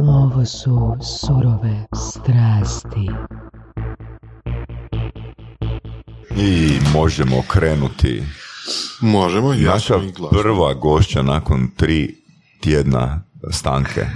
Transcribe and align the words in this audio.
Ovo 0.00 0.44
su 0.44 0.96
surove 1.20 1.86
strasti. 1.94 3.10
I 6.36 6.78
možemo 6.94 7.42
krenuti. 7.48 8.22
Možemo, 9.00 9.52
ja 9.52 9.72
Naša 9.72 9.94
i 9.96 10.12
prva 10.30 10.74
gošća 10.74 11.22
nakon 11.22 11.68
tri 11.76 12.16
tjedna 12.60 13.22
stanke, 13.50 14.06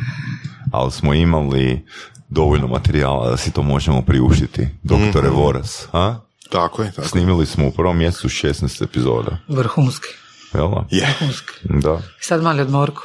ali 0.73 0.93
smo 0.93 1.15
imali 1.15 1.87
dovoljno 2.29 2.67
materijala 2.67 3.31
da 3.31 3.37
si 3.37 3.53
to 3.53 3.63
možemo 3.63 4.03
priuštiti. 4.03 4.69
Doktore 4.83 5.29
Mhm. 5.29 5.37
Voras, 5.37 5.89
a? 5.93 6.15
Tako 6.51 6.83
je, 6.83 6.93
tako. 6.93 7.09
Snimili 7.09 7.47
smo 7.47 7.67
u 7.69 7.73
prvom 7.73 7.99
mjesecu 7.99 8.29
16 8.29 8.85
epizoda, 8.85 9.39
Vrhunski. 9.49 10.09
jel? 10.55 10.69
da? 10.71 10.85
Je. 10.91 11.17
Da. 11.65 12.01
Sad 12.21 12.43
mali 12.43 12.63
odmorku. 12.63 13.03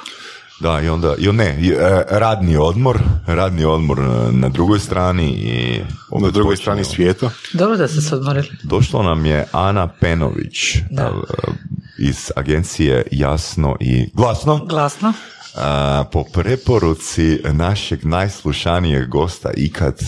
Da, 0.61 0.81
i 0.81 0.89
onda, 0.89 1.15
i 1.17 1.31
ne, 1.31 1.45
e, 1.45 2.03
radni 2.09 2.57
odmor, 2.57 2.99
radni 3.27 3.65
odmor 3.65 3.99
e, 3.99 4.31
na 4.31 4.49
drugoj 4.49 4.79
strani 4.79 5.29
i... 5.29 5.81
Na 6.21 6.29
drugoj 6.29 6.57
strani 6.57 6.83
svijeta. 6.83 7.29
Dobro 7.53 7.77
da 7.77 7.87
ste 7.87 8.01
se 8.01 8.15
odmorili. 8.15 8.47
Došla 8.63 9.03
nam 9.03 9.25
je 9.25 9.45
Ana 9.51 9.87
Penović 9.87 10.77
Da. 10.89 11.03
e, 11.03 11.51
iz 11.99 12.31
agencije 12.35 13.07
Jasno 13.11 13.75
i 13.79 14.09
Glasno. 14.13 14.65
Glasno. 14.65 15.13
A, 15.55 16.03
po 16.11 16.23
preporuci 16.23 17.39
našeg 17.53 18.05
najslušanijeg 18.05 19.07
gosta 19.07 19.51
ikad 19.57 19.99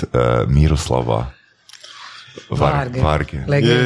Miroslava 0.47 1.25
Varge. 2.55 3.01
Varge. 3.01 3.37
Legenda. 3.47 3.83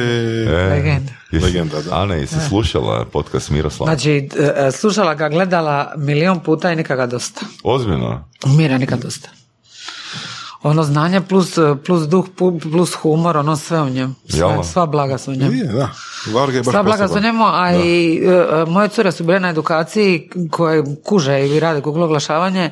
E, 0.52 0.68
Legenda. 0.70 1.12
jesi- 1.32 1.44
Legenda, 1.44 1.80
da. 1.82 1.96
Ana, 1.96 2.14
jesi 2.14 2.34
slušala 2.48 3.04
podcast 3.04 3.50
Miroslava? 3.50 3.92
Znači, 3.92 4.28
e, 4.66 4.70
slušala 4.70 5.14
ga, 5.14 5.28
gledala 5.28 5.92
milion 5.96 6.40
puta 6.40 6.72
i 6.72 6.76
nikada 6.76 7.06
dosta. 7.06 7.40
Ozbiljno? 7.62 8.24
Mira 8.46 8.78
nikad 8.78 9.00
dosta. 9.00 9.28
Ono 10.62 10.82
znanje 10.82 11.20
plus, 11.20 11.58
plus 11.86 12.08
duh 12.08 12.26
plus 12.72 12.94
humor, 12.94 13.36
ono 13.36 13.56
sve 13.56 13.82
u 13.82 13.88
njemu. 13.88 14.14
Sve, 14.28 14.64
sva 14.72 14.86
blaga 14.86 15.18
su 15.18 15.30
u 15.30 15.34
njemu. 15.34 15.52
Je, 15.52 15.64
da. 15.64 15.90
Varga 16.34 16.56
je 16.56 16.62
baš 16.62 16.72
Sva 16.72 16.82
blaga 16.82 17.08
su 17.08 17.14
u 17.14 17.20
njemu, 17.20 17.44
a 17.46 17.72
i 17.72 18.20
e, 18.24 18.30
e, 18.30 18.64
moje 18.64 18.88
cure 18.88 19.12
su 19.12 19.24
bile 19.24 19.40
na 19.40 19.48
edukaciji 19.48 20.30
koje 20.50 20.84
kuže 21.04 21.48
i 21.48 21.60
rade 21.60 21.80
Google 21.80 22.04
oglašavanje. 22.04 22.70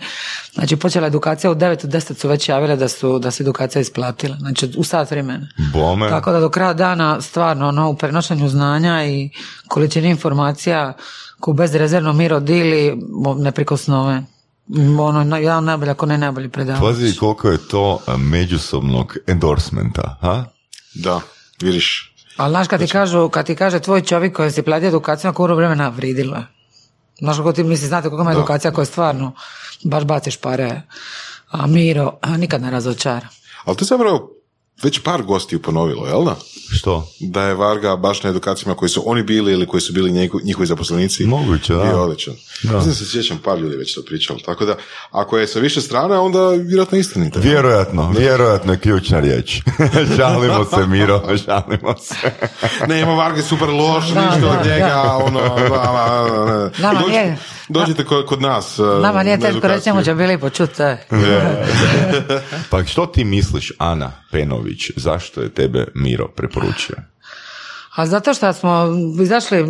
Znači 0.55 0.77
počela 0.77 1.07
edukacija 1.07 1.51
u 1.51 1.55
9 1.55 1.87
u 1.87 1.89
10 1.89 2.15
su 2.15 2.29
već 2.29 2.49
javile 2.49 2.77
da 2.77 2.89
su 2.89 3.19
da 3.19 3.31
se 3.31 3.43
edukacija 3.43 3.83
isplatila. 3.83 4.37
Znači 4.37 4.71
u 4.77 4.85
sat 4.85 5.11
vremena. 5.11 5.47
Bome. 5.73 6.09
Tako 6.09 6.33
da 6.33 6.41
do 6.41 6.49
kraja 6.49 6.73
dana 6.73 7.21
stvarno 7.21 7.69
ono, 7.69 7.91
u 7.91 7.97
prenošenju 7.97 8.49
znanja 8.49 9.05
i 9.05 9.31
količini 9.69 10.09
informacija 10.09 10.93
koju 11.41 11.55
bezrezervno 11.55 12.13
Miro 12.13 12.41
dili 12.41 13.03
neprikosnove. 13.39 14.23
M, 14.69 15.01
Ono, 15.01 15.25
na- 15.25 15.39
jedan 15.39 15.65
najbolji, 15.65 15.91
ako 15.91 16.07
ne 16.07 16.19
najbolji 16.19 16.49
predavač. 16.49 16.81
Pazi 16.83 17.17
koliko 17.17 17.49
je 17.49 17.69
to 17.69 18.01
e, 18.07 18.17
međusobnog 18.17 19.17
endorsementa, 19.27 20.19
ha? 20.21 20.45
Da, 20.95 21.21
vidiš. 21.63 22.13
Ali 22.37 22.51
znaš 22.51 22.69
kad 22.69 22.81
ti 22.81 22.87
kažu, 22.87 23.29
kad 23.29 23.47
ti 23.47 23.57
kaže 23.57 23.81
tvoj 23.81 24.03
čovjek 24.03 24.37
koji 24.37 24.51
si 24.51 24.63
platio 24.63 24.89
edukaciju 24.89 25.29
na 25.29 25.35
koliko 25.35 25.57
vremena 25.57 25.89
vridilo 25.89 26.37
je. 26.37 26.47
Znaš 27.19 27.37
kako 27.37 27.53
ti 27.53 27.63
misli, 27.63 27.89
znate 27.89 28.09
koliko 28.09 28.23
ima 28.23 28.33
edukacija 28.33 28.71
koja 28.71 28.83
je 28.83 28.87
stvarno 28.87 29.33
baš 29.85 30.05
baciš 30.05 30.37
pare. 30.37 30.83
A 31.51 31.67
Miro 31.67 32.19
a, 32.21 32.37
nikad 32.37 32.63
ne 32.63 32.71
razočara. 32.71 33.29
Ali 33.65 33.77
to 33.77 33.85
je 33.85 33.87
zapravo 33.87 34.31
već 34.83 34.99
par 34.99 35.23
gostiju 35.23 35.63
ponovilo, 35.63 36.07
jel 36.07 36.25
da? 36.25 36.37
Što? 36.71 37.09
Da 37.21 37.43
je 37.43 37.55
Varga 37.55 37.97
baš 37.97 38.23
na 38.23 38.31
edukacijama 38.31 38.75
koji 38.75 38.89
su 38.89 39.03
oni 39.07 39.23
bili 39.23 39.53
ili 39.53 39.67
koji 39.67 39.81
su 39.81 39.93
bili 39.93 40.11
njiho- 40.13 40.45
njihovi 40.45 40.67
zaposlenici. 40.67 41.25
Moguće, 41.25 41.75
da. 41.75 41.83
Bio 41.83 42.03
odličan. 42.03 42.35
Mislim 42.63 42.85
da 42.85 42.95
se 42.95 43.07
sjećam, 43.07 43.39
par 43.39 43.59
ljudi 43.59 43.77
već 43.77 43.95
to 43.95 44.03
pričalo. 44.03 44.39
Tako 44.39 44.65
da, 44.65 44.77
ako 45.11 45.39
je 45.39 45.47
sa 45.47 45.59
više 45.59 45.81
strana, 45.81 46.23
onda 46.23 46.49
vjerojatno 46.49 46.99
istinito. 46.99 47.41
Vjerojatno, 47.41 48.11
vjerojatno 48.11 48.73
je 48.73 48.79
ključna 48.79 49.21
riječ. 49.21 49.61
žalimo 50.17 50.65
se, 50.67 50.87
Miro, 50.87 51.23
žalimo 51.47 51.95
se. 51.99 52.15
Ne, 52.89 53.01
ima 53.01 53.15
Varge 53.15 53.43
super 53.43 53.69
loš, 53.69 54.09
Da, 54.09 54.21
ništa 54.23 54.41
da, 54.41 54.51
od 54.51 54.67
njega, 54.67 54.87
da. 54.87 55.17
ono, 55.17 55.41
ba, 55.41 55.69
ba, 55.69 55.69
ba. 55.69 56.71
Nama 56.79 57.01
Dođite- 57.01 57.11
nije- 57.13 57.39
Dođite 57.69 58.05
kod, 58.05 58.27
kod 58.27 58.43
nas. 58.43 58.79
Nama 59.03 59.23
nije 59.23 59.39
na 59.39 59.47
teško 59.47 59.69
reći, 59.69 60.05
će 60.05 60.15
bili 60.15 60.39
počuti. 60.39 60.83
Pa 62.71 62.85
što 62.85 63.07
ti 63.07 63.25
misliš, 63.25 63.73
Ana 63.79 64.13
Zašto 64.97 65.41
je 65.41 65.49
tebe 65.49 65.87
Miro 65.95 66.29
preporučio? 66.29 66.97
A 67.97 68.07
zato 68.07 68.35
što 68.35 68.53
smo 68.53 68.87
izašli 69.23 69.65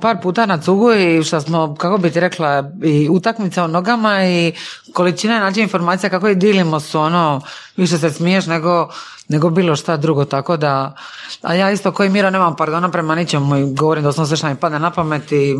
par 0.00 0.16
puta 0.22 0.46
na 0.46 0.60
cugu 0.60 0.92
i 0.92 1.24
što 1.24 1.40
smo, 1.40 1.74
kako 1.78 1.98
bi 1.98 2.10
ti 2.10 2.20
rekla, 2.20 2.70
i 2.82 3.08
utakmice 3.10 3.62
o 3.62 3.66
nogama 3.66 4.24
i 4.24 4.52
količina 4.92 5.40
način 5.40 5.62
informacija 5.62 6.10
kako 6.10 6.28
ih 6.28 6.38
dilimo 6.38 6.80
su 6.80 7.00
ono, 7.00 7.40
više 7.76 7.98
se 7.98 8.10
smiješ 8.10 8.46
nego, 8.46 8.88
nego 9.28 9.50
bilo 9.50 9.76
šta 9.76 9.96
drugo, 9.96 10.24
tako 10.24 10.56
da, 10.56 10.94
a 11.42 11.54
ja 11.54 11.70
isto 11.70 11.92
koji 11.92 12.10
Miro 12.10 12.30
nemam 12.30 12.56
pardona 12.56 12.90
prema 12.90 13.14
ničemu 13.14 13.56
i 13.56 13.74
govorim 13.74 14.04
doslovno 14.04 14.26
sve 14.26 14.36
što 14.36 14.48
mi 14.48 14.56
padne 14.56 14.78
na 14.78 14.90
pamet 14.90 15.32
i 15.32 15.54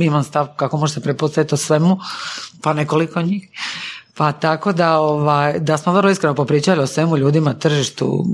imam 0.00 0.24
stav 0.24 0.46
kako 0.56 0.76
možete 0.76 1.00
prepostaviti 1.00 1.54
o 1.54 1.58
svemu, 1.58 1.98
pa 2.62 2.72
nekoliko 2.72 3.22
njih. 3.22 3.48
Pa 4.16 4.32
tako 4.32 4.72
da, 4.72 4.98
ovaj, 4.98 5.58
da 5.58 5.76
smo 5.76 5.92
vrlo 5.92 6.10
iskreno 6.10 6.34
popričali 6.34 6.82
o 6.82 6.86
svemu 6.86 7.16
ljudima, 7.16 7.54
tržištu, 7.54 8.24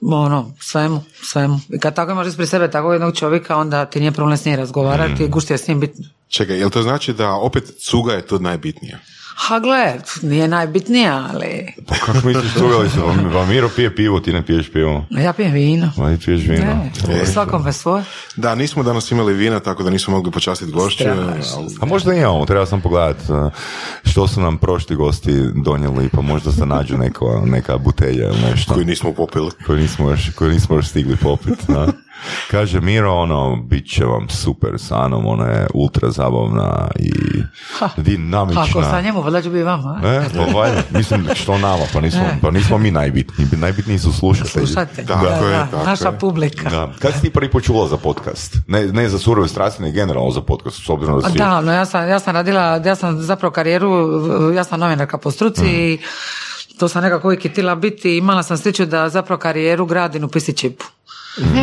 ono, 0.00 0.52
svemu, 0.60 1.02
svemu. 1.22 1.60
I 1.68 1.78
kad 1.78 1.94
tako 1.94 2.12
imaš 2.12 2.26
ispred 2.26 2.48
sebe 2.48 2.70
takvog 2.70 2.92
jednog 2.92 3.16
čovjeka, 3.16 3.56
onda 3.56 3.84
ti 3.84 4.00
nije 4.00 4.12
problem 4.12 4.36
s 4.36 4.44
njim 4.44 4.56
razgovarati, 4.56 5.24
mm. 5.24 5.30
gušti 5.30 5.52
je 5.52 5.58
s 5.58 5.68
njim 5.68 5.80
biti. 5.80 6.02
Čekaj, 6.28 6.58
jel 6.58 6.70
to 6.70 6.82
znači 6.82 7.12
da 7.12 7.32
opet 7.32 7.64
cuga 7.80 8.12
je 8.12 8.26
to 8.26 8.38
najbitnija? 8.38 8.98
Ha 9.40 9.58
gle, 9.58 9.92
nije 10.22 10.48
najbitnija, 10.48 11.28
ali 11.30 11.66
Pa 11.86 11.94
kako 11.96 12.26
misliš, 12.26 12.52
cugali 12.54 12.90
se, 12.90 12.96
pa- 12.96 13.30
pa 13.32 13.46
Miro 13.46 13.68
pije 13.68 13.96
pivo, 13.96 14.20
ti 14.20 14.32
ne 14.32 14.42
piješ 14.42 14.72
pivo. 14.72 15.04
ja 15.12 15.32
pijem 15.32 15.52
vino. 15.52 15.92
Ma 15.96 16.10
ti 16.10 16.24
piješ 16.24 16.40
vino. 16.42 16.64
Ne, 17.08 17.26
svakome 17.26 17.72
svoje. 17.72 18.04
Da, 18.36 18.54
nismo 18.54 18.82
danas 18.82 19.10
imali 19.10 19.32
vina, 19.34 19.60
tako 19.60 19.82
da 19.82 19.90
nismo 19.90 20.12
mogli 20.12 20.32
počastiti 20.32 20.72
gošće. 20.72 21.04
Strašno. 21.04 21.56
ali- 21.56 21.76
A 21.80 21.86
možda 21.86 22.14
imamo, 22.14 22.46
treba 22.46 22.66
sam 22.66 22.80
pogledati 22.80 23.32
uh, 23.32 23.52
što 24.04 24.28
su 24.28 24.40
nam 24.40 24.58
prošli 24.58 24.96
gosti 24.96 25.32
donijeli, 25.54 26.08
pa 26.08 26.20
možda 26.20 26.52
se 26.52 26.66
nađu 26.66 26.98
neka, 26.98 27.24
neka 27.44 27.78
butelja 27.78 28.28
ili 28.28 28.40
nešto. 28.42 28.74
Koji 28.74 28.86
nismo 28.86 29.12
popili. 29.12 29.50
koju 29.66 29.78
nismo 29.78 30.10
još, 30.10 30.30
koju 30.30 30.50
nismo 30.50 30.76
još 30.76 30.88
stigli 30.88 31.16
popit. 31.16 31.58
Da? 31.68 31.86
Kaže 32.50 32.80
Miro, 32.80 33.12
ono, 33.12 33.56
bit 33.56 33.90
će 33.90 34.04
vam 34.04 34.28
super 34.28 34.70
s 34.78 34.90
Anom, 34.92 35.26
ona 35.26 35.46
je 35.46 35.66
ultra 35.74 36.10
zabavna 36.10 36.88
i 36.98 37.12
Ha. 37.78 37.88
dinamična. 37.96 38.62
Ako 38.62 38.82
sa 38.82 39.00
njemu, 39.00 39.22
valjda 39.22 39.42
ću 39.42 39.50
biti 39.50 39.62
vama. 39.62 40.00
a? 40.04 40.08
E, 40.08 40.22
pa 40.36 40.58
valjda, 40.58 40.82
mislim, 40.90 41.26
što 41.34 41.58
nama, 41.58 41.84
pa 41.92 42.00
nismo, 42.00 42.22
pa 42.42 42.50
nismo 42.50 42.78
mi 42.78 42.90
najbitniji, 42.90 43.48
najbitniji 43.52 43.98
su 43.98 44.12
slušatelji. 44.12 44.66
Slušajte, 44.66 45.04
Tako 45.06 45.24
da, 45.24 45.30
je, 45.34 45.66
da, 45.70 45.84
naša 45.84 46.08
je. 46.08 46.18
publika. 46.18 46.70
Da. 46.70 46.92
Kad 46.98 47.14
si 47.14 47.20
ti 47.20 47.30
prvi 47.30 47.50
put 47.50 47.64
čula 47.64 47.88
za 47.88 47.96
podcast? 47.96 48.56
Ne, 48.66 48.86
ne 48.86 49.08
za 49.08 49.18
surove 49.18 49.48
strasti, 49.48 49.82
ne 49.82 49.92
generalno 49.92 50.30
za 50.30 50.40
podcast, 50.40 50.76
s 50.86 50.88
obzirom 50.88 51.20
da 51.20 51.28
svi... 51.30 51.38
Da, 51.38 51.60
no 51.60 51.72
ja 51.72 51.84
sam, 51.86 52.08
ja 52.08 52.18
sam 52.18 52.34
radila, 52.34 52.80
ja 52.84 52.94
sam 52.94 53.20
zapravo 53.22 53.52
karijeru, 53.52 53.90
ja 54.54 54.64
sam 54.64 54.80
novinarka 54.80 55.18
po 55.18 55.30
struci 55.30 55.64
i 55.66 55.98
to 56.78 56.88
sam 56.88 57.02
nekako 57.02 57.28
uvijek 57.28 57.46
htjela 57.50 57.74
biti 57.74 58.16
imala 58.16 58.42
sam 58.42 58.56
sliču 58.58 58.86
da 58.86 59.08
zapravo 59.08 59.38
karijeru 59.38 59.86
gradim 59.86 60.24
u 60.24 60.28
Pisičipu. 60.28 60.84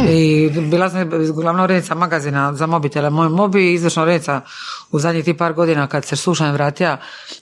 I 0.10 0.50
bila 0.50 0.90
sam 0.90 1.10
glavna 1.36 1.64
urednica 1.64 1.96
magazina 1.96 2.54
za 2.54 2.66
mobitele 2.66 3.10
Moj 3.10 3.30
mobi 3.30 3.70
i 3.70 3.74
izvršna 3.74 4.04
urednica 4.04 4.42
u 4.92 5.00
zadnjih 5.00 5.26
tih 5.26 5.36
par 5.36 5.54
godina 5.54 5.88
kad 5.88 6.06
se 6.06 6.16
slušam 6.16 6.52
vratija 6.52 6.98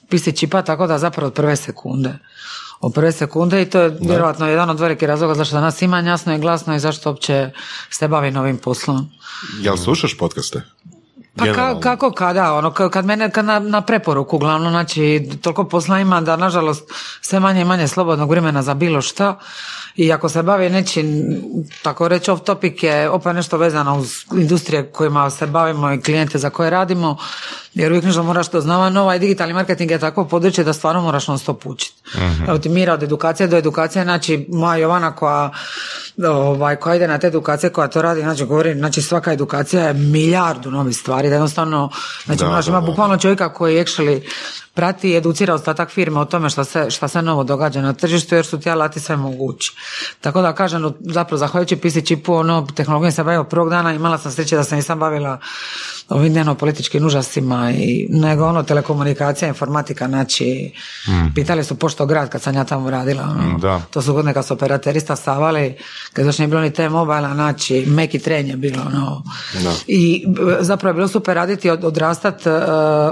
Pisičipa, 0.10 0.62
tako 0.62 0.88
da 0.88 0.98
zapravo 0.98 1.28
od 1.28 1.34
prve 1.34 1.56
sekunde. 1.56 2.20
Od 2.80 2.94
prve 2.94 3.12
sekunde 3.12 3.62
i 3.62 3.70
to 3.70 3.80
je 3.80 3.98
vjerojatno 4.02 4.48
jedan 4.48 4.70
od 4.70 4.80
velikih 4.80 5.08
razloga 5.08 5.34
zašto 5.34 5.56
danas 5.56 5.82
ima 5.82 6.00
jasno 6.00 6.36
i 6.36 6.40
glasno 6.40 6.76
i 6.76 6.80
zašto 6.80 7.10
uopće 7.10 7.52
se 7.90 8.08
bavim 8.08 8.38
ovim 8.38 8.58
poslom. 8.58 9.10
Jel 9.60 9.78
slušaš 9.78 10.18
podcaste? 10.18 10.62
Pa 11.38 11.46
ka, 11.54 11.80
kako 11.80 12.12
kada, 12.12 12.54
ono, 12.54 12.70
ka- 12.72 12.90
kad 12.90 13.06
mene, 13.06 13.32
kad 13.32 13.46
na, 13.46 13.60
na 13.60 13.82
preporuku, 13.82 14.36
uglavnom, 14.36 14.72
znači, 14.72 15.30
toliko 15.42 15.64
posla 15.64 16.00
ima 16.00 16.22
da, 16.22 16.36
nažalost, 16.36 16.92
sve 17.22 17.40
manje 17.40 17.62
i 17.62 17.66
manje 17.66 17.88
slobodnog 17.88 18.30
vremena 18.30 18.62
za 18.62 18.74
bilo 18.74 19.02
šta. 19.02 19.40
I 19.96 20.12
ako 20.12 20.30
se 20.30 20.44
bavi 20.44 20.70
nečim, 20.70 21.26
tako 21.82 22.08
reći 22.08 22.32
off 22.32 22.44
topic 22.44 22.84
je 22.84 23.10
opet 23.10 23.36
nešto 23.36 23.58
vezano 23.58 23.98
uz 23.98 24.14
industrije 24.32 24.92
kojima 24.92 25.30
se 25.30 25.48
bavimo 25.48 25.92
i 25.94 26.02
klijente 26.02 26.38
za 26.38 26.50
koje 26.50 26.70
radimo, 26.70 27.18
jer 27.74 27.92
uvijek 27.92 28.06
nešto 28.06 28.24
moraš 28.24 28.48
to 28.48 28.62
znava, 28.62 28.90
nova 28.90 29.16
i 29.16 29.20
digitalni 29.20 29.54
marketing 29.54 29.92
je 29.92 30.00
takvo 30.00 30.26
područje 30.26 30.64
da 30.64 30.74
stvarno 30.74 31.02
moraš 31.02 31.28
non 31.28 31.40
stop 31.40 31.66
učiti. 31.66 32.02
Evo 32.48 32.58
ti 32.58 32.70
mira 32.70 32.94
od 32.94 33.04
edukacije 33.04 33.48
do 33.48 33.58
edukacije, 33.58 34.04
znači 34.04 34.48
moja 34.50 34.78
Jovana 34.78 35.16
koja, 35.16 35.52
ovaj, 36.28 36.76
koja 36.76 36.96
ide 36.96 37.08
na 37.08 37.18
te 37.18 37.28
edukacije, 37.28 37.70
koja 37.70 37.88
to 37.88 38.02
radi, 38.02 38.22
znači 38.22 38.46
govori, 38.46 38.74
znači 38.74 39.02
svaka 39.02 39.34
edukacija 39.34 39.84
je 39.84 39.94
milijardu 39.94 40.72
novih 40.72 40.98
stvari, 40.98 41.25
da 41.30 41.36
jednostavno, 41.36 41.90
znači 42.26 42.44
Da, 42.44 42.50
da, 42.50 42.62
ima 42.68 42.82
bukvalno 42.82 43.18
čovjeka 43.18 43.54
koji 43.54 43.84
actually 43.84 44.22
prati 44.76 45.10
i 45.10 45.16
educira 45.16 45.54
ostatak 45.54 45.90
firme 45.90 46.20
o 46.20 46.26
tome 46.26 46.50
šta 46.50 46.64
se, 46.64 46.86
šta 46.90 47.08
se 47.08 47.22
novo 47.22 47.44
događa 47.44 47.82
na 47.82 47.94
tržištu 47.94 48.36
jer 48.36 48.46
su 48.46 48.60
ti 48.60 48.70
alati 48.70 49.00
sve 49.00 49.18
mogući. 49.18 49.76
Tako 50.22 50.42
da 50.42 50.54
kažem, 50.54 50.94
zapravo 51.00 51.38
zahvaljujući 51.38 51.76
PC 51.76 52.08
čipu, 52.08 52.34
ono, 52.34 52.68
tehnologijom 52.76 53.12
sam 53.12 53.26
bavila 53.26 53.44
prvog 53.44 53.70
dana, 53.70 53.94
imala 53.94 54.18
sam 54.18 54.32
sreće 54.32 54.56
da 54.56 54.64
sam 54.64 54.76
nisam 54.76 55.00
bavila 55.00 55.40
ovim 56.10 56.34
dnevno 56.34 56.56
političkim 56.56 57.06
užasima 57.06 57.72
i 57.72 58.08
nego 58.10 58.46
ono 58.46 58.64
telekomunikacija, 58.64 59.48
informatika, 59.48 60.08
znači 60.08 60.72
pitali 61.36 61.64
su 61.64 61.76
pošto 61.76 62.06
grad 62.06 62.30
kad 62.30 62.42
sam 62.42 62.56
ja 62.56 62.64
tamo 62.64 62.90
radila, 62.90 63.24
ono, 63.24 63.58
Da. 63.58 63.82
to 63.92 64.02
su 64.02 64.14
godine 64.14 64.34
kad 64.34 64.46
su 64.46 64.54
operaterista 64.54 65.16
stavali, 65.16 65.78
kad 66.14 66.26
još 66.26 66.38
nije 66.38 66.48
bilo 66.48 66.62
ni 66.62 66.74
te 66.74 66.90
mobila, 66.90 67.34
znači 67.34 67.86
meki 67.88 68.20
tren 68.20 68.48
je 68.48 68.56
bilo, 68.56 68.82
ono. 68.88 69.24
I 69.88 70.26
zapravo 70.60 70.90
je 70.90 70.94
bilo 70.94 71.08
super 71.08 71.36
raditi, 71.36 71.70
od, 71.70 71.84
odrastat 71.84 72.48
e, 72.48 72.52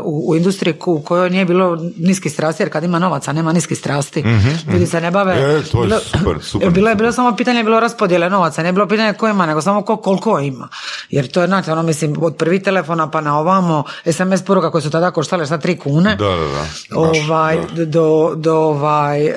u, 0.04 0.30
u 0.30 0.36
industriji 0.36 0.76
u 0.86 1.02
kojoj 1.02 1.30
nije 1.30 1.46
bilo 1.46 1.53
niski 1.98 2.30
strasti, 2.30 2.64
jer 2.64 2.72
kad 2.72 2.84
ima 2.84 3.00
novaca, 3.00 3.34
nema 3.34 3.54
niski 3.54 3.76
strasti. 3.76 4.24
Ljudi 4.72 4.86
se 4.88 5.02
ne 5.02 5.12
bave. 5.12 5.34
E, 5.34 5.64
to 5.64 5.84
je 5.84 5.88
bilo- 5.88 6.00
super, 6.00 6.38
super. 6.42 6.70
Bilo 6.74 6.90
je 6.90 6.96
bilo 6.96 7.12
samo 7.12 7.36
pitanje, 7.36 7.64
bilo 7.64 7.80
raspodjele 7.80 8.30
novaca, 8.30 8.62
nije 8.62 8.74
bilo 8.74 8.88
pitanje 8.88 9.14
ko 9.14 9.28
ima, 9.28 9.46
nego 9.46 9.62
samo 9.62 9.82
ko 9.82 9.98
koliko 9.98 10.40
ima. 10.40 10.68
Jer 11.10 11.28
to 11.28 11.42
je, 11.42 11.48
znate, 11.48 11.72
ono, 11.72 11.84
mislim, 11.84 12.16
od 12.22 12.36
prvih 12.36 12.64
telefona 12.64 13.12
pa 13.12 13.22
na 13.22 13.40
ovamo, 13.40 13.84
SMS 14.06 14.42
poruka 14.42 14.72
koje 14.72 14.82
su 14.82 14.90
tada 14.90 15.12
koštale 15.12 15.46
šta 15.46 15.58
tri 15.58 15.78
kune. 15.78 16.16
Da, 16.16 16.26
da, 16.26 16.36
da. 16.36 16.66
Ovaj, 17.00 17.58
do, 17.86 18.34
do 18.36 18.56
ovaj, 18.56 19.26
uh, 19.26 19.34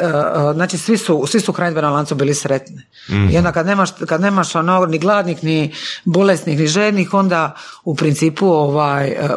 znači 0.54 0.78
svi 0.78 0.96
su, 0.98 1.24
svi 1.26 1.40
su 1.40 1.52
hranidbenom 1.52 1.92
lancu 1.92 2.14
bili 2.14 2.34
sretni. 2.34 2.82
Mhm. 3.10 3.28
I 3.30 3.38
onda 3.38 3.52
kad 3.52 3.66
nemaš, 3.66 3.90
kad 4.06 4.20
nemaš 4.20 4.54
ono, 4.54 4.86
ni 4.86 4.98
gladnih, 4.98 5.44
ni 5.44 5.74
bolesnih, 6.04 6.58
ni 6.58 6.66
žednih, 6.66 7.14
onda 7.14 7.54
u 7.84 7.94
principu, 7.94 8.46
ovaj, 8.46 9.10
uh, 9.10 9.30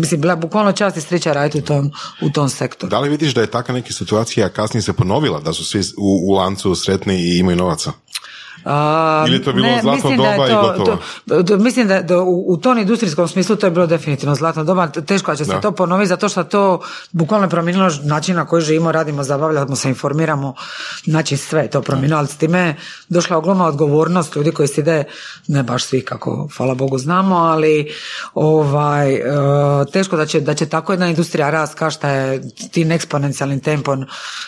mislim, 0.00 0.20
bila 0.20 0.36
bukvalno 0.36 0.72
čast 0.72 0.96
i 0.96 1.00
sreća 1.00 1.32
raditi 1.32 1.58
u 1.58 1.62
tom, 1.62 1.90
u 2.20 2.30
tom 2.30 2.48
sektoru. 2.48 2.90
Da 2.90 3.00
li 3.00 3.08
vidiš 3.08 3.34
da 3.34 3.40
je 3.40 3.50
takva 3.50 3.74
neka 3.74 3.92
situacija 3.92 4.48
kasnije 4.48 4.82
se 4.82 4.92
ponovila, 4.92 5.40
da 5.40 5.52
su 5.52 5.64
svi 5.64 5.80
u, 5.96 6.30
u 6.30 6.34
lancu 6.34 6.74
sretni 6.74 7.14
i 7.14 7.38
imaju 7.38 7.56
novaca? 7.56 7.92
A, 8.64 9.24
Ili 9.26 9.36
je 9.36 9.42
to 9.42 9.52
bilo 9.52 9.68
zlatno 9.82 9.92
mislim 9.92 10.16
da 10.18 10.24
je 10.24 10.32
doba 10.32 10.46
i 10.46 10.50
to- 10.50 10.62
gotovo? 10.78 10.98
to- 11.28 11.42
to- 11.42 11.56
mislim 11.56 11.88
da, 11.88 12.02
da 12.02 12.18
u, 12.18 12.44
u 12.48 12.56
tom 12.56 12.78
industrijskom 12.78 13.28
smislu 13.28 13.56
to 13.56 13.66
je 13.66 13.70
bilo 13.70 13.86
definitivno 13.86 14.34
zlatno 14.34 14.64
doba. 14.64 14.86
Teško 14.88 15.30
da 15.30 15.36
će 15.36 15.44
se 15.44 15.52
Da. 15.52 15.60
to 15.60 15.72
ponoviti 15.72 16.08
zato 16.08 16.28
što 16.28 16.44
to 16.44 16.80
bukvalno 17.12 17.46
je 17.46 17.50
promijenilo 17.50 17.90
način 18.02 18.36
na 18.36 18.46
koji 18.46 18.62
živimo, 18.62 18.92
radimo, 18.92 19.22
zabavljamo 19.22 19.76
se, 19.76 19.88
informiramo. 19.88 20.54
Znači 21.04 21.36
sve 21.36 21.62
je 21.62 21.70
to 21.70 21.82
promijenilo, 21.82 22.18
ali 22.18 22.28
s 22.28 22.36
time 22.36 22.58
je 22.58 22.76
došla 23.08 23.36
ogromna 23.36 23.66
odgovornost 23.66 24.36
ljudi 24.36 24.52
koji 24.52 24.68
se 24.68 24.80
ide, 24.80 25.04
ne 25.46 25.62
baš 25.62 25.84
svi 25.84 26.00
kako, 26.00 26.48
hvala 26.56 26.74
Bogu, 26.74 26.98
znamo, 26.98 27.36
ali 27.36 27.92
ovaj, 28.34 29.14
e, 29.14 29.20
teško 29.92 30.16
da 30.16 30.26
će, 30.26 30.40
da 30.40 30.54
će 30.54 30.66
tako 30.66 30.92
jedna 30.92 31.08
industrija 31.08 31.50
rast 31.50 31.74
kao 31.74 31.90
što 31.90 32.06
je 32.06 32.42
tim 32.70 32.92
eksponencijalnim 32.92 33.60
tempom 33.60 34.06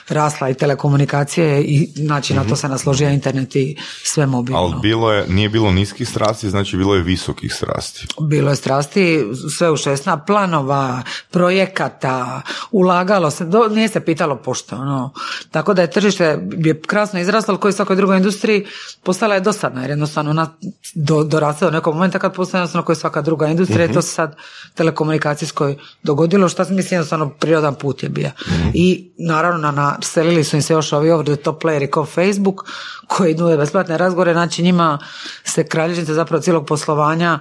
rasla 0.08 0.48
i 0.50 0.54
telekomunikacije 0.54 1.62
i 1.62 1.92
znači 1.96 2.34
na 2.34 2.44
to 2.44 2.56
se 2.56 2.68
nasložio 2.68 3.08
internet 3.08 3.56
i 3.56 3.76
sve 4.04 4.26
mobilno. 4.26 4.60
Ali 4.60 4.74
bilo 4.82 5.12
je, 5.12 5.26
nije 5.28 5.48
bilo 5.48 5.72
niskih 5.72 6.08
strasti, 6.08 6.50
znači 6.50 6.76
bilo 6.76 6.94
je 6.94 7.02
visokih 7.02 7.54
strasti. 7.54 8.06
Bilo 8.20 8.50
je 8.50 8.56
strasti, 8.56 9.24
sve 9.56 9.70
u 9.70 9.76
šestna 9.76 10.24
planova, 10.24 11.02
projekata, 11.30 12.42
ulagalo 12.70 13.30
se, 13.30 13.44
do, 13.44 13.68
nije 13.68 13.88
se 13.88 14.00
pitalo 14.00 14.36
pošto. 14.36 14.76
Ono. 14.76 15.12
Tako 15.50 15.74
da 15.74 15.82
je 15.82 15.90
tržište 15.90 16.38
je 16.64 16.80
krasno 16.80 17.20
izraslo, 17.20 17.52
ali 17.52 17.60
koji 17.60 17.72
svakoj 17.72 17.96
drugoj 17.96 18.16
industriji 18.16 18.66
postala 19.02 19.34
je 19.34 19.40
dosadna, 19.40 19.80
jer 19.80 19.90
jednostavno 19.90 20.30
ona 20.30 20.56
do, 20.94 21.24
dorasla 21.24 21.70
do 21.70 21.74
nekog 21.74 21.94
momenta 21.94 22.18
kad 22.18 22.34
postaje 22.34 22.60
jednostavno 22.60 22.84
koji 22.84 22.96
svaka 22.96 23.22
druga 23.22 23.46
industrija 23.46 23.84
i 23.84 23.92
to 23.92 24.02
se 24.02 24.14
sad 24.14 24.36
telekomunikacijskoj 24.74 25.76
dogodilo, 26.02 26.48
što 26.48 26.62
mislim 26.62 26.98
jednostavno 26.98 27.28
prirodan 27.28 27.74
put 27.74 28.02
je 28.02 28.08
bio. 28.08 28.30
I 28.74 29.12
naravno 29.18 29.72
na, 29.72 29.72
naselili 29.72 30.44
su 30.44 30.56
im 30.56 30.62
se 30.62 30.72
još 30.72 30.92
ovi 30.92 31.10
over 31.10 31.26
the 31.26 31.36
top 31.36 31.62
playeri 31.62 31.90
kao 31.90 32.06
Facebook, 32.06 32.64
koji 33.06 33.34
nude 33.34 33.56
besplatne 33.56 33.91
razgovore, 33.96 34.32
znači 34.32 34.62
njima 34.62 34.98
se 35.44 35.64
kralježnice 35.64 36.14
zapravo 36.14 36.42
cijelog 36.42 36.66
poslovanja 36.66 37.38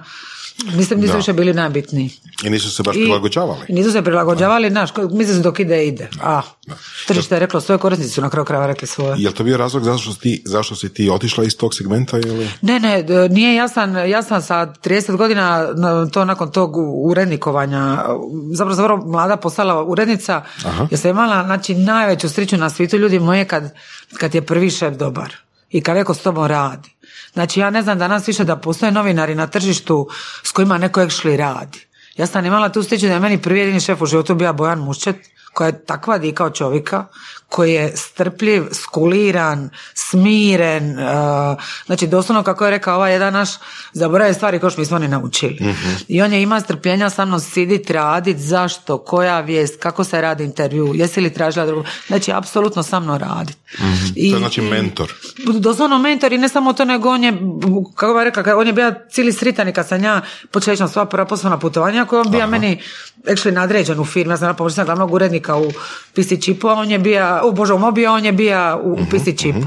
Mislim, 0.66 1.00
nisu 1.00 1.16
više 1.16 1.32
bili 1.32 1.54
najbitniji. 1.54 2.10
I 2.44 2.50
nisu 2.50 2.70
se 2.70 2.82
baš 2.82 2.96
I- 2.96 3.00
prilagođavali. 3.00 3.60
I 3.68 3.72
nisu 3.72 3.92
se 3.92 4.02
prilagođavali, 4.02 4.70
znaš, 4.70 4.90
mislim 5.10 5.42
dok 5.42 5.60
ide, 5.60 5.86
ide. 5.86 6.08
A, 6.22 6.42
tržište 7.06 7.34
je 7.34 7.38
reklo 7.38 7.60
svoje, 7.60 7.78
korisnici 7.78 8.10
su 8.10 8.20
na 8.20 8.30
kraju 8.30 8.44
krajeva 8.44 8.66
rekli 8.66 8.88
svoje. 8.88 9.14
Je 9.18 9.28
li 9.28 9.34
to 9.34 9.44
bio 9.44 9.56
razlog 9.56 9.84
zašto 9.84 10.12
si 10.12 10.20
ti, 10.20 10.42
zašto 10.46 10.74
si 10.74 10.94
ti 10.94 11.10
otišla 11.10 11.44
iz 11.44 11.56
tog 11.56 11.74
segmenta 11.74 12.18
ili? 12.18 12.48
Ne, 12.60 12.80
ne, 12.80 13.04
nije 13.28 13.54
jasan, 13.54 14.10
ja 14.10 14.22
sam 14.22 14.42
sa 14.42 14.74
30 14.74 15.16
godina 15.16 15.68
na- 15.74 16.06
to 16.06 16.24
nakon 16.24 16.50
tog 16.52 16.72
urednikovanja, 17.04 18.04
zapravo 18.52 18.82
vrlo 18.82 18.96
mlada 18.96 19.36
postala 19.36 19.84
urednica, 19.84 20.42
jer 20.90 21.00
sam 21.00 21.10
imala 21.10 21.44
znači, 21.44 21.74
najveću 21.74 22.28
sreću 22.28 22.56
na 22.56 22.70
svijetu 22.70 22.96
ljudi 22.96 23.18
moje 23.18 23.44
kad, 23.44 23.74
kad 24.18 24.34
je 24.34 24.42
prvi 24.42 24.70
šef 24.70 24.94
dobar 24.94 25.34
i 25.72 25.82
kad 25.82 25.96
neko 25.96 26.14
s 26.14 26.22
tobom 26.22 26.46
radi. 26.46 26.90
Znači 27.32 27.60
ja 27.60 27.70
ne 27.70 27.82
znam 27.82 27.98
danas 27.98 28.28
više 28.28 28.44
da 28.44 28.56
postoje 28.56 28.92
novinari 28.92 29.34
na 29.34 29.46
tržištu 29.46 30.08
s 30.42 30.52
kojima 30.52 30.78
neko 30.78 31.00
actually 31.00 31.36
radi. 31.36 31.86
Ja 32.16 32.26
sam 32.26 32.46
imala 32.46 32.68
tu 32.68 32.82
sreću 32.82 33.06
da 33.06 33.12
je 33.12 33.20
meni 33.20 33.42
prvi 33.42 33.58
jedini 33.58 33.80
šef 33.80 34.02
u 34.02 34.06
životu 34.06 34.34
bio 34.34 34.52
Bojan 34.52 34.78
Muščet, 34.78 35.16
koja 35.52 35.66
je 35.66 35.84
takva 35.84 36.18
dika 36.18 36.44
od 36.44 36.54
čovjeka, 36.54 37.06
koji 37.52 37.72
je 37.72 37.96
strpljiv, 37.96 38.62
skuliran, 38.72 39.70
smiren, 39.94 40.90
uh, 40.98 41.04
znači 41.86 42.06
doslovno 42.06 42.42
kako 42.42 42.64
je 42.64 42.70
rekao 42.70 42.96
ovaj 42.96 43.12
jedan 43.12 43.32
naš, 43.32 43.48
zaboravio 43.92 44.34
stvari 44.34 44.58
koje 44.58 44.70
mi 44.78 44.84
smo 44.84 44.98
ni 44.98 45.08
naučili. 45.08 45.58
I 46.08 46.22
on 46.22 46.32
je 46.32 46.42
ima 46.42 46.60
strpljenja 46.60 47.10
sa 47.10 47.24
mnom 47.24 47.40
sidit, 47.40 47.90
radit, 47.90 48.38
zašto, 48.38 48.98
koja 48.98 49.40
vijest, 49.40 49.82
kako 49.82 50.04
se 50.04 50.20
radi 50.20 50.44
intervju, 50.44 50.92
jesi 50.94 51.20
li 51.20 51.32
tražila 51.32 51.66
drugu, 51.66 51.84
znači 52.06 52.32
apsolutno 52.32 52.82
sa 52.82 53.00
mnom 53.00 53.18
radit. 53.18 53.56
I- 54.14 54.30
To 54.30 54.36
je 54.36 54.40
znači 54.40 54.60
mentor. 54.60 55.12
doslovno 55.54 55.98
mentor 55.98 56.32
i 56.32 56.38
ne 56.38 56.48
samo 56.48 56.72
to 56.72 56.84
nego 56.84 57.08
on 57.10 57.24
je, 57.24 57.32
kako 57.94 58.14
bi 58.14 58.24
rekla, 58.24 58.56
on 58.56 58.66
je 58.66 58.72
bio 58.72 58.94
cijeli 59.10 59.32
sritan 59.32 59.68
i 59.68 59.72
kad 59.72 59.88
sam 59.88 60.04
ja 60.04 60.20
počela 60.50 60.76
na 60.80 60.88
sva 60.88 61.04
prva 61.04 61.24
poslovna 61.26 61.58
putovanja 61.58 62.04
koja 62.04 62.18
je 62.18 62.24
on 62.26 62.32
bio 62.32 62.46
meni 62.46 62.80
actually 63.26 63.52
nadređen 63.52 64.00
u 64.00 64.04
firmi, 64.04 64.32
ja 64.32 64.36
sam 64.36 64.70
sam 64.70 64.84
glavnog 64.84 65.12
urednika 65.12 65.56
u 65.56 65.72
PC 66.14 66.40
Chipu, 66.40 66.68
a 66.68 66.72
on 66.72 66.90
je 66.90 66.98
bio, 66.98 67.40
u 67.44 67.52
Bože, 67.52 67.74
u 67.74 67.78
Mobi, 67.78 68.06
on 68.06 68.24
je 68.24 68.32
bio 68.32 68.80
u, 68.82 68.92
u 68.92 69.06
PC 69.10 69.36
Chipu. 69.36 69.66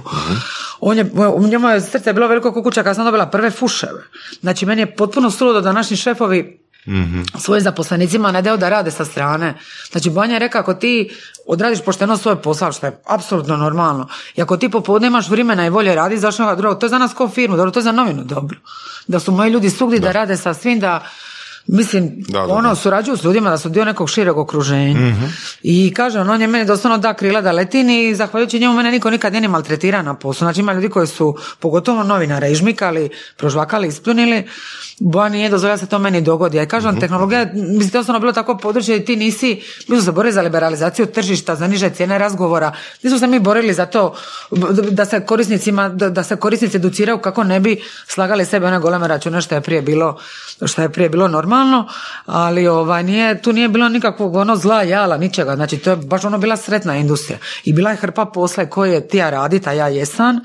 On 0.80 0.98
je, 0.98 1.12
u 1.36 1.48
njemu 1.48 1.70
je 1.70 1.82
srce 1.82 2.14
bilo 2.14 2.28
veliko 2.28 2.54
kukuća 2.54 2.84
kad 2.84 2.96
sam 2.96 3.06
dobila 3.06 3.26
prve 3.26 3.52
fuševe. 3.52 4.04
Znači, 4.42 4.66
meni 4.66 4.82
je 4.82 4.96
potpuno 4.96 5.32
suludo 5.32 5.62
da 5.62 5.72
naši 5.72 5.96
šefovi 5.96 6.66
svojim 7.40 7.64
zaposlenicima 7.64 8.32
ne 8.32 8.42
daju 8.42 8.58
da 8.58 8.70
rade 8.70 8.92
sa 8.92 9.06
strane. 9.06 9.54
Znači, 9.92 10.10
Banja 10.10 10.34
je 10.34 10.40
rekao, 10.40 10.62
ako 10.62 10.74
ti 10.74 11.10
odradiš 11.48 11.82
pošteno 11.82 12.18
svoj 12.18 12.42
posao, 12.42 12.72
što 12.72 12.86
je 12.86 13.02
apsolutno 13.06 13.58
normalno, 13.58 14.08
i 14.36 14.42
ako 14.42 14.58
ti 14.58 14.70
popodne 14.70 15.08
imaš 15.08 15.30
vremena 15.30 15.66
i 15.66 15.70
volje 15.70 15.96
radi, 15.96 16.18
zašto 16.18 16.44
nekoga 16.44 16.62
drugog, 16.62 16.80
to 16.80 16.86
je 16.86 16.90
za 16.90 16.98
nas 16.98 17.14
kao 17.14 17.30
firmu, 17.30 17.58
dobro, 17.58 17.72
to 17.72 17.80
je 17.80 17.84
za 17.84 17.92
novinu 17.92 18.24
dobro. 18.24 18.58
Da 19.08 19.20
su 19.20 19.32
moji 19.32 19.52
ljudi 19.52 19.70
svugdje 19.70 20.00
da. 20.00 20.12
rade 20.12 20.38
sa 20.38 20.54
svim, 20.54 20.80
da 20.80 21.04
Mislim, 21.68 22.12
Da, 22.28 22.40
da, 22.40 22.54
ono, 22.54 22.70
da. 22.70 22.76
surađuju 22.76 23.18
s 23.18 23.24
ljudima 23.24 23.50
da 23.50 23.58
su 23.58 23.70
dio 23.70 23.86
nekog 23.86 24.10
šireg 24.10 24.38
okruženja. 24.38 25.16
I 25.64 25.94
kaže, 25.96 26.20
on, 26.20 26.30
on 26.30 26.42
je 26.42 26.48
meni 26.48 26.66
doslovno 26.66 26.98
da 26.98 27.14
krila 27.14 27.42
da 27.42 27.52
letim 27.52 27.90
i 27.90 28.16
zahvaljujući 28.16 28.60
njemu 28.60 28.74
mene 28.74 28.92
niko 28.92 29.10
nikad 29.10 29.34
nije 29.34 29.42
ni 29.42 29.48
maltretira 29.48 30.02
na 30.02 30.14
poslu. 30.14 30.46
Znači 30.46 30.60
ima 30.60 30.74
ljudi 30.74 30.90
koji 30.90 31.08
su, 31.08 31.36
pogotovo 31.60 32.04
novinare, 32.04 32.52
ižmikali, 32.52 33.10
prožvakali, 33.38 33.88
ispljunili, 33.88 34.44
Boja 35.00 35.30
nije 35.30 35.50
dozvolila 35.50 35.76
da 35.76 35.78
se 35.78 35.86
to 35.86 36.00
meni 36.00 36.22
dogodi. 36.22 36.62
I 36.62 36.66
kažem, 36.66 37.00
tehnologija, 37.00 37.46
mislim, 37.54 38.04
to 38.06 38.14
je 38.14 38.20
bilo 38.20 38.32
tako 38.32 38.58
područje 38.58 38.98
i 38.98 39.06
ti 39.06 39.16
nisi, 39.16 39.62
mi 39.88 39.96
smo 39.96 40.02
se 40.02 40.12
borili 40.12 40.34
za 40.34 40.42
liberalizaciju 40.42 41.06
tržišta, 41.06 41.56
za 41.56 41.68
niže 41.68 41.90
cijene 41.90 42.18
razgovora, 42.18 42.72
nismo 43.04 43.20
se 43.20 43.28
mi 43.28 43.40
borili 43.40 43.74
za 43.74 43.86
to 43.86 44.16
da 44.92 45.06
se 45.06 45.20
korisnicima, 45.26 45.90
da, 45.90 46.10
da 46.10 46.24
se 46.24 46.36
korisnici 46.36 46.78
educiraju 46.78 47.18
kako 47.18 47.44
ne 47.44 47.60
bi 47.60 47.82
slagali 48.08 48.46
sebe 48.46 48.68
one 48.68 48.80
goleme 48.80 49.08
račune 49.08 49.42
što 49.42 49.56
je 49.56 49.62
prije 49.62 49.82
bilo, 49.82 50.18
što 50.66 50.82
je 50.82 50.90
prije 50.90 51.10
bilo 51.10 51.28
normalno, 51.28 51.55
ali 52.26 52.68
ovaj, 52.68 53.04
nije, 53.04 53.42
tu 53.42 53.54
nije 53.54 53.70
bilo 53.70 53.90
nikakvog 53.90 54.36
ono 54.36 54.56
zla 54.56 54.82
jala, 54.82 55.18
ničega, 55.18 55.56
znači 55.56 55.78
to 55.78 55.90
je 55.90 55.96
baš 55.96 56.26
ono 56.26 56.38
bila 56.38 56.58
sretna 56.58 56.98
industrija 56.98 57.40
i 57.64 57.74
bila 57.74 57.92
je 57.92 57.98
hrpa 57.98 58.26
posle 58.26 58.70
koje 58.70 58.94
je 58.94 59.08
tija 59.08 59.30
radit, 59.30 59.68
a 59.68 59.72
ja 59.72 59.88
jesam, 59.88 60.40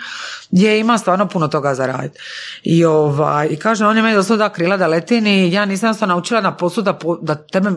gdje 0.51 0.81
ima 0.81 0.99
stvarno 0.99 1.29
puno 1.29 1.49
toga 1.49 1.75
za 1.75 1.87
raditi. 1.87 2.19
I, 2.63 2.85
ovaj, 2.85 3.49
i 3.51 3.57
kaže, 3.57 3.87
on 3.87 3.97
je 3.97 4.03
meni 4.03 4.15
doslovno 4.15 4.45
da 4.45 4.53
krila 4.53 4.77
da 4.77 4.87
letim 4.87 5.27
i 5.27 5.53
ja 5.53 5.65
nisam 5.65 5.95
se 5.95 6.07
naučila 6.07 6.41
na 6.41 6.57
poslu 6.57 6.83
da, 6.83 6.99
da 7.23 7.35
tebe 7.35 7.71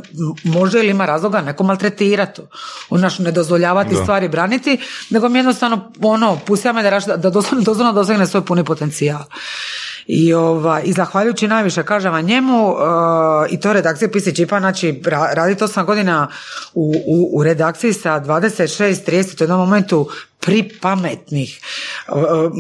može 0.43 0.79
ili 0.79 0.89
ima 0.89 1.05
razloga 1.05 1.41
neko 1.41 1.63
maltretirati. 1.63 2.41
Onaš 2.89 3.19
ne 3.19 3.31
dozvoljavati 3.31 3.95
stvari 3.95 4.27
braniti, 4.27 4.79
nego 5.09 5.29
mi 5.29 5.39
jednostavno 5.39 5.91
ono, 6.01 6.39
pustila 6.45 6.73
me 6.73 6.83
da, 6.83 6.89
raš- 6.89 7.07
da, 7.07 7.17
da 7.17 7.29
doslovno, 7.29 7.63
doslovno 7.63 7.93
dosegne 7.93 8.27
svoj 8.27 8.45
puni 8.45 8.63
potencijal. 8.63 9.23
I, 10.07 10.33
ovaj, 10.33 10.81
I 10.85 10.93
zahvaljujući 10.93 11.47
najviše, 11.47 11.83
kažem 11.83 12.25
njemu, 12.25 12.71
uh, 12.71 12.77
i 13.49 13.59
to 13.59 13.73
redakcije 13.73 14.11
PC 14.11 14.35
Čipa, 14.35 14.59
znači 14.59 15.01
ra, 15.05 15.29
raditi 15.33 15.63
8 15.63 15.85
godina 15.85 16.27
u, 16.73 16.93
u, 17.07 17.39
u 17.39 17.43
redakciji 17.43 17.93
sa 17.93 18.21
26, 18.21 19.09
30, 19.11 19.41
u 19.41 19.43
jednom 19.43 19.59
momentu 19.59 20.09
pripametnih 20.45 21.59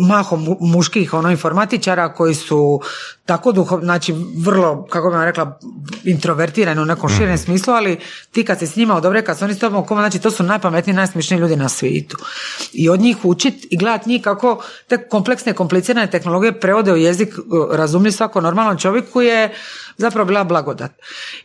mahom 0.07 0.45
mu- 0.45 0.57
muških 0.59 1.13
ono 1.13 1.31
informatičara 1.31 2.13
koji 2.13 2.35
su 2.35 2.81
tako 3.25 3.51
duhov, 3.51 3.79
znači 3.79 4.13
vrlo, 4.37 4.87
kako 4.89 5.09
bi 5.09 5.15
vam 5.15 5.25
rekla, 5.25 5.59
introvertirani 6.03 6.81
u 6.81 6.85
nekom 6.85 7.09
širem 7.09 7.37
smislu, 7.37 7.73
ali 7.73 7.99
ti 8.31 8.43
kad 8.45 8.59
se 8.59 8.67
s 8.67 8.75
njima 8.75 8.95
odobre, 8.95 9.21
kad 9.21 9.37
su 9.37 9.45
oni 9.45 9.53
s 9.53 9.59
tobom 9.59 9.85
koma, 9.85 10.01
znači 10.01 10.19
to 10.19 10.31
su 10.31 10.43
najpametniji, 10.43 10.95
najsmišniji 10.95 11.39
ljudi 11.39 11.55
na 11.55 11.69
svijetu. 11.69 12.17
I 12.73 12.89
od 12.89 12.99
njih 12.99 13.17
učit 13.25 13.53
i 13.69 13.77
gledat 13.77 14.05
njih 14.05 14.21
kako 14.21 14.63
te 14.87 15.07
kompleksne, 15.07 15.53
komplicirane 15.53 16.11
tehnologije 16.11 16.59
prevode 16.59 16.93
u 16.93 16.97
jezik 16.97 17.35
razumljiv 17.71 18.11
svako 18.11 18.41
normalan 18.41 18.77
čovjeku 18.77 19.21
je 19.21 19.53
zapravo 19.97 20.25
bila 20.25 20.43
blagodat. 20.43 20.91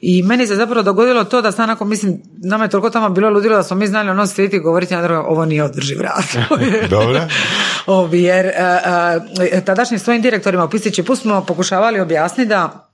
I 0.01 0.23
meni 0.23 0.47
se 0.47 0.57
zapravo 0.57 0.83
dogodilo 0.83 1.25
to 1.25 1.43
da 1.43 1.53
sam 1.53 1.65
onako, 1.65 1.85
mislim, 1.85 2.23
nama 2.45 2.65
je 2.65 2.71
toliko 2.71 2.91
tamo 2.91 3.09
bilo 3.09 3.31
ludilo 3.31 3.57
da 3.57 3.63
smo 3.63 3.77
mi 3.77 3.87
znali 3.87 4.11
ono 4.11 4.27
sjediti 4.27 4.57
i 4.57 4.61
govoriti 4.61 4.95
na 4.95 5.03
drugo, 5.03 5.21
ovo 5.21 5.45
nije 5.45 5.65
održiv 5.65 6.01
razvoj. 6.01 6.89
Dobro. 6.91 7.21
Jer 8.13 8.47
uh, 8.47 9.23
uh, 9.57 9.65
tadašnjim 9.65 10.01
svojim 10.01 10.23
direktorima 10.23 10.65
u 10.65 10.71
Pisići 10.71 11.03
Pus 11.03 11.21
smo 11.21 11.45
pokušavali 11.45 12.01
objasniti 12.01 12.49
da 12.49 12.89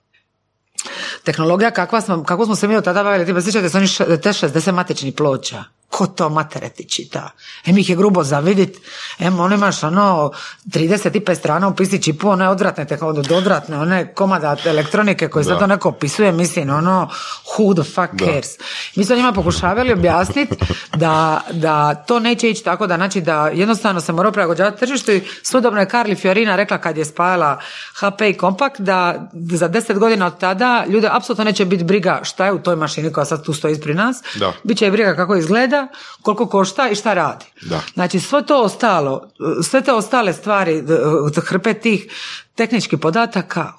tehnologija 1.24 1.70
kakva 1.70 2.00
smo, 2.00 2.24
kako 2.24 2.44
smo 2.44 2.54
se 2.54 2.68
mi 2.68 2.76
od 2.76 2.84
tada 2.84 3.02
bavili, 3.02 3.26
tipa 3.26 3.40
sjećate 3.40 3.68
se 3.68 3.76
oni 3.76 3.86
š- 3.86 4.20
te 4.22 4.28
60 4.30 4.72
matičnih 4.72 5.14
ploča. 5.14 5.64
Ko 5.88 6.06
to 6.06 6.28
matere 6.28 6.68
ti 6.68 6.88
čita? 6.88 7.30
Em 7.66 7.78
ih 7.78 7.90
je 7.90 7.96
grubo 7.96 8.22
zavidit, 8.22 8.76
em 9.18 9.40
ono 9.40 9.54
imaš 9.54 9.82
ono 9.82 10.30
35 10.66 11.34
strana 11.34 11.68
u 11.68 11.74
pisi 11.74 12.02
čipu, 12.02 12.28
one 12.28 12.48
odvratne, 12.48 12.84
te 12.84 12.98
odvratne, 13.30 13.78
one 13.78 14.14
komada 14.14 14.56
elektronike 14.64 15.28
koje 15.28 15.44
sad 15.44 15.58
to 15.58 15.66
neko 15.66 15.88
opisuje, 15.88 16.32
mislim, 16.32 16.70
ono 16.70 17.10
who 17.46 17.74
the 17.74 17.84
fuck 17.84 18.18
cares. 18.18 18.48
Mi 18.96 19.04
smo 19.04 19.16
njima 19.16 19.32
pokušavali 19.32 19.92
objasniti 19.92 20.56
da, 20.96 21.40
da 21.52 21.94
to 21.94 22.18
neće 22.18 22.50
ići 22.50 22.64
tako 22.64 22.86
da, 22.86 22.96
znači 22.96 23.20
da 23.20 23.48
jednostavno 23.48 24.00
se 24.00 24.12
mora 24.12 24.32
prilagođavati 24.32 24.80
tržištu 24.80 25.12
i 25.12 25.22
sudobno 25.42 25.80
je 25.80 25.88
Karli 25.88 26.14
Fiorina 26.14 26.56
rekla 26.56 26.78
kad 26.78 26.96
je 26.96 27.04
spajala 27.04 27.60
HP 27.94 28.20
i 28.20 28.34
Kompakt 28.34 28.80
da 28.80 29.28
za 29.32 29.68
10 29.68 29.98
godina 29.98 30.26
od 30.26 30.38
tada 30.38 30.84
ljude 30.88 31.08
apsolutno 31.16 31.44
neće 31.44 31.64
biti 31.64 31.84
briga 31.84 32.20
šta 32.22 32.46
je 32.46 32.52
u 32.52 32.58
toj 32.58 32.76
mašini 32.76 33.12
koja 33.12 33.24
sad 33.24 33.44
tu 33.44 33.52
stoji 33.52 33.72
ispred 33.72 33.96
nas. 33.96 34.22
Da. 34.34 34.52
Biće 34.62 34.84
je 34.84 34.90
briga 34.90 35.16
kako 35.16 35.36
izgleda, 35.36 35.88
koliko 36.22 36.46
košta 36.46 36.88
i 36.88 36.94
šta 36.94 37.14
radi. 37.14 37.44
Da. 37.62 37.80
Znači 37.94 38.20
sve 38.20 38.46
to 38.46 38.62
ostalo, 38.62 39.28
sve 39.62 39.80
te 39.80 39.92
ostale 39.92 40.32
stvari, 40.32 40.82
d- 40.82 40.98
hrpe 41.40 41.74
tih 41.74 42.06
tehničkih 42.54 42.98
podataka? 42.98 43.72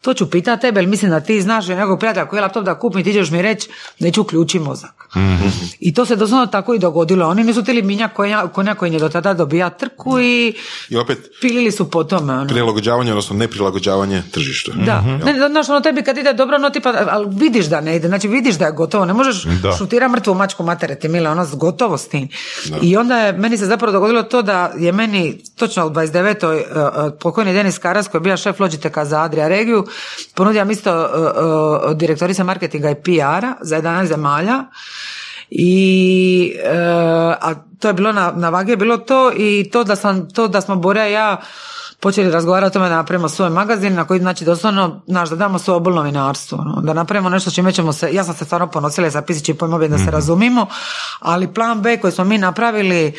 To 0.00 0.14
ću 0.14 0.30
pitati 0.30 0.60
tebe, 0.60 0.80
jer 0.80 0.88
mislim 0.88 1.10
da 1.10 1.20
ti 1.20 1.42
znaš 1.42 1.66
nekog 1.66 1.98
prijatelja 1.98 2.26
koji 2.26 2.38
je 2.38 2.42
laptop 2.42 2.64
da 2.64 2.78
kupim, 2.78 3.04
ti 3.04 3.12
ćeš 3.12 3.30
mi 3.30 3.42
reći, 3.42 3.68
neću 3.98 4.20
uključi 4.20 4.58
mozak. 4.58 5.08
I 5.80 5.94
to 5.94 6.06
se 6.06 6.16
doslovno 6.16 6.46
tako 6.46 6.74
i 6.74 6.78
dogodilo. 6.78 7.28
Oni 7.28 7.44
nisu 7.44 7.64
tili 7.64 7.82
minja 7.82 8.08
konja, 8.08 8.46
konja 8.46 8.74
koji 8.74 8.92
je 8.92 8.98
do 8.98 9.08
tada 9.08 9.34
dobija 9.34 9.70
trku 9.70 10.20
i 10.20 10.54
I 10.88 10.96
opet 10.96 11.18
pilili 11.40 11.72
su 11.72 11.90
po 11.90 12.04
tome. 12.04 12.32
Ono. 12.32 12.48
prilagođavanje, 12.48 13.10
odnosno 13.10 13.36
neprilagođavanje 13.36 14.22
tržištu. 14.30 14.72
Da, 14.86 15.00
ne, 15.00 15.48
znaš, 15.50 15.68
ono 15.68 15.80
tebi 15.80 16.02
kad 16.02 16.18
ide 16.18 16.32
dobro, 16.32 16.58
no 16.58 16.70
tipa, 16.70 16.94
ali 17.10 17.26
vidiš 17.30 17.66
da 17.66 17.80
ne 17.80 17.96
ide, 17.96 18.08
znači 18.08 18.28
vidiš 18.28 18.54
da 18.54 18.64
je 18.66 18.72
gotovo, 18.72 19.04
ne 19.04 19.12
možeš 19.12 19.44
Da. 19.62 19.72
šutira 19.72 20.08
mrtvu 20.08 20.34
mačku 20.34 20.62
matere 20.62 20.94
ti 20.94 21.08
mile, 21.08 21.30
ono 21.30 21.46
gotovo 21.52 21.98
s 21.98 22.08
tim. 22.08 22.28
I 22.82 22.96
onda 22.96 23.18
je, 23.18 23.32
meni 23.32 23.58
se 23.58 23.66
zapravo 23.66 23.92
dogodilo 23.92 24.22
to 24.22 24.42
da 24.42 24.72
je 24.78 24.92
meni, 24.92 25.42
točno 25.56 25.86
u 25.86 25.90
29. 25.90 26.46
Uh, 26.46 26.52
uh, 26.52 27.18
pokojni 27.20 27.52
Denis 27.52 27.78
Karas, 27.78 28.08
koji 28.08 28.18
je 28.18 28.22
bio 28.22 28.36
šef 28.36 28.60
Logiteka 28.60 29.04
za 29.04 29.22
Adria 29.22 29.48
Regiju, 29.48 29.86
ponudio 30.34 30.64
mi 30.64 30.72
isto 30.72 31.00
uh, 31.00 31.90
uh, 31.90 31.96
direktorice 31.96 32.44
marketinga 32.44 32.90
i 32.90 32.94
PR-a 32.94 33.54
za 33.60 33.82
11 33.82 34.06
zemalja, 34.06 34.64
i 35.50 36.56
e, 36.64 36.78
a 37.40 37.54
to 37.78 37.88
je 37.88 37.94
bilo 37.94 38.12
na, 38.12 38.32
na 38.36 38.48
vagi 38.48 38.70
je 38.70 38.76
bilo 38.76 38.96
to 38.96 39.32
i 39.36 39.70
to 39.72 39.84
da 39.84 39.96
sam 39.96 40.30
to 40.30 40.48
da 40.48 40.60
smo 40.60 40.76
Bora 40.76 41.08
i 41.08 41.12
ja 41.12 41.40
počeli 42.00 42.30
razgovarati 42.30 42.68
o 42.68 42.72
tome 42.72 42.88
da 42.88 42.96
napravimo 42.96 43.28
svoj 43.28 43.50
magazin 43.50 43.94
na 43.94 44.04
koji 44.04 44.20
znači 44.20 44.44
doslovno 44.44 45.02
naš 45.06 45.30
da 45.30 45.36
damo 45.36 45.58
svoje 45.58 45.76
obolno 45.76 45.98
novinarstvo 45.98 46.58
ono, 46.58 46.80
da 46.80 46.92
napravimo 46.92 47.28
nešto 47.28 47.50
s 47.50 47.54
čime 47.54 47.72
ćemo 47.72 47.92
se 47.92 48.08
ja 48.12 48.24
sam 48.24 48.34
se 48.34 48.44
stvarno 48.44 48.66
ponosila 48.66 49.10
sa 49.10 49.22
pisići 49.22 49.54
pojmovi 49.54 49.88
da 49.88 49.98
se 49.98 50.10
razumimo 50.10 50.66
ali 51.20 51.54
plan 51.54 51.82
B 51.82 51.96
koji 51.96 52.12
smo 52.12 52.24
mi 52.24 52.38
napravili 52.38 53.14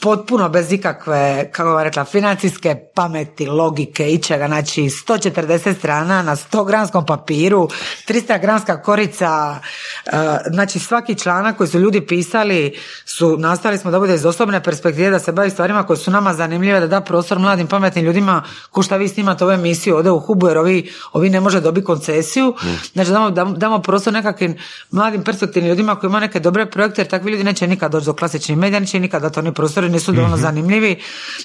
potpuno 0.00 0.48
bez 0.48 0.72
ikakve, 0.72 1.50
kako 1.52 1.70
vam 1.70 1.84
rekla, 1.84 2.04
financijske 2.04 2.76
pameti, 2.94 3.46
logike, 3.46 4.12
ičega, 4.12 4.46
znači 4.46 4.82
140 4.82 5.78
strana 5.78 6.22
na 6.22 6.36
100 6.36 6.66
gramskom 6.66 7.06
papiru, 7.06 7.68
300 8.08 8.40
gramska 8.40 8.82
korica, 8.82 9.58
uh, 10.06 10.12
znači 10.50 10.78
svaki 10.78 11.14
članak 11.14 11.56
koji 11.56 11.68
su 11.68 11.78
ljudi 11.78 12.06
pisali 12.06 12.76
su, 13.04 13.36
nastali 13.38 13.78
smo 13.78 13.90
da 13.90 13.98
bude 13.98 14.14
iz 14.14 14.24
osobne 14.24 14.62
perspektive, 14.62 15.10
da 15.10 15.18
se 15.18 15.32
bavi 15.32 15.50
stvarima 15.50 15.82
koje 15.82 15.96
su 15.96 16.10
nama 16.10 16.34
zanimljive, 16.34 16.80
da 16.80 16.86
da 16.86 17.00
prostor 17.00 17.38
mladim 17.38 17.66
pametnim 17.66 18.04
ljudima, 18.04 18.42
ko 18.70 18.82
šta 18.82 18.96
vi 18.96 19.08
snimate 19.08 19.44
ovu 19.44 19.52
emisiju, 19.52 19.96
ode 19.96 20.10
u 20.10 20.20
Hubu, 20.20 20.48
jer 20.48 20.58
ovi, 20.58 20.92
ovi 21.12 21.30
ne 21.30 21.40
može 21.40 21.60
dobiti 21.60 21.84
koncesiju, 21.84 22.54
znači 22.92 23.10
damo, 23.10 23.30
damo, 23.56 23.82
prostor 23.82 24.12
nekakvim 24.12 24.56
mladim 24.90 25.24
perspektivnim 25.24 25.68
ljudima 25.70 25.96
koji 25.96 26.08
imaju 26.08 26.20
neke 26.20 26.40
dobre 26.40 26.66
projekte, 26.66 27.00
jer 27.00 27.08
takvi 27.08 27.30
ljudi 27.30 27.44
neće 27.44 27.66
nikad 27.66 27.92
doći 27.92 28.06
do 28.06 28.12
klasičnih 28.12 28.58
medija, 28.58 28.80
neće 28.80 29.00
nikad 29.00 29.22
dati 29.22 29.38
oni 29.38 29.52
prostori, 29.88 29.92
nisu 29.92 30.12
dovoljno 30.12 30.36
zanimljivi, 30.36 30.96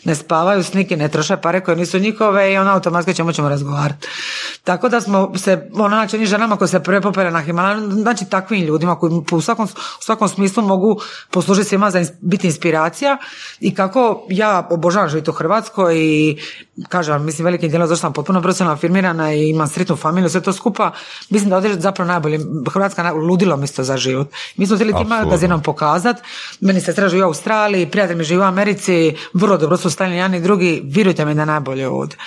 ne 0.04 0.16
spavaju 0.16 0.64
sniki, 0.64 0.96
ne 0.96 1.10
troše 1.10 1.38
pare 1.38 1.62
koje 1.62 1.78
nisu 1.78 2.00
njihove 2.00 2.54
i 2.54 2.58
ono 2.58 2.72
automatski 2.72 3.14
ćemo 3.14 3.32
ćemo 3.34 3.50
razgovarati. 3.50 4.08
Tako 4.64 4.90
da 4.90 5.02
smo 5.02 5.32
se, 5.38 5.70
ono, 5.74 5.90
znači, 5.90 6.16
onim 6.16 6.28
ženama 6.28 6.58
koje 6.58 6.68
se 6.68 6.84
prve 6.84 7.02
popere 7.02 7.32
na 7.32 7.42
Himalaju, 7.42 7.92
znači 7.92 8.26
takvim 8.26 8.66
ljudima 8.66 8.96
koji 8.96 9.22
u 9.32 9.42
svakom, 9.42 9.66
u 9.66 10.04
svakom 10.04 10.30
smislu 10.30 10.64
mogu 10.64 11.00
poslužiti 11.32 11.70
svima 11.70 11.92
za 11.92 12.06
biti 12.22 12.48
inspiracija 12.48 13.18
i 13.60 13.74
kako 13.74 14.26
ja 14.30 14.68
obožavam 14.72 15.10
živjeti 15.10 15.30
u 15.30 15.34
Hrvatskoj 15.34 15.96
i 15.98 16.38
kažem, 16.90 17.26
mislim 17.26 17.46
velikim 17.46 17.70
dijelom 17.70 17.88
zašto 17.88 18.02
sam 18.02 18.14
potpuno 18.14 18.42
profesionalno 18.42 18.80
firmirana 18.80 19.34
i 19.34 19.50
imam 19.50 19.68
sretnu 19.68 19.96
familiju, 19.96 20.30
sve 20.30 20.42
to 20.42 20.54
skupa, 20.54 20.92
mislim 21.30 21.50
da 21.50 21.56
ovdje 21.56 21.72
je 21.72 21.80
zapravo 21.80 22.08
najbolje, 22.08 22.40
Hrvatska 22.74 23.12
ludilo 23.12 23.58
mjesto 23.58 23.84
za 23.84 23.98
život. 23.98 24.28
Mi 24.58 24.68
smo 24.68 24.76
htjeli 24.76 24.94
tim 24.94 25.08
magazinom 25.08 25.62
pokazat, 25.62 26.18
meni 26.62 26.82
se 26.82 26.94
živi 27.10 27.22
u 27.22 27.26
Australiji, 27.26 27.90
prijatelj 27.90 28.18
mi 28.18 28.24
živi 28.24 28.33
u 28.38 28.42
Americi, 28.42 29.16
vrlo 29.34 29.58
dobro 29.58 29.78
su 29.78 29.90
stavljeni 29.90 30.18
jedan 30.18 30.36
i 30.36 30.42
drugi, 30.42 30.82
vjerujte 30.86 31.26
mi 31.26 31.36
da 31.36 31.42
je 31.42 31.46
najbolje 31.46 31.88
ovdje. 31.88 32.18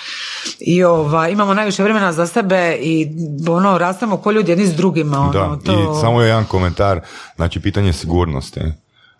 I 0.59 0.83
ova, 0.83 1.29
imamo 1.29 1.53
najviše 1.53 1.83
vremena 1.83 2.13
za 2.13 2.27
sebe 2.27 2.77
i 2.81 3.07
ono, 3.49 3.77
rastemo 3.77 4.17
ko 4.17 4.31
ljudi 4.31 4.51
jedni 4.51 4.65
s 4.65 4.75
drugima. 4.75 5.19
Ono, 5.19 5.31
Da, 5.31 5.59
to... 5.65 5.71
i 5.71 6.01
samo 6.01 6.21
je 6.21 6.27
jedan 6.27 6.45
komentar, 6.45 7.01
znači 7.35 7.59
pitanje 7.59 7.93
sigurnosti. 7.93 8.61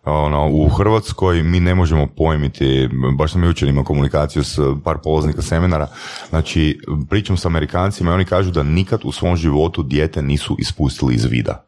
Ono, 0.05 0.49
u 0.49 0.69
Hrvatskoj 0.69 1.43
mi 1.43 1.59
ne 1.59 1.75
možemo 1.75 2.07
pojmiti, 2.07 2.89
baš 3.17 3.31
sam 3.31 3.43
jučer 3.43 3.69
imao 3.69 3.83
komunikaciju 3.83 4.43
s 4.43 4.59
par 4.83 4.97
polaznika 5.03 5.41
seminara, 5.41 5.87
znači 6.29 6.79
pričam 7.09 7.37
s 7.37 7.45
Amerikancima 7.45 8.11
i 8.11 8.13
oni 8.13 8.25
kažu 8.25 8.51
da 8.51 8.63
nikad 8.63 9.01
u 9.03 9.11
svom 9.11 9.35
životu 9.35 9.83
dijete 9.83 10.21
nisu 10.21 10.55
ispustili 10.59 11.15
iz 11.15 11.25
vida. 11.25 11.66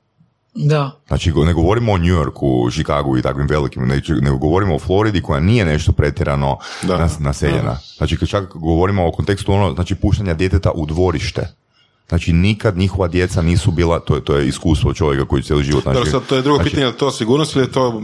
Da. 0.55 0.91
Znači, 1.07 1.31
ne 1.35 1.53
govorimo 1.53 1.91
o 1.91 1.97
New 1.97 2.07
Yorku, 2.07 2.71
Chicagu 2.71 3.17
i 3.17 3.21
takvim 3.21 3.47
velikim, 3.47 3.87
nego, 3.87 4.01
nego 4.21 4.37
govorimo 4.37 4.75
o 4.75 4.79
Floridi 4.79 5.21
koja 5.21 5.39
nije 5.39 5.65
nešto 5.65 5.91
pretjerano 5.91 6.57
Da. 6.83 6.97
nas- 6.97 7.19
naseljena. 7.19 7.77
Znači, 7.97 8.17
kad 8.17 8.27
čak 8.27 8.53
govorimo 8.53 9.07
o 9.07 9.11
kontekstu 9.11 9.53
ono, 9.53 9.73
znači, 9.73 9.95
puštanja 9.95 10.33
djeteta 10.33 10.71
u 10.71 10.85
dvorište. 10.85 11.47
Znači, 12.09 12.33
nikad 12.33 12.77
njihova 12.77 13.07
djeca 13.07 13.41
nisu 13.41 13.71
bila, 13.71 13.99
to 13.99 14.15
je, 14.15 14.23
to 14.23 14.35
je 14.35 14.47
iskustvo 14.47 14.93
čovjeka 14.93 15.25
koji 15.25 15.43
cijeli 15.43 15.63
život, 15.63 15.83
znači, 15.83 15.95
Dobro, 15.95 16.11
sad 16.11 16.25
to 16.25 16.35
je 16.35 16.41
drugo 16.41 16.57
znači, 16.57 16.69
pitanje, 16.69 16.85
je 16.85 16.87
li 16.87 16.97
to 16.97 17.11
sigurnost 17.11 17.55
ili 17.55 17.65
je 17.65 17.71
to 17.71 18.01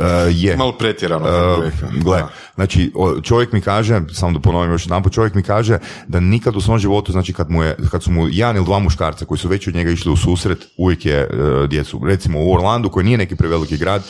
e, 0.00 0.30
je. 0.30 0.56
malo 0.56 0.72
pretjerano? 0.72 1.26
Rekao. 1.64 1.88
gle, 2.04 2.22
znači 2.54 2.92
čovjek 3.22 3.52
mi 3.52 3.60
kaže, 3.60 4.00
samo 4.12 4.32
da 4.32 4.40
ponovim 4.40 4.72
još 4.72 4.86
jedan 4.86 5.02
čovjek 5.10 5.34
mi 5.34 5.42
kaže 5.42 5.78
da 6.08 6.20
nikad 6.20 6.56
u 6.56 6.60
svom 6.60 6.78
životu, 6.78 7.12
znači 7.12 7.32
kad, 7.32 7.50
mu 7.50 7.62
je, 7.62 7.76
kad 7.90 8.02
su 8.02 8.10
mu 8.10 8.28
jedan 8.30 8.56
ili 8.56 8.64
dva 8.64 8.78
muškarca 8.78 9.24
koji 9.24 9.38
su 9.38 9.48
već 9.48 9.68
od 9.68 9.74
njega 9.74 9.90
išli 9.90 10.12
u 10.12 10.16
susret, 10.16 10.58
uvijek 10.76 11.06
je 11.06 11.16
e, 11.16 11.28
djecu. 11.66 12.00
Recimo 12.04 12.40
u 12.40 12.54
Orlandu 12.54 12.90
koji 12.90 13.04
nije 13.04 13.18
neki 13.18 13.36
preveliki 13.36 13.76
grad, 13.76 14.02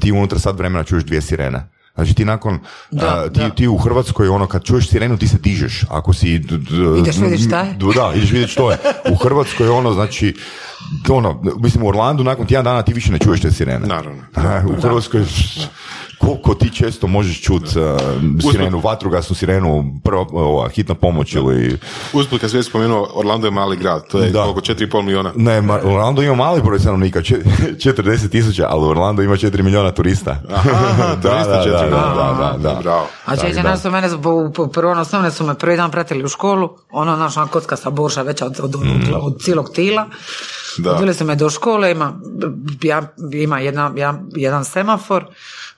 ti 0.00 0.12
unutra 0.12 0.38
sad 0.38 0.58
vremena 0.58 0.84
čuješ 0.84 1.04
dvije 1.04 1.22
sirene. 1.22 1.79
Znači 1.94 2.14
ti 2.14 2.24
nakon, 2.24 2.58
Da, 2.90 3.06
a, 3.16 3.28
ti, 3.28 3.40
da. 3.40 3.50
ti 3.50 3.68
u 3.68 3.76
Hrvatskoj 3.76 4.28
ono 4.28 4.46
kad 4.46 4.64
čuješ 4.64 4.88
sirenu 4.88 5.16
ti 5.16 5.28
se 5.28 5.38
dižeš, 5.38 5.84
ako 5.88 6.12
si... 6.12 6.38
d- 6.38 6.56
d- 6.56 6.98
Ideš 6.98 7.16
vidjeti 7.16 7.42
šta 7.42 7.60
je. 7.60 7.72
d- 7.72 7.86
Da, 7.94 8.12
ideš 8.14 8.30
vidjeti 8.30 8.52
što 8.52 8.70
je. 8.70 8.78
U 9.10 9.16
Hrvatskoj 9.16 9.68
ono 9.68 9.92
znači, 9.92 10.34
ono, 11.08 11.42
mislim 11.56 11.84
u 11.84 11.88
Orlandu 11.88 12.24
nakon 12.24 12.46
tjedan 12.46 12.64
dana 12.64 12.82
ti 12.82 12.92
više 12.92 13.12
ne 13.12 13.18
čuješ 13.18 13.40
te 13.40 13.52
sirene. 13.52 13.86
Naravno. 13.86 14.22
A, 14.34 14.62
u 14.78 14.82
Hrvatskoj 14.82 15.24
koliko 16.20 16.54
ti 16.54 16.70
često 16.70 17.06
možeš 17.06 17.42
čut 17.42 17.62
uh, 17.62 17.72
sirenu, 18.42 18.80
vatrogasnu 18.80 19.36
sirenu, 19.36 19.70
prva 20.04 20.24
ova, 20.32 20.68
hitna 20.68 20.94
pomoć 20.94 21.34
ili... 21.34 21.78
Usput 22.12 22.40
kad 22.40 22.50
sve 22.50 22.62
spomenuo, 22.62 23.08
Orlando 23.14 23.46
je 23.46 23.50
mali 23.50 23.76
grad, 23.76 24.08
to 24.08 24.18
je 24.18 24.30
Da. 24.30 24.44
oko 24.44 24.60
4,5 24.60 25.02
miliona. 25.02 25.32
Ne, 25.36 25.60
ma, 25.60 25.74
Orlando 25.74 26.22
ima 26.22 26.34
mali 26.34 26.62
broj 26.62 26.78
stanovnika, 26.78 27.22
če- 27.22 27.42
40 27.76 28.30
tisuća, 28.30 28.66
ali 28.70 28.86
Orlando 28.86 29.22
ima 29.22 29.34
4 29.34 29.62
milijuna 29.62 29.90
turista. 29.92 30.36
Aha, 30.50 30.70
da, 31.14 31.20
turista 31.22 31.50
da, 31.50 31.64
da, 31.66 31.80
milijuna. 31.80 32.14
da, 32.14 32.52
da, 32.52 32.58
da. 32.64 32.80
Bravo. 32.82 33.06
A 33.26 33.36
čeće, 33.36 33.54
da. 33.54 33.62
nas 33.62 33.82
su 33.82 33.90
mene 33.90 34.08
prvo 34.68 34.94
na 34.94 35.00
osnovne 35.00 35.30
su 35.30 35.44
me 35.44 35.54
prvi 35.54 35.76
dan 35.76 35.90
pratili 35.90 36.24
u 36.24 36.28
školu, 36.28 36.68
ono 36.90 37.16
naša 37.16 37.46
kocka 37.46 37.76
sa 37.76 37.90
borša 37.90 38.22
veća 38.22 38.46
od, 38.46 38.60
od, 38.62 38.74
od, 38.74 38.80
Mhm. 38.86 39.12
od 39.14 39.40
cijelog 39.40 39.70
tila. 39.70 40.06
Da. 40.78 40.90
Odveli 40.90 41.14
su 41.14 41.24
me 41.24 41.36
do 41.36 41.50
škole, 41.50 41.90
ima, 41.90 42.12
ja, 42.82 43.02
ima 43.34 43.58
jedna, 43.60 43.92
ja- 43.96 44.20
jedan 44.32 44.64
semafor, 44.64 45.24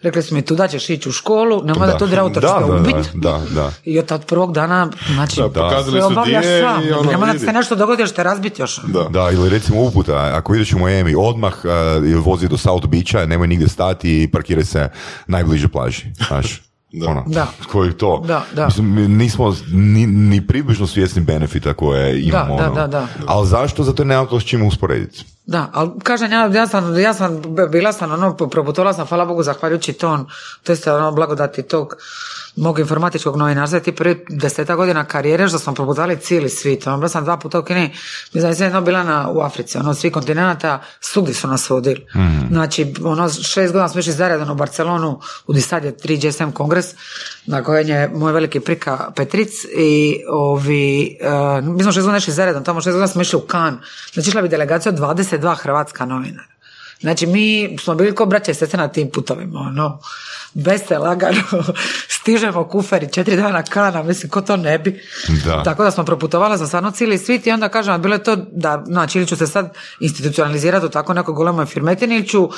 rekli 0.03 0.23
su 0.23 0.35
mi 0.35 0.43
tu 0.43 0.55
da 0.55 0.69
ćeš 0.69 0.91
ići 0.91 1.09
u 1.09 1.13
školu, 1.13 1.63
nemoj 1.65 1.87
da, 1.87 1.99
to 1.99 2.07
dir 2.07 2.21
auto, 2.21 2.41
će 2.41 2.47
da, 2.47 2.59
da, 2.59 2.75
ubit. 2.75 3.11
da, 3.15 3.43
da. 3.51 3.73
I 3.85 3.99
od 3.99 4.07
tad 4.07 4.27
prvog 4.27 4.53
dana, 4.53 4.89
znači, 5.15 5.41
Da, 5.41 5.49
pokazali 5.49 5.91
sve 5.91 6.01
su 6.01 6.07
obavljaš 6.07 6.45
sam. 6.45 6.85
i 6.85 6.93
ono, 6.93 7.11
Nemoj 7.11 7.33
da 7.33 7.39
se 7.39 7.53
nešto 7.53 7.75
dogodi, 7.75 8.03
još 8.03 8.13
te 8.13 8.23
razbiti 8.23 8.63
još. 8.63 8.81
Da. 8.87 9.03
Da, 9.11 9.31
ili 9.31 9.49
recimo 9.49 9.83
uputa, 9.83 10.31
ako 10.35 10.55
ideš 10.55 10.73
u 10.73 10.79
Miami, 10.79 11.15
odmah 11.19 11.55
uh, 11.65 12.25
vozi 12.25 12.49
do 12.49 12.57
South 12.57 12.87
Beacha, 12.87 13.27
nemoj 13.27 13.49
nigdje 13.49 13.69
stati 13.69 14.23
i 14.23 14.31
parkiraj 14.31 14.65
se 14.65 14.89
najbliže 15.27 15.69
plaži, 15.69 16.05
znaš. 16.29 16.63
Da. 16.93 17.09
Ono, 17.11 17.25
Da. 17.27 17.47
koji 17.73 17.93
to? 17.93 18.23
Da, 18.27 18.45
da. 18.57 18.67
Mislim, 18.67 18.95
mi 18.95 19.09
nismo 19.09 19.57
ni, 19.73 20.07
ni 20.07 20.47
približno 20.47 20.87
svjesni 20.87 21.23
benefita 21.23 21.75
koje 21.75 22.23
imamo. 22.23 22.57
da, 22.57 22.65
ono. 22.67 22.75
da, 22.75 22.87
da. 22.87 23.07
Ali 23.27 23.49
zašto? 23.49 23.83
Zato 23.83 24.05
nemamo 24.05 24.27
to 24.29 24.41
s 24.41 24.45
čim 24.45 24.67
usporediti. 24.67 25.25
Da, 25.47 25.71
ali 25.73 25.91
kažem 26.03 26.33
ja, 26.33 26.47
ja 26.47 26.67
sam, 26.67 26.99
ja 26.99 27.15
sam, 27.15 27.43
bila 27.71 27.93
sam 27.93 28.13
ono, 28.13 28.37
proputovala 28.37 28.93
sam, 28.93 29.07
hvala 29.07 29.25
Bogu, 29.25 29.43
zahvaljujući 29.43 29.93
ton, 29.93 30.27
to 30.63 30.73
jest 30.73 30.87
ono, 30.87 31.13
blagodati 31.13 31.63
tog 31.63 31.97
mog 32.57 32.79
informatičkog 32.79 33.37
novinarstva, 33.37 33.81
ti 33.81 33.93
prvi 33.93 34.25
deseta 34.29 34.77
godina 34.77 35.05
karijere, 35.05 35.49
što 35.49 35.59
smo 35.59 35.75
proputovali 35.75 36.17
cijeli 36.17 36.49
svijet, 36.49 36.87
ono, 36.87 36.97
bila 36.97 37.09
sam 37.09 37.25
dva 37.25 37.37
puta 37.37 37.59
u 37.59 37.65
Kini, 37.65 37.91
mislim, 38.33 38.55
sam 38.55 38.65
jedno 38.65 38.81
bila 38.81 39.03
na, 39.03 39.31
u 39.31 39.41
Africi, 39.41 39.79
ono, 39.79 39.95
svi 39.95 40.11
kontinenta, 40.11 40.83
svugdje 41.01 41.35
su 41.35 41.49
nas 41.49 41.71
vodili. 41.71 42.07
Znači, 42.51 42.95
ono, 43.05 43.31
šest 43.31 43.73
godina 43.73 43.89
smo 43.89 44.01
išli 44.01 44.13
zaredano 44.13 44.53
u 44.53 44.57
Barcelonu, 44.57 45.21
u 45.47 45.53
di 45.53 45.61
sad 45.61 45.85
je 45.85 45.97
3GSM 45.97 46.53
kongres, 46.53 46.87
na 47.47 47.65
kojem 47.65 47.89
je 47.89 48.11
moj 48.15 48.33
veliki 48.33 48.61
prika 48.61 49.11
Petric 49.17 49.51
i 49.77 50.21
ovi, 50.29 51.19
uh, 51.21 51.65
mi 51.65 51.83
smo 51.83 51.93
šest 51.93 52.05
godina 52.05 52.19
išli 52.19 52.33
zaredano, 52.33 52.65
tamo 52.65 52.81
šest 52.81 52.93
godina 52.93 53.09
smo 53.09 53.23
išli 53.23 53.37
u 53.37 53.41
Kan, 53.41 53.81
znači 54.13 54.29
išla 54.29 54.43
bi 54.43 54.49
delegacija 54.49 54.93
od 54.93 54.99
22 55.39 55.55
hrvatska 55.57 56.05
novinara. 56.05 56.53
Znači 57.01 57.27
mi 57.27 57.77
smo 57.79 57.95
bili 57.95 58.15
ko 58.15 58.27
braće 58.27 58.51
i 58.51 58.77
na 58.77 58.89
tim 58.89 59.11
putovima, 59.11 59.61
ono, 59.61 59.99
bez 60.55 60.81
se 60.89 60.99
lagano, 60.99 61.43
stižemo 62.21 62.65
kuferi, 62.65 63.13
četiri 63.13 63.37
dana 63.37 63.63
kana, 63.63 64.03
mislim, 64.03 64.31
ko 64.31 64.41
to 64.41 64.57
ne 64.57 64.79
bi. 64.79 65.01
Da. 65.45 65.63
Tako 65.63 65.85
da 65.85 65.91
smo 65.91 66.05
proputovali 66.05 66.59
za 66.59 66.67
stvarno 66.67 66.91
cijeli 66.91 67.19
svit 67.19 67.47
i 67.47 67.51
onda 67.51 67.69
kažem, 67.69 68.03
bilo 68.03 68.15
je 68.15 68.23
to 68.23 68.37
da, 68.37 68.83
znači, 68.87 69.19
ili 69.19 69.27
ću 69.27 69.37
se 69.37 69.47
sad 69.47 69.73
institucionalizirati 70.01 70.87
u 70.87 70.89
tako 70.89 71.15
nekoj 71.15 71.35
golemoj 71.35 71.67
firmetini 71.67 72.15
ili 72.15 72.29
ću 72.29 72.49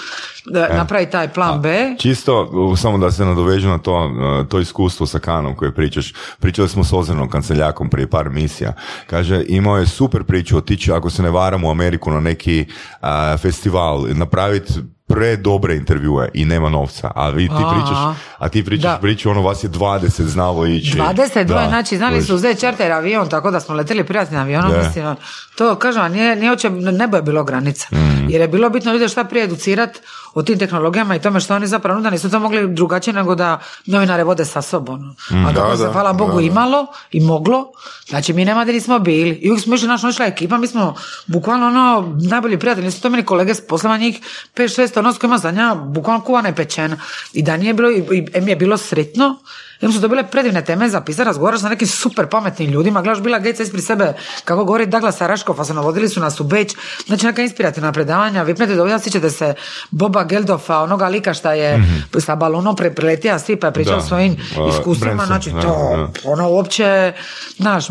da, 0.47 0.69
napraviti 0.69 1.13
taj 1.13 1.33
plan 1.33 1.63
B. 1.63 1.95
Čisto, 1.99 2.51
samo 2.77 2.99
da 2.99 3.11
se 3.11 3.25
nadovežu 3.25 3.69
na 3.69 3.79
to, 3.79 4.07
uh, 4.07 4.49
to 4.49 4.61
iskustvo 4.61 5.07
sa 5.07 5.19
Kanom 5.19 5.57
koje 5.57 5.75
pričaš. 5.75 6.13
Pričali 6.41 6.69
smo 6.69 6.85
s 6.85 6.93
Ozrenom 6.93 7.31
kanceljakom 7.31 7.91
prije 7.91 8.11
par 8.11 8.31
misija. 8.31 8.73
Kaže, 9.07 9.45
imao 9.49 9.77
je 9.77 9.87
super 9.87 10.25
priču 10.25 10.57
otići, 10.57 10.93
ako 10.93 11.11
se 11.11 11.23
ne 11.23 11.31
varam, 11.31 11.65
u 11.65 11.71
Ameriku 11.71 12.11
na 12.11 12.21
neki 12.21 12.67
uh, 13.03 13.09
festival, 13.41 14.07
napraviti 14.09 14.73
pre 15.07 15.37
dobre 15.37 15.77
intervjue 15.77 16.29
i 16.35 16.45
nema 16.45 16.69
novca. 16.69 17.11
A 17.15 17.29
vi 17.29 17.49
ti 17.49 17.55
pričaš, 17.73 17.99
a 18.39 18.49
ti 18.49 18.65
pričaš 18.65 18.93
Da. 18.93 18.99
priču, 18.99 19.31
ono 19.31 19.43
vas 19.43 19.65
je 19.65 19.71
20 19.71 20.23
znalo 20.23 20.67
ići. 20.67 20.99
22, 20.99 21.45
Da, 21.45 21.67
znači 21.69 21.97
znali 21.97 22.23
su 22.23 22.35
uzeti 22.35 22.61
čarter 22.61 22.93
avion, 22.93 23.29
tako 23.29 23.51
da 23.51 23.61
smo 23.61 23.75
leteli 23.75 24.05
privatnim 24.05 24.41
avionom, 24.41 24.73
Da. 24.73 24.79
mislim, 24.79 25.17
to 25.57 25.75
kažem, 25.75 26.13
nije, 26.13 26.37
nije 26.37 26.51
uopće, 26.51 26.71
nebo 26.71 27.17
je 27.17 27.23
bilo 27.23 27.45
granica. 27.45 27.87
Mm. 27.93 28.31
Jer 28.31 28.41
je 28.41 28.49
bilo 28.49 28.71
bitno 28.71 28.93
ljude 28.93 29.09
šta 29.09 29.25
prije 29.25 29.45
educirati 29.45 30.01
o 30.35 30.43
tim 30.43 30.59
tehnologijama 30.59 31.17
i 31.17 31.21
tome 31.21 31.41
što 31.41 31.55
oni 31.55 31.67
zapravo 31.67 31.99
nude, 31.99 32.11
nisu 32.11 32.31
to 32.31 32.39
mogli 32.39 32.69
drugačije 32.75 33.15
nego 33.15 33.35
da 33.35 33.61
novinare 33.87 34.25
vode 34.25 34.45
sa 34.45 34.63
sobom. 34.63 35.17
Mm. 35.31 35.47
A 35.47 35.55
kako 35.55 35.71
Da, 35.71 35.77
se, 35.77 35.83
da, 35.83 35.93
hvala 35.93 36.13
Bogu, 36.13 36.33
da, 36.33 36.37
da. 36.37 36.43
imalo 36.43 36.87
i 37.13 37.21
moglo, 37.21 37.73
znači 38.09 38.33
mi 38.33 38.45
nema 38.45 38.65
da 38.65 38.73
nismo 38.73 38.99
bili. 38.99 39.31
I 39.31 39.51
uvijek 39.51 39.65
smo 39.65 39.75
išli, 39.75 39.89
naša 39.89 40.09
išla 40.09 40.27
ekipa, 40.27 40.59
mi 40.59 40.67
smo 40.67 40.95
bukvalno 41.27 41.67
ono, 41.67 42.17
najbolji 42.31 42.59
prijatelji, 42.59 42.87
nisu 42.87 43.01
to 43.01 43.11
meni 43.11 43.25
kolege 43.25 43.55
s 43.55 43.67
poslova 43.67 43.97
njih 43.97 44.21
5-6, 44.57 44.99
ono 44.99 45.13
s 45.13 45.19
kojima 45.19 45.39
sam 45.39 45.57
ja 45.57 45.75
bukvalno 45.75 46.25
kuvana 46.25 46.49
i 46.49 46.55
pečena. 46.55 46.97
I 47.33 47.43
da 47.43 47.57
nije 47.57 47.75
bilo, 47.75 47.91
i, 47.91 47.99
i 48.13 48.27
em 48.35 48.49
je 48.49 48.57
bilo 48.57 48.77
sretno, 48.77 49.37
Em 49.81 49.93
su 49.93 50.01
to 50.01 50.09
bile 50.09 50.31
predivne 50.31 50.65
teme 50.65 50.89
za 50.89 51.01
pisati, 51.01 51.25
razgovaraš 51.25 51.61
sa 51.61 51.69
nekim 51.69 51.89
super 51.89 52.27
pametnim 52.27 52.71
ljudima, 52.71 53.03
gledaš 53.03 53.23
bila 53.23 53.39
Gates 53.39 53.61
ispred 53.61 53.85
sebe, 53.85 54.13
kako 54.45 54.65
govori 54.65 54.87
Douglas 54.87 55.21
a 55.21 55.65
su 55.65 55.75
navodili 55.75 56.09
su 56.09 56.21
nas 56.21 56.41
u 56.41 56.45
Beč, 56.45 56.75
znači 57.07 57.27
neka 57.27 57.43
inspirativna 57.43 57.93
predavanja, 57.93 58.43
vipnete 58.43 58.75
dobro, 58.75 58.99
sjećate 58.99 59.31
se 59.31 59.55
Boba 59.91 60.25
Geldofa, 60.25 60.79
onoga 60.79 61.09
lika 61.09 61.35
šta 61.35 61.53
je 61.53 61.83
sa 62.19 62.37
balonom 62.37 62.77
pre, 62.77 62.95
preletija 62.95 63.39
svi 63.39 63.57
pa 63.57 63.67
je 63.67 63.73
pričao 63.73 63.97
Da. 63.97 64.03
svojim 64.03 64.33
Uh, 64.33 64.75
iskustvima, 64.75 65.15
Branson, 65.15 65.27
znači 65.27 65.51
da, 65.51 65.61
to, 65.61 66.09
ono 66.25 66.49
uopće, 66.49 67.13
znaš, 67.57 67.89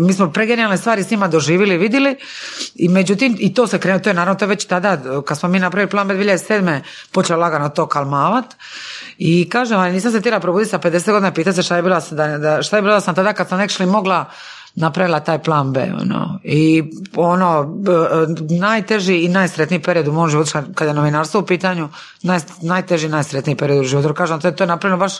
mi 0.00 0.12
smo 0.12 0.32
pregenijalne 0.32 0.76
stvari 0.76 1.02
s 1.02 1.10
njima 1.10 1.28
doživjeli, 1.28 1.78
vidjeli. 1.78 2.16
I 2.74 2.88
međutim, 2.88 3.36
i 3.38 3.54
to 3.54 3.66
se 3.66 3.78
krenuo, 3.78 4.00
to 4.00 4.10
je 4.10 4.14
naravno 4.14 4.38
to 4.38 4.44
je 4.44 4.48
već 4.48 4.64
tada, 4.64 5.22
kad 5.26 5.38
smo 5.38 5.48
mi 5.48 5.58
napravili 5.58 5.90
plan 5.90 6.08
B 6.08 6.14
2007. 6.14 6.80
počelo 7.12 7.40
lagano 7.40 7.68
to 7.68 7.86
kalmavat 7.86 8.44
i 9.22 9.48
kažem, 9.48 9.78
ali 9.78 9.92
nisam 9.92 10.12
se 10.12 10.20
htjela 10.20 10.40
probuditi 10.40 10.70
sa 10.70 10.78
50 10.78 11.12
godina 11.12 11.32
pitati 11.32 11.56
se 11.56 11.62
šta 11.62 11.76
je 11.76 11.82
bila, 11.82 12.00
da, 12.10 12.38
da, 12.38 12.62
šta 12.62 12.76
je 12.76 12.82
bila 12.82 12.94
da 12.94 13.00
sam 13.00 13.14
tada 13.14 13.32
kad 13.32 13.48
sam 13.48 13.58
nekšli 13.58 13.86
mogla 13.86 14.24
napravila 14.74 15.20
taj 15.20 15.38
plan 15.42 15.72
B, 15.72 15.92
ono, 16.02 16.38
i 16.44 16.82
ono, 17.16 17.64
b- 17.64 17.92
e, 17.92 18.56
najteži 18.58 19.16
i 19.16 19.28
najsretniji 19.28 19.82
period 19.82 20.08
u 20.08 20.12
mom 20.12 20.30
životu, 20.30 20.50
kad- 20.74 20.88
je 20.88 20.94
novinarstvo 20.94 21.40
u 21.40 21.46
pitanju, 21.46 21.88
naj, 22.22 22.38
najteži 22.62 23.06
i 23.06 23.10
najsretniji 23.10 23.56
period 23.56 23.80
u 23.80 23.88
životu, 23.88 24.14
kažem, 24.14 24.40
to 24.40 24.48
je, 24.48 24.56
to 24.56 24.62
je 24.62 24.68
napravljeno 24.68 24.98
baš 24.98 25.12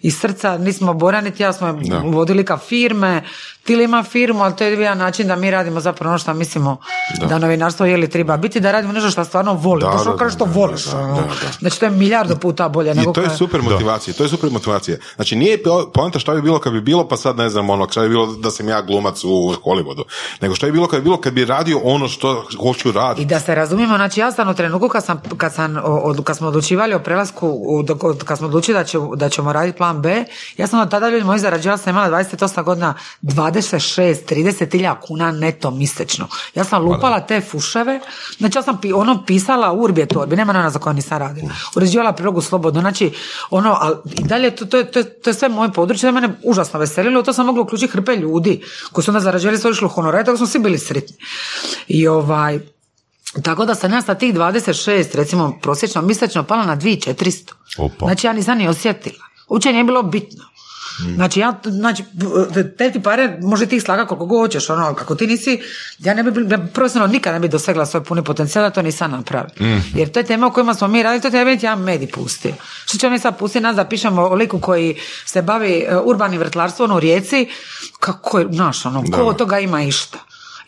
iz 0.00 0.18
srca, 0.18 0.58
nismo 0.58 0.94
Bora 0.94 1.20
niti 1.20 1.42
ja 1.42 1.52
smo 1.52 1.78
vodili 2.04 2.44
ka 2.44 2.56
firme, 2.56 3.22
Tili 3.68 3.84
ima 3.84 4.02
firmu, 4.04 4.42
ali 4.42 4.56
to 4.56 4.64
je 4.64 4.72
jedan 4.72 4.98
način 4.98 5.28
da 5.28 5.36
mi 5.36 5.50
radimo 5.50 5.80
zapravo 5.80 6.10
ono 6.10 6.18
što 6.18 6.34
mislimo 6.34 6.76
da, 7.20 7.38
novinarstvo 7.38 7.86
je 7.86 7.96
li 7.96 8.10
treba 8.10 8.36
biti, 8.36 8.60
da 8.60 8.72
radimo 8.72 8.92
nešto 8.92 9.10
što 9.10 9.24
stvarno 9.24 9.54
volimo, 9.54 9.90
Da, 9.90 9.96
to 9.96 10.02
što 10.02 10.10
da, 10.12 10.16
kažeš 10.16 10.34
što 10.34 10.44
da, 10.46 10.52
voliš, 10.52 10.84
da, 10.84 10.96
da, 10.96 11.06
da. 11.06 11.22
znači 11.60 11.80
to 11.80 11.86
je 11.86 11.92
milijardu 11.92 12.36
puta 12.36 12.68
bolje 12.68 12.94
nego 12.94 13.10
I 13.10 13.14
to 13.14 13.20
je 13.22 13.30
super 13.30 13.62
motivacija, 13.62 14.14
to 14.14 14.22
je 14.22 14.28
super 14.28 14.50
motivacija. 14.50 14.96
Znači 15.16 15.36
nije 15.36 15.62
po- 15.62 15.90
poanta 15.94 16.18
šta 16.18 16.34
bi 16.34 16.42
bilo 16.42 16.58
kad 16.58 16.72
bi 16.72 16.80
bilo, 16.80 17.08
pa 17.08 17.16
sad 17.16 17.36
ne 17.36 17.48
znam 17.48 17.70
ono, 17.70 17.88
šta 17.88 18.02
bi 18.02 18.08
bilo 18.08 18.26
da 18.28 18.50
sam 18.50 18.68
ja 18.68 18.82
glumac 18.82 19.24
u 19.24 19.28
Hollywoodu, 19.64 20.02
nego 20.40 20.54
šta 20.54 20.66
bi 20.66 20.72
bilo 20.72 20.86
kad 20.86 21.00
bi 21.00 21.04
bilo 21.04 21.16
kad 21.16 21.32
bi 21.32 21.44
radio 21.44 21.80
ono 21.80 22.08
što 22.08 22.44
hoću 22.60 22.88
I 22.88 22.92
raditi. 22.92 23.26
da 23.26 23.40
se 23.40 23.54
razumijemo, 23.54 23.96
znači 23.96 24.20
ja 24.20 24.32
sam 24.32 24.48
u 24.48 24.54
trenutku 24.54 24.88
kad, 24.88 25.04
sam, 25.04 25.22
kad, 25.36 25.54
sam, 25.54 25.76
od- 25.84 26.24
kad 26.24 26.36
smo 26.36 26.48
odlučivali 26.48 26.94
o 26.94 26.98
prelasku, 26.98 27.54
kad 28.18 28.38
smo 28.38 28.46
odlučili 28.46 28.74
da, 28.74 28.84
će, 28.84 28.98
da 29.16 29.28
ćemo 29.28 29.52
raditi 29.52 29.78
plan 29.78 30.02
B, 30.02 30.24
ja 30.56 30.66
sam 30.66 30.80
od 30.80 30.90
tada 30.90 31.08
ljudi 31.08 31.24
moji 31.24 31.38
zarađivala 31.38 31.78
sam 31.78 31.90
imala 31.90 32.08
28 32.10 32.62
godina 32.62 32.94
26, 33.22 33.57
30 33.60 34.74
ilja 34.74 34.94
kuna 34.96 35.32
neto 35.32 35.70
mjesečno. 35.70 36.26
Ja 36.54 36.64
sam 36.64 36.82
lupala 36.84 37.20
te 37.20 37.40
fuševe, 37.40 38.00
znači 38.38 38.58
ja 38.58 38.62
sam 38.62 38.78
ono 38.94 39.24
pisala 39.24 39.72
urbi 39.72 40.00
et 40.00 40.16
orbi, 40.16 40.36
nema 40.36 40.50
ona 40.52 40.70
za 40.70 40.78
koja 40.78 40.92
nisam 40.92 41.18
radila. 41.18 41.48
Uređivala 41.76 42.12
prilogu 42.12 42.40
slobodno, 42.40 42.80
znači 42.80 43.12
ono, 43.50 43.76
ali 43.80 43.96
i 44.14 44.22
dalje 44.22 44.50
to, 44.50 44.64
to, 44.64 44.76
je- 44.76 44.90
to, 44.92 45.02
to 45.04 45.30
je 45.30 45.34
sve 45.34 45.48
moje 45.48 45.72
područje, 45.72 46.06
da 46.06 46.20
mene 46.20 46.34
užasno 46.44 46.80
veselilo, 46.80 47.22
to 47.22 47.32
sam 47.32 47.46
mogla 47.46 47.62
uključiti 47.62 47.92
hrpe 47.92 48.12
ljudi 48.12 48.60
koji 48.92 49.04
su 49.04 49.10
onda 49.10 49.20
zarađivali 49.20 49.58
svoje 49.58 49.72
išlo 49.72 49.88
honorare, 49.88 50.24
tako 50.24 50.36
smo 50.36 50.46
svi 50.46 50.58
bili 50.58 50.78
sretni. 50.78 51.16
I 51.88 52.08
ovaj, 52.08 52.60
tako 53.42 53.64
da 53.64 53.74
sam 53.74 53.92
ja 53.92 54.02
sa 54.02 54.14
tih 54.14 54.34
26, 54.34 54.74
recimo 55.14 55.58
prosječno 55.62 56.02
mjesečno 56.02 56.42
pala 56.42 56.64
na 56.64 56.76
2400. 56.76 57.52
Opa. 57.78 58.06
Znači 58.06 58.26
ja 58.26 58.32
nisam 58.32 58.58
ni 58.58 58.68
osjetila. 58.68 59.24
Uopće 59.48 59.72
nije 59.72 59.84
bilo 59.84 60.02
bitno. 60.02 60.44
Znači, 61.14 61.40
ja, 61.40 61.60
znači, 61.64 62.04
te 62.78 62.92
ti 62.92 63.02
pare 63.02 63.38
može 63.42 63.66
ti 63.66 63.76
ih 63.76 63.82
slaga 63.82 64.06
koliko 64.06 64.26
god 64.26 64.40
hoćeš, 64.40 64.70
ono, 64.70 64.94
kako 64.94 65.14
ti 65.14 65.26
nisi, 65.26 65.60
ja 65.98 66.14
ne 66.14 66.22
bi, 66.22 66.46
ja 66.50 66.58
profesionalno 66.74 67.12
nikad 67.12 67.34
ne 67.34 67.40
bi 67.40 67.48
dosegla 67.48 67.86
svoj 67.86 68.04
puni 68.04 68.24
potencijal, 68.24 68.64
da 68.64 68.70
to 68.70 68.82
nisam 68.82 69.10
napravila. 69.10 69.54
Jer 69.94 70.10
to 70.10 70.20
je 70.20 70.26
tema 70.26 70.46
o 70.46 70.50
kojima 70.50 70.74
smo 70.74 70.88
mi 70.88 71.02
radili, 71.02 71.22
to 71.22 71.30
treba 71.30 71.50
biti 71.50 71.66
jedan 71.66 71.80
medij 71.82 72.08
pustio. 72.10 72.54
Što 72.84 72.98
će 72.98 73.10
mi 73.10 73.18
sad 73.18 73.38
pustiti 73.38 73.62
nas 73.62 73.76
da 73.76 73.84
pišemo 73.84 74.22
o 74.22 74.34
liku 74.34 74.60
koji 74.60 74.96
se 75.26 75.42
bavi 75.42 75.86
e, 75.88 75.96
urbanim 75.96 76.40
vrtlarstvom 76.40 76.92
u 76.92 77.00
Rijeci, 77.00 77.48
kako 78.00 78.38
je, 78.38 78.46
znaš, 78.50 78.86
ono, 78.86 79.04
ko 79.12 79.22
od 79.22 79.36
toga 79.36 79.58
ima 79.58 79.82
išta? 79.82 80.18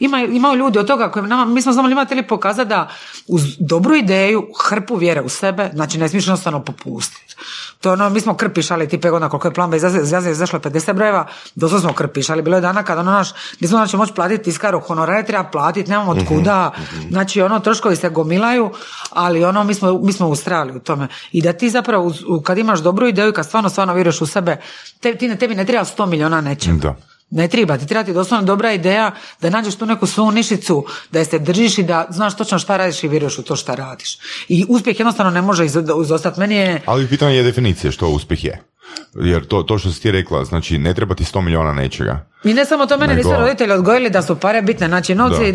Ima, 0.01 0.21
imaju 0.21 0.57
ljudi 0.57 0.79
od 0.79 0.87
toga 0.87 1.11
koji 1.11 1.27
nama, 1.27 1.45
mi 1.45 1.63
smo 1.63 1.73
samo 1.73 1.89
njima 1.89 2.05
htjeli 2.05 2.27
pokazati 2.27 2.69
da 2.69 2.89
uz 3.27 3.43
dobru 3.59 3.97
ideju, 3.97 4.47
hrpu 4.69 4.97
vjere 4.97 5.21
u 5.21 5.29
sebe, 5.29 5.71
znači 5.75 5.99
ne 5.99 6.09
smiješ 6.09 6.27
jednostavno 6.27 6.65
popustiti. 6.65 7.37
To 7.81 7.89
je 7.89 7.93
ono, 7.93 8.11
mi 8.11 8.21
smo 8.21 8.35
krpišali 8.35 8.89
ti 8.89 9.01
pet 9.01 9.11
godina 9.11 9.29
koliko 9.29 9.49
je 9.49 9.55
plan 9.55 9.71
bez 9.71 9.85
izlaze 9.85 10.31
izašlo 10.31 10.61
je 10.65 10.71
50 10.71 10.93
brojeva, 10.93 11.27
doslovno 11.55 11.89
smo 11.89 11.93
krpišali. 11.93 12.43
Bilo 12.43 12.57
je 12.57 12.61
dana 12.61 12.83
kada 12.83 13.01
ono 13.01 13.11
naš, 13.11 13.29
nismo 13.61 13.79
znači 13.79 13.97
moći 13.97 14.13
platiti 14.13 14.43
tiskaru, 14.43 14.81
honorare 14.81 15.27
treba 15.27 15.45
platiti, 15.45 15.91
nemamo 15.91 16.11
od 16.11 16.27
kuda, 16.29 16.71
znači 17.11 17.43
ono 17.43 17.61
troškovi 17.61 17.97
se 17.97 18.09
gomilaju, 18.09 18.71
ali 19.11 19.45
ono 19.45 19.65
mi 19.65 19.75
smo, 19.75 19.99
mi 19.99 20.13
smo 20.13 20.29
ustrajali 20.29 20.77
u 20.77 20.81
tome. 20.81 21.09
I 21.33 21.43
da 21.43 21.53
ti 21.53 21.71
zapravo 21.71 22.05
uz- 22.05 22.25
kad 22.45 22.59
imaš 22.59 22.81
dobru 22.81 23.07
ideju 23.07 23.29
i 23.29 23.33
kad 23.33 23.47
stvarno 23.47 23.69
stvarno 23.69 23.95
vjeruješ 23.95 24.21
u 24.21 24.27
sebe, 24.27 24.57
te, 25.01 25.15
ti 25.15 25.29
ne, 25.29 25.37
tebi 25.37 25.55
ne 25.55 25.65
treba 25.67 25.85
100 25.85 26.07
milijuna 26.07 26.41
nečega. 26.41 26.77
Da. 26.77 27.10
Ne 27.31 27.49
treba, 27.49 27.79
ti 27.79 27.87
treba 27.87 28.05
ti 28.05 28.13
doslovno 28.13 28.47
dobra 28.47 28.73
ideja 28.73 29.11
da 29.41 29.51
nađeš 29.51 29.75
tu 29.75 29.87
neku 29.87 30.07
svoju 30.07 30.31
nišicu, 30.31 30.77
da 31.13 31.19
je 31.19 31.25
se 31.25 31.39
držiš 31.39 31.79
i 31.79 31.83
da 31.83 32.07
znaš 32.11 32.37
točno 32.37 32.59
šta 32.59 32.77
radiš 32.77 33.05
i 33.05 33.09
vjeruješ 33.09 33.39
u 33.39 33.43
to 33.43 33.57
šta 33.57 33.75
radiš. 33.75 34.19
I 34.49 34.67
uspjeh 34.69 35.01
jednostavno 35.01 35.31
ne 35.33 35.43
može 35.43 35.65
izo- 35.65 36.03
izostati. 36.03 36.41
Meni 36.41 36.55
je, 36.57 36.83
Ali 36.87 37.09
pitanje 37.09 37.37
je 37.37 37.43
definicije 37.43 37.93
što 37.93 38.09
uspjeh 38.09 38.45
je. 38.45 38.63
Jer 39.15 39.47
to, 39.47 39.63
to 39.63 39.79
što 39.79 39.91
si 39.91 40.03
ti 40.03 40.11
rekla, 40.11 40.45
znači 40.45 40.79
ne 40.79 40.95
treba 40.95 41.15
ti 41.15 41.25
100 41.25 41.41
milijuna 41.41 41.73
nečega. 41.73 42.27
I 42.45 42.55
ne 42.55 42.65
samo 42.65 42.87
to, 42.87 42.99
mene 42.99 43.15
Nego- 43.15 43.29
nisu 43.29 43.41
roditelji 43.41 43.73
odgojili 43.73 44.11
da 44.11 44.23
su 44.23 44.37
pare 44.37 44.63
bitne. 44.63 44.89
Znači, 44.89 45.15
novci, 45.15 45.55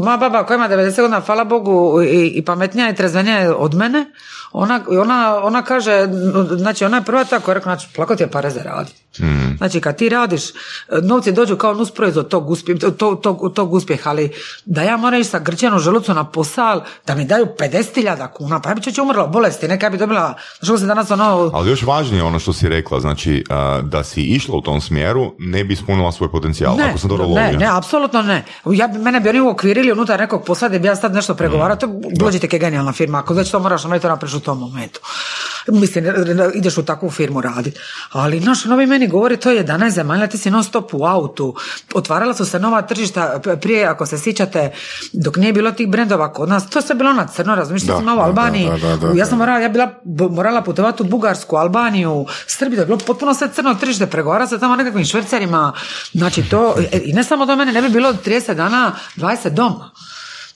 moja 0.00 0.16
baba 0.16 0.46
koja 0.46 0.56
ima 0.56 0.68
90 0.68 0.96
godina, 0.96 1.20
hvala 1.20 1.44
Bogu, 1.44 2.02
i, 2.02 2.26
i 2.28 2.44
pametnija 2.44 2.90
i 2.90 2.94
trezvenija 2.94 3.38
je 3.38 3.52
od 3.52 3.74
mene, 3.74 4.06
ona, 4.52 4.80
ona, 4.90 5.40
ona 5.42 5.62
kaže, 5.62 6.06
znači 6.50 6.84
ona 6.84 6.96
je 6.96 7.02
prva 7.02 7.24
ta 7.24 7.40
koja 7.40 7.54
rekla, 7.54 7.74
znači, 7.74 7.94
plako 7.94 8.16
ti 8.16 8.22
je 8.22 8.30
pare 8.30 8.50
za 8.50 8.62
rad. 8.62 8.90
Mm. 9.20 9.56
Znači, 9.58 9.80
kad 9.80 9.96
ti 9.96 10.08
radiš, 10.08 10.42
novci 11.02 11.32
dođu 11.32 11.56
kao 11.56 11.74
nus 11.74 11.90
proizvod 11.90 12.28
tog, 12.28 12.50
uspje, 12.50 12.78
tog, 12.78 13.20
tog, 13.20 13.52
tog 13.54 13.72
uspjeha, 13.72 14.10
ali 14.10 14.30
da 14.64 14.82
ja 14.82 14.96
moram 14.96 15.20
ići 15.20 15.30
sa 15.30 15.38
grčanom 15.38 15.80
želucu 15.80 16.14
na 16.14 16.24
posal, 16.24 16.82
da 17.06 17.14
mi 17.14 17.24
daju 17.24 17.46
50.000 17.58 18.28
kuna, 18.32 18.60
pa 18.60 18.68
ja 18.68 18.74
bi 18.74 18.82
čeće 18.82 19.02
umrla 19.02 19.24
od 19.24 19.30
bolesti, 19.30 19.68
neka 19.68 19.86
ja 19.86 19.90
bi 19.90 19.98
dobila, 19.98 20.34
što 20.62 20.78
se 20.78 20.86
danas 20.86 21.10
ono, 21.10 21.50
Ali 21.54 21.70
još 21.70 21.82
važnije 21.82 22.22
ono 22.22 22.38
što 22.38 22.52
si 22.52 22.68
rekla, 22.68 23.00
znači 23.00 23.44
a, 23.50 23.80
da 23.82 24.04
si 24.04 24.22
išla 24.22 24.56
u 24.56 24.60
tom 24.60 24.80
smjeru, 24.80 25.34
ne 25.38 25.64
bi 25.64 25.74
ispunila 25.74 26.12
svoj 26.12 26.30
potencijal. 26.30 26.76
Ne, 26.76 26.84
ako 26.88 26.98
sam 26.98 27.10
dobro 27.10 27.26
ne, 27.26 27.52
ne, 27.52 27.66
apsolutno 27.70 28.22
ne. 28.22 28.44
Ja 28.72 28.88
bi, 28.88 28.98
mene 28.98 29.20
bi 29.20 29.28
oni 29.28 29.40
uokvirili 29.40 29.92
unutar 29.92 30.20
nekog 30.20 30.44
posla 30.44 30.68
da 30.68 30.78
bi 30.78 30.88
ja 30.88 30.96
sad 30.96 31.14
nešto 31.14 31.34
pregovarao, 31.34 31.76
to 31.76 32.00
dođite 32.16 32.48
je 32.52 32.60
genijalna 32.60 32.92
firma, 32.92 33.18
ako 33.18 33.34
već 33.34 33.50
to 33.50 33.58
moraš 33.58 33.84
napraviti, 33.84 34.02
to 34.02 34.08
napraviš 34.08 34.34
u 34.34 34.40
tom 34.40 34.58
momentu. 34.58 35.00
Mislim, 35.68 36.04
ideš 36.54 36.78
u 36.78 36.84
takvu 36.84 37.10
firmu 37.10 37.40
raditi. 37.40 37.78
Ali, 38.12 38.40
znaš, 38.40 38.64
novi 38.64 38.86
meni 38.86 39.07
govori, 39.08 39.36
to 39.36 39.50
je 39.50 39.64
11 39.64 39.90
zemalja, 39.90 40.26
ti 40.26 40.38
si 40.38 40.50
non 40.50 40.64
stop 40.64 40.94
u 40.94 41.04
autu. 41.04 41.54
Otvarala 41.94 42.34
su 42.34 42.44
se 42.44 42.58
nova 42.58 42.82
tržišta 42.82 43.40
prije, 43.60 43.84
ako 43.86 44.06
se 44.06 44.18
sjećate, 44.18 44.72
dok 45.12 45.36
nije 45.36 45.52
bilo 45.52 45.72
tih 45.72 45.88
brendova 45.88 46.32
kod 46.32 46.48
nas, 46.48 46.70
to 46.70 46.82
sve 46.82 46.94
bilo 46.94 47.12
na 47.12 47.26
crno, 47.26 47.64
si 47.78 47.86
imao 48.00 48.14
u 48.14 48.18
da, 48.18 48.24
Albaniji, 48.24 48.70
da, 48.82 48.96
da, 48.96 48.96
da, 48.96 49.18
ja 49.18 49.26
sam 49.26 49.38
morala, 49.38 49.58
ja 49.58 49.68
bila 49.68 49.90
morala 50.30 50.62
putovati 50.62 51.02
u 51.02 51.06
Bugarsku, 51.06 51.56
Albaniju, 51.56 52.26
Srbiju, 52.46 52.76
da 52.76 52.82
je 52.82 52.86
bilo 52.86 52.98
potpuno 52.98 53.34
sve 53.34 53.48
crno 53.52 53.74
tržište, 53.74 54.06
pregovara 54.06 54.46
se 54.46 54.58
tamo 54.58 54.76
nekakvim 54.76 55.04
švercerima, 55.04 55.72
znači 56.12 56.42
to, 56.42 56.74
e, 56.92 57.00
i 57.04 57.12
ne 57.12 57.24
samo 57.24 57.46
do 57.46 57.56
mene, 57.56 57.72
ne 57.72 57.82
bi 57.82 57.88
bilo 57.88 58.12
30 58.12 58.54
dana, 58.54 58.92
20 59.16 59.48
doma. 59.48 59.90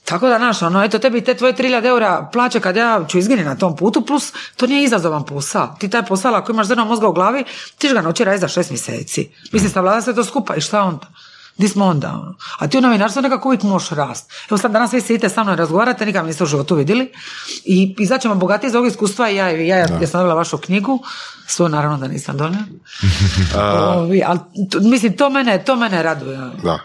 Tako 0.05 0.27
da, 0.27 0.37
znaš, 0.37 0.61
ono, 0.61 0.83
eto, 0.83 0.99
tebi 0.99 1.21
te 1.21 1.33
tvoje 1.33 1.53
3000 1.53 1.85
eura 1.85 2.29
plaće 2.33 2.59
kad 2.59 2.75
ja 2.75 3.05
ću 3.07 3.17
izgini 3.17 3.43
na 3.43 3.55
tom 3.55 3.75
putu, 3.75 4.05
plus 4.05 4.33
to 4.57 4.67
nije 4.67 4.83
izazovan 4.83 5.25
posao. 5.25 5.75
Ti 5.79 5.89
taj 5.89 6.05
posao, 6.05 6.33
ako 6.33 6.51
imaš 6.51 6.67
zrno 6.67 6.85
mozga 6.85 7.07
u 7.07 7.13
glavi, 7.13 7.43
ti 7.77 7.89
ga 7.93 8.01
noći 8.01 8.23
raditi 8.23 8.41
za 8.41 8.47
šest 8.47 8.69
mjeseci. 8.69 9.29
Mislim, 9.51 9.69
stavlja 9.69 10.01
se 10.01 10.15
to 10.15 10.23
skupa 10.23 10.55
i 10.55 10.61
šta 10.61 10.83
onda? 10.83 11.07
Di 11.57 11.67
smo 11.67 11.85
onda? 11.85 12.07
Ono? 12.09 12.35
A 12.59 12.67
ti 12.67 12.77
u 12.77 12.81
novinarstvu 12.81 13.21
nekako 13.21 13.47
uvijek 13.47 13.63
možeš 13.63 13.89
rast. 13.89 14.31
Evo 14.49 14.57
sad 14.57 14.71
danas 14.71 14.93
vi 14.93 15.01
sidite 15.01 15.29
sa 15.29 15.43
mnom 15.43 15.53
i 15.53 15.57
razgovarate, 15.57 16.05
nikad 16.05 16.25
niste 16.25 16.43
u 16.43 16.47
životu 16.47 16.75
vidjeli. 16.75 17.11
I 17.65 17.95
izaćemo 17.99 18.35
bogatiji 18.35 18.67
iz 18.67 18.75
ovog 18.75 18.87
iskustva 18.87 19.29
i 19.29 19.35
ja, 19.35 19.51
i 19.51 19.67
ja, 19.67 19.77
ja, 19.77 19.87
ja 20.01 20.07
sam 20.07 20.19
dobila 20.19 20.35
vašu 20.35 20.57
knjigu, 20.57 20.99
svoju 21.47 21.69
naravno 21.69 21.97
da 21.97 22.07
nisam 22.07 22.37
donijela. 22.37 22.65
Ovi, 23.95 24.23
ali 24.25 24.39
to- 24.71 24.79
mislim, 24.79 25.17
to 25.17 25.29
mene, 25.29 25.63
to 25.63 25.75
mene 25.75 26.03
raduje. 26.03 26.37
Da, 26.63 26.79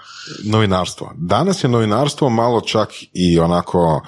novinarstvo. 0.45 1.13
Danas 1.17 1.65
je 1.65 1.69
novinarstvo 1.69 2.29
malo 2.29 2.61
čak 2.61 2.89
i 3.13 3.39
onako, 3.39 4.03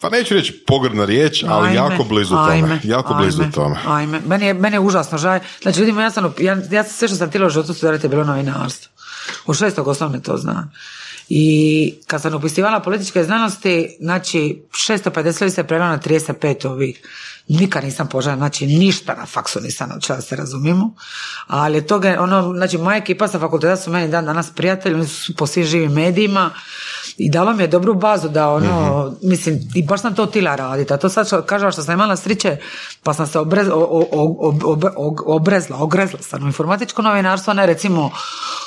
pa 0.00 0.08
neću 0.10 0.34
reći 0.34 0.64
pogrdna 0.66 1.04
riječ, 1.04 1.44
ali 1.48 1.68
Ajme, 1.68 1.76
jako 1.76 2.04
blizu 2.04 2.36
ajme, 2.36 2.60
tome. 2.60 2.80
Jako 2.84 3.14
blizu 3.14 3.42
ajme, 3.42 3.52
tome. 3.52 3.76
Ajme. 3.86 4.20
Meni 4.26 4.46
je, 4.46 4.54
meni 4.54 4.76
je 4.76 4.80
užasno 4.80 5.18
žaj. 5.18 5.40
Znači, 5.62 5.80
vidimo, 5.80 6.00
ja 6.00 6.10
sam, 6.10 6.34
ja, 6.38 6.56
ja 6.70 6.84
sve 6.84 7.08
što 7.08 7.16
sam 7.16 7.28
htjela 7.28 7.46
u 7.46 7.50
životu 7.50 7.74
studirati 7.74 8.06
je 8.06 8.10
bilo 8.10 8.24
novinarstvo. 8.24 8.91
U 9.46 9.54
šestog 9.54 9.88
osnovne 9.88 10.22
to 10.22 10.36
znam. 10.36 10.72
I 11.28 11.94
kad 12.06 12.22
sam 12.22 12.34
upisivala 12.34 12.80
političke 12.80 13.24
znanosti, 13.24 13.96
znači 14.00 14.62
650 14.70 15.42
ljudi 15.42 15.54
se 15.54 15.64
prevela 15.64 15.90
na 15.90 15.98
35 15.98 16.66
ovih. 16.66 17.02
Nikad 17.48 17.84
nisam 17.84 18.08
poželjela, 18.08 18.38
znači 18.38 18.66
ništa 18.66 19.14
na 19.14 19.26
faksu 19.26 19.60
nisam 19.60 19.88
naučila 19.88 20.16
da 20.16 20.22
se 20.22 20.36
razumijemo. 20.36 20.94
Ali 21.46 21.86
toga, 21.86 22.16
ono, 22.20 22.54
znači 22.56 22.78
moja 22.78 22.96
ekipa 22.96 23.28
sa 23.28 23.38
fakulteta 23.38 23.76
su 23.76 23.90
meni 23.90 24.08
dan 24.08 24.24
danas 24.24 24.50
prijatelji, 24.50 24.94
oni 24.94 25.06
su 25.06 25.36
po 25.36 25.46
svim 25.46 25.64
živim 25.64 25.92
medijima 25.92 26.50
i 27.16 27.30
dalo 27.30 27.52
mi 27.52 27.62
je 27.62 27.68
dobru 27.68 27.94
bazu 27.94 28.28
da 28.28 28.48
ono, 28.48 29.04
Mhm. 29.06 29.16
mislim, 29.22 29.60
i 29.74 29.82
baš 29.82 30.00
sam 30.00 30.14
to 30.14 30.26
tila 30.26 30.54
raditi. 30.54 30.92
A 30.92 30.96
to 30.96 31.08
sad 31.08 31.26
što 31.26 31.42
kažem 31.42 31.72
što 31.72 31.82
sam 31.82 31.92
imala 31.94 32.16
sriće, 32.16 32.56
pa 33.02 33.14
sam 33.14 33.26
se 33.26 33.38
obrez, 33.38 33.68
o, 33.68 33.72
o, 33.72 34.06
o- 34.12 34.36
ob- 34.42 34.94
ob- 34.96 35.22
obrezla, 35.26 35.76
ogrezla 35.78 36.18
sam 36.20 36.42
u 36.42 36.46
informatičko 36.46 37.02
novinarstvo, 37.02 37.52
ne 37.52 37.66
recimo 37.66 38.10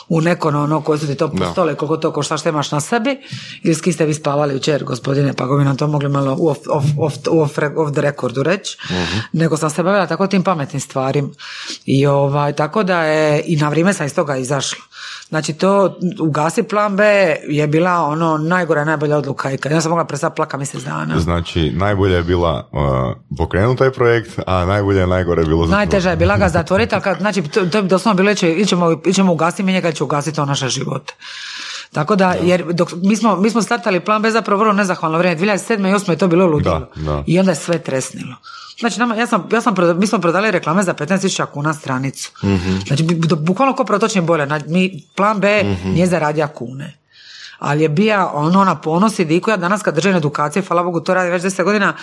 u 0.10 0.22
neko 0.22 0.48
ono 0.50 0.82
koje 0.82 1.00
su 1.00 1.08
ti 1.08 1.16
to 1.16 1.28
postole, 1.30 1.76
koliko 1.76 1.98
to 1.98 2.12
košta 2.12 2.38
što 2.38 2.50
imaš 2.50 2.72
na 2.72 2.80
sebi, 2.80 3.18
ili 3.64 3.76
s 3.76 3.82
kim 3.82 3.94
ste 3.94 4.06
vi 4.06 4.14
spavali 4.14 4.54
jučer, 4.54 4.84
gospodine, 4.84 5.34
pa 5.34 5.46
bi 5.48 5.64
nam 5.64 5.78
to 5.78 5.88
mogli 5.88 6.10
malo 6.10 6.38
off, 6.42 6.60
off, 6.70 6.86
off, 7.00 7.16
off, 7.30 7.58
off 7.78 7.92
the 7.92 8.02
recordu 8.02 8.44
reći, 8.44 8.78
nego 9.34 9.58
sam 9.58 9.70
se 9.70 9.84
bavila 9.84 10.08
tako 10.08 10.28
tim 10.28 10.44
pametnim 10.44 10.80
stvarima. 10.80 11.30
I 11.86 12.06
ovaj, 12.06 12.54
tako 12.54 12.84
da 12.84 13.02
je, 13.02 13.44
i 13.46 13.56
na 13.56 13.70
vrijeme 13.70 13.94
sam 13.94 14.06
iz 14.06 14.16
toga 14.16 14.38
izašla. 14.38 14.84
Znači 15.30 15.54
to, 15.54 15.96
ugasi 16.20 16.64
plan 16.64 16.96
B 16.96 17.04
je 17.44 17.68
bila 17.68 17.92
ono 17.94 18.35
najgora, 18.38 18.84
najbolja 18.84 19.18
odluka 19.18 19.52
i 19.52 19.58
kad 19.58 19.72
ja 19.72 19.82
sam 19.82 19.90
mogla 19.90 20.06
prestati 20.06 20.36
plaka 20.36 20.58
mjesec 20.58 20.84
dana. 20.84 21.20
Znači, 21.20 21.72
najbolje 21.72 22.16
je 22.16 22.24
bila 22.24 22.70
uh, 22.72 22.80
pokrenuti 23.38 23.78
taj 23.78 23.92
projekt, 23.92 24.40
a 24.48 24.66
najbolje 24.66 25.00
je 25.00 25.08
najgore 25.08 25.42
je 25.42 25.46
bilo 25.46 25.58
zatvoriti. 25.60 25.76
Najteža 25.78 26.10
je 26.10 26.16
bila 26.16 26.38
ga 26.38 26.50
zatvoriti, 26.50 26.96
ali 26.96 27.04
kad, 27.04 27.18
znači, 27.18 27.42
to, 27.44 27.66
to 27.66 27.82
bi 27.82 27.88
doslovno 27.88 28.18
bilo, 28.18 28.32
iće, 28.32 28.52
ićemo, 28.52 29.02
ićemo 29.06 29.34
ugasiti, 29.34 29.64
mi 29.64 29.74
njega 29.74 29.92
će 29.92 30.04
ugasiti 30.04 30.36
to 30.36 30.46
naše 30.46 30.70
živote. 30.70 31.14
Tako 31.92 32.16
da, 32.16 32.34
jer 32.34 32.66
dok, 32.66 32.90
mi, 32.96 33.16
smo, 33.16 33.36
mi 33.36 33.50
smo 33.50 33.62
startali 33.62 34.00
plan 34.00 34.22
bez 34.22 34.34
zapravo 34.34 34.60
vrlo 34.60 34.74
nezahvalno 34.74 35.18
vrijeme. 35.18 35.42
2007. 35.42 35.48
i 35.74 35.94
2008. 35.94 36.10
je 36.10 36.18
to 36.18 36.28
bilo 36.28 36.46
ludilo. 36.46 36.80
Da, 36.96 37.02
da. 37.04 37.24
I 37.28 37.40
onda 37.40 37.52
je 37.52 37.56
sve 37.56 37.80
tresnilo. 37.80 38.36
Znači, 38.80 39.00
nama, 39.00 39.16
ja 39.16 39.28
sam, 39.28 39.48
ja 39.52 39.62
sam, 39.62 39.74
mi 39.98 40.08
smo 40.08 40.20
prodali 40.20 40.52
reklame 40.52 40.84
za 40.84 40.94
15.000 40.94 41.46
kuna 41.46 41.74
stranicu. 41.74 42.32
Znači, 42.88 43.04
bu- 43.04 43.20
bu- 43.20 43.36
bukvalno 43.36 43.76
ko 43.76 43.84
protočni. 43.84 44.22
Znači, 44.46 44.66
mi, 44.68 45.04
plan 45.16 45.40
B 45.40 45.48
nije 45.86 46.08
zaradio 46.08 46.48
kune. 46.48 46.98
Ali 47.60 47.84
je 47.84 47.90
bija 47.90 48.32
ono 48.34 48.64
na 48.64 48.76
ponos 48.76 49.20
i 49.20 49.26
diku, 49.26 49.50
ja 49.50 49.58
danas 49.58 49.82
kad 49.82 49.96
držim 49.96 50.16
edukacije, 50.16 50.64
hvala 50.64 50.84
Bogu, 50.84 51.00
to 51.02 51.14
radi 51.14 51.30
već 51.30 51.44
10 51.44 51.64
godina, 51.64 51.94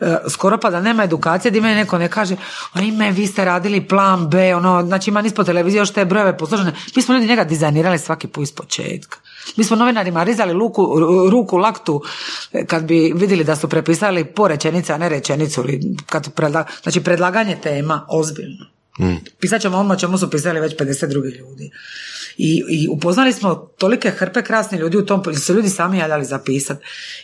e, 0.00 0.16
skoro 0.28 0.58
pa 0.58 0.70
da 0.70 0.80
nema 0.80 1.04
edukacije, 1.04 1.50
di 1.50 1.60
meni 1.60 1.74
neko 1.74 1.98
ne 1.98 2.08
kaže, 2.08 2.36
ime, 2.82 3.10
vi 3.12 3.26
ste 3.26 3.44
radili 3.44 3.88
plan 3.88 4.30
B, 4.30 4.54
ono, 4.54 4.82
znači 4.86 5.10
ima 5.10 5.22
nispod 5.22 5.46
televizije 5.46 5.78
još 5.78 5.92
te 5.92 6.04
brojeve 6.04 6.38
posložene. 6.38 6.72
Mi 6.96 7.02
smo 7.02 7.14
ljudi 7.14 7.26
njega 7.26 7.44
dizajnirali 7.44 7.98
svaki 7.98 8.26
put 8.26 8.42
iz 8.42 8.52
početka. 8.52 9.18
Mi 9.56 9.64
smo 9.64 9.76
novinarima 9.76 10.22
rizali 10.22 10.52
luku, 10.52 11.00
ruku 11.30 11.56
laktu 11.56 12.02
e, 12.52 12.66
kad 12.66 12.84
bi 12.84 13.12
vidjeli 13.14 13.44
da 13.44 13.56
su 13.56 13.68
prepisali 13.68 14.24
po 14.24 14.48
rečenice, 14.48 14.92
a 14.92 14.98
ne 14.98 15.08
rečenicu. 15.08 15.60
Ili 15.60 15.96
kad 16.06 16.32
predla, 16.34 16.64
znači 16.82 17.00
predlaganje 17.00 17.56
tema, 17.62 18.06
ozbiljno. 18.08 18.76
Pisat 19.40 19.62
ćemo 19.62 19.78
ono 19.78 19.94
o 19.94 19.96
čemu 19.96 20.18
su 20.18 20.30
pisali 20.30 20.60
već 20.60 20.76
50 20.76 21.06
drugih 21.06 21.34
ljudi. 21.38 21.70
I, 22.38 22.62
I 22.68 22.88
upoznali 22.88 23.32
smo 23.32 23.54
tolike 23.54 24.10
hrpe 24.10 24.42
krasnih 24.42 24.80
ljudi 24.80 24.96
u 24.96 25.06
tom, 25.06 25.22
su 25.34 25.54
ljudi 25.54 25.68
sami 25.68 25.98
javljali 25.98 26.24
za 26.24 26.38
pisat. 26.38 26.78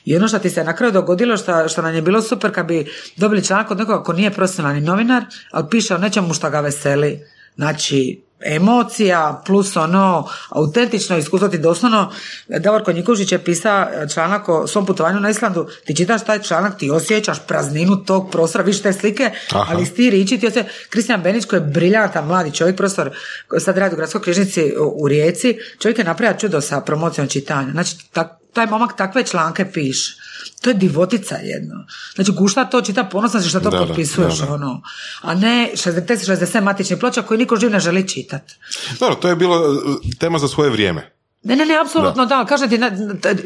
I 0.05 0.17
ono 0.17 0.29
što 0.29 0.39
ti 0.39 0.51
se 0.51 0.65
na 0.65 0.77
kraju 0.77 0.93
dogodilo, 0.93 1.37
što, 1.37 1.69
što 1.69 1.83
nam 1.83 1.95
je 1.95 2.03
bilo 2.03 2.23
super 2.23 2.53
kad 2.53 2.67
bi 2.67 2.87
dobili 3.17 3.45
članak 3.45 3.71
od 3.71 3.79
nekoga 3.79 4.03
ko 4.03 4.13
nije 4.13 4.31
profesionalni 4.31 4.81
novinar, 4.81 5.25
ali 5.51 5.67
piše 5.71 5.95
o 5.95 5.99
nečemu 5.99 6.35
što 6.35 6.51
ga 6.51 6.61
veseli. 6.61 7.21
Znači, 7.57 8.23
emocija 8.47 9.13
plus 9.47 9.77
ono 9.77 10.29
autentično 10.51 11.19
iskustvo 11.19 11.49
ti 11.49 11.59
doslovno 11.59 12.13
Davorko 12.51 12.93
Nikužić 12.93 13.33
je 13.33 13.39
pisao 13.41 13.63
članak 14.07 14.49
o 14.49 14.67
svom 14.67 14.87
putovanju 14.87 15.21
na 15.21 15.31
Islandu. 15.31 15.67
Ti 15.87 15.97
čitaš 15.97 16.25
taj 16.25 16.39
članak 16.41 16.79
ti 16.79 16.91
osjećaš 16.91 17.39
prazninu 17.41 17.97
tog 17.97 18.31
prostora 18.31 18.65
vidiš 18.65 18.83
te 18.83 18.93
slike 18.93 19.31
Aha. 19.51 19.67
ali 19.69 19.87
ti 19.87 20.11
riči 20.11 20.39
ti 20.39 20.47
osjećaš 20.47 20.73
Kristijan 20.91 21.23
Benić 21.23 21.45
koji 21.45 21.59
je 21.59 21.65
briljantan 21.65 22.27
mladi 22.27 22.53
čovjek 22.53 22.77
profesor 22.77 23.11
koji 23.49 23.61
sad 23.61 23.79
radi 23.79 23.95
u 23.95 23.99
gradskoj 23.99 24.23
knjižnici 24.23 24.73
u- 24.79 24.95
u 24.97 25.09
Rijeci 25.09 25.59
čovjek 25.79 25.99
je 25.99 26.05
napravio 26.05 26.39
čudo 26.39 26.61
sa 26.61 26.81
promocijom 26.81 27.29
čitanja. 27.29 27.71
Znači 27.73 27.97
tak- 28.13 28.39
taj 28.53 28.67
momak 28.67 28.97
takve 28.97 29.25
članke 29.25 29.65
piše 29.67 30.22
to 30.61 30.71
je 30.71 30.75
divotica 30.75 31.35
jedno. 31.37 31.75
Znači, 32.15 32.33
gušta 32.33 32.65
to 32.65 32.83
čita 32.83 33.05
ponosno 33.05 33.41
si 33.41 33.49
što 33.49 33.61
to 33.61 33.71
Da, 33.71 33.79
da, 33.79 33.87
potpisuješ, 33.87 34.35
da, 34.35 34.47
da. 34.47 34.53
ono. 34.55 34.83
A 35.23 35.35
ne 35.35 35.71
60, 35.75 36.01
60 36.29 36.61
matičnih 36.63 36.99
ploča 36.99 37.23
koji 37.23 37.39
niko 37.39 37.57
živ 37.57 37.71
ne 37.71 37.81
želi 37.81 38.09
čitati. 38.09 38.55
Dobro, 39.01 39.15
to 39.15 39.29
je 39.29 39.37
bilo 39.37 39.69
uh, 39.69 39.77
tema 40.19 40.39
za 40.39 40.49
svoje 40.49 40.71
vrijeme. 40.71 41.11
Ne, 41.43 41.57
ne, 41.57 41.67
ne, 41.67 41.75
apsolutno 41.77 42.27
da, 42.27 42.37
ali 42.37 42.47
kažem 42.47 42.71
ti, 42.71 42.79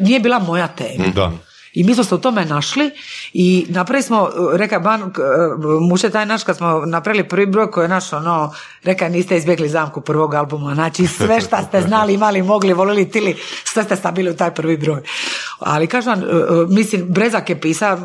nije 0.00 0.20
bila 0.20 0.38
moja 0.38 0.68
tema. 0.68 1.06
Da. 1.06 1.32
I 1.72 1.84
mi 1.84 1.94
smo 1.94 2.04
se 2.04 2.14
u 2.14 2.18
tome 2.18 2.44
našli 2.44 2.90
i 3.32 3.66
napravili 3.68 4.02
smo, 4.02 4.28
reka 4.52 4.78
Ban, 4.78 5.12
k- 5.12 5.18
muče 5.80 6.10
taj 6.10 6.26
naš, 6.26 6.44
kad 6.44 6.56
smo 6.56 6.82
napravili 6.86 7.28
prvi 7.28 7.46
broj 7.46 7.70
koji 7.70 7.84
je 7.84 7.88
naš, 7.88 8.12
ono, 8.12 8.54
reka 8.82 9.08
niste 9.08 9.36
izbjegli 9.36 9.68
zamku 9.68 10.00
prvog 10.00 10.34
albuma, 10.34 10.74
znači 10.74 11.06
sve 11.08 11.40
šta 11.40 11.62
ste 11.62 11.80
znali, 11.80 12.14
imali, 12.14 12.42
mogli, 12.42 12.72
volili, 12.72 13.10
tili, 13.10 13.36
sve 13.64 13.84
ste 13.84 13.96
stabili 13.96 14.30
u 14.30 14.36
taj 14.36 14.54
prvi 14.54 14.76
broj. 14.76 15.02
Ali 15.58 15.86
kažem 15.86 16.12
vam, 16.12 16.22
e, 16.22 16.24
e, 16.24 16.66
mislim, 16.68 17.06
Brezak 17.08 17.50
je 17.50 17.60
pisao 17.60 17.98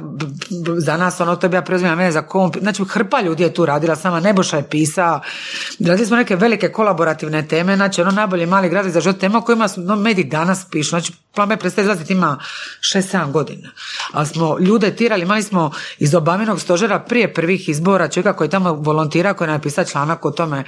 za 0.77 0.97
nas, 0.97 1.19
ono, 1.19 1.35
to 1.35 1.49
bi 1.49 1.55
ja 1.55 1.61
preuzimala 1.61 1.95
mene 1.95 2.11
za 2.11 2.21
komp. 2.21 2.57
Znači, 2.61 2.83
hrpa 2.83 3.21
ljudi 3.21 3.43
je 3.43 3.53
tu 3.53 3.65
radila 3.65 3.95
sama, 3.95 4.19
Neboša 4.19 4.57
je 4.57 4.69
pisao. 4.69 5.21
Radili 5.79 6.07
smo 6.07 6.17
neke 6.17 6.35
velike 6.35 6.69
kolaborativne 6.69 7.47
teme, 7.47 7.75
znači, 7.75 8.01
ono, 8.01 8.11
najbolji 8.11 8.45
mali 8.45 8.69
grad 8.69 8.85
za 8.85 9.01
život 9.01 9.19
tema 9.19 9.37
o 9.37 9.41
kojima 9.41 9.67
su, 9.67 9.81
no, 9.81 9.95
mediji 9.95 10.25
danas 10.25 10.65
pišu. 10.71 10.89
Znači, 10.89 11.13
Plan 11.35 11.49
B 11.49 11.57
prestaje 11.57 11.83
izlaziti 11.83 12.13
ima 12.13 12.37
6-7 12.79 13.31
godina. 13.31 13.69
Ali 14.11 14.27
smo 14.27 14.59
ljude 14.59 14.95
tirali, 14.95 15.21
imali 15.21 15.43
smo 15.43 15.71
iz 15.99 16.15
Obaminog 16.15 16.61
stožera 16.61 16.99
prije 16.99 17.33
prvih 17.33 17.69
izbora 17.69 18.07
čovjeka 18.07 18.33
koji 18.33 18.49
tamo 18.49 18.73
volontira, 18.73 19.33
koji 19.33 19.47
je 19.47 19.51
napisao 19.51 19.85
članak 19.85 20.25
o 20.25 20.31
tome. 20.31 20.63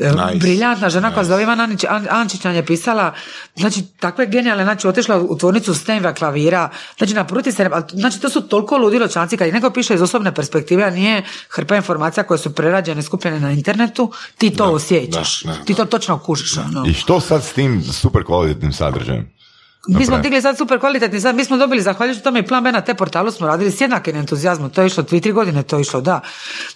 E, 0.00 0.10
Nice. 0.10 0.38
Briljantna 0.38 0.90
žena 0.90 1.14
koja 1.14 1.24
se 1.24 1.28
zove 1.28 1.42
Ivana 1.42 1.68
Ančić 2.10 2.44
nam 2.44 2.54
je 2.54 2.66
pisala, 2.66 3.14
znači 3.56 3.82
takve 4.00 4.26
genijalne, 4.26 4.64
znači 4.64 4.88
otišla 4.88 5.18
u 5.18 5.38
tvornicu 5.38 5.74
Steinway 5.74 6.19
klavira, 6.20 6.68
znači 6.98 7.14
napuruti 7.14 7.52
se, 7.52 7.68
ali, 7.72 7.84
znači 7.92 8.20
to 8.20 8.30
su 8.30 8.40
toliko 8.40 8.76
ludilo 8.76 9.08
članci, 9.08 9.36
kad 9.36 9.52
neko 9.52 9.70
piše 9.70 9.94
iz 9.94 10.02
osobne 10.02 10.34
perspektive, 10.34 10.84
a 10.84 10.90
nije 10.90 11.24
hrpa 11.48 11.76
informacija 11.76 12.24
koje 12.24 12.38
su 12.38 12.54
prerađene, 12.54 13.02
skupljene 13.02 13.40
na 13.40 13.52
internetu, 13.52 14.12
ti 14.38 14.50
to 14.50 14.64
osjećaš, 14.64 15.42
da, 15.42 15.52
da, 15.52 15.64
ti 15.64 15.74
to 15.74 15.84
točno 15.84 16.18
kužiš. 16.18 16.56
Ono. 16.56 16.84
I 16.86 16.94
što 16.94 17.20
sad 17.20 17.44
s 17.44 17.52
tim 17.52 17.82
super 17.82 18.24
kvalitetnim 18.24 18.72
sadržajem? 18.72 19.39
Mi 19.88 20.06
smo 20.06 20.18
digli 20.18 20.42
sad 20.42 20.58
super 20.58 20.80
kvalitetni, 20.80 21.20
sad 21.20 21.36
mi 21.36 21.44
smo 21.44 21.56
dobili, 21.56 21.82
zahvaljujući 21.82 22.22
tome 22.22 22.40
i 22.40 22.46
plan 22.46 22.64
B 22.64 22.72
na 22.72 22.80
te 22.80 22.94
portalu 22.94 23.30
smo 23.30 23.46
radili 23.46 23.70
s 23.70 23.80
jednakim 23.80 24.16
entuzijazmom, 24.16 24.70
to 24.70 24.80
je 24.80 24.86
išlo, 24.86 25.02
dvije, 25.02 25.20
tri 25.20 25.32
godine 25.32 25.62
to 25.62 25.76
je 25.76 25.80
išlo, 25.80 26.00
da. 26.00 26.20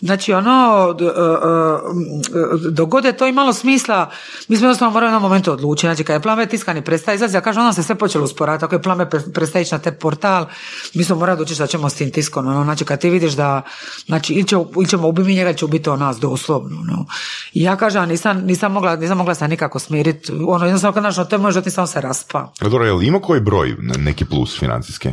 Znači 0.01 0.33
ono, 0.33 0.97
e, 1.01 1.05
e, 1.05 2.71
dok 2.71 2.89
god 2.89 3.05
je 3.05 3.17
to 3.17 3.27
imalo 3.27 3.53
smisla, 3.53 4.11
mi 4.49 4.57
smo 4.57 4.67
jednostavno 4.67 4.93
morali 4.93 5.13
na 5.13 5.19
momentu 5.19 5.53
odlučiti, 5.53 5.87
znači 5.87 6.05
kad 6.05 6.15
je 6.15 6.21
plan 6.21 6.37
B 6.37 6.47
tiskani 6.47 6.83
prestaje 6.83 7.15
izlazi, 7.15 7.37
ja 7.37 7.41
kažem, 7.41 7.63
onda 7.63 7.73
se 7.73 7.83
sve 7.83 7.95
počelo 7.95 8.25
usporati, 8.25 8.65
ako 8.65 8.75
je 8.75 8.83
plan 8.83 8.99
B 8.99 9.05
pre- 9.05 9.33
prestaje 9.33 9.63
ići 9.63 9.75
na 9.75 9.79
te 9.79 9.93
portal, 9.93 10.47
mi 10.95 11.05
smo 11.05 11.17
morali 11.17 11.35
odlučiti 11.35 11.55
šta 11.55 11.67
ćemo 11.67 11.91
s 11.91 11.95
tim 11.95 12.11
tiskom, 12.11 12.47
ono, 12.47 12.65
znači 12.65 12.85
kad 12.85 13.01
ti 13.01 13.11
vidiš 13.11 13.33
da, 13.33 13.63
znači 14.07 14.35
ili, 14.35 14.45
će, 14.45 14.57
ili 14.77 14.89
ćemo 14.89 15.09
ubiti 15.09 15.27
mi 15.27 15.35
njega, 15.35 15.53
će 15.53 15.65
ubiti 15.65 15.89
on 15.91 15.99
nas, 15.99 16.21
doslovno, 16.21 16.81
ono. 16.81 17.07
I 17.53 17.63
ja 17.63 17.77
kažem, 17.77 18.09
nisam, 18.09 18.43
nisam 18.45 18.73
mogla, 18.73 18.97
nisam 18.97 19.19
mogla 19.19 19.35
se 19.35 19.49
nikako 19.49 19.79
smiriti, 19.79 20.33
ono, 20.47 20.65
jednostavno 20.65 20.93
kad 20.93 21.03
znaš, 21.03 21.29
to 21.29 21.37
je 21.37 21.41
moj 21.41 21.53
život, 21.53 21.65
nisam 21.65 21.87
se 21.87 22.01
raspao. 22.01 22.53
A 22.61 22.69
Dobro, 22.69 22.94
jel 22.95 23.03
ima 23.03 23.21
koji 23.21 23.41
broj 23.41 23.77
neki 23.99 24.25
plus 24.25 24.59
financijski? 24.59 25.09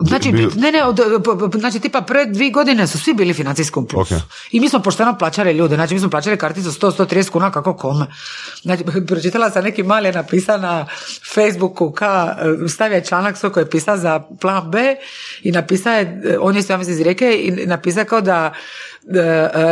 Znači, 0.00 0.32
ne, 0.32 0.72
ne, 0.72 0.84
od, 0.84 1.00
znači 1.58 1.80
tipa 1.80 2.00
pre 2.00 2.26
dvije 2.26 2.50
godine 2.50 2.86
su 2.86 2.98
svi 2.98 3.14
bili 3.14 3.34
financijskom 3.34 3.86
plusu. 3.86 4.14
Ok. 4.14 4.20
I 4.50 4.60
mi 4.60 4.68
smo 4.68 4.82
pošteno 4.82 5.18
plaćali 5.18 5.52
ljude, 5.52 5.74
znači 5.74 5.94
mi 5.94 6.00
smo 6.00 6.10
plaćali 6.10 6.36
karticu 6.36 6.70
100-130 6.70 7.30
kuna 7.30 7.50
kako 7.50 7.76
kome. 7.76 8.06
Znači, 8.62 8.84
pročitala 9.08 9.50
sam 9.50 9.64
neki 9.64 9.82
mali 9.82 10.08
je 10.08 10.12
napisao 10.12 10.58
na 10.58 10.86
Facebooku 11.34 11.92
ka, 11.92 12.36
e, 12.64 12.68
stavio 12.68 12.96
je 12.96 13.04
članak 13.04 13.36
svoj 13.36 13.52
koji 13.52 13.64
je 13.64 13.70
pisao 13.70 13.96
za 13.96 14.20
plan 14.40 14.70
B 14.70 14.96
i 15.42 15.52
napisao 15.52 15.92
je, 15.92 16.22
e, 16.24 16.38
on 16.40 16.56
je 16.56 16.62
ja 16.68 16.76
mislim 16.76 16.94
iz 16.94 17.02
Rijeke 17.02 17.40
i 17.42 17.66
napisao 17.66 18.04
kao 18.04 18.20
da 18.20 18.54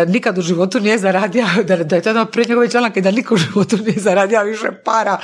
nikad 0.07 0.39
u 0.39 0.43
životu 0.43 0.81
nije 0.81 0.99
zaradio, 0.99 1.47
da, 1.69 1.77
da 1.77 1.97
je 1.97 2.03
to 2.03 2.09
jedan 2.09 2.23
od 2.23 2.31
prije 2.31 2.47
njegovih 2.49 2.71
članaka 2.71 3.01
i 3.01 3.03
da 3.03 3.11
niko 3.11 3.35
u 3.35 3.39
životu 3.39 3.77
nije 3.77 4.01
zaradio 4.01 4.43
više 4.43 4.69
para 4.85 5.19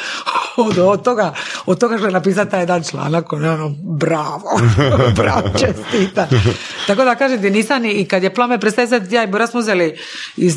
od, 0.57 0.79
od 0.79 1.03
toga, 1.03 1.35
od 1.67 1.81
toga 1.81 1.99
što 1.99 2.07
je 2.07 2.13
napisao 2.13 2.45
taj 2.45 2.61
jedan 2.61 2.83
članak, 2.83 3.33
ono, 3.33 3.53
ono, 3.53 3.75
bravo, 3.83 4.61
bravo, 5.17 5.49
čestita. 5.59 6.29
Tako 6.87 7.05
da 7.05 7.15
kažem 7.15 7.43
ti, 7.43 7.51
nisam 7.51 7.83
ni, 7.83 7.93
i 7.93 8.05
kad 8.09 8.23
je 8.23 8.35
plame 8.35 8.59
prestaje 8.59 8.89
sad, 8.89 9.13
ja 9.13 9.25
i 9.25 9.27
Bora 9.27 9.47
smo 9.47 9.61
uzeli 9.61 9.99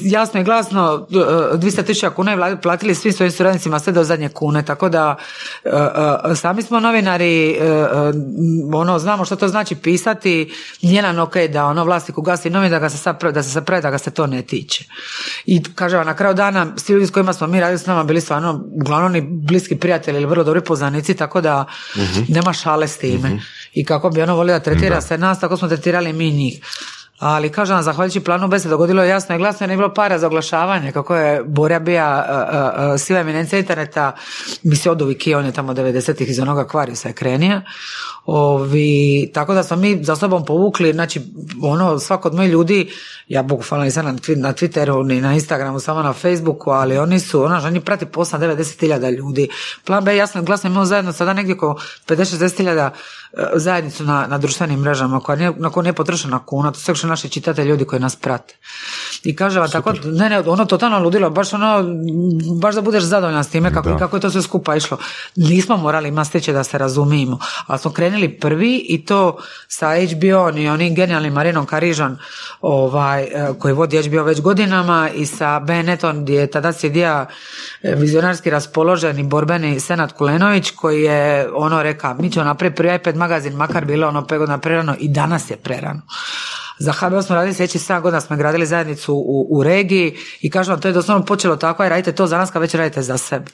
jasno 0.01 0.39
i 0.39 0.43
glasno 0.43 1.07
e, 1.11 1.57
200 1.57 1.85
tisuća 1.85 2.09
kuna 2.09 2.51
i 2.51 2.61
platili 2.61 2.95
svim 2.95 3.13
svojim 3.13 3.31
suradnicima 3.31 3.79
sve 3.79 3.93
do 3.93 4.03
zadnje 4.03 4.29
kune, 4.29 4.65
tako 4.65 4.89
da 4.89 5.15
e, 5.63 5.69
e, 6.31 6.35
sami 6.35 6.61
smo 6.61 6.79
novinari, 6.79 7.51
e, 7.51 7.65
e, 7.65 7.87
ono, 8.73 8.99
znamo 8.99 9.25
što 9.25 9.35
to 9.35 9.47
znači 9.47 9.75
pisati, 9.75 10.53
nije 10.81 11.01
nam 11.01 11.19
ok 11.19 11.35
da 11.49 11.65
ono 11.65 11.83
vlasnik 11.83 12.17
ugasi 12.17 12.49
novin, 12.49 12.71
da 12.71 12.79
ga 12.79 12.89
se 12.89 12.97
sad, 12.97 13.19
da 13.37 13.43
se 13.43 13.65
pravi, 13.65 13.81
da 13.81 13.91
ga 13.91 13.97
se 13.97 14.11
to 14.11 14.27
ne 14.27 14.41
tiče. 14.41 14.85
I 15.45 15.63
kažem, 15.63 16.05
na 16.05 16.15
kraju 16.15 16.33
dana, 16.33 16.73
svi 16.77 16.93
ljudi 16.93 17.07
s 17.07 17.11
kojima 17.11 17.33
smo 17.33 17.47
mi 17.47 17.59
radili 17.59 17.79
s 17.79 17.85
nama 17.85 18.03
bili 18.03 18.21
stvarno 18.21 18.63
uglavnom 18.71 19.15
i 19.15 19.21
bliski 19.21 19.75
prijatelji 19.75 20.17
ili 20.17 20.25
vrlo 20.25 20.43
dobri 20.43 20.61
poznanici, 20.61 21.13
tako 21.13 21.41
da 21.41 21.65
nema 22.27 22.53
šale 22.53 22.87
s 22.87 22.97
time. 22.97 23.41
I 23.73 23.85
kako 23.85 24.09
bi 24.09 24.21
ono 24.21 24.35
volio 24.35 24.53
da 24.53 24.63
tretira 24.63 25.01
se 25.01 25.17
nas, 25.17 25.39
tako 25.39 25.57
smo 25.57 25.67
tretirali 25.67 26.13
mi 26.13 26.31
njih. 26.31 26.61
Ali 27.19 27.51
kažem 27.51 27.75
vam, 27.75 27.83
zahvaljujući 27.83 28.19
planu 28.19 28.47
B 28.47 28.59
se 28.59 28.69
dogodilo 28.69 29.03
jasno 29.03 29.35
i 29.35 29.37
glasno 29.37 29.63
jer 29.63 29.69
nije 29.69 29.77
bilo 29.77 29.93
para 29.93 30.19
za 30.19 30.27
oglašavanje, 30.27 30.91
kako 30.91 31.15
je 31.15 31.43
Borja 31.43 31.79
bija 31.79 32.25
uh, 32.29 32.93
uh, 32.93 32.99
siva 33.01 33.19
eminencija 33.19 33.59
interneta, 33.59 34.11
mislim 34.63 34.91
od 34.91 35.01
uvijek 35.01 35.23
on 35.37 35.45
je 35.45 35.51
tamo 35.51 35.73
90-ih 35.73 36.29
iz 36.29 36.39
onoga 36.39 36.67
kvarisa 36.67 37.07
je 37.07 37.13
krenija. 37.13 37.61
Ovi, 38.27 39.31
tako 39.33 39.53
da 39.53 39.63
smo 39.63 39.77
mi 39.77 40.03
za 40.03 40.15
sobom 40.15 40.45
povukli, 40.45 40.93
znači 40.93 41.21
ono 41.61 41.99
svako 41.99 42.27
od 42.27 42.35
mojih 42.35 42.51
ljudi, 42.51 42.91
ja 43.27 43.43
bukvalno 43.43 43.85
nisam 43.85 44.05
na, 44.05 44.11
na 44.35 44.53
Twitteru 44.53 45.05
ni 45.07 45.21
na 45.21 45.33
Instagramu, 45.33 45.79
samo 45.79 46.01
na 46.01 46.13
Facebooku, 46.13 46.69
ali 46.69 46.97
oni 46.97 47.19
su, 47.19 47.43
ono, 47.43 47.61
oni 47.65 47.81
prati 47.81 48.05
po 48.05 48.21
8-90 48.21 48.79
hiljada 48.79 49.09
ljudi. 49.09 49.49
Plan 49.85 50.03
B 50.03 50.15
jasno 50.15 50.43
glasno 50.43 50.69
imamo 50.69 50.85
zajedno 50.85 51.13
sada 51.13 51.33
negdje 51.33 51.55
oko 51.55 51.79
50-60 52.07 52.57
hiljada 52.57 52.91
e, 53.33 53.43
zajednicu 53.55 54.03
na, 54.03 54.27
na 54.27 54.37
društvenim 54.37 54.79
mrežama 54.79 55.19
koja 55.19 55.35
nije, 55.35 55.51
na 55.57 55.69
koju 55.69 55.83
nije 55.83 55.93
potrošena 55.93 56.39
kuna, 56.45 56.71
to 56.71 56.79
su 57.07 57.09
naši 57.09 57.29
čitatelji 57.29 57.69
ljudi 57.69 57.85
koji 57.85 57.99
nas 57.99 58.15
prate. 58.15 58.55
I 59.23 59.35
kaže 59.35 59.59
vam 59.59 59.71
tako, 59.71 59.93
ne, 60.05 60.29
ne, 60.29 60.39
ono 60.39 60.65
totalno 60.65 60.99
ludilo, 60.99 61.29
baš 61.29 61.53
ono, 61.53 61.83
baš 62.61 62.75
da 62.75 62.81
budeš 62.81 63.03
zadovoljan 63.03 63.43
s 63.43 63.49
time 63.49 63.73
kako, 63.73 63.89
Da. 63.89 63.97
kako 63.97 64.17
je 64.17 64.21
to 64.21 64.29
sve 64.29 64.41
skupa 64.41 64.75
išlo. 64.75 64.97
Nismo 65.35 65.77
morali 65.77 66.09
imati 66.09 66.29
sreće 66.29 66.53
da 66.53 66.63
se 66.63 66.77
razumijemo, 66.77 67.39
ali 67.67 67.79
smo 67.79 67.91
krenuli 67.91 68.39
prvi 68.39 68.85
i 68.89 69.05
to 69.05 69.37
sa 69.67 69.87
HBO 69.87 70.59
i 70.59 70.67
onim 70.67 70.95
genijalnim 70.95 71.33
Marinom 71.33 71.65
Karižan 71.65 72.17
ovaj, 72.61 73.23
e, 73.23 73.29
koji 73.59 73.73
vodi 73.73 74.01
HBO 74.01 74.23
već 74.23 74.41
godinama 74.41 75.09
i 75.15 75.25
sa 75.25 75.59
Benetom 75.59 76.21
gdje 76.21 76.39
je 76.39 76.51
tada 76.51 76.73
sjedija 76.73 77.25
e, 77.83 77.95
vizionarski 77.95 78.49
raspoloženi 78.49 79.23
borbeni 79.23 79.79
Senat 79.79 80.11
Kulenović 80.11 80.71
koji 80.71 81.03
je 81.03 81.49
ono 81.55 81.83
reka 81.83 82.15
mi 82.19 82.31
ćemo 82.31 82.45
napraviti 82.45 82.77
prvi 82.77 82.95
iPad 82.95 83.15
magazin 83.15 83.53
makar 83.53 83.85
bilo 83.85 84.07
ono 84.07 84.27
pet 84.27 84.39
godina 84.39 84.57
prerano 84.57 84.95
i 84.99 85.07
danas 85.09 85.49
je 85.49 85.57
prerano. 85.57 86.01
Za 86.79 86.91
HBO 86.91 87.21
smo 87.21 87.35
radili 87.35 87.53
sljedećih 87.53 87.81
7 87.81 88.01
godina, 88.01 88.21
smo 88.21 88.37
gradili 88.37 88.65
zajednicu 88.65 89.13
u, 89.13 89.47
u 89.49 89.63
regiji 89.63 90.15
i 90.41 90.49
kažem 90.49 90.71
vam, 90.71 90.81
to 90.81 90.87
je 90.87 90.93
doslovno 90.93 91.25
počelo 91.25 91.55
tako, 91.55 91.83
aj 91.83 91.89
radite 91.89 92.11
to 92.11 92.27
za 92.27 92.37
nas 92.37 92.51
kad 92.51 92.61
već 92.61 92.73
radite 92.73 93.01
za 93.01 93.17
sebe. 93.17 93.51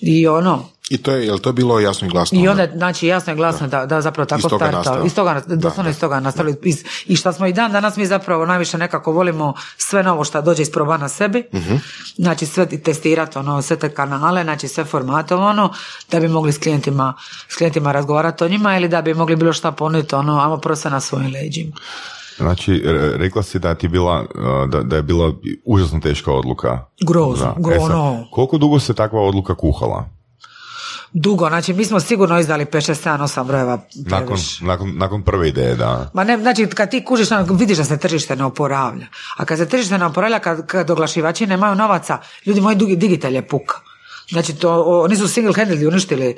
I 0.00 0.26
ono, 0.26 0.64
I 0.88 0.98
to 0.98 1.12
je, 1.12 1.26
jel 1.26 1.38
to 1.38 1.52
bilo 1.52 1.80
jasno 1.80 2.06
i 2.06 2.10
glasno? 2.10 2.38
i 2.38 2.48
onda? 2.48 2.62
onda, 2.62 2.76
znači, 2.76 3.06
jasno 3.06 3.32
je 3.32 3.36
glasno 3.36 3.68
da, 3.68 3.86
da 3.86 4.00
zapravo 4.00 4.26
tako 4.26 4.38
Iz 4.38 4.50
toga 4.50 4.68
startao. 4.68 5.06
Iz 5.06 5.14
toga, 5.14 5.42
doslovno 5.46 5.90
iz 5.90 6.00
toga 6.00 6.20
nastali. 6.20 6.56
Iz, 6.62 6.84
I 7.06 7.16
šta 7.16 7.32
smo 7.32 7.46
i 7.46 7.52
dan 7.52 7.72
danas 7.72 7.96
mi 7.96 8.06
zapravo 8.06 8.46
najviše 8.46 8.78
nekako 8.78 9.12
volimo 9.12 9.54
sve 9.76 10.02
novo 10.02 10.24
što 10.24 10.42
dođe 10.42 10.62
iz 10.62 10.70
proba 10.72 10.96
na 10.96 11.08
sebi. 11.08 11.44
Mhm. 11.54 11.74
Znači 12.16 12.46
sve 12.46 12.66
testirati, 12.66 13.38
ono, 13.38 13.62
sve 13.62 13.76
te 13.76 13.88
kanale, 13.94 14.42
znači 14.42 14.68
sve 14.68 14.84
formate, 14.84 15.34
ono, 15.34 15.72
da 16.10 16.20
bi 16.20 16.28
mogli 16.28 16.52
s 16.52 16.58
klijentima, 16.58 17.14
s 17.48 17.56
klijentima 17.56 17.92
razgovarati 17.92 18.44
o 18.44 18.48
njima 18.48 18.76
ili 18.76 18.88
da 18.88 19.02
bi 19.02 19.14
mogli 19.14 19.36
bilo 19.36 19.52
šta 19.52 19.72
ponuditi, 19.72 20.14
ono, 20.14 20.40
ajmo 20.40 20.56
prvo 20.56 20.76
sve 20.76 20.90
na 20.90 21.00
svojim 21.00 21.32
leđima. 21.32 21.76
Znači, 22.38 22.82
re- 22.84 23.16
rekla 23.16 23.42
si 23.42 23.58
da 23.58 23.74
ti 23.74 23.86
je 23.86 23.90
bila, 23.90 24.20
uh, 24.20 24.70
da, 24.70 24.82
da 24.82 24.96
je 24.96 25.02
bila 25.02 25.32
užasno 25.64 26.00
teška 26.00 26.32
odluka. 26.32 26.84
Grozno, 27.00 27.56
E 27.72 27.78
ono. 27.78 28.24
koliko 28.32 28.58
dugo 28.58 28.80
se 28.80 28.94
takva 28.94 29.20
odluka 29.20 29.54
kuhala? 29.54 30.08
Dugo, 31.12 31.48
znači 31.48 31.72
mi 31.72 31.84
smo 31.84 32.00
sigurno 32.00 32.38
izdali 32.40 32.64
5, 32.64 32.90
6, 32.92 33.08
7, 33.10 33.18
8 33.18 33.44
brojeva. 33.44 33.78
Nakon, 33.96 34.36
nakon, 34.60 34.96
nakon 34.96 35.22
prve 35.22 35.48
ideje, 35.48 35.74
da. 35.74 36.10
Ma 36.14 36.24
ne, 36.24 36.38
znači 36.38 36.66
kad 36.66 36.90
ti 36.90 37.04
kužiš, 37.04 37.30
ono, 37.30 37.46
vidiš 37.50 37.78
da 37.78 37.84
se 37.84 37.98
tržište 37.98 38.36
ne 38.36 38.44
oporavlja. 38.44 39.06
A 39.36 39.44
kad 39.44 39.58
se 39.58 39.68
tržište 39.68 39.98
ne 39.98 40.06
oporavlja, 40.06 40.38
kad, 40.38 40.66
kad 40.66 40.90
oglašivači 40.90 41.46
nemaju 41.46 41.74
novaca, 41.74 42.18
ljudi 42.46 42.60
moji 42.60 42.76
digital 42.76 43.32
je 43.32 43.48
puka. 43.48 43.74
Znači 44.30 44.54
to, 44.54 44.82
oni 44.82 45.16
su 45.16 45.28
single 45.28 45.54
handedly 45.54 45.88
uništili 45.88 46.36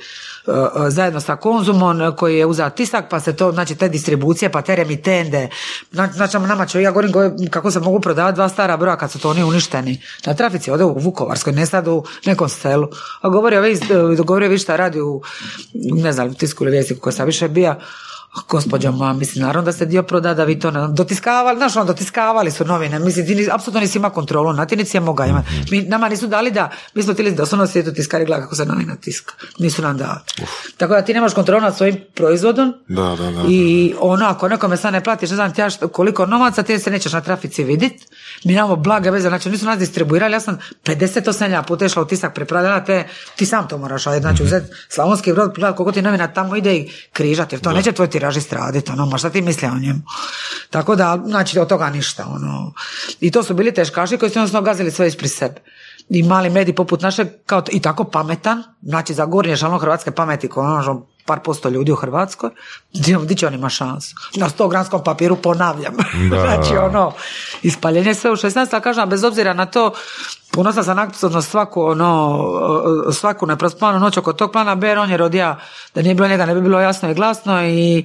zajedno 0.88 1.20
sa 1.20 1.36
konzumom 1.36 2.00
uh, 2.00 2.16
koji 2.16 2.38
je 2.38 2.46
uzeo 2.46 2.70
tisak, 2.70 3.04
pa 3.10 3.20
se 3.20 3.36
to, 3.36 3.52
znači 3.52 3.74
te 3.74 3.88
distribucije, 3.88 4.52
pa 4.52 4.62
te 4.62 4.76
remitende. 4.76 5.48
Znači, 5.92 6.38
nama 6.38 6.66
će, 6.66 6.82
ja 6.82 6.90
govorim 6.90 7.12
go- 7.12 7.30
kako 7.50 7.70
se 7.70 7.80
mogu 7.80 8.00
prodavati 8.00 8.34
dva 8.34 8.48
stara 8.48 8.76
broja 8.76 8.96
kad 8.96 9.10
su 9.10 9.18
to 9.18 9.30
oni 9.30 9.44
uništeni. 9.44 10.02
Na 10.26 10.34
trafici, 10.34 10.70
ode 10.70 10.84
u 10.84 10.98
Vukovarskoj, 10.98 11.52
ne 11.52 11.66
sad 11.66 11.88
u 11.88 12.04
nekom 12.26 12.48
selu. 12.48 12.88
A 13.20 13.28
govori 13.28 13.56
govori 14.24 14.46
ovi 14.46 14.58
šta 14.58 14.76
radi 14.76 15.00
u, 15.00 15.22
ne 15.74 16.12
znam, 16.12 16.34
tisku 16.34 16.64
ili 16.64 16.70
vijesti 16.70 16.98
koji 16.98 17.12
sam 17.12 17.26
više 17.26 17.48
bija, 17.48 17.78
Gospođo 18.48 18.92
moja, 18.92 19.12
mislim, 19.12 19.42
naravno 19.42 19.62
da 19.62 19.72
se 19.72 19.86
dio 19.86 20.02
proda 20.02 20.34
da 20.34 20.44
vi 20.44 20.58
to 20.58 20.70
ne... 20.70 20.88
Dotiskavali, 20.88 21.56
znaš, 21.58 21.76
ono, 21.76 21.84
dotiskavali 21.84 22.50
su 22.50 22.64
novine. 22.64 22.98
Mislim, 22.98 23.26
ti 23.26 23.34
nis- 23.34 23.48
apsolutno 23.52 23.80
nisi 23.80 23.98
ima 23.98 24.10
kontrolu, 24.10 24.52
na 24.52 24.66
ti 24.66 24.76
nisi 24.76 24.96
je 24.96 25.00
moga 25.00 25.26
imati. 25.26 25.48
Mi, 25.70 25.82
nama 25.82 26.08
nisu 26.08 26.26
dali 26.26 26.50
da, 26.50 26.70
mi 26.94 27.02
smo 27.02 27.12
htjeli 27.12 27.30
da 27.30 27.42
osnovno 27.42 27.66
svijetu 27.66 27.92
tiskari 27.92 28.24
gleda 28.24 28.42
kako 28.42 28.54
se 28.54 28.64
novina 28.64 28.96
tiska. 28.96 29.32
Nisu 29.58 29.82
nam 29.82 29.96
dali. 29.96 30.18
Tako 30.76 30.94
da 30.94 31.02
ti 31.02 31.14
nemaš 31.14 31.34
kontrolu 31.34 31.60
nad 31.60 31.76
svojim 31.76 31.96
proizvodom, 32.14 32.72
Da, 32.88 33.02
da, 33.02 33.30
da. 33.32 33.42
i 33.48 33.94
ono, 34.00 34.26
ako 34.26 34.48
nekome 34.48 34.76
sad 34.76 34.92
ne 34.92 35.04
platiš, 35.04 35.30
ne 35.30 35.36
znam 35.36 35.54
ti 35.54 35.60
ja 35.60 35.70
što- 35.70 35.88
koliko 35.88 36.26
novaca, 36.26 36.62
ti 36.62 36.78
se 36.78 36.90
nećeš 36.90 37.12
na 37.12 37.20
trafici 37.20 37.64
vidit. 37.64 37.92
Mi 38.44 38.52
nemamo 38.52 38.76
blage 38.76 39.10
veze, 39.10 39.28
znači 39.28 39.50
nisu 39.50 39.66
nas 39.66 39.78
distribuirali, 39.78 40.32
ja 40.32 40.40
sam 40.40 40.58
58 40.84 41.20
puta 41.62 41.84
išla 41.84 42.02
u 42.02 42.06
tisak 42.06 42.34
prepravljala 42.34 42.80
te, 42.80 43.04
ti 43.36 43.46
sam 43.46 43.68
to 43.68 43.78
moraš 43.78 44.04
raditi, 44.04 44.22
znači 44.22 44.42
uzeti 44.42 44.66
slavonski 44.88 45.32
brod, 45.32 45.54
koliko 45.54 45.92
ti 45.92 46.02
novina 46.02 46.26
tamo 46.28 46.56
ide 46.56 46.76
i 46.76 46.90
križati, 47.12 47.54
jer 47.54 47.60
to 47.60 47.72
neće 47.72 47.92
tvoj 47.92 48.10
tiražist 48.20 48.52
raditi, 48.52 48.92
ono, 48.92 49.06
ma 49.06 49.18
šta 49.18 49.30
ti 49.30 49.42
misli 49.42 49.68
o 49.68 49.78
njemu. 49.78 50.00
Tako 50.70 50.96
da, 50.96 51.18
znači, 51.26 51.58
od 51.58 51.68
toga 51.68 51.90
ništa, 51.90 52.26
ono. 52.28 52.72
I 53.20 53.30
to 53.30 53.42
su 53.42 53.54
bili 53.54 53.74
teškaši 53.74 54.18
koji 54.18 54.30
su 54.30 54.38
jednostavno 54.38 54.64
gazili 54.64 54.90
sve 54.90 55.08
ispred 55.08 55.30
sebe. 55.30 55.60
I 56.08 56.22
mali 56.22 56.50
mediji 56.50 56.74
poput 56.74 57.02
naše, 57.02 57.24
kao 57.46 57.62
i 57.72 57.80
tako 57.80 58.04
pametan, 58.04 58.62
znači 58.82 59.14
za 59.14 59.26
gornje 59.26 59.56
šalno 59.56 59.78
hrvatske 59.78 60.10
pameti, 60.10 60.48
ko 60.48 60.60
ono, 60.60 61.06
par 61.26 61.40
posto 61.40 61.68
ljudi 61.68 61.92
u 61.92 61.96
Hrvatskoj, 61.96 62.50
di 63.24 63.34
će 63.36 63.46
on 63.46 63.54
ima 63.54 63.68
šansu? 63.68 64.14
Na 64.36 64.48
100 64.48 64.70
gramskom 64.70 65.04
papiru 65.04 65.36
ponavljam. 65.36 65.94
znači 66.44 66.76
ono, 66.76 67.12
ispaljenje 67.62 68.14
sve 68.14 68.30
u 68.30 68.36
16, 68.36 68.68
ali 68.72 68.82
kažem, 68.82 69.08
bez 69.08 69.24
obzira 69.24 69.52
na 69.54 69.66
to, 69.66 69.92
ponosna 70.52 70.82
sam 70.82 70.98
apsolutno 70.98 71.42
svaku, 71.42 71.82
ono, 71.82 72.44
svaku 73.12 73.46
neprospanu 73.46 73.98
noć 73.98 74.16
oko 74.16 74.32
tog 74.32 74.52
plana 74.52 74.74
B, 74.74 74.88
jer 74.88 74.98
on 74.98 75.10
je 75.10 75.16
rodija, 75.16 75.58
da 75.94 76.02
nije 76.02 76.14
bilo 76.14 76.28
njega, 76.28 76.46
ne 76.46 76.54
bi 76.54 76.60
bilo 76.60 76.80
jasno 76.80 77.10
i 77.10 77.14
glasno 77.14 77.66
i 77.66 78.04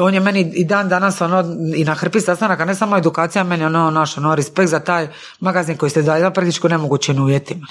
on 0.00 0.14
je 0.14 0.20
meni 0.20 0.52
i 0.54 0.64
dan 0.64 0.88
danas, 0.88 1.20
ono, 1.20 1.44
i 1.76 1.84
na 1.84 1.94
hrpi 1.94 2.20
sastanaka, 2.20 2.64
ne 2.64 2.74
samo 2.74 2.96
edukacija, 2.96 3.44
meni 3.44 3.64
ono, 3.64 3.90
naš, 3.90 4.18
ono, 4.18 4.34
respekt 4.34 4.70
za 4.70 4.80
taj 4.80 5.08
magazin 5.40 5.76
koji 5.76 5.90
ste 5.90 6.02
dali 6.02 6.34
praktički 6.34 6.66
u 6.66 6.70
nemogućim 6.70 7.22
uvjetima. 7.22 7.66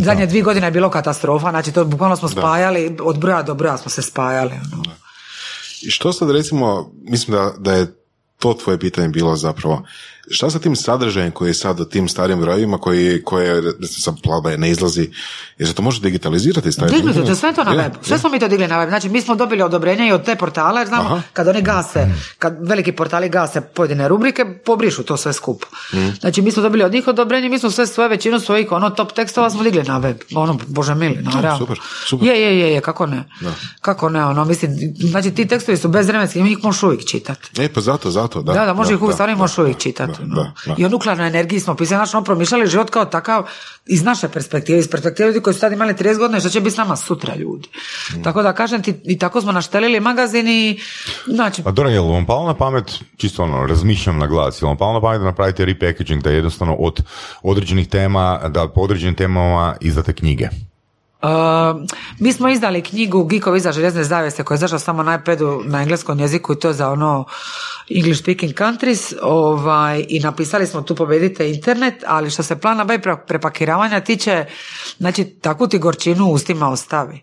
Zadnje 0.00 0.26
dvije 0.26 0.42
godine 0.42 0.66
je 0.66 0.70
bilo 0.70 0.90
katastrofa, 0.90 1.50
znači 1.50 1.72
to 1.72 1.84
bukvalno 1.84 2.16
smo 2.16 2.28
spajali, 2.28 2.96
od 3.00 3.18
broja 3.18 3.42
do 3.42 3.54
broja 3.54 3.76
smo 3.76 3.90
se 3.90 4.02
spajali. 4.02 4.52
Ono. 4.72 4.94
I 5.82 5.90
što 5.90 6.12
sad 6.12 6.30
recimo, 6.30 6.92
mislim 7.02 7.36
da, 7.36 7.52
da 7.58 7.72
je 7.72 7.94
to 8.38 8.54
tvoje 8.54 8.78
pitanje 8.78 9.08
bilo 9.08 9.36
zapravo, 9.36 9.82
šta 10.30 10.50
sa 10.50 10.58
tim 10.58 10.76
sadržajem 10.76 11.30
koji 11.30 11.50
je 11.50 11.54
sad 11.54 11.80
u 11.80 11.84
tim 11.84 12.08
starim 12.08 12.40
brojevima 12.40 12.78
koji, 12.78 13.22
koje, 13.24 13.62
sad 13.82 14.14
plaba 14.22 14.56
ne 14.56 14.70
izlazi, 14.70 15.10
jer 15.58 15.68
se 15.68 15.74
to 15.74 15.82
može 15.82 16.00
digitalizirati 16.00 16.68
i 16.68 16.72
staviti? 16.72 16.96
Digli 16.96 17.26
to 17.26 17.34
sve 17.34 17.52
to 17.52 17.64
na 17.64 17.72
Je, 17.72 17.78
webu. 17.78 17.94
Sve 18.02 18.18
smo 18.18 18.30
mi 18.30 18.38
to 18.38 18.48
digli 18.48 18.68
na 18.68 18.78
web. 18.78 18.88
Znači 18.88 19.08
mi 19.08 19.20
smo 19.20 19.34
dobili 19.34 19.62
odobrenje 19.62 20.08
i 20.08 20.12
od 20.12 20.24
te 20.24 20.36
portale, 20.36 20.80
jer 20.80 20.88
znamo 20.88 21.04
Aha. 21.04 21.22
kad 21.32 21.48
oni 21.48 21.62
gase, 21.62 22.08
kad 22.38 22.68
veliki 22.68 22.92
portali 22.92 23.28
gase 23.28 23.60
pojedine 23.60 24.08
rubrike, 24.08 24.44
pobrišu 24.64 25.02
to 25.02 25.16
sve 25.16 25.32
skupo. 25.32 25.66
Znači 26.20 26.42
mi 26.42 26.50
smo 26.50 26.62
dobili 26.62 26.84
od 26.84 26.92
njih 26.92 27.08
odobrenje, 27.08 27.48
mi 27.48 27.58
smo 27.58 27.70
sve 27.70 27.86
svoje 27.86 28.08
većinu 28.08 28.40
svojih 28.40 28.72
ono 28.72 28.90
top 28.90 29.12
tekstova 29.12 29.50
smo 29.50 29.62
digli 29.62 29.82
na 29.82 29.98
web. 29.98 30.16
Ono, 30.34 30.58
bože 30.66 30.94
mili, 30.94 31.18
na 31.22 31.58
super, 31.58 31.78
super. 32.06 32.28
Je, 32.28 32.42
je, 32.42 32.58
je, 32.58 32.72
je, 32.72 32.80
kako 32.80 33.06
ne. 33.06 33.24
Kako 33.80 34.08
ne, 34.08 34.24
ono, 34.24 34.44
mislim, 34.44 34.76
znači 34.96 35.30
ti 35.30 35.48
tekstovi 35.48 35.78
su 35.78 35.88
bezvremenski, 35.88 36.42
njih 36.42 36.58
možeš 36.62 36.82
uvijek 36.82 37.04
čitati. 37.04 37.62
E, 37.62 37.68
pa 37.68 37.80
zato, 37.80 38.10
zato, 38.10 38.42
da. 38.42 38.52
Da, 38.52 38.64
da, 38.64 38.74
može 38.74 38.94
ih 38.94 39.02
uvijek, 39.02 39.14
stvarno 39.14 39.32
ih 39.32 39.36
da, 39.38 39.42
možeš 39.42 39.58
uvijek 39.58 39.76
da, 39.76 40.11
da, 40.18 40.24
da, 40.34 40.52
da. 40.66 40.74
I 40.78 40.84
o 40.84 40.88
nuklearnoj 40.88 41.26
energiji 41.26 41.60
smo 41.60 41.74
pisali, 41.74 41.98
znači 41.98 42.16
ono 42.16 42.24
promišljali 42.24 42.66
život 42.66 42.90
kao 42.90 43.04
takav 43.04 43.44
iz 43.86 44.04
naše 44.04 44.28
perspektive, 44.28 44.78
iz 44.78 44.90
perspektive 44.90 45.26
ljudi 45.26 45.40
koji 45.40 45.54
su 45.54 45.60
tad 45.60 45.72
imali 45.72 45.94
30 45.94 46.18
godina 46.18 46.38
i 46.38 46.40
što 46.40 46.50
će 46.50 46.60
biti 46.60 46.74
s 46.74 46.76
nama 46.76 46.96
sutra 46.96 47.34
ljudi. 47.34 47.68
Mm. 48.16 48.22
Tako 48.22 48.42
da 48.42 48.52
kažem 48.52 48.82
ti, 48.82 48.94
i 49.04 49.18
tako 49.18 49.40
smo 49.40 49.52
naštelili 49.52 50.00
magazin 50.00 50.48
i 50.48 50.80
znači, 51.26 51.62
A 51.64 51.70
dobro, 51.70 51.90
jel 51.90 52.08
vam 52.08 52.26
palo 52.26 52.46
na 52.46 52.54
pamet, 52.54 52.98
čisto 53.16 53.42
ono, 53.42 53.66
razmišljam 53.66 54.18
na 54.18 54.26
glas, 54.26 54.62
jel 54.62 54.68
vam 54.68 54.76
palo 54.76 54.92
na 54.92 55.00
pamet 55.00 55.20
da 55.20 55.24
napravite 55.24 55.64
repackaging, 55.64 56.22
da 56.22 56.30
jednostavno 56.30 56.74
od 56.74 57.02
određenih 57.42 57.88
tema, 57.88 58.40
da 58.48 58.68
po 58.68 58.80
određenim 58.80 59.14
temama 59.14 59.76
izdate 59.80 60.12
knjige? 60.12 60.48
Uh, 61.22 61.28
mi 62.18 62.32
smo 62.32 62.48
izdali 62.48 62.82
knjigu 62.82 63.24
Geekovi 63.24 63.58
iza 63.58 63.72
željezne 63.72 64.04
zavjese 64.04 64.44
koja 64.44 64.54
je 64.54 64.58
izašla 64.58 64.78
samo 64.78 65.02
na 65.02 65.14
iPadu 65.14 65.62
na 65.64 65.82
engleskom 65.82 66.20
jeziku 66.20 66.52
i 66.52 66.58
to 66.58 66.72
za 66.72 66.90
ono 66.90 67.24
English 67.90 68.22
speaking 68.22 68.54
countries 68.58 69.12
ovaj, 69.22 70.04
i 70.08 70.20
napisali 70.20 70.66
smo 70.66 70.82
tu 70.82 70.94
pobedite 70.94 71.50
internet, 71.50 72.04
ali 72.06 72.30
što 72.30 72.42
se 72.42 72.60
plana 72.60 72.84
B 72.84 72.98
pre- 72.98 73.26
prepakiravanja 73.26 74.00
tiče, 74.00 74.44
znači 74.98 75.24
takvu 75.24 75.68
ti 75.68 75.78
gorčinu 75.78 76.26
ustima 76.26 76.68
ostavi. 76.68 77.22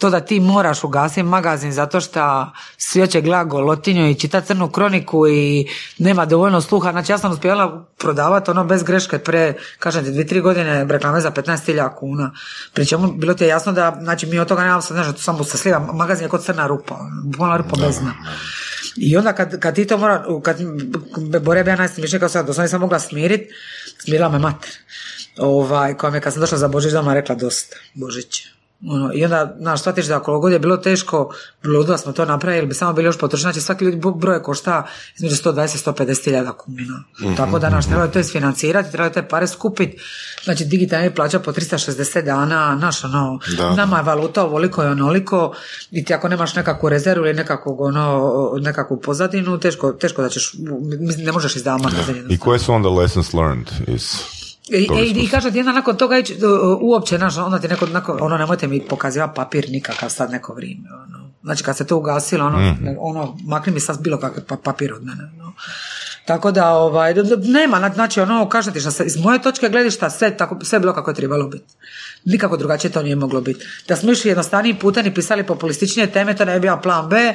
To 0.00 0.10
da 0.10 0.20
ti 0.20 0.40
moraš 0.40 0.84
ugasiti 0.84 1.22
magazin 1.22 1.72
zato 1.72 2.00
što 2.00 2.50
svi 2.76 3.08
će 3.08 3.20
gleda 3.20 3.44
golotinju 3.44 4.10
i 4.10 4.14
čita 4.14 4.40
crnu 4.40 4.70
kroniku 4.70 5.28
i 5.28 5.68
nema 5.98 6.26
dovoljno 6.26 6.60
sluha. 6.60 6.90
Znači 6.90 7.12
ja 7.12 7.18
sam 7.18 7.32
uspjela 7.32 7.84
prodavati 7.98 8.50
ono 8.50 8.64
bez 8.64 8.82
greške 8.82 9.18
pre, 9.18 9.54
kažem 9.78 10.04
ti, 10.04 10.10
dvije, 10.10 10.26
tri 10.26 10.40
godine 10.40 10.86
reklame 10.88 11.20
za 11.20 11.30
15.000 11.30 11.94
kuna. 11.94 12.32
Pri 12.72 12.86
čemu 12.86 13.12
bilo 13.12 13.34
ti 13.34 13.44
je 13.44 13.48
jasno 13.48 13.72
da, 13.72 13.98
znači 14.02 14.26
mi 14.26 14.38
od 14.38 14.48
toga 14.48 14.62
nemamo 14.62 14.82
sad, 14.82 14.96
znači 14.96 15.22
samo 15.22 15.44
se 15.44 15.58
sliva, 15.58 15.78
magazin 15.92 16.24
je 16.24 16.28
kod 16.28 16.44
crna 16.44 16.66
rupa, 16.66 16.98
bukvalno 17.24 17.56
rupa 17.56 17.76
bez 17.86 17.98
dna. 17.98 18.14
I 18.96 19.16
onda 19.16 19.32
kad, 19.32 19.60
kad 19.60 19.74
ti 19.74 19.86
to 19.86 19.98
mora, 19.98 20.24
kad 20.42 20.56
Bore 21.42 21.64
ja 21.66 21.76
najsmiješnije 21.76 22.20
kao 22.20 22.28
sad, 22.28 22.46
doslovno 22.46 22.64
nisam 22.64 22.80
mogla 22.80 22.98
smirit, 22.98 23.50
smirila 23.98 24.28
me 24.28 24.38
mater. 24.38 24.70
Ovaj, 25.38 25.94
koja 25.94 26.14
je 26.14 26.20
kad 26.20 26.32
sam 26.32 26.40
došla 26.40 26.58
za 26.58 26.68
Božić 26.68 26.92
doma 26.92 27.14
rekla 27.14 27.34
dosta, 27.34 27.76
Božić. 27.94 28.59
Ono, 28.88 29.10
I 29.14 29.24
onda, 29.24 29.56
znaš, 29.58 29.80
shvatiš 29.80 30.06
da 30.06 30.20
koliko 30.20 30.40
god 30.40 30.52
je 30.52 30.58
bilo 30.58 30.76
teško, 30.76 31.34
ludo 31.64 31.92
da 31.92 31.98
smo 31.98 32.12
to 32.12 32.24
napravili, 32.24 32.66
bi 32.66 32.74
samo 32.74 32.92
bili 32.92 33.06
još 33.06 33.18
potrošeni, 33.18 33.52
znači 33.52 33.60
svaki 33.66 33.84
ljudi 33.84 34.00
broj 34.16 34.42
košta 34.42 34.86
između 35.16 35.34
120 35.34 35.92
150 35.92 36.24
hiljada 36.24 36.52
kuna. 36.52 37.04
Tako 37.36 37.58
da, 37.58 37.70
naš, 37.70 37.84
trebalo 37.86 38.06
je 38.06 38.12
to 38.12 38.18
isfinancirati, 38.18 38.90
trebalo 38.90 39.08
je 39.08 39.12
te 39.12 39.28
pare 39.28 39.46
skupiti, 39.46 39.98
znači 40.44 40.64
digitalni 40.64 41.14
plaća 41.14 41.38
po 41.38 41.52
360 41.52 42.24
dana, 42.24 42.74
naš, 42.74 43.04
ono, 43.04 43.38
Da. 43.56 43.74
nama 43.74 43.96
je 43.96 44.02
valuta 44.02 44.44
ovoliko 44.44 44.82
i 44.82 44.86
onoliko, 44.86 45.54
i 45.90 46.04
ti 46.04 46.14
ako 46.14 46.28
nemaš 46.28 46.54
nekakvu 46.54 46.88
rezervu 46.88 47.24
ili 47.24 47.34
nekakvog, 47.34 47.80
ono, 47.80 48.32
nekakvu 48.60 49.00
pozadinu, 49.00 49.58
teško, 49.58 49.92
teško 49.92 50.22
da 50.22 50.28
ćeš, 50.28 50.52
ne 51.18 51.32
možeš 51.32 51.56
izdavati. 51.56 51.96
I 52.28 52.38
koje 52.38 52.58
su 52.58 52.72
onda 52.72 52.88
lessons 52.88 53.32
learned 53.32 53.68
iz 53.86 54.39
I, 54.68 54.86
tog 54.86 54.98
e, 54.98 55.02
i, 55.02 55.10
i 55.10 55.28
kaže 55.28 55.50
ti 55.50 55.60
onda 55.60 55.72
nakon 55.72 55.96
toga 55.96 56.18
ići, 56.18 56.34
uh, 56.34 56.40
uopće, 56.82 57.16
znaš, 57.16 57.36
onda 57.36 57.58
ti 57.58 57.68
neko, 57.68 57.86
neko, 57.86 58.18
ono, 58.20 58.36
nemojte 58.38 58.66
mi 58.66 58.80
pokazivati 58.80 59.36
papir 59.36 59.66
nikakav 59.70 60.10
sad 60.10 60.30
neko 60.30 60.54
vrijeme, 60.54 60.88
ono. 61.04 61.30
Znači, 61.42 61.64
kad 61.64 61.76
se 61.76 61.86
to 61.86 61.96
ugasilo, 61.96 62.46
ono, 62.46 62.58
ne- 62.80 62.96
ono, 63.00 63.38
makni 63.44 63.72
mi 63.72 63.80
sad 63.80 64.00
bilo 64.00 64.18
kakav 64.18 64.44
pa- 64.44 64.56
papir 64.56 64.92
od 64.92 65.04
mene, 65.04 65.30
no. 65.36 65.52
Tako 66.24 66.50
da, 66.50 66.68
ovaj, 66.70 67.14
nema, 67.38 67.78
na- 67.78 67.90
znači, 67.90 68.20
ono, 68.20 68.48
kažem 68.48 68.72
ti 68.72 68.80
što 68.80 68.90
se, 68.90 69.04
iz 69.04 69.16
moje 69.16 69.42
točke 69.42 69.68
gledišta, 69.68 70.10
sve, 70.10 70.36
tako, 70.36 70.58
sve 70.62 70.78
bilo 70.78 70.92
kako 70.92 71.10
je 71.10 71.14
trebalo 71.14 71.46
biti. 71.46 71.74
Nikako 72.24 72.56
drugačije 72.56 72.90
to 72.90 73.02
nije 73.02 73.16
moglo 73.16 73.40
biti. 73.40 73.66
Da 73.88 73.96
smo 73.96 74.12
išli 74.12 74.30
jednostavniji 74.30 74.74
putem 74.74 75.06
i 75.06 75.14
pisali 75.14 75.46
populističnije 75.46 76.06
teme, 76.06 76.36
to 76.36 76.44
ne 76.44 76.54
bi 76.54 76.60
bio 76.60 76.76
plan 76.76 77.08
B, 77.08 77.16
e, 77.16 77.34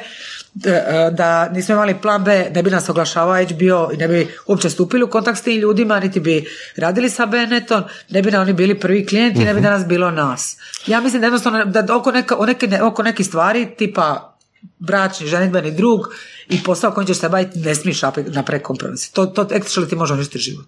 da 1.12 1.50
nismo 1.50 1.76
imali 1.76 1.96
plan 2.02 2.24
B, 2.24 2.50
ne 2.56 2.64
bi 2.64 2.70
nas 2.70 2.90
oglašavao 2.90 3.44
HBO 3.44 3.90
i 3.94 3.98
ne 3.98 4.08
bi 4.08 4.28
uopće 4.48 4.70
stupili 4.70 5.04
u 5.04 5.10
kontakt 5.10 5.40
s 5.40 5.42
tim 5.42 5.60
ljudima, 5.60 6.00
niti 6.00 6.20
bi 6.20 6.46
radili 6.76 7.10
sa 7.10 7.26
Benetton, 7.26 7.84
ne 8.10 8.22
bi 8.22 8.32
nam 8.32 8.42
oni 8.42 8.54
bili 8.54 8.80
prvi 8.80 9.06
klijenti, 9.06 9.46
ne 9.46 9.54
bi 9.54 9.62
danas 9.62 9.88
bilo 9.88 10.12
nas. 10.12 10.58
Ja 10.88 11.02
mislim 11.02 11.22
da 11.22 11.26
jednostavno 11.26 11.66
da 11.66 11.96
oko, 11.96 12.12
neka, 12.12 12.36
oko 12.82 13.04
nekih 13.04 13.26
stvari 13.26 13.68
tipa 13.78 14.38
bračni, 14.80 15.28
ženidbeni 15.28 15.72
drug 15.72 16.02
i 16.50 16.64
posao 16.64 16.92
kojim 16.92 17.08
ćeš 17.08 17.18
se 17.18 17.30
baviti 17.30 17.60
ne 17.60 17.76
smiješ 17.76 18.02
napraviti 18.28 18.64
kompromis. 18.64 19.12
To, 19.12 19.26
to 19.26 19.44
actually 19.44 19.90
ti 19.90 19.96
može 19.96 20.14
uništiti 20.14 20.40
život. 20.40 20.66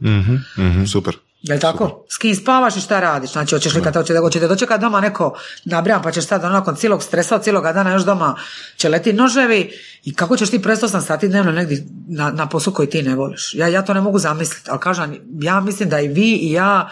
Super. 0.91 1.17
Jel 1.41 1.59
tako? 1.59 2.05
S 2.09 2.17
kim 2.17 2.35
spavaš 2.35 2.75
i 2.75 2.81
šta 2.81 2.99
radiš? 2.99 3.31
Znači, 3.31 3.55
hoćeš 3.55 3.75
li 3.75 3.81
kad 3.83 3.95
hoće, 3.95 4.17
hoće 4.17 4.39
te 4.39 4.47
dočekat 4.47 4.81
doma 4.81 5.01
neko 5.01 5.37
nabrijam, 5.65 6.01
pa 6.01 6.11
ćeš 6.11 6.27
sad 6.27 6.43
ono, 6.43 6.53
nakon 6.53 6.75
cijelog 6.75 7.03
stresa 7.03 7.35
od 7.35 7.43
cijeloga 7.43 7.73
dana 7.73 7.91
još 7.91 8.03
doma 8.03 8.35
će 8.77 8.89
leti 8.89 9.13
noževi 9.13 9.71
i 10.03 10.13
kako 10.13 10.37
ćeš 10.37 10.49
ti 10.49 10.61
presti 10.61 10.85
8 10.85 11.01
sati 11.01 11.27
dnevno 11.27 11.51
negdje 11.51 11.85
na, 12.07 12.31
na 12.31 12.49
poslu 12.49 12.73
koji 12.73 12.89
ti 12.89 13.03
ne 13.03 13.15
voliš? 13.15 13.53
Ja, 13.53 13.67
ja 13.67 13.81
to 13.81 13.93
ne 13.93 14.01
mogu 14.01 14.19
zamisliti, 14.19 14.69
ali 14.69 14.79
kažem, 14.79 15.17
ja 15.41 15.61
mislim 15.61 15.89
da 15.89 15.99
i 15.99 16.07
vi 16.07 16.31
i 16.41 16.51
ja 16.51 16.89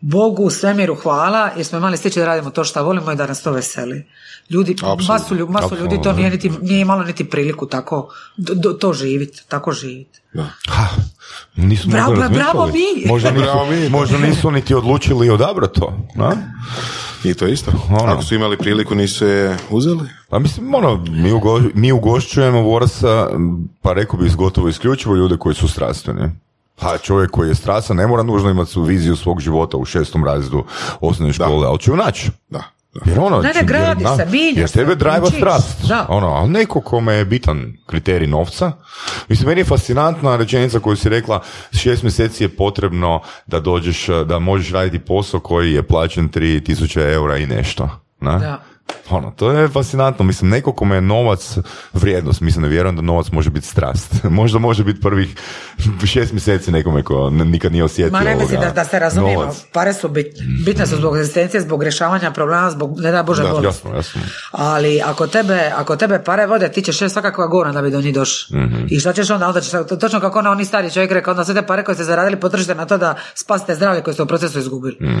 Bogu, 0.00 0.50
svemiru 0.50 0.94
hvala, 0.94 1.50
jer 1.56 1.66
smo 1.66 1.78
imali 1.78 1.96
sreće 1.96 2.20
da 2.20 2.26
radimo 2.26 2.50
to 2.50 2.64
što 2.64 2.84
volimo 2.84 3.12
i 3.12 3.16
da 3.16 3.26
nas 3.26 3.42
to 3.42 3.52
veseli. 3.52 4.06
Ljudi, 4.50 4.76
masu, 5.08 5.34
lju- 5.36 5.48
masu 5.48 5.76
ljudi 5.76 5.98
to 6.02 6.12
nije, 6.12 6.30
niti, 6.30 6.50
nije 6.62 6.80
imalo 6.80 7.04
niti 7.04 7.24
priliku 7.24 7.66
tako, 7.66 8.08
do- 8.36 8.54
do- 8.54 8.72
to 8.72 8.92
živiti, 8.92 9.42
tako 9.48 9.72
živiti. 9.72 10.20
Da. 10.32 10.46
Ha, 10.68 10.86
nisu 11.56 11.88
Bravo, 11.88 12.10
možda 12.10 12.28
bravo 12.28 12.66
mi! 12.66 13.06
Možda 13.08 13.30
nisu, 13.30 13.42
Bravo 13.42 13.66
mi. 13.66 13.88
možda 13.88 14.18
nisu 14.18 14.50
niti 14.50 14.74
odlučili 14.74 15.30
odabrati 15.30 15.80
to. 15.80 15.98
Na? 16.14 16.32
I 17.24 17.34
to 17.34 17.46
isto. 17.46 17.72
Ono. 17.90 18.12
Ako 18.12 18.22
su 18.22 18.34
imali 18.34 18.58
priliku, 18.58 18.94
nisu 18.94 19.26
je 19.26 19.56
uzeli. 19.70 20.08
Pa 20.28 20.38
mislim, 20.38 20.74
ono, 20.74 21.04
mi, 21.08 21.32
ugo, 21.32 21.60
mi 21.74 21.92
ugošćujemo 21.92 22.60
Vorsa, 22.60 23.28
pa 23.82 23.92
rekao 23.92 24.18
bi 24.18 24.30
gotovo 24.30 24.68
isključivo 24.68 25.14
ljude 25.16 25.36
koji 25.36 25.54
su 25.54 25.68
strastveni. 25.68 26.30
Pa 26.76 26.98
čovjek 26.98 27.30
koji 27.30 27.48
je 27.48 27.54
strasan 27.54 27.96
ne 27.96 28.06
mora 28.06 28.22
nužno 28.22 28.50
imati 28.50 28.80
viziju 28.80 29.16
svog 29.16 29.40
života 29.40 29.76
u 29.76 29.84
šestom 29.84 30.24
razredu 30.24 30.64
osnovne 31.00 31.32
škole, 31.32 31.66
ali 31.66 31.78
će 31.78 31.90
ju 31.90 31.96
naći. 31.96 32.30
Da. 32.48 32.62
Jer 33.04 33.18
ono, 33.20 33.36
Ne, 33.36 33.48
ne, 33.48 33.54
čim- 33.54 33.66
gradi 33.66 34.04
jer, 34.04 34.10
se, 34.10 34.24
da, 34.24 34.30
milje 34.30 34.60
Jer 34.60 34.70
tebe 34.70 34.94
drajva 34.94 35.26
strast. 35.26 35.88
da. 35.88 36.06
Ono, 36.08 36.26
ali 36.26 36.50
neko 36.50 36.80
kome 36.80 37.14
je 37.14 37.24
bitan 37.24 37.72
kriterij 37.86 38.28
novca. 38.28 38.72
Mislim, 39.28 39.48
meni 39.48 39.60
je 39.60 39.64
fascinantna 39.64 40.36
rečenica 40.36 40.78
koju 40.80 40.96
si 40.96 41.08
rekla, 41.08 41.42
šest 41.72 42.02
mjeseci 42.02 42.44
je 42.44 42.48
potrebno 42.48 43.20
da 43.46 43.60
dođeš, 43.60 44.06
da 44.26 44.38
možeš 44.38 44.72
raditi 44.72 44.98
posao 44.98 45.40
koji 45.40 45.72
je 45.72 45.82
plaćen 45.82 46.28
3000 46.28 47.12
eura 47.12 47.36
i 47.36 47.46
nešto. 47.46 47.88
Na? 48.20 48.38
Da. 48.38 48.62
Ono, 49.10 49.30
to 49.30 49.50
je 49.50 49.68
fascinantno. 49.68 50.24
Mislim, 50.24 50.50
neko 50.50 50.72
kome 50.72 50.94
je 50.94 51.00
novac 51.00 51.56
vrijednost, 51.92 52.40
mislim, 52.40 52.62
ne 52.62 52.68
vjerujem 52.68 52.96
da 52.96 53.02
novac 53.02 53.26
može 53.28 53.50
biti 53.50 53.66
strast. 53.66 54.14
Možda 54.30 54.58
može 54.58 54.84
biti 54.84 55.00
prvih 55.00 55.36
šest 56.06 56.32
mjeseci 56.32 56.72
nekome 56.72 57.02
ko 57.02 57.30
nikad 57.30 57.72
nije 57.72 57.84
osjetio 57.84 58.12
Ma 58.12 58.20
ne 58.20 58.36
mislim 58.36 58.60
da, 58.60 58.70
da 58.70 58.84
se 58.84 58.98
razumijemo, 58.98 59.40
novac. 59.40 59.64
pare 59.72 59.92
su 59.92 60.08
bitne. 60.08 60.44
Bitne 60.64 60.86
su 60.86 60.96
zbog 60.96 61.16
egzistencije, 61.16 61.60
zbog 61.60 61.82
rješavanja 61.82 62.30
problema, 62.30 62.70
zbog, 62.70 63.00
ne 63.00 63.10
da 63.12 63.22
Bože, 63.22 63.42
Da. 63.42 63.60
Jasno, 63.62 63.94
jasno. 63.94 64.20
Ali 64.52 65.00
ako 65.02 65.26
tebe, 65.26 65.72
ako 65.76 65.96
tebe 65.96 66.18
pare 66.18 66.46
vode, 66.46 66.68
ti 66.68 66.82
ćeš 66.82 66.98
svakakva 67.10 67.46
gora 67.46 67.72
da 67.72 67.82
bi 67.82 67.90
do 67.90 68.00
njih 68.00 68.14
došao. 68.14 68.58
Mhm. 68.58 68.84
I 68.88 69.00
šta 69.00 69.12
ćeš 69.12 69.30
onda? 69.30 69.48
Onda 69.48 69.60
ćeš, 69.60 69.70
to- 69.70 69.96
točno 69.96 70.20
kako 70.20 70.38
ona 70.38 70.50
oni 70.50 70.64
stari 70.64 70.90
čovjek 70.90 71.12
rekao, 71.12 71.32
onda 71.32 71.44
sve 71.44 71.54
te 71.54 71.62
pare 71.62 71.84
koje 71.84 71.94
ste 71.94 72.04
zaradili 72.04 72.40
potrošite 72.40 72.74
na 72.74 72.86
to 72.86 72.98
da 72.98 73.14
spasite 73.34 73.74
zdravlje 73.74 74.02
koje 74.02 74.14
ste 74.14 74.22
u 74.22 74.26
procesu 74.26 74.58
izgubili. 74.58 74.96
Mhm. 75.00 75.20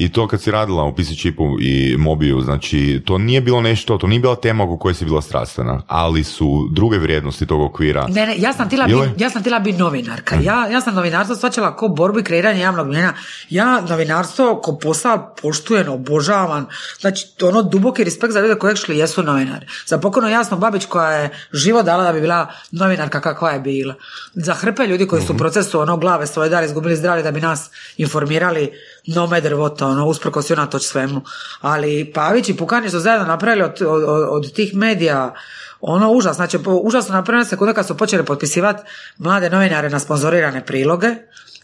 I 0.00 0.08
to 0.12 0.28
kad 0.28 0.42
si 0.42 0.50
radila 0.50 0.84
u 0.84 0.94
PC 0.94 1.08
Chipu 1.20 1.56
i 1.60 1.96
Mobiju, 1.98 2.40
znači 2.40 3.02
to 3.04 3.18
nije 3.18 3.40
bilo 3.40 3.60
nešto, 3.60 3.98
to 3.98 4.06
nije 4.06 4.20
bila 4.20 4.36
tema 4.36 4.64
oko 4.64 4.78
koje 4.78 4.94
si 4.94 5.04
bila 5.04 5.22
strastvena, 5.22 5.82
ali 5.86 6.24
su 6.24 6.68
druge 6.72 6.98
vrijednosti 6.98 7.46
tog 7.46 7.60
okvira. 7.60 8.06
Ne, 8.08 8.26
ne, 8.26 8.34
ja 8.38 8.52
sam 8.52 8.68
tila 8.68 8.86
biti 8.86 9.22
ja 9.22 9.30
sam 9.30 9.42
tila 9.42 9.58
biti 9.58 9.78
novinarka. 9.78 10.36
Ja, 10.42 10.66
ja 10.66 10.80
sam 10.80 10.94
novinarstvo 10.94 11.36
shvaćala 11.36 11.76
kao 11.76 11.88
borbu 11.88 12.18
i 12.18 12.22
kreiranje 12.22 12.60
javnog 12.60 12.86
mjenja. 12.86 13.12
Ja 13.50 13.80
novinarstvo 13.88 14.60
ko 14.62 14.78
posao 14.78 15.34
poštujem, 15.42 15.88
obožavam. 15.88 16.66
Znači, 17.00 17.26
ono 17.42 17.62
duboki 17.62 18.04
respekt 18.04 18.32
za 18.32 18.40
ljude 18.40 18.54
koji 18.54 18.76
šli 18.76 18.98
jesu 18.98 19.22
novinari. 19.22 19.66
Za 19.86 19.98
pokojno 19.98 20.28
jasno 20.28 20.56
Babić 20.56 20.84
koja 20.84 21.10
je 21.10 21.30
život 21.52 21.84
dala 21.84 22.04
da 22.04 22.12
bi 22.12 22.20
bila 22.20 22.46
novinarka 22.70 23.20
kakva 23.20 23.50
je 23.50 23.60
bila. 23.60 23.94
Za 24.34 24.54
hrpe 24.54 24.86
ljudi 24.86 25.06
koji 25.06 25.22
su 25.22 25.32
u 25.32 25.36
procesu 25.36 25.80
ono 25.80 25.96
glave 25.96 26.26
svoje 26.26 26.50
dali, 26.50 26.66
izgubili 26.66 26.96
zdravlje 26.96 27.22
da 27.22 27.30
bi 27.30 27.40
nas 27.40 27.70
informirali 27.96 28.70
no 29.06 29.26
matter 29.26 29.52
what, 29.52 29.84
ono, 29.84 30.06
usprkos 30.06 30.50
i 30.50 30.52
unatoč 30.52 30.82
svemu. 30.82 31.22
Ali 31.60 32.12
Pavić 32.14 32.48
i 32.48 32.56
Pukani 32.56 32.90
su 32.90 33.00
zajedno 33.00 33.26
napravili 33.26 33.62
od, 33.62 33.82
od, 33.82 34.04
od- 34.28 34.52
tih 34.52 34.74
medija 34.74 35.34
ono 35.80 36.10
užas, 36.10 36.36
znači 36.36 36.58
užasno 36.82 37.14
napravljena 37.14 37.44
sekunde 37.44 37.74
kad 37.74 37.86
su 37.86 37.96
počeli 37.96 38.24
potpisivati 38.24 38.82
mlade 39.18 39.50
novinare 39.50 39.90
na 39.90 39.98
sponzorirane 39.98 40.66
priloge, 40.66 41.08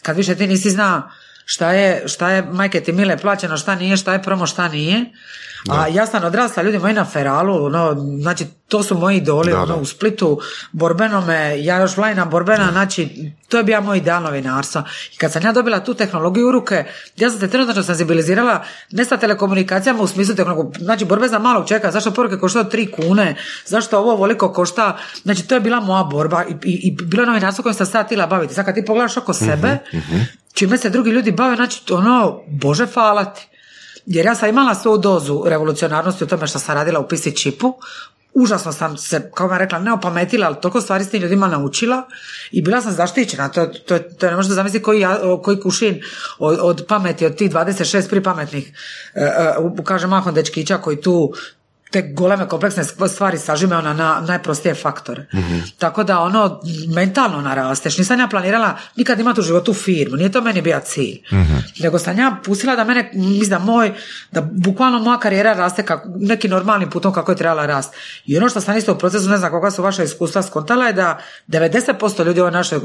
kad 0.03 0.17
više 0.17 0.35
ti 0.35 0.47
nisi 0.47 0.71
zna 0.71 1.11
šta 1.49 1.73
je, 1.73 2.09
šta 2.09 2.31
je 2.31 2.43
majke 2.43 2.81
ti 2.81 2.93
mile 2.93 3.17
plaćeno, 3.19 3.57
šta 3.57 3.75
nije, 3.75 3.97
šta 3.97 4.13
je 4.13 4.23
promo, 4.23 4.47
šta 4.47 4.69
nije. 4.69 5.05
A 5.69 5.89
ja 5.89 6.07
sam 6.07 6.25
odrasla, 6.25 6.63
ljudi 6.63 6.79
moji 6.79 6.95
na 6.95 7.05
Feralu, 7.05 7.65
ono, 7.65 7.97
znači 8.21 8.47
to 8.69 8.83
su 8.83 8.99
moji 8.99 9.17
idoli, 9.17 9.53
Da, 9.53 9.63
ono, 9.63 9.67
da. 9.67 9.75
u 9.75 9.85
Splitu, 9.85 10.41
borbenome, 10.73 11.65
ja 11.65 11.81
još 11.81 11.97
vlajna 11.97 12.25
borbena, 12.25 12.69
znači 12.73 13.33
to 13.49 13.57
je 13.57 13.65
bio 13.65 13.81
moj 13.81 13.99
ideal 13.99 14.23
novinarstva. 14.23 14.85
I 15.15 15.17
kad 15.17 15.33
sam 15.33 15.43
ja 15.43 15.53
dobila 15.53 15.85
tu 15.85 15.95
tehnologiju 15.95 16.49
u 16.49 16.53
ruke, 16.53 16.85
ja 17.17 17.31
sam 17.31 17.41
se 17.41 17.51
trenutno 17.51 17.83
senzibilizirala 17.83 18.65
ne 18.91 19.05
sa 19.05 19.17
telekomunikacijama 19.17 20.03
u 20.03 20.07
smislu 20.07 20.35
tehnologije, 20.35 20.85
znači 20.85 21.05
borbe 21.05 21.29
za 21.29 21.39
malog 21.39 21.69
čeka, 21.69 21.91
zašto 21.91 22.11
poruke 22.11 22.39
koštaju 22.39 22.65
tri 22.65 22.91
kune, 22.93 23.37
zašto 23.67 23.99
ovo 23.99 24.13
ovoliko 24.13 24.53
košta, 24.53 24.97
znači 25.23 25.49
to 25.49 25.55
je 25.55 25.61
bila 25.61 25.81
moja 25.81 26.05
borba 26.05 26.45
i, 26.45 26.53
i, 26.65 26.89
i 26.89 26.91
bilo 26.91 27.23
je 27.23 27.27
novinarstvo 27.27 27.63
kojim 27.63 27.75
sam 27.75 27.87
se 27.87 27.99
ja 27.99 28.05
htjela 28.05 28.27
baviti. 28.27 28.55
Sad 28.55 28.65
kad 28.65 28.75
ti 28.75 28.85
pogledaš 28.85 29.17
oko 29.17 29.33
sebe, 29.33 29.79
čime 30.57 30.79
se 30.79 30.91
drugi 30.91 31.11
ljudi 31.11 31.33
bave, 31.33 31.57
znači 31.57 31.93
ono, 31.93 32.41
Bože 32.49 32.87
falati. 32.87 33.47
Jer 34.07 34.27
ja 34.27 34.35
sam 34.35 34.49
imala 34.49 34.75
svoju 34.75 34.99
dozu 34.99 35.43
revolucionarnosti 35.47 36.25
u 36.25 36.27
tome 36.27 36.47
što 36.47 36.59
sam 36.59 36.75
radila 36.75 37.01
u 37.01 37.09
PC 37.09 37.35
čipu, 37.43 37.75
užasno 38.35 38.73
sam 38.73 38.97
se, 38.97 39.31
kao 39.35 39.49
vam 39.49 39.59
rekla, 39.59 39.79
ne 39.79 39.93
opametila, 39.93 40.47
ali 40.47 40.57
toliko 40.63 40.81
stvari 40.81 41.05
s 41.05 41.11
tim 41.11 41.23
ljudima 41.23 41.49
naučila 41.49 42.03
i 42.51 42.63
bila 42.63 42.81
sam 42.81 42.93
zaštićena. 42.93 43.49
To, 43.49 43.67
to, 43.67 43.99
to 43.99 44.27
ne 44.31 44.37
možete 44.37 44.55
zamisliti 44.55 44.83
koji, 44.83 45.01
ja- 45.01 45.21
koji 45.43 45.61
kušin 45.61 46.01
od, 46.39 46.59
od 46.63 46.85
pameti, 46.89 47.27
od 47.27 47.37
tih 47.37 47.51
26 47.51 48.09
pripametnih, 48.11 48.73
e, 49.15 49.21
e, 49.21 49.55
kažem 49.85 50.11
mahom 50.11 50.35
dečkića 50.35 50.79
koji 50.79 51.01
tu 51.01 51.33
te 51.91 52.03
goleme 52.03 52.49
kompleksne 52.49 52.85
stvari 52.85 53.39
sažime 53.39 53.77
ona 53.77 53.93
na 53.93 54.21
najprostije 54.21 54.75
faktore. 54.75 55.27
Tako 55.79 56.05
da 56.05 56.21
ono 56.21 56.61
mentalno 56.95 57.41
narasteš. 57.41 57.99
Nisam 57.99 58.21
ja 58.21 58.29
planirala 58.29 58.77
nikad 58.97 59.21
imati 59.21 59.41
u 59.41 59.43
životu 59.43 59.75
firmu. 59.75 60.17
Nije 60.17 60.33
to 60.33 60.41
meni 60.41 60.63
bio 60.63 60.81
cilj. 60.85 61.23
Nego 61.81 61.99
sam 61.99 62.19
ja 62.19 62.37
pustila 62.45 62.77
da 62.77 62.85
mene, 62.85 63.11
mislim 63.15 63.51
da 63.51 63.59
moj, 63.59 63.93
da 64.33 64.43
bukvalno 64.53 64.99
moja 64.99 65.19
karijera 65.19 65.53
raste 65.53 65.83
kako, 65.83 66.09
neki 66.17 66.49
normalnim 66.49 66.91
putom 66.91 67.13
kako 67.13 67.33
je 67.33 67.37
trebala 67.37 67.67
rast. 67.67 67.95
I 68.27 68.37
ono 68.37 68.49
što 68.49 68.61
sam 68.61 68.77
isto 68.77 68.93
u 68.93 68.99
procesu, 68.99 69.29
ne 69.29 69.37
znam 69.37 69.51
kakva 69.51 69.71
su 69.71 69.83
vaša 69.83 70.03
iskustva 70.03 70.43
skontala 70.43 70.87
je 70.87 70.93
da 70.93 71.19
90% 71.49 72.25
ljudi 72.25 72.41
u 72.41 72.43
ovoj 72.43 72.53
našoj 72.53 72.79
uh, 72.79 72.85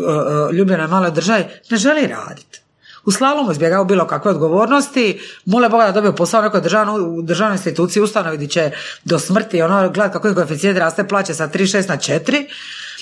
ljubljenoj 0.54 0.88
maloj 0.88 1.12
državi 1.12 1.46
ne 1.70 1.78
želi 1.78 2.08
raditi. 2.08 2.62
U 3.06 3.12
slalomu 3.12 3.52
izbjegaju 3.52 3.86
bilo 3.86 4.08
kakve 4.08 4.32
odgovornosti, 4.32 5.20
mole 5.46 5.70
Boga 5.70 5.86
da 5.86 5.92
dobiju 5.92 6.16
posao 6.16 6.40
u 6.40 6.44
nekoj 6.44 6.62
državnoj, 6.62 7.24
državnoj 7.24 7.56
instituciji, 7.56 8.04
ustanovi 8.04 8.38
gdje 8.38 8.48
će 8.48 8.72
do 9.04 9.20
smrti 9.20 9.62
ono, 9.62 9.90
gledat 9.90 10.14
kako 10.14 10.28
je 10.28 10.36
koeficijent 10.36 10.78
raste 10.78 11.08
plaće 11.08 11.34
sa 11.34 11.48
3,6 11.48 11.90
na 11.90 11.98
4 11.98 12.46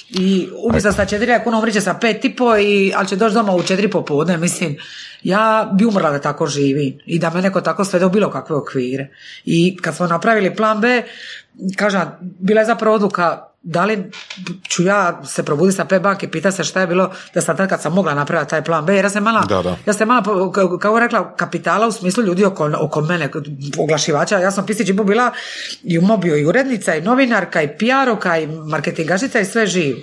i 0.09 0.49
umjesto 0.67 0.91
sa 0.91 1.05
4 1.05 1.43
kuna 1.43 1.57
umriće 1.59 1.81
sa 1.81 1.99
5,5 2.01 2.61
i, 2.61 2.93
ali 2.95 3.07
će 3.07 3.15
doći 3.15 3.33
doma 3.33 3.55
u 3.55 3.61
4 3.61 3.91
popodne, 3.91 4.37
mislim, 4.37 4.77
ja 5.23 5.71
bi 5.73 5.85
umrla 5.85 6.11
da 6.11 6.19
tako 6.19 6.47
živi 6.47 6.99
i 7.05 7.19
da 7.19 7.29
me 7.29 7.41
neko 7.41 7.61
tako 7.61 7.85
svede 7.85 8.05
u 8.05 8.09
bilo 8.09 8.31
kakve 8.31 8.55
okvire. 8.55 9.07
I 9.45 9.77
kad 9.81 9.95
smo 9.95 10.07
napravili 10.07 10.55
plan 10.55 10.81
B, 10.81 11.03
kažem, 11.75 12.01
bila 12.21 12.61
je 12.61 12.65
zapravo 12.65 12.95
odluka 12.95 13.48
da 13.61 13.85
li 13.85 14.11
ću 14.63 14.83
ja 14.83 15.21
se 15.25 15.43
probuditi 15.43 15.75
sa 15.75 15.85
P 15.85 15.99
banke 15.99 16.25
i 16.25 16.31
pita 16.31 16.51
se 16.51 16.63
šta 16.63 16.81
je 16.81 16.87
bilo 16.87 17.11
da 17.33 17.41
sam 17.41 17.57
tad 17.57 17.69
kad 17.69 17.81
sam 17.81 17.93
mogla 17.93 18.13
napraviti 18.13 18.49
taj 18.49 18.63
plan 18.63 18.85
B, 18.85 18.95
jer 18.95 19.05
ja 19.05 19.09
sam 19.09 19.23
imala, 19.23 19.41
Da, 19.41 19.61
da. 19.61 19.77
ja 19.85 19.93
sam 19.93 20.07
imala, 20.07 20.21
po- 20.21 20.31
ka- 20.31 20.79
kako 20.79 20.99
rekla, 20.99 21.35
kapitala 21.35 21.87
u 21.87 21.91
smislu 21.91 22.23
ljudi 22.23 22.45
oko, 22.45 22.71
oko 22.77 23.01
mene, 23.01 23.29
oglašivača, 23.77 24.37
ja 24.37 24.51
sam 24.51 24.65
pisi 24.65 24.83
džibu 24.83 25.03
bila 25.03 25.31
i 25.83 25.99
u 25.99 26.01
mobio 26.01 26.37
i 26.37 26.45
urednica 26.45 26.95
i 26.95 27.01
novinarka 27.01 27.61
i 27.61 27.67
PR-ovka 27.69 28.37
i 28.37 28.47
marketingašica 28.47 29.39
i 29.39 29.45
sve 29.45 29.67
živo. 29.67 29.99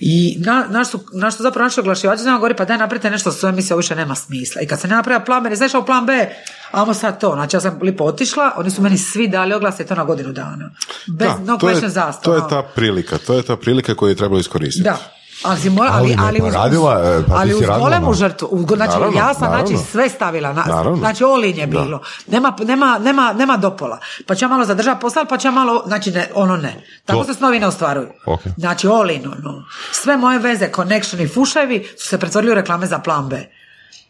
I 0.00 0.36
na, 0.38 0.66
naš 0.70 0.88
su, 0.88 1.00
naš 1.12 1.36
su 1.36 1.42
zapravo 1.42 1.64
naši 1.64 1.80
oglašivači 1.80 2.22
znam 2.22 2.36
govori 2.36 2.56
pa 2.56 2.64
daj 2.64 2.78
napravite 2.78 3.10
nešto 3.10 3.32
s 3.32 3.44
ovim, 3.44 3.56
mislim 3.56 3.72
ovo 3.72 3.78
više 3.78 3.96
nema 3.96 4.14
smisla. 4.14 4.62
I 4.62 4.66
kad 4.66 4.80
sam 4.80 4.90
ja 4.90 4.96
napravila 4.96 5.24
plan 5.24 5.42
B, 5.42 5.50
ne 5.50 5.56
u 5.80 5.86
plan 5.86 6.06
B, 6.06 6.28
ajmo 6.70 6.94
sad 6.94 7.20
to. 7.20 7.30
Znači 7.34 7.56
ja 7.56 7.60
sam 7.60 7.78
lipo 7.82 8.04
otišla, 8.04 8.52
oni 8.56 8.70
su 8.70 8.82
meni 8.82 8.98
svi 8.98 9.28
dali 9.28 9.54
oglase 9.54 9.82
i 9.82 9.86
to 9.86 9.94
na 9.94 10.04
godinu 10.04 10.32
dana. 10.32 10.70
Bez 11.08 11.28
Da, 11.28 11.38
no 11.42 11.58
to, 11.58 11.68
je, 11.68 11.80
to 12.22 12.34
je 12.34 12.40
ta 12.50 12.62
prilika, 12.64 13.18
to 13.18 13.34
je 13.34 13.42
ta 13.42 13.56
prilika 13.56 13.94
koju 13.94 14.08
je 14.08 14.14
trebalo 14.14 14.40
iskoristiti. 14.40 14.84
Da. 14.84 14.96
Ali, 15.42 15.60
si 15.60 15.70
mora, 15.70 15.90
ali, 15.92 16.16
Ali 16.18 16.38
pa 16.38 16.46
uz, 16.46 16.54
radila, 16.54 17.02
e, 17.04 17.22
pa 17.28 17.34
ali 17.34 17.54
uz 17.54 17.62
golemu 17.78 18.06
na- 18.06 18.14
žrtvu. 18.14 18.48
uz- 18.48 18.66
Znači, 18.66 18.90
Naravno, 18.90 19.18
ja 19.18 19.34
sam 19.34 19.42
naravno. 19.42 19.66
znači, 19.66 19.84
sve 19.84 20.08
stavila. 20.08 20.52
Na, 20.52 20.64
Naravno. 20.64 20.96
znači, 20.96 21.24
olin 21.24 21.58
je 21.58 21.66
bilo. 21.66 22.00
Nema, 22.26 22.52
nema, 22.60 22.98
nema, 22.98 23.32
nema 23.32 23.56
dopola. 23.56 23.98
Pa 24.26 24.34
ću 24.34 24.44
ja 24.44 24.48
malo 24.48 24.64
zadržati 24.64 25.00
posao, 25.00 25.24
pa 25.24 25.36
ću 25.38 25.48
ja 25.48 25.52
malo, 25.52 25.82
znači, 25.86 26.10
ne, 26.10 26.30
ono 26.34 26.56
ne. 26.56 26.74
Tako 27.04 27.18
To- 27.18 27.24
se 27.24 27.34
snovi 27.34 27.60
ne 27.60 27.66
ostvaruju. 27.66 28.08
Ok. 28.26 28.40
Znači, 28.56 28.86
olin, 28.88 29.26
ono. 29.28 29.64
Sve 29.92 30.16
moje 30.16 30.38
veze, 30.38 30.70
connection 30.70 31.20
i 31.20 31.28
fuševi 31.28 31.88
su 31.98 32.08
se 32.08 32.18
pretvorili 32.18 32.52
u 32.52 32.56
reklame 32.56 32.86
za 32.86 32.98
plan 32.98 33.28
B. 33.28 33.44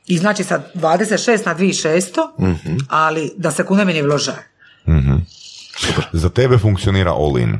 I 0.06 0.18
znači 0.18 0.44
sa 0.44 0.62
26 0.74 1.06
na 1.46 1.54
2600, 1.54 2.20
Mhm. 2.40 2.76
ali 2.88 3.32
da 3.36 3.50
sekunde 3.50 3.84
mi 3.84 3.92
ni 3.92 4.02
vlože. 4.02 4.32
Za 6.12 6.28
tebe 6.30 6.58
funkcionira 6.58 7.12
all 7.12 7.38
in. 7.38 7.58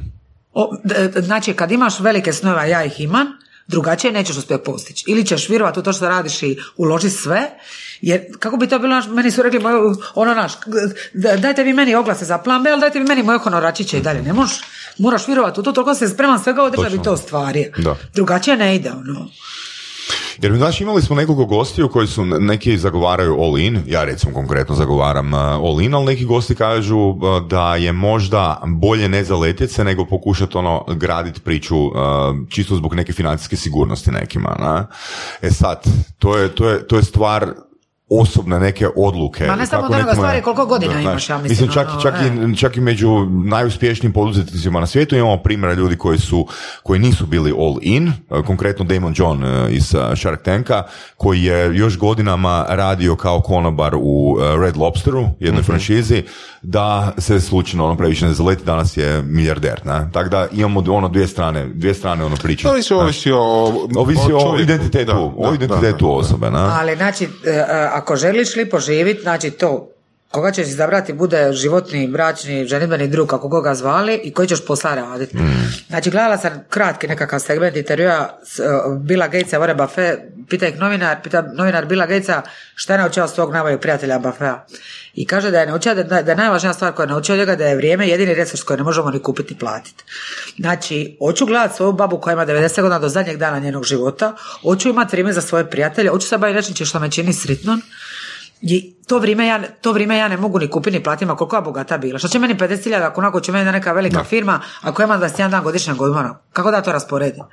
O, 0.52 0.70
d- 0.84 1.08
d- 1.08 1.20
znači, 1.20 1.52
kad 1.52 1.72
imaš 1.72 2.00
velike 2.00 2.32
snove, 2.32 2.60
a 2.60 2.66
ja 2.66 2.84
ih 2.84 3.00
imam, 3.00 3.26
drugačije 3.66 4.12
nećeš 4.12 4.36
uspjeti 4.36 4.64
postići. 4.64 5.04
Ili 5.08 5.24
ćeš 5.24 5.48
vjerovati 5.48 5.78
u 5.78 5.82
to 5.82 5.92
što 5.92 6.08
radiš 6.08 6.42
i 6.42 6.56
uloži 6.76 7.10
sve, 7.10 7.50
jer 8.00 8.20
kako 8.38 8.56
bi 8.56 8.66
to 8.66 8.78
bilo, 8.78 8.94
naš- 8.94 9.08
meni 9.08 9.30
su 9.30 9.42
rekli, 9.42 9.58
moju, 9.60 9.96
ono 10.14 10.34
naš, 10.34 10.52
d- 11.14 11.36
dajte 11.36 11.62
vi 11.62 11.72
meni 11.72 11.94
oglase 11.94 12.24
za 12.24 12.38
plan 12.38 12.62
B, 12.62 12.70
ali 12.70 12.80
dajte 12.80 12.98
vi 12.98 13.04
meni 13.04 13.22
moje 13.22 13.38
honoračiće 13.38 13.98
i 13.98 14.02
dalje. 14.02 14.22
Ne 14.22 14.32
možeš, 14.32 14.56
moraš 14.98 15.26
vjerovati 15.26 15.60
u 15.60 15.64
to, 15.64 15.72
toliko 15.72 15.94
se 15.94 16.08
spreman 16.08 16.40
svega 16.40 16.62
odreći 16.62 16.82
da 16.84 16.90
bi 16.90 17.02
to 17.04 17.12
ostvario. 17.12 17.70
Drugačije 18.14 18.56
ne 18.56 18.76
ide, 18.76 18.90
ono. 18.92 19.28
Jer, 20.42 20.56
znaš, 20.56 20.80
imali 20.80 21.02
smo 21.02 21.16
nekoliko 21.16 21.44
gostiju 21.44 21.88
koji 21.88 22.06
su, 22.06 22.24
neki 22.24 22.78
zagovaraju 22.78 23.42
all 23.42 23.58
in, 23.58 23.82
ja 23.86 24.04
recimo 24.04 24.32
konkretno 24.32 24.74
zagovaram 24.74 25.32
uh, 25.32 25.40
all 25.40 25.80
in, 25.80 25.94
ali 25.94 26.06
neki 26.06 26.24
gosti 26.24 26.54
kažu 26.54 26.98
uh, 26.98 27.46
da 27.48 27.76
je 27.76 27.92
možda 27.92 28.62
bolje 28.66 29.08
ne 29.08 29.24
zaletjeti 29.24 29.72
se 29.72 29.84
nego 29.84 30.04
pokušati 30.04 30.58
ono 30.58 30.84
graditi 30.88 31.40
priču 31.40 31.76
uh, 31.76 31.92
čisto 32.48 32.76
zbog 32.76 32.94
neke 32.94 33.12
financijske 33.12 33.56
sigurnosti 33.56 34.10
nekima. 34.10 34.56
Na? 34.58 34.86
E 35.42 35.50
sad, 35.50 35.84
to 36.18 36.38
je, 36.38 36.54
to 36.54 36.68
je, 36.68 36.86
to 36.86 36.96
je 36.96 37.02
stvar 37.02 37.54
osobne 38.10 38.60
neke 38.60 38.88
odluke. 38.96 39.46
Ma 39.46 39.56
ne 39.56 39.66
samo 39.66 39.82
Kako 39.82 39.86
od 39.86 39.94
onoga 39.94 40.06
nekome- 40.06 40.14
stvari 40.18 40.42
koliko 40.42 40.66
godina 40.66 40.92
Da, 40.94 41.00
imaš, 41.00 41.12
znaš, 41.12 41.28
ja 41.30 41.38
mislim. 41.38 41.68
čak, 41.70 41.88
ono, 41.88 42.00
čak, 42.00 42.14
e. 42.16 42.50
i, 42.52 42.56
čak 42.56 42.76
i 42.76 42.80
među 42.80 43.08
najuspješnijim 43.44 44.12
poduzetnicima 44.12 44.80
na 44.80 44.86
svijetu 44.86 45.16
imamo 45.16 45.36
primjera 45.36 45.74
ljudi 45.74 45.96
koji 45.96 46.18
su, 46.18 46.46
koji 46.82 47.00
nisu 47.00 47.26
bili 47.26 47.50
all 47.52 47.76
in, 47.82 48.08
e, 48.08 48.12
konkretno 48.42 48.84
Damon 48.84 49.14
John 49.16 49.44
e, 49.44 49.68
iz 49.70 49.94
e, 49.94 50.16
Shark 50.16 50.42
Tanka, 50.42 50.82
koji 51.16 51.42
je 51.42 51.76
još 51.76 51.98
godinama 51.98 52.66
radio 52.68 53.16
kao 53.16 53.40
konobar 53.40 53.94
u 53.94 54.38
e, 54.40 54.56
Red 54.58 54.76
Lobsteru, 54.76 55.28
jednoj 55.40 55.60
Mhm. 55.60 55.66
franšizi, 55.66 56.22
da 56.62 56.86
se 57.18 57.40
slučajno 57.40 57.84
ono 57.84 57.96
previše 57.96 58.26
ne 58.26 58.32
zaleti, 58.32 58.64
danas 58.64 58.96
je 58.96 59.22
milijarder. 59.22 59.80
Ne? 59.84 60.08
Tako 60.12 60.28
da 60.28 60.46
imamo 60.52 60.82
ono 60.88 61.08
dvije 61.08 61.26
strane, 61.26 61.66
dvije 61.66 61.94
strane 61.94 62.24
ono 62.24 62.36
priče. 62.36 62.62
To 62.62 62.74
mislim, 62.74 62.98
ovisi 62.98 63.32
o, 63.32 63.38
Ovisi 63.96 64.20
o, 64.26 64.40
čovjeku. 64.40 64.60
identitetu, 64.62 65.12
Da, 65.12 65.18
o 65.38 65.54
identitetu 65.54 66.04
da, 66.04 66.12
osobe. 66.12 66.50
Ne? 66.50 66.58
Ali 66.58 66.96
znači, 66.96 67.24
e, 67.24 67.50
e, 67.50 67.88
ako 67.96 68.16
želiš 68.16 68.56
lipo 68.56 68.78
živit, 68.78 69.20
znači 69.22 69.50
to 69.50 69.95
koga 70.36 70.50
ćeš 70.50 70.66
izabrati 70.66 71.12
bude 71.12 71.52
životni, 71.52 72.08
bračni, 72.08 72.66
ženidbeni 72.66 73.08
drug, 73.08 73.28
kako 73.28 73.50
koga 73.50 73.74
zvali 73.74 74.20
i 74.24 74.32
koji 74.32 74.48
ćeš 74.48 74.66
posla 74.66 74.94
raditi. 74.94 75.38
Znači, 75.88 76.10
gledala 76.10 76.38
sam 76.38 76.64
kratki 76.70 77.08
nekakav 77.08 77.40
segment 77.40 77.76
intervjua 77.76 78.38
s, 78.44 78.58
e, 78.58 78.62
Billa 79.00 79.28
Gatesa, 79.28 79.58
Warren 79.58 79.76
Buffett, 79.76 80.22
pita 80.48 80.66
ih 80.66 80.78
novinar, 80.78 81.16
pita 81.22 81.42
novinar 81.42 81.86
Billa 81.86 82.06
Gatesa 82.06 82.42
šta 82.74 82.92
je 82.94 82.98
naučio 82.98 83.28
svog 83.28 83.52
najboljeg 83.52 83.80
prijatelja 83.80 84.18
Buffetta. 84.18 84.66
I 85.14 85.26
kaže 85.26 85.50
da 85.50 85.60
je 85.60 85.66
naučio 85.66 85.94
da, 85.94 86.22
da 86.22 86.30
je 86.32 86.36
najvažnija 86.36 86.72
stvar 86.72 86.92
koju 86.92 87.04
je 87.04 87.08
naučio 87.08 87.32
od 87.32 87.38
njega 87.38 87.56
da 87.56 87.66
je 87.66 87.76
vrijeme 87.76 88.08
jedini 88.08 88.34
resurs 88.34 88.62
koji 88.62 88.76
ne 88.76 88.82
možemo 88.82 89.10
ni 89.10 89.22
kupiti 89.22 89.54
ni 89.54 89.60
platiti. 89.60 90.04
Znači, 90.58 91.16
hoću 91.20 91.46
gledati 91.46 91.76
svoju 91.76 91.92
babu 91.92 92.20
koja 92.20 92.32
ima 92.32 92.46
90 92.46 92.80
godina 92.80 92.98
do 92.98 93.08
zadnjeg 93.08 93.36
dana 93.36 93.58
njenog 93.58 93.84
života, 93.84 94.34
hoću 94.62 94.88
imati 94.88 95.10
vrijeme 95.10 95.32
za 95.32 95.40
svoje 95.40 95.70
prijatelje, 95.70 96.10
hoću 96.10 96.28
se 96.28 96.38
baviti 96.38 96.56
nečim 96.56 96.86
što 96.86 96.98
me 96.98 97.10
čini 97.10 97.32
sritnom, 97.32 97.82
i 98.60 98.94
to 99.06 99.18
vrijeme, 99.18 99.46
ja, 99.46 99.62
to 99.80 99.92
vrijeme 99.92 100.16
ja 100.16 100.28
ne 100.28 100.36
mogu 100.36 100.58
ni 100.58 100.70
kupiti 100.70 100.96
ni 100.96 101.02
platiti, 101.02 101.26
ma 101.26 101.36
koliko 101.36 101.56
ja 101.56 101.60
bogata 101.60 101.98
bila. 101.98 102.18
Što 102.18 102.28
će 102.28 102.38
meni 102.38 102.54
50.000 102.54 103.12
kuna 103.14 103.28
ako 103.28 103.40
će 103.40 103.52
meni 103.52 103.72
neka 103.72 103.92
velika 103.92 104.24
firma, 104.24 104.60
ako 104.80 105.02
imam 105.02 105.20
21 105.20 105.50
dan 105.50 105.62
godišnjeg 105.64 106.00
odmora? 106.00 106.38
Kako 106.52 106.70
da 106.70 106.82
to 106.82 106.92
rasporedim? 106.92 107.44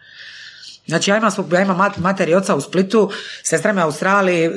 Znači 0.88 1.12
ja 1.12 1.18
imam, 1.18 1.32
svog- 1.32 1.54
ja 1.54 1.62
imam 1.62 1.78
mat, 1.78 1.98
mater 1.98 2.30
i 2.30 2.36
oca 2.36 2.56
u 2.56 2.62
Splitu, 2.62 3.12
sestra 3.44 3.74
mi 3.74 3.80
je 3.80 3.84
u 3.84 3.88
Australiji, 3.88 4.44
e, 4.46 4.48
e, 4.48 4.52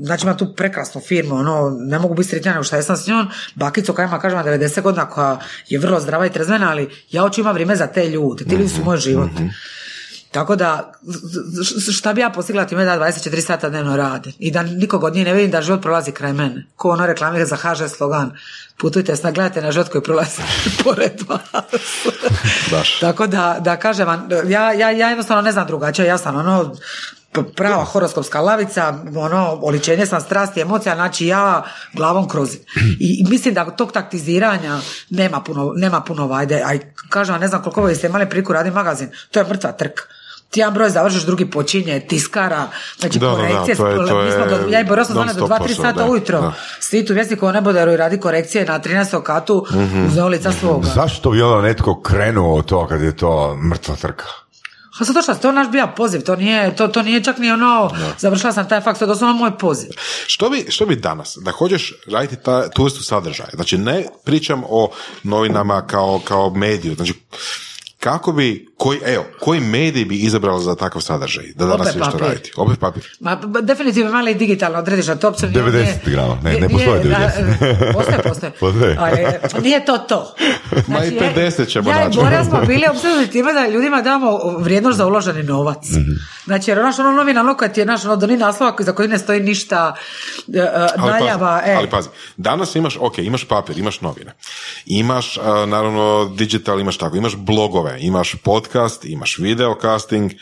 znači 0.00 0.24
imam 0.26 0.38
tu 0.38 0.54
prekrasnu 0.56 1.00
firmu, 1.00 1.34
ono, 1.34 1.76
ne 1.80 1.98
mogu 1.98 2.14
biti 2.14 2.28
sretnija 2.28 2.52
nego 2.52 2.64
šta 2.64 2.76
jesam 2.76 2.96
s 2.96 3.06
njom, 3.06 3.28
bakicu 3.54 3.92
koja 3.94 4.06
ima, 4.08 4.18
kažem, 4.18 4.38
90 4.38 4.80
godina, 4.82 5.10
koja 5.10 5.38
je 5.68 5.78
vrlo 5.78 6.00
zdrava 6.00 6.26
i 6.26 6.30
trezvena, 6.32 6.70
ali 6.70 6.88
ja 7.10 7.22
hoću 7.22 7.40
imati 7.40 7.54
vrijeme 7.54 7.76
za 7.76 7.86
te 7.86 8.08
ljude, 8.08 8.44
ti 8.44 8.54
ljudi 8.54 8.68
su 8.68 8.84
moj 8.84 8.96
život. 8.96 9.30
Tako 10.30 10.56
da, 10.56 10.92
šta 11.92 12.12
bi 12.12 12.20
ja 12.20 12.30
postigla 12.30 12.64
time 12.64 12.84
da 12.84 12.98
24 12.98 13.40
sata 13.40 13.68
dnevno 13.68 13.96
rade 13.96 14.32
i 14.38 14.50
da 14.50 14.62
nikog 14.62 15.04
od 15.04 15.14
njih 15.14 15.24
ne 15.24 15.34
vidim 15.34 15.50
da 15.50 15.62
život 15.62 15.82
prolazi 15.82 16.12
kraj 16.12 16.32
mene. 16.32 16.66
Ko 16.76 16.90
ono 16.90 17.06
reklamira 17.06 17.46
za 17.46 17.56
HŽ 17.56 17.88
slogan. 17.96 18.36
Putujte, 18.78 19.16
sna, 19.16 19.30
gledajte 19.30 19.62
na 19.62 19.72
život 19.72 19.88
koji 19.88 20.02
prolazi 20.02 20.42
pored 20.84 21.20
vas. 21.28 21.40
Baš. 22.72 22.98
Tako 22.98 23.26
da, 23.26 23.56
da 23.60 23.76
kažem 23.76 24.06
vam, 24.06 24.28
ja, 24.46 24.72
ja, 24.72 24.90
ja 24.90 25.08
jednostavno 25.08 25.42
ne 25.42 25.52
znam 25.52 25.66
drugačije, 25.66 26.06
ja 26.06 26.18
sam 26.18 26.36
ono 26.36 26.74
prava 27.56 27.84
horoskopska 27.84 28.40
lavica, 28.40 28.94
ono, 29.16 29.58
oličenje 29.62 30.06
sam 30.06 30.20
strasti, 30.20 30.60
emocija, 30.60 30.94
znači 30.94 31.26
ja 31.26 31.64
glavom 31.92 32.28
kroz. 32.28 32.56
I, 33.00 33.24
mislim 33.28 33.54
da 33.54 33.70
tog 33.70 33.92
taktiziranja 33.92 34.78
nema 35.10 35.40
puno, 35.40 35.72
nema 35.76 36.00
puno 36.00 36.26
vajde, 36.26 36.62
a 36.64 36.74
i 36.74 36.80
kažem 37.08 37.40
ne 37.40 37.48
znam 37.48 37.62
koliko 37.62 37.84
vi 37.84 37.94
ste 37.94 38.06
imali 38.06 38.28
priliku 38.28 38.52
raditi 38.52 38.74
magazin, 38.74 39.08
to 39.30 39.40
je 39.40 39.46
mrtva 39.46 39.72
trka. 39.72 40.02
Ti 40.50 40.60
jedan 40.60 40.74
broj 40.74 40.90
završiš, 40.90 41.22
drugi 41.22 41.46
počinje, 41.46 42.00
tiskara, 42.00 42.68
znači 42.98 43.18
Da, 43.18 43.26
da, 43.26 43.32
da, 43.32 43.36
korekcije. 43.38 43.76
to 43.76 43.86
je- 43.86 43.96
to 43.98 44.22
mi 44.22 44.30
smo 44.30 44.40
je 44.40 44.48
do, 44.48 44.68
ja 44.68 44.80
i 44.80 44.84
Boros 44.84 45.06
smo 45.06 45.14
znali 45.14 45.28
do 45.28 45.34
non-stop 45.36 45.48
2-3 45.50 45.58
posao, 45.60 45.84
sata 45.84 45.92
da, 45.94 46.06
ujutro. 46.06 46.40
da. 46.40 46.52
Svi 46.80 47.06
u 47.10 47.14
Vjesniku 47.14 47.46
o 47.46 47.52
neboderu 47.52 47.92
i 47.92 47.96
radi 47.96 48.20
korekcije 48.20 48.64
na 48.64 48.78
13. 48.78 49.22
katu 49.22 49.66
Mhm. 49.72 50.06
uz 50.06 50.16
ulica 50.18 50.52
svoga. 50.52 50.88
Zašto 50.88 51.30
bi 51.30 51.42
onda 51.42 51.62
netko 51.62 52.00
krenuo 52.02 52.62
to 52.62 52.86
kad 52.86 53.02
je 53.02 53.16
to 53.16 53.56
mrtva 53.62 53.96
trka? 53.96 54.24
A 55.00 55.04
zato 55.04 55.22
što 55.22 55.34
to 55.34 55.48
je 55.48 55.54
naš 55.54 55.68
bio 55.68 55.88
poziv, 55.88 56.20
to 56.20 56.36
nije, 56.36 56.76
to, 56.76 56.88
to 56.88 57.02
nije 57.02 57.24
čak 57.24 57.38
ni 57.38 57.50
ono, 57.50 57.90
završila 58.18 58.52
sam 58.52 58.68
taj 58.68 58.80
fakt, 58.80 58.98
to 58.98 59.04
je 59.04 59.08
doslovno 59.08 59.34
moj 59.34 59.58
poziv. 59.58 59.90
Što 60.26 60.50
bi, 60.50 60.66
što 60.68 60.86
bi 60.86 60.96
danas, 60.96 61.38
da 61.38 61.50
hoćeš 61.50 61.92
raditi 62.06 62.36
ta, 62.36 62.70
tu 62.70 62.84
vrstu 62.84 63.02
sadržaja, 63.02 63.48
znači 63.52 63.78
ne 63.78 64.06
pričam 64.24 64.62
o 64.64 64.90
novinama 65.22 65.82
kao, 65.82 66.20
kao 66.20 66.50
mediju, 66.50 66.94
znači 66.94 67.14
kako 68.00 68.32
bi, 68.32 68.68
koji, 68.76 69.00
evo, 69.04 69.24
koji 69.40 69.60
medij 69.60 70.04
bi 70.04 70.16
izabrala 70.16 70.60
za 70.60 70.74
takav 70.74 71.02
sadržaj, 71.02 71.44
da 71.54 71.66
danas 71.66 71.80
Opet 71.80 71.94
ideš 71.94 72.06
to 72.06 72.12
papir. 72.12 72.26
raditi? 72.28 72.52
Opet 72.56 72.78
papir. 72.80 73.02
Ma, 73.20 73.36
b- 73.36 73.62
definitivno 73.62 74.12
mali 74.12 74.34
digitalno 74.34 74.78
odrediš, 74.78 75.08
a 75.08 75.14
to 75.14 75.26
uopće 75.26 75.46
nije- 75.46 75.54
90 75.54 75.72
nije- 75.72 76.00
grama, 76.06 76.36
ne, 76.42 76.52
ne 76.52 76.68
postoji 76.68 77.00
nije- 77.00 77.16
90. 77.16 77.86
da, 77.86 77.92
Postoje, 77.92 78.18
postoje. 78.18 78.52
Postoje. 78.60 78.96
Ali, 79.00 79.18
nije 79.62 79.84
to 79.84 79.98
to. 79.98 80.34
Ma 80.86 81.04
i 81.04 81.08
Znači, 81.08 81.34
50 81.34 81.68
ćemo 81.68 81.90
ja, 81.90 82.04
naći. 82.04 82.18
Ja 82.18 82.44
smo 82.44 82.60
bili 82.60 82.86
obsjednuti 82.90 83.30
time 83.30 83.52
da 83.52 83.68
ljudima 83.68 84.02
damo 84.02 84.30
vrijednost 84.58 84.96
za 84.96 85.06
uloženi 85.06 85.42
novac. 85.42 85.90
Mhm. 85.90 86.10
Znači, 86.44 86.70
jer 86.70 86.78
naš 86.78 86.98
ono 86.98 87.12
novina, 87.12 87.40
ono 87.40 87.56
kad 87.56 87.74
ti 87.74 87.80
je 87.80 87.86
naš 87.86 88.04
ono 88.04 88.16
doni 88.16 88.36
naslova 88.36 88.76
za 88.78 88.92
koji 88.92 89.08
ne 89.08 89.18
stoji 89.18 89.40
ništa, 89.40 89.94
e, 90.48 90.58
e, 90.58 90.68
Ali 90.96 91.10
najava, 91.12 91.58
pazi, 91.58 91.70
e. 91.70 91.74
ali 91.74 91.90
pazi, 91.90 92.08
danas 92.36 92.74
imaš, 92.74 92.96
ok, 92.96 93.18
imaš 93.18 93.44
papir, 93.44 93.78
imaš 93.78 94.00
novine, 94.00 94.32
imaš 94.86 95.38
a, 95.38 95.64
naravno 95.66 96.00
digital, 96.28 96.80
imaš 96.80 96.96
tako, 96.96 97.16
imaš 97.16 97.36
blogove, 97.36 97.89
imaš 97.98 98.34
podcast, 98.44 99.04
imaš 99.04 99.38
videocasting 99.38 100.32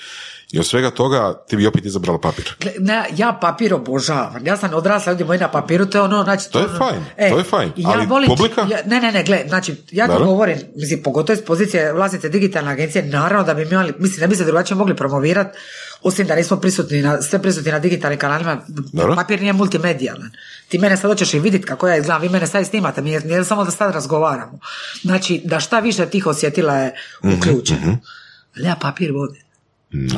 i 0.53 0.59
od 0.59 0.67
svega 0.67 0.91
toga 0.91 1.45
ti 1.49 1.57
bi 1.57 1.67
opet 1.67 1.85
izabrala 1.85 2.21
papir. 2.21 2.55
Gle, 2.61 2.73
Ne, 2.79 3.05
ja 3.17 3.39
papir 3.41 3.75
obožavam. 3.75 4.47
Ja 4.47 4.57
sam 4.57 4.75
odrasla 4.75 5.13
ljudi 5.13 5.25
moji 5.25 5.39
na 5.39 5.49
papiru, 5.51 5.87
to 5.87 5.99
je 5.99 6.03
ono, 6.03 6.23
znači... 6.25 6.51
To 6.51 6.59
je 6.59 6.65
ono- 6.65 6.79
fajn, 6.79 7.05
to 7.31 7.39
je 7.39 7.45
fajn. 7.45 7.73
i 7.77 7.83
Ja 7.83 7.89
Ali 7.91 8.07
volim, 8.07 8.29
publika? 8.29 8.67
Ja, 8.71 8.79
ne, 8.87 9.01
ne, 9.01 9.13
ne, 9.13 9.25
gle, 9.25 9.45
znači, 9.49 9.75
ja 9.91 10.07
Dobro. 10.07 10.25
govorim, 10.25 10.59
mislim, 10.77 11.03
pogotovo 11.03 11.35
iz 11.39 11.45
pozicije 11.45 11.93
vlasnice 11.93 12.29
digitalne 12.29 12.73
agencije, 12.73 13.05
naravno 13.05 13.45
da 13.47 13.55
bi 13.55 13.65
mi 13.65 13.71
imali, 13.71 13.95
mislim, 13.99 14.21
ne 14.21 14.29
bi 14.29 14.37
se 14.37 14.45
drugačije 14.45 14.77
mogli 14.77 14.97
promovirati, 14.97 15.59
osim 16.03 16.27
da 16.27 16.35
nismo 16.35 16.57
prisutni 16.57 17.03
na, 17.03 17.23
sve 17.23 17.43
prisutni 17.43 17.73
na 17.73 17.79
digitalnim 17.79 18.19
kanalima, 18.19 18.61
Dobro. 18.69 19.15
papir 19.15 19.41
nije 19.41 19.53
multimedijalan. 19.53 20.31
Ti 20.69 20.79
mene 20.79 20.97
sad 20.97 21.11
hoćeš 21.11 21.35
i 21.35 21.39
vidjeti 21.39 21.67
kako 21.67 21.89
ja 21.89 21.97
izgledam, 21.97 22.23
vi 22.23 22.29
mene 22.29 22.47
sad 22.47 22.63
i 22.63 22.65
snimate, 22.65 23.03
nije, 23.03 23.21
nije 23.21 23.45
samo 23.45 23.65
da 23.65 23.71
sad 23.71 23.95
razgovaramo. 23.95 24.59
Znači, 25.03 25.43
da 25.45 25.61
šta 25.61 25.81
više 25.81 26.07
tih 26.07 26.27
osjetila 26.27 26.75
je 26.75 26.95
Mhm, 27.25 27.35
uključeno. 27.35 27.99
Ali 28.57 28.67
ja 28.67 28.77
papir 28.81 29.13
vodim. 29.13 29.43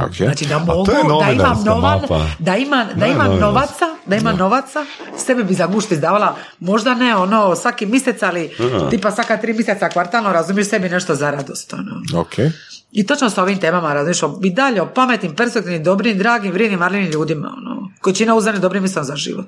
Ok. 0.06 0.14
Znači 0.16 0.46
da 0.46 0.58
to 0.58 0.64
mogu, 0.64 0.90
je 0.92 1.24
da 1.24 1.32
imam 1.32 1.62
novan, 1.64 2.00
da 2.38 2.56
imam, 2.56 2.88
da 2.88 2.94
Da, 2.94 3.06
imam 3.06 3.38
novaca, 3.38 3.86
da 4.06 4.16
imam 4.16 4.36
novaca, 4.36 4.86
sebi 5.26 5.44
bi 5.44 5.54
za 5.54 5.66
gušt 5.66 5.92
izdavala, 5.92 6.36
možda 6.60 6.94
ne 6.94 7.16
ono 7.16 7.56
svaki 7.56 7.86
mjesec, 7.86 8.22
ali 8.22 8.50
tipa 8.90 9.10
svaka 9.10 9.36
tri 9.36 9.52
mjeseca 9.52 9.88
kvartalno 9.88 10.32
razumiješ 10.32 10.68
sebi 10.68 10.88
nešto 10.88 11.14
za 11.14 11.30
radost. 11.30 11.72
Ono. 11.72 12.20
Ok. 12.20 12.34
I 12.92 13.06
točno 13.06 13.30
s 13.30 13.38
ovim 13.38 13.58
temama 13.58 13.94
o- 14.22 14.40
i 14.42 14.50
dalje 14.50 14.82
o 14.82 14.88
pametnim, 14.94 15.36
perspektivnim, 15.36 15.84
dobrim, 15.84 16.18
dragim, 16.18 16.52
vrijednim, 16.52 16.78
marljivim 16.78 17.10
ljudima, 17.10 17.54
ono, 17.58 17.90
koji 18.00 18.14
čine 18.14 18.32
uzane 18.32 18.58
dobrim 18.58 18.82
mislom 18.82 19.04
za 19.04 19.16
život. 19.16 19.46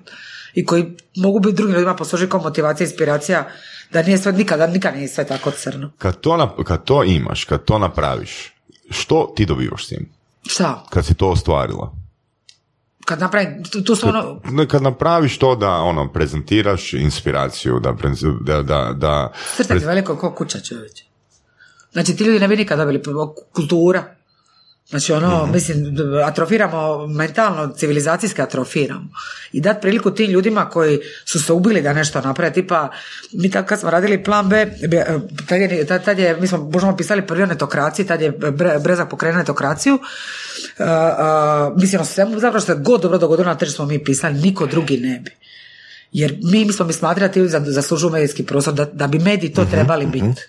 I 0.54 0.64
koji 0.64 0.84
mogu 1.16 1.40
biti 1.40 1.56
drugim 1.56 1.74
ljudima 1.74 1.96
poslužiti 1.96 2.30
kao 2.30 2.40
motivacija, 2.40 2.86
inspiracija, 2.86 3.48
da 3.92 4.02
nije 4.02 4.18
sve, 4.18 4.32
nikada, 4.32 4.66
nikada 4.66 4.96
nije 4.96 5.08
sve 5.08 5.26
tako 5.26 5.50
crno. 5.50 5.90
Kad 5.98 6.20
to, 6.20 6.30
nap- 6.30 6.64
kad 6.64 6.84
to 6.84 7.04
imaš, 7.04 7.44
kad 7.44 7.64
to 7.64 7.78
napraviš, 7.78 8.52
što 8.90 9.32
ti 9.36 9.46
dobivaš 9.46 9.86
s 9.86 9.88
tim? 9.88 10.08
Šta? 10.46 10.84
Kad 10.90 11.06
si 11.06 11.14
to 11.14 11.28
ostvarila? 11.28 11.92
Kad 13.04 13.20
napravim, 13.20 13.64
tu, 13.64 13.84
tu 13.84 13.96
ono, 14.02 14.40
Ne, 14.44 14.68
Kad 14.68 14.82
napraviš 14.82 15.38
to 15.38 15.56
da 15.56 15.70
ono 15.70 16.12
prezentiraš 16.12 16.92
inspiraciju, 16.92 17.80
da, 17.80 17.92
pre- 17.92 18.10
da, 18.40 18.62
da, 18.62 18.92
da 18.92 19.32
Srce 19.56 19.78
ti 19.78 19.84
veliko 19.84 20.16
kao 20.16 20.30
kuća 20.30 20.60
čovječe. 20.60 21.04
Znači 21.92 22.16
ti 22.16 22.24
ljudi 22.24 22.40
ne 22.40 22.48
bi 22.48 22.56
nikad 22.56 22.78
dobili 22.78 23.02
kultura. 23.52 24.04
Znači 24.88 25.12
ono, 25.12 25.46
mislim, 25.46 25.94
d- 25.94 26.22
atrofiramo 26.24 27.06
mentalno, 27.06 27.72
civilizacijski 27.76 28.42
atrofiramo. 28.42 29.08
I 29.52 29.60
dat 29.60 29.80
priliku 29.80 30.10
tim 30.10 30.30
ljudima 30.30 30.68
koji 30.68 30.98
su 31.24 31.42
se 31.42 31.52
ubili 31.52 31.82
da 31.82 31.92
nešto 31.92 32.20
naprave. 32.20 32.52
Tipa, 32.52 32.88
mi 33.32 33.50
tad 33.50 33.66
kad 33.66 33.80
smo 33.80 33.90
radili 33.90 34.24
plan 34.24 34.48
B, 34.48 34.56
e, 34.56 34.68
tad 35.48 35.60
je, 35.60 35.86
tad, 35.86 36.04
tad 36.04 36.18
je 36.18 36.36
mi 36.40 36.46
smo 36.46 36.58
možemo 36.58 36.96
pisali 36.96 37.26
prvi 37.26 37.42
o 37.42 37.46
netokraciji, 37.46 38.06
tad 38.06 38.20
je 38.20 38.32
Bre- 38.32 38.82
Brezak 38.82 39.10
pokrenuo 39.10 39.38
netokraciju. 39.38 39.94
Uh, 39.94 40.00
uh, 40.78 41.80
mislim, 41.80 42.02
o 42.02 42.04
svemu, 42.04 42.40
zapravo 42.40 42.60
što 42.60 42.72
je 42.72 42.78
god 42.78 43.00
dobro 43.02 43.18
dogodilo 43.18 43.48
na 43.48 43.54
tržištu 43.58 43.76
smo 43.76 43.86
mi 43.86 44.04
pisali, 44.04 44.34
niko 44.40 44.66
drugi 44.66 44.96
ne 44.96 45.20
bi. 45.20 45.30
Jer 46.12 46.38
mi, 46.42 46.64
mi 46.64 46.72
smo 46.72 46.86
mi 46.86 46.92
smatrali 46.92 47.28
da 47.48 47.58
ti 47.62 47.72
zaslužuju 47.72 48.10
medijski 48.12 48.42
prostor, 48.46 48.74
da, 48.74 48.84
da 48.84 49.06
bi 49.06 49.18
mediji 49.18 49.52
to 49.52 49.64
trebali 49.64 50.06
biti. 50.06 50.42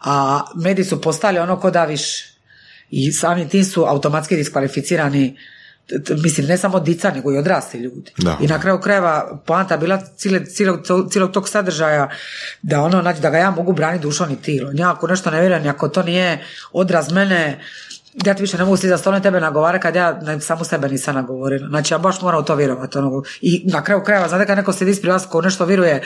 A 0.00 0.44
mediji 0.54 0.84
su 0.84 1.00
postali 1.00 1.38
ono 1.38 1.60
ko 1.60 1.70
da 1.70 1.84
više. 1.84 2.36
I 2.90 3.12
samim 3.12 3.48
tim 3.48 3.64
su 3.64 3.84
automatski 3.84 4.36
diskvalificirani 4.36 5.36
mislim, 6.22 6.46
ne 6.46 6.58
samo 6.58 6.80
dica, 6.80 7.10
nego 7.10 7.32
i 7.32 7.38
odrasli 7.38 7.80
ljudi. 7.80 8.12
Da. 8.18 8.38
I 8.40 8.46
na 8.46 8.60
kraju 8.60 8.80
krajeva 8.80 9.42
poanta 9.46 9.76
bila 9.76 10.02
cijelog, 10.54 11.32
tog 11.32 11.48
sadržaja 11.48 12.10
da 12.62 12.80
ono, 12.80 13.02
znači, 13.02 13.20
da 13.20 13.30
ga 13.30 13.38
ja 13.38 13.50
mogu 13.50 13.72
braniti 13.72 14.02
dušom 14.02 14.30
i 14.30 14.42
tilom. 14.42 14.76
Ja 14.76 14.92
ako 14.92 15.06
nešto 15.06 15.30
ne 15.30 15.40
vjerujem, 15.40 15.68
ako 15.68 15.88
to 15.88 16.02
nije 16.02 16.44
odraz 16.72 17.12
mene, 17.12 17.60
ja 18.24 18.34
ti 18.34 18.42
više 18.42 18.58
ne 18.58 18.64
mogu 18.64 18.76
za 18.76 18.98
stolom 18.98 19.22
tebe 19.22 19.40
nagovara 19.40 19.78
kad 19.78 19.94
ja 19.94 20.20
ne, 20.22 20.40
samo 20.40 20.64
sebe 20.64 20.88
nisam 20.88 21.14
nagovorila. 21.14 21.68
Znači 21.68 21.94
ja 21.94 21.98
baš 21.98 22.20
moram 22.20 22.40
u 22.40 22.44
to 22.44 22.54
vjerovati. 22.54 22.98
Ono. 22.98 23.22
I 23.40 23.62
na 23.66 23.82
kraju 23.82 24.02
krajeva, 24.04 24.28
znate 24.28 24.46
kad 24.46 24.56
neko 24.56 24.72
sedi 24.72 24.90
ispred 24.90 25.12
vas 25.12 25.26
ko 25.26 25.40
nešto 25.40 25.64
vjeruje, 25.64 26.02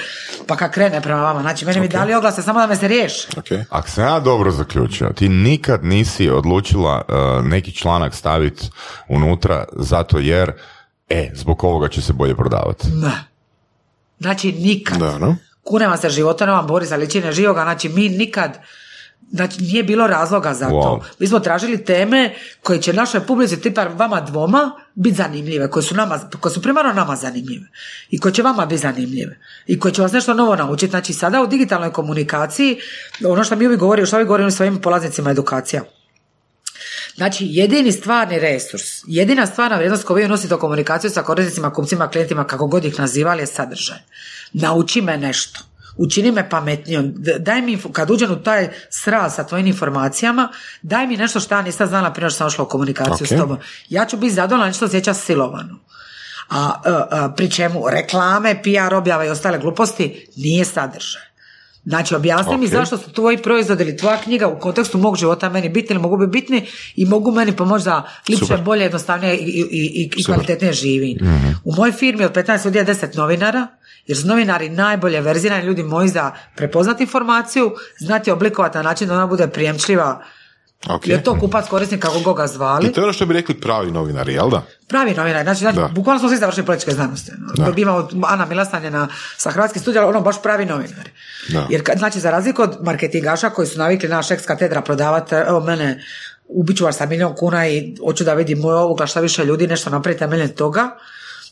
pa 0.47 0.57
kad 0.57 0.73
krene 0.73 1.01
prema 1.01 1.23
vama. 1.23 1.41
Znači 1.41 1.65
meni 1.65 1.81
mi 1.81 1.89
dali 1.89 2.15
oglase 2.15 2.43
samo 2.43 2.61
da 2.61 2.67
me 2.67 2.77
se 2.77 2.89
riješi. 2.89 3.29
Ok. 3.37 3.47
Ako 3.71 3.89
sam 3.89 4.05
ja 4.05 4.21
dobro 4.21 4.51
zaključio, 4.51 5.13
ti 5.15 5.29
nikad 5.29 5.85
nisi 5.85 6.31
odlučila 6.31 7.03
uh, 7.09 7.47
neki 7.47 7.73
članak 7.73 8.15
staviti 8.15 8.71
unutra 9.09 9.65
zato 9.73 10.19
jer, 10.19 10.53
e, 11.09 11.31
zbog 11.35 11.65
ovoga 11.65 11.89
će 11.89 12.03
se 12.03 12.13
bolje 12.13 12.37
prodavati. 12.37 12.89
Ne. 12.89 13.25
Znači 14.19 14.53
nikad. 14.53 14.99
Da, 14.99 15.19
no? 15.19 15.37
Kunema 15.63 15.97
se 15.97 16.09
života, 16.09 16.47
nema 16.47 16.63
Borisa 16.63 16.97
ličine 16.97 17.33
živoga, 17.33 17.63
znači 17.63 17.89
mi 17.89 18.09
nikad 18.09 18.59
Znači, 19.33 19.63
nije 19.63 19.83
bilo 19.83 20.07
razloga 20.07 20.55
za 20.55 20.69
to. 20.69 20.75
Wow. 20.75 21.01
Mi 21.19 21.27
smo 21.27 21.41
tražili 21.41 21.85
teme 21.85 22.35
koje 22.63 22.83
će 22.83 22.93
našoj 22.93 23.21
publici, 23.21 23.61
tipa 23.61 23.85
vama 23.85 24.21
dvoma, 24.21 24.71
biti 24.95 25.17
zanimljive, 25.17 25.71
koje 25.71 25.83
su, 25.83 25.95
nama, 25.95 26.21
koje 26.41 26.53
su 26.53 26.63
primarno 26.63 26.93
nama 26.93 27.17
zanimljive 27.17 27.67
i 28.11 28.19
koje 28.19 28.33
će 28.33 28.43
vama 28.43 28.67
biti 28.67 28.81
zanimljive 28.81 29.39
i 29.67 29.79
koje 29.79 29.95
će 29.95 30.03
vas 30.03 30.13
nešto 30.13 30.35
novo 30.35 30.57
naučiti. 30.57 30.91
Znači, 30.91 31.13
sada 31.13 31.43
u 31.43 31.47
digitalnoj 31.47 31.93
komunikaciji, 31.93 32.79
ono 33.25 33.45
što 33.45 33.57
mi 33.57 33.67
uvijek 33.67 33.81
govorimo, 33.81 34.07
što 34.07 34.19
vi 34.19 34.25
govorimo 34.25 34.51
svojim 34.51 34.81
polaznicima 34.81 35.31
edukacija, 35.31 35.83
Znači, 37.17 37.47
jedini 37.49 37.93
stvarni 37.93 38.39
resurs, 38.39 38.83
jedina 39.07 39.47
stvarna 39.47 39.77
vrijednost 39.77 40.05
koju 40.05 40.17
vi 40.17 40.29
nosite 40.29 40.55
u 40.55 40.59
komunikaciju 40.59 41.11
sa 41.11 41.23
korisnicima, 41.23 41.73
kupcima, 41.73 42.09
klijentima, 42.09 42.45
kako 42.47 42.67
god 42.67 42.85
ih 42.85 42.99
nazivali, 42.99 43.43
je 43.43 43.47
sadržaj. 43.47 43.99
Nauči 44.53 45.01
me 45.01 45.17
nešto. 45.17 45.61
Učini 46.01 46.33
me 46.33 46.51
pametnijom. 46.51 47.13
Daj 47.39 47.63
mi, 47.63 47.79
kad 47.93 48.11
uđem 48.11 48.31
u 48.31 48.37
taj 48.37 48.69
sraz 48.91 49.35
sa 49.35 49.45
tvojim 49.45 49.67
informacijama, 49.67 50.49
daj 50.83 51.07
mi 51.07 51.17
nešto 51.17 51.41
što 51.41 51.55
ja 51.55 51.63
nisam 51.63 51.87
znala 51.89 52.13
prije 52.13 52.31
što 52.31 52.39
sam 52.39 52.47
ušla 52.47 52.65
u 52.65 52.69
komunikaciju 52.69 53.25
Ok. 53.25 53.27
s 53.27 53.37
tobom. 53.41 53.59
Ja 53.89 54.05
ću 54.05 54.17
biti 54.17 54.35
zadovoljna, 54.35 54.67
neću 54.67 54.79
se 54.79 54.85
osjećati 54.85 55.19
silovano. 55.19 55.79
A, 56.51 56.73
a, 56.85 57.07
a, 57.11 57.33
pri 57.37 57.51
čemu 57.51 57.83
reklame, 57.91 58.63
PR 58.63 58.95
objava 58.95 59.25
i 59.25 59.29
ostale 59.29 59.59
gluposti 59.59 60.27
nije 60.37 60.65
sadržaj. 60.65 61.23
Znači, 61.85 62.15
objasni 62.15 62.57
mi 62.57 62.67
Ok. 62.67 62.73
zašto 62.73 62.99
su 62.99 63.13
tvoji 63.13 63.37
proizvodi 63.39 63.83
ili 63.83 63.97
tvoja 63.97 64.17
knjiga 64.17 64.49
u 64.49 64.59
kontekstu 64.59 64.99
mog 64.99 65.17
života 65.17 65.49
meni 65.49 65.69
bitni 65.69 65.95
ili 65.95 66.03
mogu 66.03 66.17
biti 66.17 66.31
bitni 66.31 66.67
i 66.97 67.05
mogu 67.07 67.33
meni 67.33 67.57
pomoći 67.57 67.85
da 67.85 68.09
lipše, 68.29 68.57
bolje, 68.57 68.83
jednostavnije 68.83 69.37
i, 69.37 69.45
i, 69.45 69.65
i, 69.71 70.11
i 70.17 70.25
kvalitetnije 70.25 70.73
živim. 70.73 71.19
U 71.65 71.75
mojoj 71.75 71.93
firmi 71.93 72.25
od 72.25 72.33
15 72.35 72.65
ljudi 72.65 72.79
je 72.79 72.87
10 72.87 73.17
novinara, 73.17 73.67
jer 74.11 74.19
su 74.19 74.27
novinari 74.27 74.69
najbolje 74.69 75.21
verzirani 75.21 75.65
ljudi 75.65 75.83
moji 75.83 76.09
za 76.09 76.33
prepoznati 76.57 77.03
informaciju, 77.03 77.75
znati 77.99 78.31
oblikovati 78.31 78.77
na 78.79 78.83
način 78.83 79.09
da 79.09 79.15
ona 79.15 79.27
bude 79.27 79.47
prijemčljiva 79.47 80.23
Ok. 80.89 81.07
jer 81.07 81.23
to 81.23 81.39
kupac 81.41 81.69
korisnik 81.69 82.01
kako 82.03 82.21
god 82.21 82.37
ga 82.37 82.47
zvali. 82.47 82.89
I 82.89 82.93
to 82.93 83.01
je 83.01 83.05
ono 83.05 83.13
što 83.13 83.27
bi 83.27 83.35
rekli 83.35 83.61
pravi 83.61 83.91
novinari, 83.91 84.35
jel 84.35 84.51
da? 84.51 84.63
Pravi 84.89 85.15
novinar, 85.15 85.43
znači, 85.43 85.61
znači 85.61 85.77
Da. 85.77 85.89
bukvalno 85.89 86.19
smo 86.21 86.29
svi 86.29 86.37
završili 86.37 86.67
političke 86.67 86.91
znanosti. 86.91 87.33
Da. 87.57 87.65
Da. 87.65 87.73
Imamo 87.77 88.09
Ana 88.27 88.47
Milastan 88.47 88.85
je 88.85 88.91
na, 88.91 89.09
sa 89.37 89.51
hrvatskih 89.51 89.83
studija, 89.83 90.07
ono 90.07 90.21
baš 90.21 90.43
pravi 90.43 90.65
novinari. 90.67 91.11
Da. 91.49 91.67
Jer, 91.71 91.83
znači, 91.99 92.21
za 92.21 92.31
razliku 92.31 92.63
od 92.63 92.77
marketingaša 92.81 93.51
koji 93.51 93.67
su 93.67 93.79
navikli 93.79 94.09
naš 94.09 94.31
ex 94.31 94.47
katedra 94.47 94.81
prodavati, 94.81 95.35
evo 95.35 95.61
mene, 95.61 96.03
ubiću 96.49 96.85
vas 96.85 96.97
sa 96.97 97.07
milion 97.07 97.35
kuna 97.37 97.69
i 97.69 97.95
hoću 98.05 98.25
da 98.25 98.35
vidim 98.35 98.59
moj 98.59 98.75
oglas 98.75 99.11
šta 99.11 99.21
više 99.21 99.45
ljudi, 99.45 99.67
nešto 99.67 99.91
napraviti 99.91 100.19
temeljem 100.19 100.49
toga, 100.49 100.91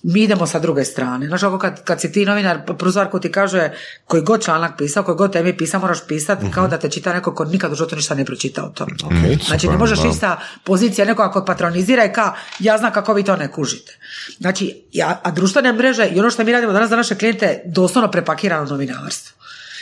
mi 0.03 0.23
idemo 0.23 0.47
sa 0.47 0.59
druge 0.59 0.85
strane. 0.85 1.27
Znaš, 1.27 1.43
ako 1.43 1.59
kad, 1.59 1.85
kad 1.85 2.01
si 2.01 2.13
ti 2.13 2.27
novinar, 2.27 2.61
prvu 2.79 2.91
stvar 2.91 3.11
koju 3.11 3.21
ti 3.21 3.33
kaže 3.33 3.71
koji 4.05 4.23
god 4.23 4.45
članak 4.45 4.79
pisao, 4.79 5.03
koji 5.03 5.17
god 5.17 5.33
temi 5.33 5.57
pisao, 5.57 5.81
moraš 5.81 5.99
pisati 6.09 6.47
kao 6.55 6.69
da 6.69 6.79
te 6.79 6.91
čita 6.91 7.13
neko 7.13 7.35
ko 7.35 7.45
nikad 7.45 7.73
u 7.73 7.75
životu 7.75 7.97
ništa 7.97 8.15
ne 8.15 8.25
pročita 8.25 8.65
o 8.65 8.69
tome. 8.69 8.93
Ok. 9.05 9.43
Znači, 9.47 9.61
Super, 9.61 9.71
ne 9.71 9.79
možeš 9.79 9.99
sa 10.21 10.37
pozicije 10.65 11.07
nekoga 11.07 11.31
ko 11.31 11.45
patronizira 11.45 12.05
i 12.05 12.13
ka, 12.13 12.33
ja 12.59 12.79
znam 12.79 12.93
kako 12.93 13.13
vi 13.13 13.23
to 13.23 13.37
ne 13.37 13.53
kužite. 13.53 13.99
Znači, 14.39 14.83
ja, 14.93 15.21
a 15.23 15.31
društvene 15.31 15.73
mreže 15.73 16.07
i 16.07 16.21
ono 16.21 16.31
što 16.31 16.45
mi 16.45 16.53
radimo 16.53 16.73
danas 16.73 16.91
za 16.91 16.97
naše 16.97 17.15
klijente 17.15 17.63
doslovno 17.67 18.11
prepakirano 18.11 18.65
novinarstvo. 18.65 19.38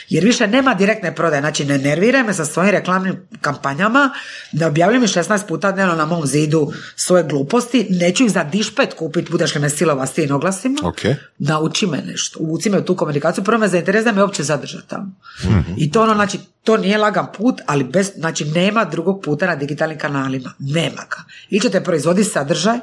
Jer 0.09 0.23
više 0.23 0.47
nema 0.47 0.73
direktne 0.73 1.15
prodaje, 1.15 1.41
znači 1.41 1.65
ne 1.65 1.77
nerviraj 1.77 2.23
me 2.23 2.33
sa 2.33 2.45
svojim 2.45 2.71
reklamnim 2.71 3.15
kampanjama, 3.41 4.11
da 4.51 4.67
objavljujem 4.67 5.01
mi 5.01 5.07
16 5.07 5.47
puta 5.47 5.71
dnevno 5.71 5.95
na 5.95 6.05
mom 6.05 6.25
zidu 6.25 6.71
svoje 6.95 7.23
gluposti, 7.23 7.87
neću 7.89 8.23
ih 8.25 8.31
za 8.31 8.43
dišpet 8.43 8.93
kupiti, 8.93 9.31
budeš 9.31 9.55
li 9.55 9.61
me 9.61 9.69
silova 9.69 10.05
s 10.05 10.13
tim 10.13 10.35
oglasima, 10.35 10.79
Ok. 10.83 10.99
nauči 11.37 11.87
me 11.87 11.97
nešto, 12.05 12.39
uvuci 12.39 12.69
me 12.69 12.77
u 12.77 12.83
tu 12.83 12.95
komunikaciju, 12.95 13.43
prvo 13.43 13.57
me 13.57 13.67
zainteresira 13.67 14.11
me 14.11 14.21
uopće 14.23 14.43
zadržati 14.43 14.87
tamo. 14.87 15.11
I 15.77 15.91
to 15.91 16.03
ono, 16.03 16.13
znači, 16.13 16.39
to 16.63 16.77
nije 16.77 16.97
lagan 16.97 17.27
put, 17.37 17.61
ali 17.65 17.83
bez, 17.83 18.11
znači, 18.15 18.45
nema 18.45 18.85
drugog 18.85 19.21
puta 19.23 19.47
na 19.47 19.55
digitalnim 19.55 19.97
kanalima. 19.97 20.53
Nema 20.59 21.01
ga. 21.09 21.17
Ili 21.49 21.61
ćete 21.61 21.83
proizvoditi 21.83 22.29
sadržaj 22.29 22.77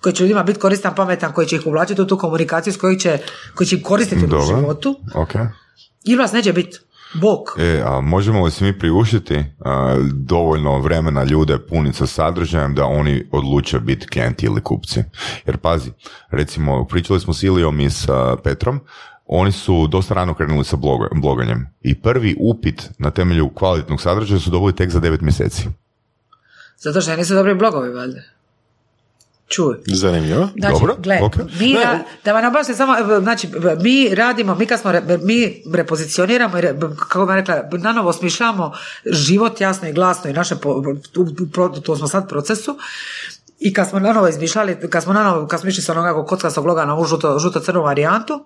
koji 0.00 0.12
će 0.12 0.22
ljudima 0.22 0.42
biti 0.42 0.58
koristan, 0.60 0.94
pametan, 0.94 1.32
koji 1.32 1.46
će 1.46 1.56
ih 1.56 1.66
uvlačiti 1.66 2.02
u 2.02 2.06
tu 2.06 2.18
komunikaciju 2.18 2.72
s 2.72 2.76
koji 2.76 2.98
će, 2.98 3.18
koji 3.54 3.66
će 3.68 3.82
koristiti 3.82 4.24
u 4.24 4.28
Dobro. 4.28 4.46
životu, 4.46 5.00
Ok. 5.14 5.32
Ili 6.04 6.18
vas 6.18 6.32
neće 6.32 6.52
biti. 6.52 6.78
Bog. 7.14 7.38
E, 7.58 7.82
a 7.84 8.00
možemo 8.00 8.44
li 8.44 8.50
si 8.50 8.64
mi 8.64 8.78
priuštiti 8.78 9.44
a, 9.64 9.96
dovoljno 10.12 10.78
vremena 10.78 11.24
ljude 11.24 11.58
puniti 11.58 11.96
sa 11.96 12.06
sadržajem 12.06 12.74
da 12.74 12.84
oni 12.84 13.28
odluče 13.32 13.80
biti 13.80 14.06
klijenti 14.06 14.46
ili 14.46 14.60
kupci? 14.60 15.02
Jer 15.46 15.56
pazi, 15.56 15.90
recimo, 16.30 16.84
pričali 16.84 17.20
smo 17.20 17.34
s 17.34 17.42
Ilijom 17.42 17.80
i 17.80 17.90
sa 17.90 18.36
Petrom, 18.44 18.80
oni 19.26 19.52
su 19.52 19.86
dosta 19.86 20.14
rano 20.14 20.34
krenuli 20.34 20.64
sa 20.64 20.76
bloga- 20.76 21.20
bloganjem 21.20 21.66
i 21.82 22.00
prvi 22.00 22.36
upit 22.40 22.90
na 22.98 23.10
temelju 23.10 23.50
kvalitetnog 23.54 24.00
sadržaja 24.00 24.40
su 24.40 24.50
dobili 24.50 24.76
tek 24.76 24.90
za 24.90 25.00
9 25.00 25.22
mjeseci. 25.22 25.68
Zato 26.76 27.00
što 27.00 27.16
nisu 27.16 27.34
dobri 27.34 27.54
blogovi, 27.54 27.90
valjda. 27.94 28.20
Čuj. 29.50 29.76
Zanimljivo. 29.86 30.48
Znači, 30.56 30.72
Dobro, 30.72 30.96
gle, 30.98 31.18
ok. 31.22 31.36
mi, 31.60 31.74
ra- 31.74 31.98
da 32.24 32.32
vam 32.32 32.42
nabavim 32.42 32.76
samo, 32.76 32.96
e, 32.96 33.20
znači, 33.20 33.48
mi 33.80 34.14
radimo, 34.14 34.54
mi 34.54 34.66
kad 34.66 34.80
smo, 34.80 34.92
re- 34.92 35.18
mi 35.22 35.62
repozicioniramo 35.72 36.58
i, 36.58 36.60
re- 36.60 36.74
kako 36.98 37.26
bih 37.26 37.34
rekla, 37.34 37.62
nanovo 37.72 38.08
osmišljamo 38.08 38.72
život 39.06 39.60
jasno 39.60 39.88
i 39.88 39.92
glasno 39.92 40.30
i 40.30 40.32
naše, 40.32 40.56
po, 40.56 40.82
u, 41.16 41.80
to 41.80 41.96
smo 41.96 42.08
sad 42.08 42.28
procesu, 42.28 42.78
i 43.58 43.72
kad 43.72 43.88
smo 43.88 43.98
nanovo 43.98 44.28
izmišljali, 44.28 44.76
kad 44.90 45.02
smo 45.02 45.12
nanovo, 45.12 45.46
kad 45.46 45.60
smo 45.60 45.68
išli 45.68 45.82
sa 45.82 45.92
onoga 45.92 46.26
kockastog 46.26 46.64
bloga 46.64 46.84
na 46.84 46.94
ovu 46.94 47.04
žuto, 47.04 47.38
žuto-crnu 47.38 47.82
varijantu, 47.82 48.44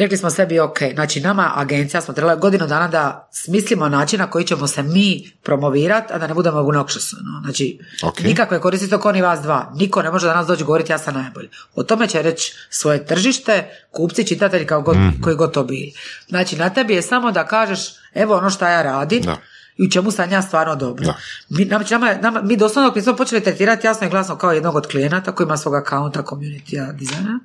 Rekli 0.00 0.16
smo 0.16 0.30
sebi, 0.30 0.60
ok, 0.60 0.78
znači 0.94 1.20
nama 1.20 1.52
agencija 1.56 2.00
smo 2.00 2.14
trebali 2.14 2.40
godinu 2.40 2.66
dana 2.66 2.88
da 2.88 3.28
smislimo 3.32 3.88
način 3.88 4.18
na 4.18 4.30
koji 4.30 4.44
ćemo 4.44 4.66
se 4.66 4.82
mi 4.82 5.30
promovirati, 5.42 6.12
a 6.12 6.18
da 6.18 6.26
ne 6.26 6.34
budemo 6.34 6.58
obnoxious. 6.58 7.14
ono. 7.14 7.40
Znači, 7.44 7.78
Ok. 8.02 8.20
nikakve 8.20 8.60
koristi 8.60 8.90
to 8.90 8.98
ko 9.00 9.12
ni 9.12 9.22
vas 9.22 9.40
dva. 9.40 9.72
Niko 9.74 10.02
ne 10.02 10.10
može 10.10 10.26
danas 10.26 10.46
doći 10.46 10.64
govoriti 10.64 10.92
ja 10.92 10.98
sam 10.98 11.14
najbolji. 11.14 11.48
O 11.74 11.82
tome 11.82 12.06
će 12.08 12.22
reći 12.22 12.52
svoje 12.70 13.06
tržište, 13.06 13.70
kupci, 13.90 14.26
čitatelji, 14.26 14.66
kao 14.66 14.82
god, 14.82 14.96
koji 15.22 15.36
god 15.36 15.52
to 15.52 15.64
bili. 15.64 15.92
Znači, 16.28 16.56
na 16.56 16.70
tebi 16.70 16.94
je 16.94 17.02
samo 17.02 17.32
da 17.32 17.46
kažeš, 17.46 17.80
evo 18.14 18.36
ono 18.36 18.50
što 18.50 18.64
ja 18.66 18.82
radim, 18.82 19.22
Da. 19.22 19.36
I 19.80 19.86
u 19.86 19.90
čemu 19.90 20.10
sam 20.10 20.32
ja 20.32 20.42
stvarno 20.42 20.76
dobro. 20.76 21.04
Da. 21.04 21.14
Mi, 21.48 21.64
nama, 21.64 22.14
nama, 22.22 22.42
mi 22.42 22.56
doslovno 22.56 22.88
dok 22.88 22.96
nismo 22.96 23.16
počeli 23.16 23.42
tretirati 23.42 23.86
jasno 23.86 24.06
i 24.06 24.10
glasno 24.10 24.36
kao 24.36 24.52
jednog 24.52 24.74
od 24.74 24.86
klijenata 24.86 25.32
koji 25.32 25.44
ima 25.44 25.56
svog 25.56 25.74
akaunta, 25.74 26.22
community 26.22 26.92
dizajna, 26.92 27.40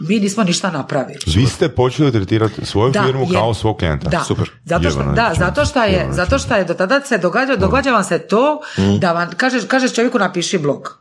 mi 0.00 0.18
nismo 0.18 0.44
ništa 0.44 0.70
napravili. 0.70 1.18
Vi 1.26 1.46
ste 1.46 1.68
počeli 1.68 2.12
tretirati 2.12 2.66
svoju 2.66 2.92
Da, 2.92 3.02
firmu 3.04 3.28
kao 3.32 3.54
svog 3.54 3.78
klijenta. 3.78 4.08
Da, 4.08 4.24
Super. 4.24 4.50
Zato 4.64 4.90
što, 4.90 5.02
da, 5.02 5.12
znači. 5.12 5.38
zato 5.38 5.64
što 5.64 5.82
je, 5.82 6.08
zato 6.10 6.38
što 6.38 6.54
je 6.54 6.64
do 6.64 6.74
tada 6.74 7.00
se 7.00 7.18
događa, 7.18 7.56
događa 7.56 7.90
vam 7.90 8.04
se 8.04 8.18
to 8.18 8.60
da 9.00 9.12
vam 9.12 9.30
kažeš, 9.36 9.64
kažeš 9.68 9.94
čovjeku 9.94 10.18
napiši 10.18 10.58
blog. 10.58 10.98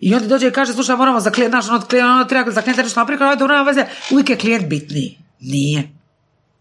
I 0.00 0.14
onda 0.14 0.26
dođe 0.26 0.48
i 0.48 0.50
kaže, 0.50 0.72
slušaj, 0.72 0.96
moramo 0.96 1.20
za 1.20 1.30
klijent, 1.30 1.54
naš, 1.54 1.68
ono, 1.68 1.80
klijent, 1.80 2.06
ono, 2.06 2.24
treba 2.24 2.50
za 2.50 2.62
klijenta 2.62 2.82
nešto 2.82 3.00
napraviti, 3.00 3.24
ajde, 3.24 3.46
nema 3.46 3.62
veze, 3.62 3.86
uvijek 4.10 4.30
je 4.30 4.36
klijent 4.36 4.68
bitniji. 4.68 5.18
Nije. 5.40 5.99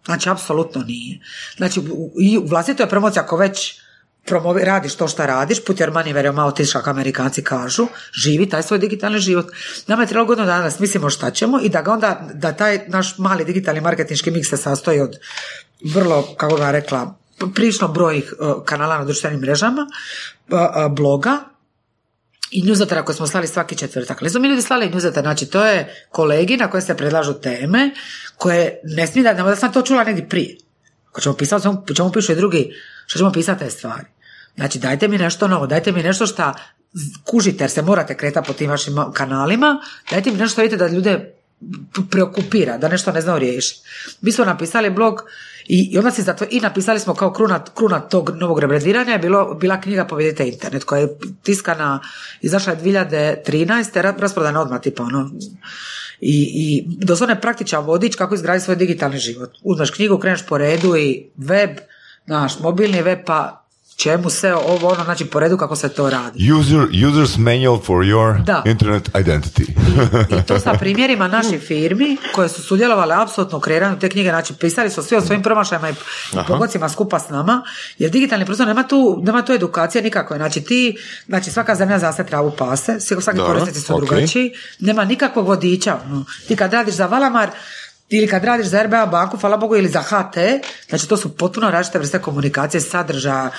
Znači, 0.09 0.29
apsolutno 0.29 0.81
nije. 0.81 1.19
Znači, 1.57 1.81
i 2.19 2.37
u 2.37 2.45
vlastitoj 2.47 2.89
promociji, 2.89 3.21
ako 3.21 3.37
već 3.37 3.81
promovi, 4.25 4.63
radiš 4.65 4.95
to 4.95 5.07
što 5.07 5.25
radiš, 5.25 5.65
put 5.65 5.77
where 5.77 6.25
your 6.25 6.35
mouth 6.35 6.61
is, 6.61 6.73
kako 6.73 6.89
amerikanci 6.89 7.43
kažu, 7.43 7.87
živi 8.13 8.49
taj 8.49 8.63
svoj 8.63 8.79
digitalni 8.79 9.19
život. 9.19 9.51
Nama 9.87 10.03
je 10.03 10.07
trebalo 10.07 10.27
godinu 10.27 10.47
dana 10.47 10.63
da 10.63 10.71
smislimo 10.71 11.09
šta 11.09 11.31
ćemo 11.31 11.59
i 11.61 11.69
da 11.69 11.81
ga 11.81 11.91
onda, 11.91 12.29
da 12.33 12.53
taj 12.53 12.79
naš 12.87 13.17
mali 13.17 13.45
digitalni 13.45 13.81
marketinški 13.81 14.31
miks 14.31 14.49
se 14.49 14.57
sastoji 14.57 15.01
od 15.01 15.19
vrlo, 15.93 16.35
kako 16.37 16.55
ga 16.55 16.71
rekla, 16.71 17.15
prilično 17.55 17.87
brojih 17.87 18.33
uh, 18.39 18.63
kanala 18.65 18.97
na 18.97 19.05
društvenim 19.05 19.39
mrežama, 19.39 19.87
uh, 20.49 20.59
uh, 20.59 20.91
bloga, 20.91 21.37
i 22.51 22.63
newslettera 22.63 23.03
koje 23.03 23.15
smo 23.15 23.27
slali 23.27 23.47
svaki 23.47 23.77
četvrtak. 23.77 24.21
Ali 24.21 24.29
smo 24.29 24.39
mi 24.39 24.47
ljudi 24.47 24.61
slali 24.61 24.89
newsletter, 24.89 25.21
znači 25.21 25.45
to 25.45 25.65
je 25.65 26.05
kolegi 26.09 26.57
na 26.57 26.69
koje 26.69 26.81
se 26.81 26.97
predlažu 26.97 27.33
teme 27.33 27.91
koje 28.37 28.79
ne 28.83 29.07
smije 29.07 29.33
da, 29.33 29.43
da 29.43 29.55
sam 29.55 29.73
to 29.73 29.81
čula 29.81 30.03
negdje 30.03 30.29
prije. 30.29 30.57
Ako 31.09 31.21
ćemo 31.21 31.35
pisati, 31.35 31.67
o 31.67 31.93
čemu 31.95 32.11
pišu 32.11 32.31
i 32.31 32.35
drugi, 32.35 32.73
što 33.05 33.17
ćemo 33.17 33.31
pisati 33.31 33.59
te 33.59 33.69
stvari. 33.69 34.05
Znači 34.55 34.79
dajte 34.79 35.07
mi 35.07 35.17
nešto 35.17 35.47
novo, 35.47 35.67
dajte 35.67 35.91
mi 35.91 36.03
nešto 36.03 36.27
šta 36.27 36.53
kužite 37.23 37.63
jer 37.63 37.71
se 37.71 37.81
morate 37.81 38.17
kretati 38.17 38.47
po 38.47 38.53
tim 38.53 38.69
vašim 38.69 38.95
kanalima, 39.13 39.81
dajte 40.11 40.31
mi 40.31 40.37
nešto 40.37 40.53
što 40.53 40.61
vidite 40.61 40.77
da 40.77 40.87
ljude 40.87 41.33
preokupira, 42.09 42.77
da 42.77 42.87
nešto 42.87 43.11
ne 43.11 43.21
znaju 43.21 43.39
riješiti. 43.39 43.81
Mi 44.21 44.31
smo 44.31 44.45
napisali 44.45 44.89
blog 44.89 45.23
i, 45.69 45.89
i 45.91 45.97
onda 45.97 46.11
si 46.11 46.21
zato, 46.21 46.45
i 46.49 46.59
napisali 46.59 46.99
smo 46.99 47.13
kao 47.13 47.33
kruna, 47.33 47.63
kruna 47.75 47.99
tog 47.99 48.29
novog 48.35 48.59
rebrendiranja 48.59 49.11
je 49.11 49.19
bilo, 49.19 49.53
bila 49.53 49.81
knjiga 49.81 50.05
Povedite 50.05 50.47
internet 50.47 50.83
koja 50.83 50.99
je 50.99 51.17
tiskana, 51.43 51.99
izašla 52.41 52.73
je 52.73 52.79
2013. 52.79 54.01
ra- 54.01 54.15
rasprodana 54.19 54.61
odmah 54.61 54.81
tipa 54.81 55.03
ono, 55.03 55.31
i, 56.21 56.51
i 56.53 56.85
doslovno 56.87 57.35
je 57.35 57.41
praktičan 57.41 57.85
vodič 57.85 58.15
kako 58.15 58.35
izgraditi 58.35 58.65
svoj 58.65 58.75
digitalni 58.75 59.17
život. 59.17 59.49
Uzmeš 59.63 59.91
knjigu, 59.91 60.17
kreneš 60.17 60.45
po 60.45 60.57
redu 60.57 60.95
i 60.97 61.29
web, 61.37 61.69
naš 62.25 62.59
mobilni 62.59 63.01
web, 63.01 63.19
pa 63.25 63.65
čemu 63.99 64.29
se 64.29 64.53
ovo 64.55 64.87
ono, 64.87 65.03
znači 65.03 65.25
po 65.25 65.39
redu 65.39 65.57
kako 65.57 65.75
se 65.75 65.89
to 65.89 66.09
radi. 66.09 66.51
User, 66.53 66.77
user's 66.79 67.37
manual 67.39 67.79
for 67.79 67.97
your 67.97 68.43
Da. 68.43 68.63
internet 68.65 69.09
identity. 69.09 69.63
I 70.33 70.43
to 70.43 70.59
sa 70.59 70.73
primjerima 70.79 71.27
naših 71.27 71.61
firmi 71.61 72.17
koje 72.33 72.49
su 72.49 72.63
sudjelovale 72.63 73.15
apsolutno 73.15 73.57
u 73.57 73.61
kreiranju 73.61 73.99
te 73.99 74.09
knjige, 74.09 74.29
znači 74.29 74.53
pisali 74.53 74.89
su 74.89 75.03
svi 75.03 75.17
o 75.17 75.21
svojim 75.21 75.43
promašajima 75.43 75.89
i 75.89 75.93
pogocima 76.47 76.89
skupa 76.89 77.19
s 77.19 77.29
nama, 77.29 77.63
jer 77.97 78.11
digitalni 78.11 78.45
prostor 78.45 78.67
nema 78.67 78.83
tu, 78.83 79.19
nema 79.23 79.41
tu 79.41 79.53
edukacije 79.53 80.01
nikakve, 80.01 80.37
znači 80.37 80.61
ti, 80.61 80.97
znači 81.27 81.51
svaka 81.51 81.75
zemlja 81.75 81.99
za 81.99 82.13
se 82.13 82.25
travu 82.25 82.51
pase, 82.51 82.91
svi- 82.93 83.21
svaki 83.21 83.39
korisnici 83.39 83.81
su 83.81 83.93
ok. 83.93 83.99
drugačiji, 83.99 84.51
nema 84.79 85.05
nikakvog 85.05 85.47
vodiča, 85.47 85.99
ono. 86.05 86.25
ti 86.47 86.55
kad 86.55 86.73
radiš 86.73 86.93
za 86.93 87.05
Valamar, 87.05 87.49
ili 88.09 88.27
kad 88.27 88.43
radiš 88.43 88.67
za 88.67 88.83
RBA 88.83 89.05
banku, 89.05 89.37
hvala 89.37 89.57
Bogu, 89.57 89.75
ili 89.75 89.89
za 89.89 90.01
HT, 90.01 90.37
znači 90.89 91.07
to 91.07 91.17
su 91.17 91.37
potpuno 91.37 91.71
različite 91.71 91.99
vrste 91.99 92.19
komunikacije, 92.19 92.81
sadržaja, 92.81 93.51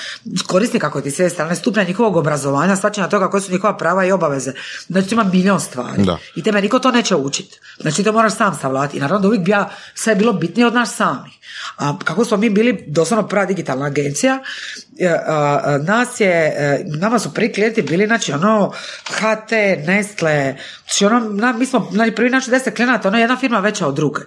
korisnika 0.47 0.91
koji 0.91 1.03
ti 1.03 1.11
s 1.11 1.19
jedne 1.19 1.31
strane, 1.31 1.57
stupnja 1.57 1.85
njihovog 1.85 2.17
obrazovanja, 2.17 2.77
svačanja 2.77 3.09
toga 3.09 3.31
koje 3.31 3.41
su 3.41 3.53
njihova 3.53 3.77
prava 3.77 4.05
i 4.05 4.13
obaveze. 4.13 4.53
Znači 4.89 5.15
ima 5.15 5.25
milion 5.25 5.61
stvari. 5.61 6.03
Da. 6.03 6.19
I 6.37 6.43
tebe 6.43 6.61
niko 6.61 6.79
to 6.79 6.91
neće 6.91 7.17
učiti. 7.17 7.61
Znači 7.81 8.05
to 8.05 8.13
moraš 8.13 8.37
sam 8.37 8.59
savladati. 8.61 8.97
I 8.97 9.01
naravno 9.01 9.21
da 9.21 9.29
uvijek 9.29 9.45
bi 9.45 9.51
ja, 9.51 9.71
sve 9.95 10.13
je 10.13 10.17
bilo 10.17 10.33
bitnije 10.33 10.67
od 10.67 10.75
nas 10.75 10.97
sami. 10.97 11.31
A 11.77 11.99
kako 12.05 12.25
smo 12.25 12.37
mi 12.37 12.51
bili 12.51 12.85
doslovno 12.87 13.29
prva 13.29 13.45
digitalna 13.45 13.87
agencija, 13.87 14.39
nas 15.81 16.21
je, 16.21 16.31
e, 16.49 16.85
nama 16.87 17.19
su 17.19 17.35
prvi 17.35 17.53
klijenti 17.53 17.83
bili, 17.83 18.07
znači 18.07 18.33
ono, 18.33 18.73
HT, 19.07 19.53
Nestle, 19.87 20.57
znači 20.85 21.05
ono, 21.07 21.21
na- 21.21 21.53
mi 21.53 21.67
smo, 21.67 21.89
znači 21.93 22.11
prvi 22.13 22.31
naši 22.31 22.51
deset 22.51 22.77
klijenata, 22.77 23.09
ono 23.09 23.19
jedna 23.19 23.37
firma 23.37 23.61
veća 23.61 23.87
od 23.87 23.95
druge. 23.95 24.21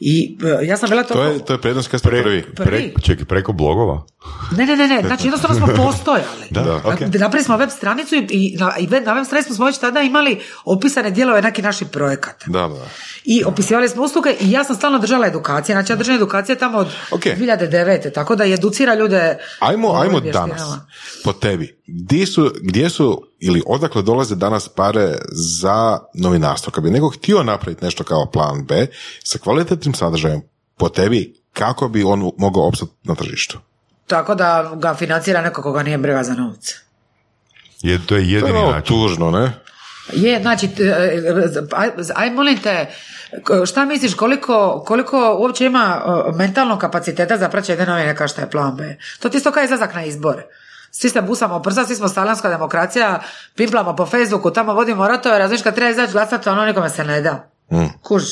I 0.00 0.38
e, 0.62 0.66
ja 0.66 0.76
sam 0.76 0.90
bila 0.90 1.02
to... 1.02 1.14
To 1.14 1.24
je, 1.24 1.44
to 1.44 1.52
je 1.52 1.60
prednost 1.60 1.88
kad 1.90 2.00
ste 2.00 2.08
prvi. 2.08 2.42
Prvi. 2.56 2.94
čekaj, 3.02 3.24
preko 3.24 3.52
blogova? 3.52 4.02
Ne, 4.50 4.66
ne, 4.66 4.76
ne, 4.76 4.88
ne, 4.88 5.02
znači 5.02 5.26
jednostavno 5.26 5.56
smo 5.56 5.66
postojali. 5.84 6.46
Da, 6.50 6.60
Da. 6.62 6.76
ok. 6.76 7.00
Napravili 7.00 7.44
smo 7.44 7.56
web 7.56 7.70
stranicu 7.70 8.14
i, 8.14 8.26
i 8.30 8.56
na, 8.58 8.72
i 8.78 8.86
na 8.86 9.12
web 9.12 9.24
stranici 9.24 9.54
smo 9.54 9.66
već 9.66 9.78
tada 9.78 10.00
imali 10.00 10.40
opisane 10.64 11.10
dijelove 11.10 11.42
nekih 11.42 11.64
naših 11.64 11.88
projekata. 11.88 12.44
Da, 12.46 12.60
da. 12.60 12.86
I 13.24 13.44
opisivali 13.44 13.88
smo 13.88 14.02
usluge 14.02 14.34
i 14.40 14.50
ja 14.50 14.64
sam 14.64 14.76
stalno 14.76 14.98
držala 14.98 15.26
edukacije. 15.26 15.74
Znači 15.74 15.92
ja 15.92 15.96
držam 15.96 16.14
edukacije 16.14 16.56
tamo 16.56 16.78
od 16.78 16.86
Ok. 17.10 17.20
2009. 17.22 18.12
Tako 18.12 18.36
da 18.36 18.44
i 18.44 18.52
educira 18.52 18.94
ljude. 18.94 19.38
Ajmo, 19.58 19.92
ajmo 19.92 20.17
vještinama. 20.22 20.54
danas, 20.54 20.78
po 21.24 21.32
tebi. 21.32 21.80
Gdje 21.86 22.26
su, 22.26 22.52
gdje 22.62 22.90
su 22.90 23.26
ili 23.38 23.62
odakle 23.66 24.02
dolaze 24.02 24.34
danas 24.34 24.68
pare 24.68 25.14
za 25.32 25.98
novinarstvo? 26.14 26.72
Kad 26.72 26.84
bi 26.84 26.90
neko 26.90 27.08
htio 27.08 27.42
napraviti 27.42 27.84
nešto 27.84 28.04
kao 28.04 28.26
plan 28.32 28.64
B 28.64 28.86
sa 29.24 29.38
kvalitetnim 29.38 29.94
sadržajem 29.94 30.42
po 30.76 30.88
tebi, 30.88 31.34
kako 31.52 31.88
bi 31.88 32.04
on 32.04 32.30
mogao 32.38 32.66
opstati 32.68 32.92
na 33.04 33.14
tržištu? 33.14 33.58
Tako 34.06 34.34
da 34.34 34.72
ga 34.76 34.94
financira 34.94 35.42
neko 35.42 35.62
koga 35.62 35.82
nije 35.82 35.98
briga 35.98 36.22
za 36.22 36.34
novce. 36.34 36.74
Je, 37.82 37.98
to 37.98 38.02
je 38.02 38.06
To 38.06 38.16
je 38.16 38.32
jedini 38.32 38.58
način. 38.72 38.86
tužno, 38.96 39.30
ne? 39.30 39.52
Je, 40.12 40.42
znači, 40.42 40.68
e, 40.80 41.48
aj, 42.14 42.30
molim 42.30 42.58
te, 42.58 42.86
šta 43.66 43.84
misliš 43.84 44.14
koliko, 44.14 44.84
koliko 44.86 45.36
uopće 45.38 45.66
ima 45.66 46.02
mentalnog 46.36 46.78
kapaciteta 46.78 47.36
za 47.36 47.48
praćenje 47.48 47.86
novine 47.86 48.16
kao 48.16 48.28
što 48.28 48.40
je 48.40 48.50
plan 48.50 48.76
B? 48.76 48.96
To 49.20 49.28
ti 49.28 49.36
isto 49.36 49.52
kao 49.52 49.62
izlazak 49.62 49.94
na 49.94 50.04
izbore. 50.04 50.46
Svi 50.90 51.10
se 51.10 51.22
busamo 51.22 51.56
u 51.56 51.62
prsa, 51.62 51.84
svi 51.84 51.94
smo 51.94 52.08
stalanska 52.08 52.48
demokracija, 52.48 53.20
pimplamo 53.54 53.96
po 53.96 54.06
Facebooku, 54.06 54.50
tamo 54.50 54.74
vodimo 54.74 55.08
ratove, 55.08 55.38
razliš 55.38 55.62
kad 55.62 55.74
treba 55.74 55.90
izaći 55.90 56.12
glasati, 56.12 56.48
ono 56.48 56.64
nikome 56.64 56.90
se 56.90 57.04
ne 57.04 57.20
da. 57.20 57.50
Kuž. 58.02 58.24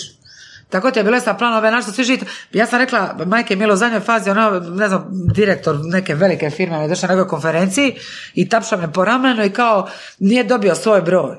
Tako 0.71 0.91
ti 0.91 0.99
je 0.99 1.05
bilo 1.05 1.21
sa 1.21 1.35
planom 1.35 1.63
B, 1.63 1.71
našto 1.71 1.93
svi 1.93 2.05
živite. 2.05 2.27
Ja 2.53 2.67
sam 2.67 2.79
rekla, 2.79 3.17
majke 3.27 3.57
Milo, 3.57 3.75
u 3.75 3.77
zadnjoj 3.77 4.01
fazi, 4.01 4.31
ono, 4.31 4.51
ne 4.61 4.89
znam, 4.89 5.09
direktor 5.35 5.77
neke 5.85 6.15
velike 6.15 6.51
firme 6.51 6.79
je 6.79 6.89
došao 6.89 7.09
na 7.09 7.15
nekoj 7.15 7.29
konferenciji 7.29 7.95
i 8.35 8.49
tapša 8.49 8.77
me 8.77 8.93
po 8.93 9.05
ramenu 9.05 9.45
i 9.45 9.51
kao, 9.51 9.89
nije 10.19 10.45
dobio 10.45 10.75
svoj 10.75 11.03
broj. 11.03 11.37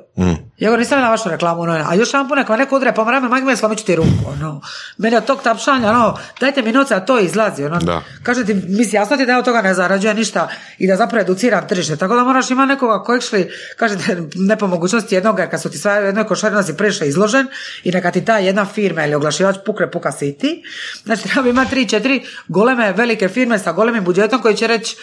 Ja 0.58 0.70
go 0.70 0.78
nisam 0.78 1.02
na 1.02 1.10
vašu 1.10 1.30
reklamu, 1.30 1.62
ono, 1.62 1.74
a 1.74 1.96
još 1.96 2.14
neka 2.36 2.54
me 2.54 2.58
neko 2.58 2.76
udre 2.76 2.94
po 2.94 3.04
ramenu, 3.04 3.30
majke 3.30 3.46
Milo, 3.46 3.58
slomit 3.58 3.80
ću 3.80 3.86
ti 3.86 3.96
ruku, 3.96 4.10
ono. 4.26 4.62
Mene 4.98 5.18
od 5.18 5.26
tog 5.26 5.42
tapšanja, 5.44 5.90
ono, 5.90 6.18
dajte 6.40 6.62
mi 6.62 6.72
novce, 6.72 6.96
a 6.96 7.00
to 7.00 7.20
izlazi, 7.20 7.64
ono. 7.64 7.80
Da. 7.80 8.02
Kaže 8.24 8.46
ti, 8.46 8.54
misli, 8.54 8.96
jasno 8.96 9.18
ti 9.18 9.26
da 9.26 9.32
ja 9.32 9.40
od 9.40 9.46
toga 9.46 9.62
ne 9.62 9.74
zarađujem 9.74 10.18
ništa 10.18 10.50
i 10.78 10.88
da 10.88 10.96
zapravo 10.96 11.22
educiram 11.22 11.68
tržište. 11.68 11.96
Tako 11.96 12.16
da 12.16 12.24
moraš 12.24 12.52
imati 12.52 12.68
nekoga 12.68 13.04
kojeg 13.04 13.22
šli, 13.22 13.52
kažete, 13.76 14.18
ne 14.50 14.58
po 14.58 14.68
mogućnosti 14.68 15.16
jednoga, 15.16 15.42
jer 15.42 15.52
kad 15.52 15.62
su 15.62 15.70
ti 15.70 15.78
sva 15.78 15.94
jednoj 15.94 16.24
košari, 16.24 16.56
onda 16.56 16.64
si 16.64 16.78
previše 16.78 17.08
izložen 17.08 17.48
i 17.84 17.92
neka 17.92 18.12
ti 18.12 18.26
ta 18.26 18.38
jedna 18.38 18.66
firma 18.66 19.06
ili 19.06 19.16
oglašivač 19.16 19.56
pukne 19.66 19.92
puka 19.92 20.12
siti. 20.12 20.64
Znači, 21.04 21.24
treba 21.30 21.50
imati 21.50 21.70
tri, 21.70 21.90
četiri 21.90 22.26
goleme, 22.48 22.94
velike 22.94 23.28
firme 23.30 23.60
sa 23.60 23.72
golemim 23.72 24.04
budžetom 24.04 24.42
koji 24.42 24.56
će 24.56 24.68
reći, 24.68 24.96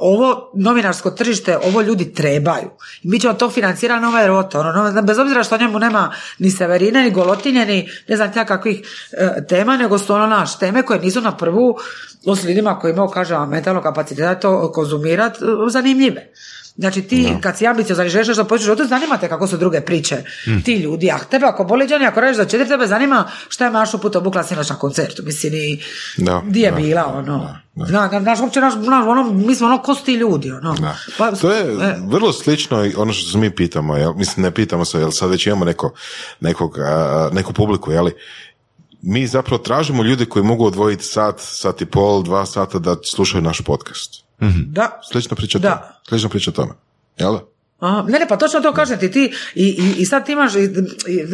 ovo 0.00 0.50
novinarsko 0.54 1.10
tržište, 1.10 1.58
ovo 1.58 1.82
ljudi 1.82 2.12
trebaju. 2.12 2.70
I 3.02 3.08
mi 3.08 3.20
ćemo 3.20 3.34
to 3.34 3.50
financirati 3.50 4.02
na 4.02 4.08
ovaj 4.08 4.26
roto. 4.26 4.60
Ono, 4.60 4.72
no, 4.72 5.02
bez 5.02 5.18
obzira 5.18 5.44
što 5.44 5.58
njemu 5.58 5.78
nema 5.78 6.12
ni 6.38 6.50
severine, 6.50 7.02
ni 7.02 7.10
golotinje, 7.10 7.66
ni 7.66 7.88
ne 8.08 8.16
znam 8.16 8.32
ja 8.36 8.44
kakvih 8.44 8.82
e, 9.12 9.46
tema, 9.46 9.76
nego 9.76 9.98
su 9.98 10.14
ono 10.14 10.26
naš 10.26 10.58
teme 10.58 10.82
koje 10.82 11.00
nisu 11.00 11.20
na 11.20 11.36
prvu, 11.36 11.76
osim 12.26 12.48
ljudima 12.48 12.78
koji 12.78 12.92
imaju, 12.92 13.08
kažem 13.08 13.48
mentalno 13.48 13.82
kapaciteta 13.82 14.40
to 14.40 14.72
konzumirati, 14.72 15.38
zanimljive. 15.70 16.30
Znači 16.76 17.02
ti 17.02 17.28
kad 17.40 17.58
si 17.58 17.66
ambiciozan 17.66 18.06
i 18.06 18.10
želiš 18.10 18.28
nešto 18.28 18.44
počneš 18.44 18.64
životu, 18.64 18.86
zanima 18.86 19.16
te 19.18 19.28
kako 19.28 19.46
su 19.46 19.56
druge 19.56 19.80
priče 19.80 20.24
ti 20.64 20.74
ljudi. 20.74 21.10
A 21.10 21.18
tebe 21.18 21.46
ako 21.46 21.64
boli 21.64 21.86
Johnny, 21.86 22.08
ako 22.08 22.20
radiš 22.20 22.36
za 22.36 22.44
četiri, 22.44 22.68
tebe 22.68 22.86
zanima 22.86 23.30
šta 23.48 23.64
je 23.64 23.70
Mašu 23.70 23.98
puta 23.98 24.18
obukla 24.18 24.42
sinoć 24.42 24.70
na 24.70 24.76
koncertu. 24.76 25.22
Mislim, 25.22 25.54
i 25.54 25.80
Da, 26.16 26.42
di 26.46 26.60
je 26.60 26.70
da, 26.70 26.76
bila, 26.76 27.06
ono. 27.06 27.56
Zna, 27.86 28.20
naš, 28.20 28.40
uopće 28.40 28.60
naš, 28.60 28.74
naš, 28.74 29.06
ono, 29.06 29.32
mi 29.32 29.54
smo 29.54 29.66
ono, 29.66 29.82
ko 29.82 29.94
su 29.94 30.04
ti 30.04 30.14
ljudi, 30.14 30.52
ono. 30.52 30.74
Da. 30.74 30.96
Pa, 31.18 31.32
to 31.32 31.52
je 31.52 31.62
e, 31.62 31.96
vrlo 32.06 32.32
slično 32.32 32.84
i 32.84 32.94
ono 32.96 33.12
što 33.12 33.30
se 33.30 33.38
mi 33.38 33.50
pitamo, 33.50 33.96
jel? 33.96 34.12
mislim 34.14 34.44
ne 34.44 34.50
pitamo 34.50 34.84
se, 34.84 34.98
jel 34.98 35.10
sad 35.10 35.30
već 35.30 35.46
imamo 35.46 35.64
neko, 35.64 35.92
nekog, 36.40 36.78
a, 36.78 37.30
neku 37.32 37.52
publiku, 37.52 37.92
jeli? 37.92 38.12
Mi 39.02 39.26
zapravo 39.26 39.58
tražimo 39.58 40.02
ljude 40.02 40.26
koji 40.26 40.44
mogu 40.44 40.66
odvojiti 40.66 41.04
sat, 41.04 41.34
sat 41.38 41.80
i 41.82 41.86
pol, 41.86 42.22
dva 42.22 42.46
sata 42.46 42.78
da 42.78 42.96
slušaju 43.04 43.42
naš 43.42 43.60
podcast. 43.60 44.23
Da. 44.66 45.00
Slično 45.12 45.36
priča 45.36 45.58
o 45.58 45.60
Da. 45.60 45.76
tome. 45.76 45.92
Slično 46.08 46.28
priča 46.28 46.50
o 46.50 46.54
tome. 46.54 46.72
Jel 47.18 47.32
da? 47.32 47.40
Aha, 47.84 48.02
ne, 48.02 48.18
ne, 48.18 48.26
pa 48.28 48.36
točno 48.36 48.60
to 48.60 48.72
kažem 48.72 48.98
ti, 48.98 49.10
ti 49.10 49.24
i, 49.54 49.64
i, 49.64 49.94
i 49.98 50.06
sad 50.06 50.26
ti 50.26 50.32
imaš, 50.32 50.54
i, 50.54 50.58
i, 50.58 51.24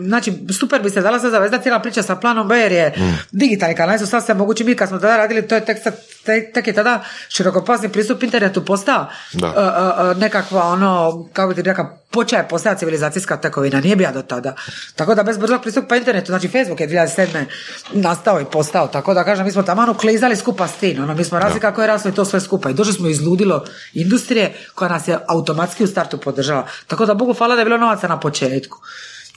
znači, 0.00 0.32
super 0.52 0.82
bi 0.82 0.90
se 0.90 1.00
dala 1.00 1.18
sad 1.18 1.30
zavezda 1.30 1.58
cijela 1.58 1.78
priča 1.78 2.02
sa 2.02 2.16
planom 2.16 2.48
B, 2.48 2.58
jer 2.58 2.72
je 2.72 2.94
digitalni 3.32 3.74
kanali 3.74 3.98
su 3.98 4.06
sad 4.06 4.24
sve 4.24 4.34
mogući, 4.34 4.64
mi 4.64 4.74
kad 4.74 4.88
smo 4.88 4.98
tada 4.98 5.16
radili, 5.16 5.48
to 5.48 5.54
je 5.54 5.64
tek, 5.64 5.78
sad- 5.82 5.94
tek, 6.24 6.52
tek 6.54 6.66
je 6.66 6.72
tada 6.72 7.04
širokopasni 7.28 7.88
pristup 7.88 8.22
internetu 8.22 8.64
postao 8.64 9.06
Da. 9.32 9.46
a, 9.46 9.52
a, 9.56 9.94
a, 9.98 10.14
nekakva 10.14 10.62
ono, 10.64 11.24
kako 11.32 11.48
bi 11.48 11.54
ti 11.54 11.62
rekao, 11.62 11.98
počeje 12.10 12.48
postaja 12.48 12.74
civilizacijska 12.74 13.36
tekovina, 13.36 13.80
nije 13.80 13.96
bija 13.96 14.12
do 14.12 14.22
tada. 14.22 14.54
Tako 14.96 15.14
da 15.14 15.22
bez 15.22 15.38
brzog 15.38 15.62
pristupa 15.62 15.96
internetu, 15.96 16.26
znači 16.26 16.48
Facebook 16.48 16.80
je 16.80 16.88
2007. 16.88 17.44
nastao 17.92 18.40
i 18.40 18.44
postao, 18.44 18.86
tako 18.86 19.14
da 19.14 19.24
kažem, 19.24 19.44
mi 19.46 19.52
smo 19.52 19.62
taman 19.62 19.88
uklizali 19.90 20.36
skupa 20.36 20.68
s 20.68 20.72
tim, 20.72 21.02
ono, 21.02 21.14
mi 21.14 21.24
smo 21.24 21.38
razli 21.38 21.60
kako 21.60 21.80
je 21.80 21.86
raslo 21.86 22.10
i 22.10 22.14
to 22.14 22.24
sve 22.24 22.40
skupa 22.40 22.70
i 22.70 22.74
došli 22.74 22.92
smo 22.92 23.08
iz 23.08 23.20
ludilo 23.20 23.64
industrije 23.94 24.54
koja 24.74 24.88
nas 24.88 25.08
je 25.08 25.18
automatski 25.26 25.84
startu 25.94 26.18
podržala. 26.18 26.66
Tako 26.86 27.06
da 27.06 27.14
Bogu 27.14 27.34
hvala 27.34 27.54
da 27.54 27.60
je 27.60 27.64
bilo 27.64 27.78
novaca 27.78 28.08
na 28.08 28.20
početku. 28.20 28.78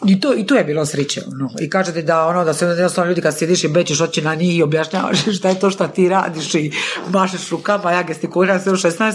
I, 0.05 0.19
to, 0.19 0.33
I 0.33 0.45
tu 0.45 0.55
je 0.55 0.63
bilo 0.63 0.85
sriće. 0.85 1.21
Ono. 1.27 1.49
I 1.59 1.69
kažete 1.69 2.01
da 2.01 2.25
ono 2.27 2.43
da 2.45 2.53
se 2.53 2.65
jednostavno 2.65 3.09
ljudi 3.09 3.21
kad 3.21 3.37
sjediš 3.37 3.63
i 3.63 3.67
bećeš 3.67 4.01
oči 4.01 4.21
na 4.21 4.35
njih 4.35 4.57
i 4.57 4.63
objašnjavaš 4.63 5.17
šta 5.37 5.49
je 5.49 5.59
to 5.59 5.69
što 5.69 5.87
ti 5.87 6.09
radiš 6.09 6.55
i 6.55 6.71
mašeš 7.09 7.49
rukama, 7.49 7.91
ja 7.91 8.03
gestikuliram 8.03 8.59
sve 8.61 8.71
u 8.71 8.75
16, 8.75 9.13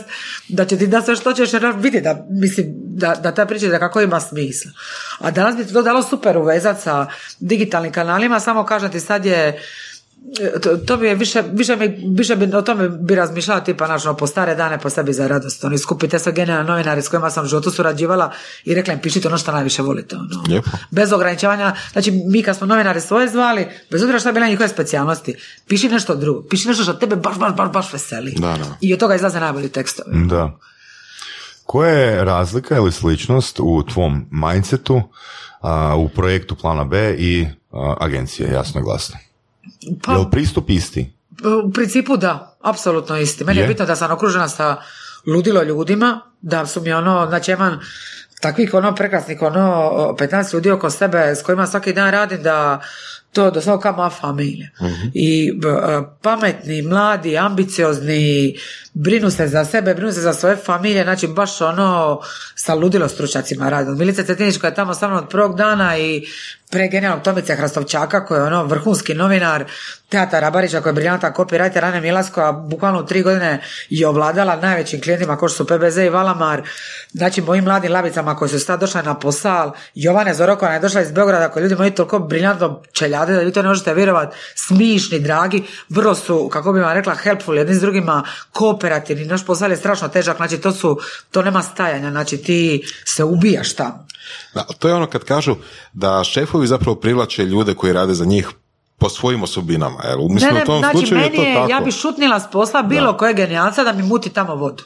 da 0.48 0.64
će 0.64 0.78
ti 0.78 0.86
da 0.86 1.02
sve 1.02 1.16
što 1.16 1.32
ćeš 1.32 1.50
vidi 1.76 2.00
da, 2.00 2.26
mislim, 2.30 2.66
da, 2.74 3.14
da 3.14 3.34
ta 3.34 3.46
priča 3.46 3.68
da 3.68 3.78
kako 3.78 4.00
ima 4.00 4.20
smisla. 4.20 4.70
A 5.18 5.30
danas 5.30 5.56
bi 5.56 5.72
to 5.72 5.82
dalo 5.82 6.02
super 6.02 6.38
uvezat 6.38 6.80
sa 6.80 7.06
digitalnim 7.40 7.92
kanalima, 7.92 8.40
samo 8.40 8.64
kažem 8.64 9.00
sad 9.00 9.26
je 9.26 9.62
to, 10.62 10.76
to 10.76 10.96
bi 10.96 11.06
je 11.06 11.14
više, 11.14 11.42
više, 11.52 11.76
mi, 11.76 12.14
više 12.16 12.36
bi 12.36 12.56
o 12.56 12.62
tome 12.62 12.88
bi 12.88 13.14
razmišljala 13.14 13.60
tipa 13.60 13.86
naš, 13.86 14.06
ono, 14.06 14.16
po 14.16 14.26
stare 14.26 14.54
dane 14.54 14.78
po 14.78 14.90
sebi 14.90 15.12
za 15.12 15.26
radost. 15.26 15.64
Oni 15.64 15.78
skupite 15.78 16.18
sve 16.18 16.32
genijalne 16.32 16.64
novinare 16.64 17.02
s 17.02 17.08
kojima 17.08 17.30
sam 17.30 17.44
u 17.44 17.48
životu 17.48 17.70
surađivala 17.70 18.32
i 18.64 18.74
rekla 18.74 18.94
im 18.94 19.00
pišite 19.00 19.28
ono 19.28 19.38
što 19.38 19.52
najviše 19.52 19.82
volite. 19.82 20.16
Ono. 20.16 20.42
Lijepo. 20.48 20.70
Bez 20.90 21.12
ograničavanja, 21.12 21.74
znači 21.92 22.10
mi 22.26 22.42
kad 22.42 22.56
smo 22.56 22.66
novinare 22.66 23.00
svoje 23.00 23.28
zvali, 23.28 23.68
bez 23.90 24.02
obzira 24.02 24.18
šta 24.18 24.32
bila 24.32 24.46
njihove 24.46 24.68
specijalnosti, 24.68 25.34
piši 25.68 25.88
nešto 25.88 26.14
drugo, 26.14 26.48
piši 26.48 26.68
nešto 26.68 26.82
što 26.82 26.92
tebe 26.92 27.16
baš, 27.16 27.38
baš, 27.38 27.56
baš, 27.56 27.72
baš 27.72 27.92
veseli. 27.92 28.34
Da, 28.38 28.48
da. 28.48 28.76
I 28.80 28.94
od 28.94 29.00
toga 29.00 29.14
izlaze 29.14 29.40
najbolji 29.40 29.68
tekstovi. 29.68 30.26
Da. 30.26 30.58
Koja 31.64 31.90
je 31.90 32.24
razlika 32.24 32.76
ili 32.76 32.92
sličnost 32.92 33.60
u 33.60 33.82
tvom 33.92 34.26
mindsetu, 34.30 35.02
a, 35.60 35.94
u 35.96 36.08
projektu 36.08 36.54
Plana 36.56 36.84
B 36.84 37.14
i 37.18 37.46
a, 37.72 37.94
agencije, 38.00 38.52
jasno 38.52 38.80
i 38.80 38.84
glasno? 38.84 39.16
Pa, 40.04 40.12
Je 40.12 40.18
li 40.18 40.26
pristup 40.30 40.70
isti? 40.70 41.12
U 41.66 41.72
principu 41.72 42.16
da, 42.16 42.56
apsolutno 42.60 43.18
isti. 43.18 43.44
Meni 43.44 43.58
je, 43.58 43.62
Je? 43.62 43.68
bitno 43.68 43.86
da 43.86 43.96
sam 43.96 44.10
okružena 44.10 44.48
sa 44.48 44.76
ludilo 45.26 45.62
ljudima, 45.62 46.20
da 46.40 46.66
su 46.66 46.80
mi 46.80 46.92
ono, 46.92 47.26
znači 47.28 47.52
imam 47.52 47.80
takvih 48.40 48.74
ono 48.74 48.94
prekrasnih 48.94 49.42
ono 49.42 49.90
15 50.18 50.54
ljudi 50.54 50.70
oko 50.70 50.90
sebe 50.90 51.34
s 51.34 51.42
kojima 51.42 51.66
svaki 51.66 51.92
dan 51.92 52.10
radim 52.10 52.42
da 52.42 52.80
to 53.32 53.50
doslovno 53.50 53.80
kao 53.80 53.92
moja 53.92 54.10
familija. 54.10 54.68
I 55.14 55.52
b- 55.54 55.68
e, 55.68 56.02
pametni, 56.22 56.82
mladi, 56.82 57.38
ambiciozni, 57.38 58.56
brinu 58.94 59.30
se 59.30 59.48
za 59.48 59.64
sebe, 59.64 59.94
brinu 59.94 60.12
se 60.12 60.20
za 60.20 60.32
svoje 60.32 60.56
familije, 60.56 61.02
znači 61.04 61.26
baš 61.26 61.60
ono 61.60 62.20
sa 62.54 62.74
ludilo 62.74 63.08
stručnjacima 63.08 63.68
radim. 63.68 63.98
Milica 63.98 64.24
Cetinić 64.24 64.58
koja 64.58 64.68
je 64.68 64.74
tamo 64.74 64.94
sa 64.94 65.08
mnom 65.08 65.18
od 65.18 65.28
prvog 65.28 65.56
dana 65.56 65.98
i 65.98 66.26
pregenijalnog 66.72 67.22
Tomice 67.22 67.54
Hrastovčaka 67.54 68.26
koji 68.26 68.38
je 68.38 68.44
ono 68.44 68.64
vrhunski 68.64 69.14
novinar, 69.14 69.64
Teata 70.08 70.40
Rabarića 70.40 70.80
koja 70.80 70.90
je 70.90 70.94
briljantan 70.94 71.32
copywriter, 71.32 71.84
Ane 71.84 72.00
Milas 72.00 72.30
koja 72.30 72.52
bukvalno 72.52 73.00
u 73.00 73.06
tri 73.06 73.22
godine 73.22 73.60
je 73.90 74.08
ovladala 74.08 74.56
najvećim 74.56 75.00
klijentima 75.00 75.36
kao 75.36 75.48
što 75.48 75.56
su 75.56 75.66
PBZ 75.66 75.98
i 75.98 76.08
Valamar, 76.08 76.62
znači 77.12 77.42
mojim 77.42 77.64
mladim 77.64 77.92
labicama 77.92 78.36
koji 78.36 78.48
su 78.48 78.58
sad 78.58 78.80
došle 78.80 79.02
na 79.02 79.18
posal, 79.18 79.72
Jovane 79.94 80.34
Zoroko 80.34 80.60
koja 80.60 80.72
je 80.72 80.80
došla 80.80 81.00
iz 81.00 81.12
Beograda 81.12 81.48
koji 81.48 81.62
ljudi 81.62 81.74
moji 81.74 81.90
toliko 81.90 82.18
briljantno 82.18 82.82
čeljade 82.92 83.32
da 83.32 83.40
vi 83.40 83.52
to 83.52 83.62
ne 83.62 83.68
možete 83.68 83.94
vjerovati, 83.94 84.36
smišni, 84.54 85.20
dragi, 85.20 85.64
vrlo 85.88 86.14
su, 86.14 86.48
kako 86.52 86.72
bi 86.72 86.80
vam 86.80 86.94
rekla, 86.94 87.14
helpful 87.14 87.56
jedni 87.56 87.74
s 87.74 87.80
drugima, 87.80 88.24
kooperativni, 88.82 89.24
naš 89.24 89.46
posao 89.46 89.68
je 89.68 89.76
strašno 89.76 90.08
težak, 90.08 90.36
znači 90.36 90.58
to 90.58 90.72
su, 90.72 90.98
to 91.30 91.42
nema 91.42 91.62
stajanja, 91.62 92.10
znači 92.10 92.36
ti 92.36 92.82
se 93.04 93.24
ubijaš 93.24 93.74
tamo. 93.74 94.06
Da, 94.54 94.64
to 94.78 94.88
je 94.88 94.94
ono 94.94 95.06
kad 95.06 95.24
kažu 95.24 95.56
da 95.92 96.24
šefovi 96.24 96.66
zapravo 96.66 96.96
privlače 96.96 97.44
ljude 97.44 97.74
koji 97.74 97.92
rade 97.92 98.14
za 98.14 98.24
njih 98.24 98.48
po 99.02 99.08
svojim 99.08 99.42
osobinama. 99.42 99.98
Jel? 100.04 100.18
Mislim, 100.20 100.48
Ne, 100.48 100.54
ne, 100.54 100.62
u 100.62 100.66
tom 100.66 100.78
znači 100.78 100.98
slučaju 100.98 101.18
je 101.18 101.24
meni 101.24 101.36
to 101.36 101.42
je, 101.42 101.54
tako. 101.54 101.70
ja 101.70 101.80
bi 101.80 101.92
šutnila 101.92 102.40
s 102.40 102.50
posla 102.52 102.82
bilo 102.82 103.16
koje 103.16 103.34
genijalca 103.34 103.84
da 103.84 103.92
mi 103.92 104.02
muti 104.02 104.30
tamo 104.30 104.54
vodu. 104.54 104.84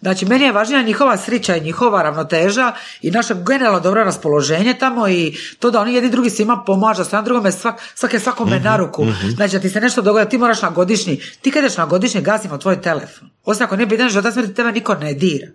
Znači 0.00 0.26
meni 0.26 0.44
je 0.44 0.52
važnija 0.52 0.82
njihova 0.82 1.16
srića 1.16 1.56
i 1.56 1.60
njihova 1.60 2.02
ravnoteža 2.02 2.72
i 3.02 3.10
naše 3.10 3.34
generalno 3.38 3.80
dobro 3.80 4.04
raspoloženje 4.04 4.74
tamo 4.74 5.08
i 5.08 5.36
to 5.58 5.70
da 5.70 5.80
oni 5.80 5.94
jedni 5.94 6.10
drugi 6.10 6.30
svima 6.30 6.56
pomažu, 6.58 7.02
da 7.02 7.08
jedan 7.08 7.24
drugome 7.24 7.52
svak, 7.52 7.80
svak 7.94 8.12
je 8.12 8.20
svakome 8.20 8.60
na 8.60 8.76
ruku. 8.76 9.06
Znači 9.28 9.52
da 9.52 9.60
ti 9.60 9.70
se 9.70 9.80
nešto 9.80 10.02
dogodi, 10.02 10.30
ti 10.30 10.38
moraš 10.38 10.62
na 10.62 10.70
godišnji, 10.70 11.20
ti 11.42 11.50
kad 11.50 11.64
ideš 11.64 11.76
na 11.76 11.86
godišnji 11.86 12.20
gasimo 12.22 12.58
tvoj 12.58 12.80
telefon. 12.80 13.30
Osim 13.44 13.64
ako 13.64 13.76
nije 13.76 13.88
pitanje 13.88 14.10
života 14.10 14.32
smrti, 14.32 14.54
tebe 14.54 14.72
niko 14.72 14.94
ne 14.94 15.14
dira. 15.14 15.46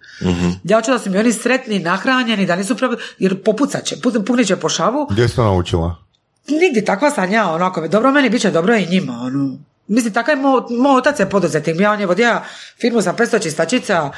Ja 0.64 0.78
hoću 0.78 0.92
da 0.92 1.00
su 1.00 1.10
mi 1.10 1.18
oni 1.18 1.34
sretni, 1.34 1.80
nahranjeni, 1.80 2.46
da 2.46 2.56
nisu 2.56 2.76
problem, 2.76 3.00
jer 3.20 3.44
popucat 3.44 3.84
će, 3.86 3.96
pu- 3.96 4.26
punit 4.26 4.48
će 4.48 4.56
po 4.56 4.70
šavu, 4.70 5.08
Gdje 5.12 5.28
si 5.28 5.36
to 5.36 5.44
naučila? 5.44 5.96
Nigdje 6.48 6.86
takva 6.86 7.10
sam 7.10 7.32
ja, 7.32 7.52
onako, 7.52 7.88
dobro 7.88 8.12
meni 8.12 8.30
bit 8.30 8.42
će 8.42 8.52
dobro 8.52 8.76
i 8.76 8.86
njima, 8.86 9.14
ono. 9.14 9.58
Mislim, 9.88 10.14
takav 10.14 10.38
je 10.38 10.42
moj, 10.42 10.62
moj 10.70 10.98
otac 10.98 11.20
je 11.20 11.30
poduzetnik, 11.30 11.80
ja 11.80 11.92
on 11.92 12.00
je 12.00 12.06
vodio 12.06 12.42
firmu 12.82 13.02
sa 13.02 13.14
500 13.14 13.44
čistačica 13.44 14.12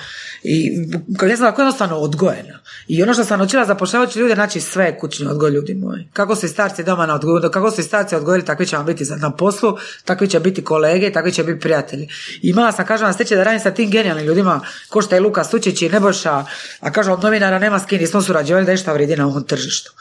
i 0.44 0.72
kao 1.18 1.28
ja 1.30 1.38
sam 1.38 1.46
tako 1.46 1.62
jednostavno 1.62 1.96
odgojena. 1.96 2.60
I 2.88 3.04
ono 3.04 3.14
što 3.14 3.26
sam 3.26 3.40
naučila 3.40 3.66
zapošljavajući 3.66 4.20
ljude, 4.20 4.36
znači 4.36 4.62
sve 4.62 4.86
je 4.86 4.98
kućni 4.98 5.28
odgoj 5.28 5.52
ljudi 5.52 5.74
moji. 5.74 6.10
Kako 6.14 6.36
su 6.36 6.46
i 6.46 6.50
starci 6.50 6.84
doma 6.84 7.06
na 7.06 7.16
odgoju, 7.16 7.52
kako 7.52 7.72
su 7.72 7.82
i 7.82 7.84
starci 7.84 8.16
odgojili, 8.16 8.46
takvi 8.46 8.66
će 8.66 8.78
vam 8.78 8.86
biti 8.86 9.04
na 9.18 9.32
poslu, 9.32 9.78
takvi 10.06 10.28
će 10.28 10.40
biti 10.40 10.64
kolege, 10.64 11.12
takvi 11.12 11.32
će 11.32 11.44
biti 11.44 11.60
prijatelji. 11.60 12.10
I 12.42 12.50
imala 12.50 12.72
sam, 12.72 12.86
kažem 12.86 13.06
vam, 13.06 13.14
sreće 13.14 13.36
da 13.36 13.44
radim 13.44 13.60
sa 13.60 13.72
tim 13.72 13.90
genijalnim 13.90 14.26
ljudima, 14.26 14.62
ko 14.90 15.02
što 15.02 15.16
je 15.16 15.22
Luka 15.22 15.44
Sučić 15.44 15.82
i 15.82 15.90
Nebojša, 15.90 16.46
a 16.80 16.92
kažem, 16.92 17.14
od 17.14 17.24
novinara 17.24 17.60
nema 17.60 17.80
s 17.80 17.86
kim, 17.86 18.02
nismo 18.02 18.22
surađivali 18.22 18.66
da 18.66 18.74
išta 18.74 18.94
vridi 18.94 19.16
na 19.16 19.28
ovom 19.28 19.44
tržištu. 19.44 19.92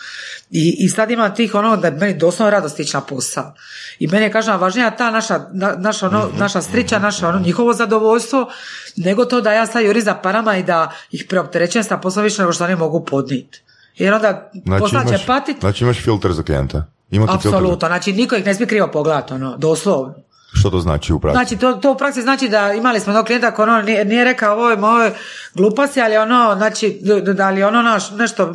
I, 0.50 0.76
I 0.78 0.88
sad 0.88 1.10
ima 1.10 1.34
tih 1.34 1.54
ono 1.54 1.76
da 1.76 1.88
je 1.88 1.94
meni 1.94 2.14
doslovno 2.14 2.50
radost 2.50 2.80
ići 2.80 2.96
na 2.96 3.00
posao. 3.00 3.54
I 3.98 4.06
meni 4.06 4.24
je 4.24 4.32
kažem 4.32 4.60
važnija 4.60 4.96
ta 4.96 5.10
naša, 5.10 5.46
na, 5.54 5.74
naša, 5.78 6.06
ono, 6.06 6.28
naša 6.38 6.62
strića, 6.62 6.98
naše 6.98 7.26
ono, 7.26 7.38
njihovo 7.38 7.72
zadovoljstvo, 7.72 8.50
nego 8.96 9.24
to 9.24 9.40
da 9.40 9.52
ja 9.52 9.66
sad 9.66 9.84
juri 9.84 10.00
za 10.00 10.14
parama 10.14 10.56
i 10.56 10.62
da 10.62 10.90
ih 11.10 11.26
preopterećujem 11.28 11.84
sa 11.84 11.96
poslom 11.96 12.24
više 12.24 12.42
nego 12.42 12.52
što 12.52 12.64
oni 12.64 12.76
mogu 12.76 13.04
podnijeti. 13.04 13.62
Jer 13.96 14.14
onda 14.14 14.50
Znači 14.52 14.80
posla 14.80 15.02
će 15.02 15.08
imaš, 15.08 15.26
patit, 15.26 15.60
znači 15.60 15.84
imaš 15.84 16.02
filter 16.02 16.32
za 16.32 16.42
klijenta. 16.42 16.86
Apsolutno, 17.28 17.88
znači 17.88 18.12
niko 18.12 18.36
ih 18.36 18.46
ne 18.46 18.54
smije 18.54 18.68
krivo 18.68 18.88
pogledati, 18.92 19.34
ono, 19.34 19.56
doslovno. 19.56 20.14
Što 20.54 20.70
to 20.70 20.80
znači 20.80 21.12
u 21.12 21.20
praksi? 21.20 21.36
Znači, 21.36 21.56
to, 21.56 21.72
to 21.72 21.92
u 21.92 21.96
praksi 21.96 22.22
znači 22.22 22.48
da 22.48 22.72
imali 22.72 23.00
smo 23.00 23.12
jednog 23.12 23.26
klijenta 23.26 23.50
koji 23.50 23.68
ono 23.68 23.82
nije, 23.82 24.04
nije 24.04 24.24
rekao 24.24 24.52
ovo 24.52 24.70
je 24.70 24.76
moje 24.76 25.14
gluposti, 25.54 26.00
ali 26.00 26.16
ono, 26.16 26.54
znači, 26.56 27.00
da- 27.34 27.50
li 27.50 27.62
ono 27.62 27.82
naš, 27.82 28.10
nešto, 28.10 28.54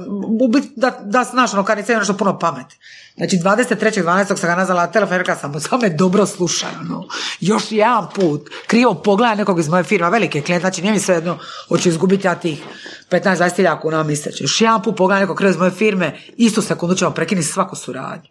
da, 0.75 0.99
da 1.03 1.23
znaš, 1.23 1.53
ono, 1.53 1.63
kad 1.63 1.77
nešto 1.89 2.17
puno 2.17 2.39
pameti. 2.39 2.77
Znači, 3.17 3.37
23.12. 3.37 4.37
sam 4.37 4.49
ga 4.49 4.55
nazvala 4.55 4.81
na 4.81 4.91
telefon 4.91 5.15
i 5.15 5.17
rekla 5.17 5.35
sam 5.35 5.59
samo 5.59 5.81
me 5.81 5.89
dobro 5.89 6.25
slušaj, 6.25 6.69
ono, 6.81 7.07
još 7.39 7.63
jedan 7.69 8.07
put, 8.15 8.49
krivo 8.67 8.93
pogledaj 8.93 9.35
nekog 9.35 9.59
iz 9.59 9.67
moje 9.67 9.83
firme, 9.83 10.09
velike 10.09 10.41
klijent, 10.41 10.61
znači 10.61 10.81
nije 10.81 10.93
mi 10.93 10.99
sve 10.99 11.15
jedno, 11.15 11.37
hoću 11.67 11.89
izgubiti 11.89 12.27
ja 12.27 12.35
tih 12.35 12.63
15-20 13.11 13.55
hiljada 13.55 13.79
kuna 13.79 14.03
mjesečno. 14.03 14.43
Još 14.43 14.61
jedan 14.61 14.83
put 14.83 14.97
pogledaj 14.97 15.21
nekog 15.21 15.37
krivo 15.37 15.51
iz 15.51 15.57
moje 15.57 15.71
firme, 15.71 16.19
istu 16.37 16.61
sekundu 16.61 16.95
ćemo 16.95 17.11
prekinuti 17.11 17.47
svaku 17.47 17.75
suradnju. 17.75 18.29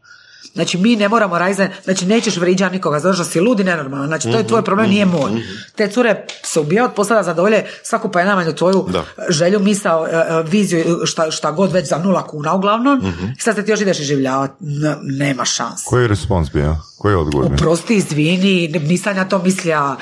Znači 0.55 0.79
mi 0.79 0.97
ne 0.97 1.09
moramo 1.09 1.39
raditi, 1.39 1.63
znači 1.85 2.07
nećeš 2.07 2.37
vriđati 2.37 2.75
nikoga 2.75 2.99
zato 3.01 3.15
što 3.15 3.25
si 3.25 3.41
ludi 3.41 3.65
nenormalan, 3.65 4.07
znači 4.07 4.31
to 4.31 4.39
je 4.39 4.47
tvoj 4.47 4.63
problem, 4.63 4.91
nije 4.91 5.07
moj. 5.07 5.31
Te 5.77 5.89
cure 5.89 6.27
se 6.43 6.61
ubijaju 6.61 6.85
od 6.85 6.95
posla 6.95 7.17
da 7.17 7.23
zadovolje 7.23 7.65
svaku 7.83 8.11
pa 8.13 8.21
je 8.21 8.27
najmanju 8.27 8.53
tvoju 8.53 8.87
Da. 8.93 9.05
želju, 9.29 9.61
misao, 9.61 10.07
e, 10.07 10.11
e, 10.11 10.43
viziju, 10.43 11.01
šta, 11.05 11.31
šta 11.31 11.51
god 11.51 11.73
već 11.73 11.89
za 11.89 11.99
nula 11.99 12.27
kuna 12.27 12.55
uglavnom. 12.55 13.15
I 13.39 13.41
sad 13.41 13.57
se 13.57 13.65
ti 13.65 13.71
još 13.71 13.81
ideš 13.81 14.01
življavati, 14.01 14.55
nema 15.03 15.45
šanse. 15.45 15.85
Koji 15.87 16.03
je 16.05 16.09
respons 16.09 16.51
bio? 16.53 16.77
Koji 16.99 17.13
je 17.13 17.17
odgovor 17.17 17.49
bio? 17.49 17.57
Prosti, 17.57 17.95
izvini, 17.95 18.69
nisam 18.69 19.17
ja 19.17 19.29
to 19.29 19.39
mislija 19.39 19.97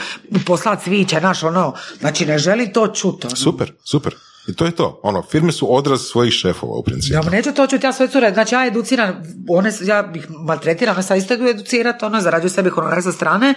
poslat 0.47 0.83
cviće, 0.85 1.21
naš 1.21 1.43
ono, 1.43 1.75
znači 2.01 2.27
ne 2.27 2.39
želim 2.39 2.73
to 2.73 2.87
čuti. 2.89 3.27
ono. 3.27 3.37
Super, 3.37 3.73
super. 3.85 4.15
I 4.47 4.55
to 4.55 4.65
je 4.65 4.71
to. 4.71 5.01
Ono, 5.03 5.23
firme 5.23 5.53
su 5.53 5.77
odraz 5.77 6.01
svojih 6.01 6.33
šefova 6.33 6.77
u 6.77 6.83
principu. 6.83 7.15
Ja 7.15 7.31
neću 7.31 7.53
to 7.53 7.67
čuti, 7.67 7.87
ja 7.87 7.93
sve 7.93 8.09
cure, 8.09 8.31
znači 8.35 8.55
ja 8.55 8.67
educiram, 8.67 9.23
one, 9.49 9.73
ja 9.83 10.13
ih 10.15 10.27
maltretiram, 10.31 10.95
one 10.95 11.03
sad 11.03 11.19
isto 11.19 11.35
idu 11.35 11.47
educirati, 11.47 12.05
ono, 12.05 12.21
zarađuju 12.21 12.51
sebi 12.51 12.71
honorar 12.71 13.03
sa 13.03 13.13
strane 13.13 13.55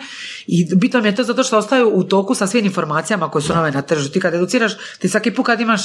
i 0.47 0.75
bitno 0.75 1.01
mi 1.01 1.07
je 1.07 1.15
to 1.15 1.23
zato 1.23 1.43
što 1.43 1.57
ostaju 1.57 1.91
u 1.93 2.03
toku 2.03 2.35
sa 2.35 2.47
svim 2.47 2.65
informacijama 2.65 3.29
koje 3.29 3.41
su 3.41 3.55
nove 3.55 3.71
na 3.71 3.81
tržištu. 3.81 4.13
Ti 4.13 4.19
kad 4.19 4.33
educiraš, 4.33 4.73
ti 4.99 5.09
svaki 5.09 5.31
put 5.31 5.45
kad 5.45 5.61
imaš, 5.61 5.81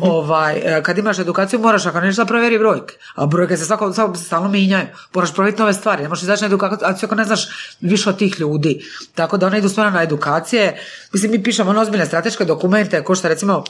ovaj, 0.00 0.56
e, 0.56 0.82
kad 0.82 0.98
imaš 0.98 1.18
edukaciju 1.18 1.60
moraš, 1.60 1.86
ako 1.86 2.00
nešto 2.00 2.26
provjeri 2.26 2.58
brojke, 2.58 2.94
a 3.14 3.26
brojke 3.26 3.56
se 3.56 3.64
svako, 3.64 3.92
svako 3.92 4.16
se 4.16 4.24
stalno 4.24 4.48
mijenjaju, 4.48 4.86
moraš 5.14 5.34
provjeriti 5.34 5.60
nove 5.60 5.72
stvari, 5.72 6.02
ne 6.02 6.08
možeš 6.08 6.22
izaći 6.22 6.42
na 6.42 6.46
edukaciju 6.46 7.06
ako 7.06 7.14
ne 7.14 7.24
znaš 7.24 7.48
više 7.80 8.08
od 8.08 8.18
tih 8.18 8.40
ljudi. 8.40 8.84
Tako 9.14 9.36
da 9.36 9.46
one 9.46 9.58
idu 9.58 9.68
stvarno 9.68 9.92
na 9.92 10.02
edukacije, 10.02 10.80
mislim 11.12 11.32
mi 11.32 11.42
pišemo 11.42 11.70
ono 11.70 11.80
ozbiljne 11.80 12.06
strateške 12.06 12.44
dokumente, 12.44 13.04
ko 13.04 13.14
što 13.14 13.28
recimo 13.28 13.64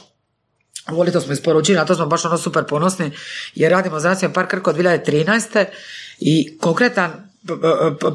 Voli 0.87 1.11
to 1.11 1.21
smo 1.21 1.33
isporučili, 1.33 1.77
na 1.77 1.85
to 1.85 1.95
smo 1.95 2.05
baš 2.05 2.25
ono 2.25 2.37
super 2.37 2.63
ponosni, 2.63 3.11
jer 3.55 3.71
radimo 3.71 3.99
za 3.99 4.09
Nacionalni 4.09 4.33
park 4.33 4.49
Krka 4.49 4.69
od 4.69 4.77
2013. 4.77 5.65
i 6.19 6.57
konkretan 6.61 7.25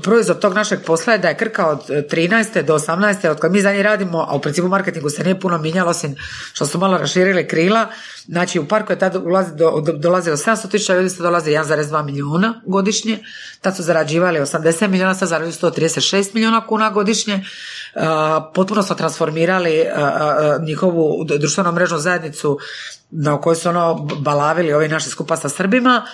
proizvod 0.03 0.41
tog 0.41 0.55
našeg 0.55 0.81
posla 0.87 1.13
je 1.13 1.19
da 1.19 1.29
je 1.29 1.37
Krka 1.37 1.67
od 1.67 1.89
13. 1.89 2.63
do 2.63 2.75
18. 2.75 3.29
od 3.29 3.41
kad 3.41 3.53
mi 3.53 3.61
za 3.61 3.73
njih 3.73 3.83
radimo, 3.83 4.27
a 4.29 4.37
u 4.37 4.41
principu 4.41 4.69
marketingu 4.69 5.11
se 5.11 5.25
nije 5.25 5.41
puno 5.41 5.59
mijenjalo, 5.59 5.91
osim 5.91 6.17
što 6.53 6.67
su 6.67 6.79
malo 6.79 6.99
raširili 6.99 7.49
krila, 7.49 7.89
znači 8.27 8.59
u 8.59 8.69
parku 8.69 8.93
je 8.93 8.99
tad 8.99 9.17
ulazi, 9.17 9.55
do, 9.55 9.81
do, 9.87 9.93
dolazilo 9.93 10.37
700 10.37 10.71
tisuća 10.71 10.95
ljudi, 10.95 11.11
sad 11.11 11.23
dolazi 11.23 11.51
1,2 11.51 12.05
milijuna 12.05 12.61
godišnje, 12.67 13.19
tad 13.61 13.77
su 13.77 13.83
zarađivali 13.83 14.39
80 14.39 14.89
milijuna, 14.89 15.15
sad 15.15 15.29
zarađuju 15.29 15.53
136 15.53 16.35
milijuna 16.35 16.67
kuna 16.67 16.91
godišnje, 16.91 17.45
potpuno 18.55 18.83
smo 18.83 18.97
transformirali 18.97 19.87
njihovu 20.67 21.25
d- 21.25 21.39
društvenu 21.39 21.73
mrežnu 21.73 21.99
zajednicu 21.99 22.59
na 23.11 23.41
kojoj 23.41 23.57
su 23.57 23.69
ono 23.69 23.95
balavili 23.95 24.73
ovi 24.73 24.89
naši 24.89 25.09
skupa 25.09 25.37
sa 25.37 25.49
Srbima, 25.49 26.07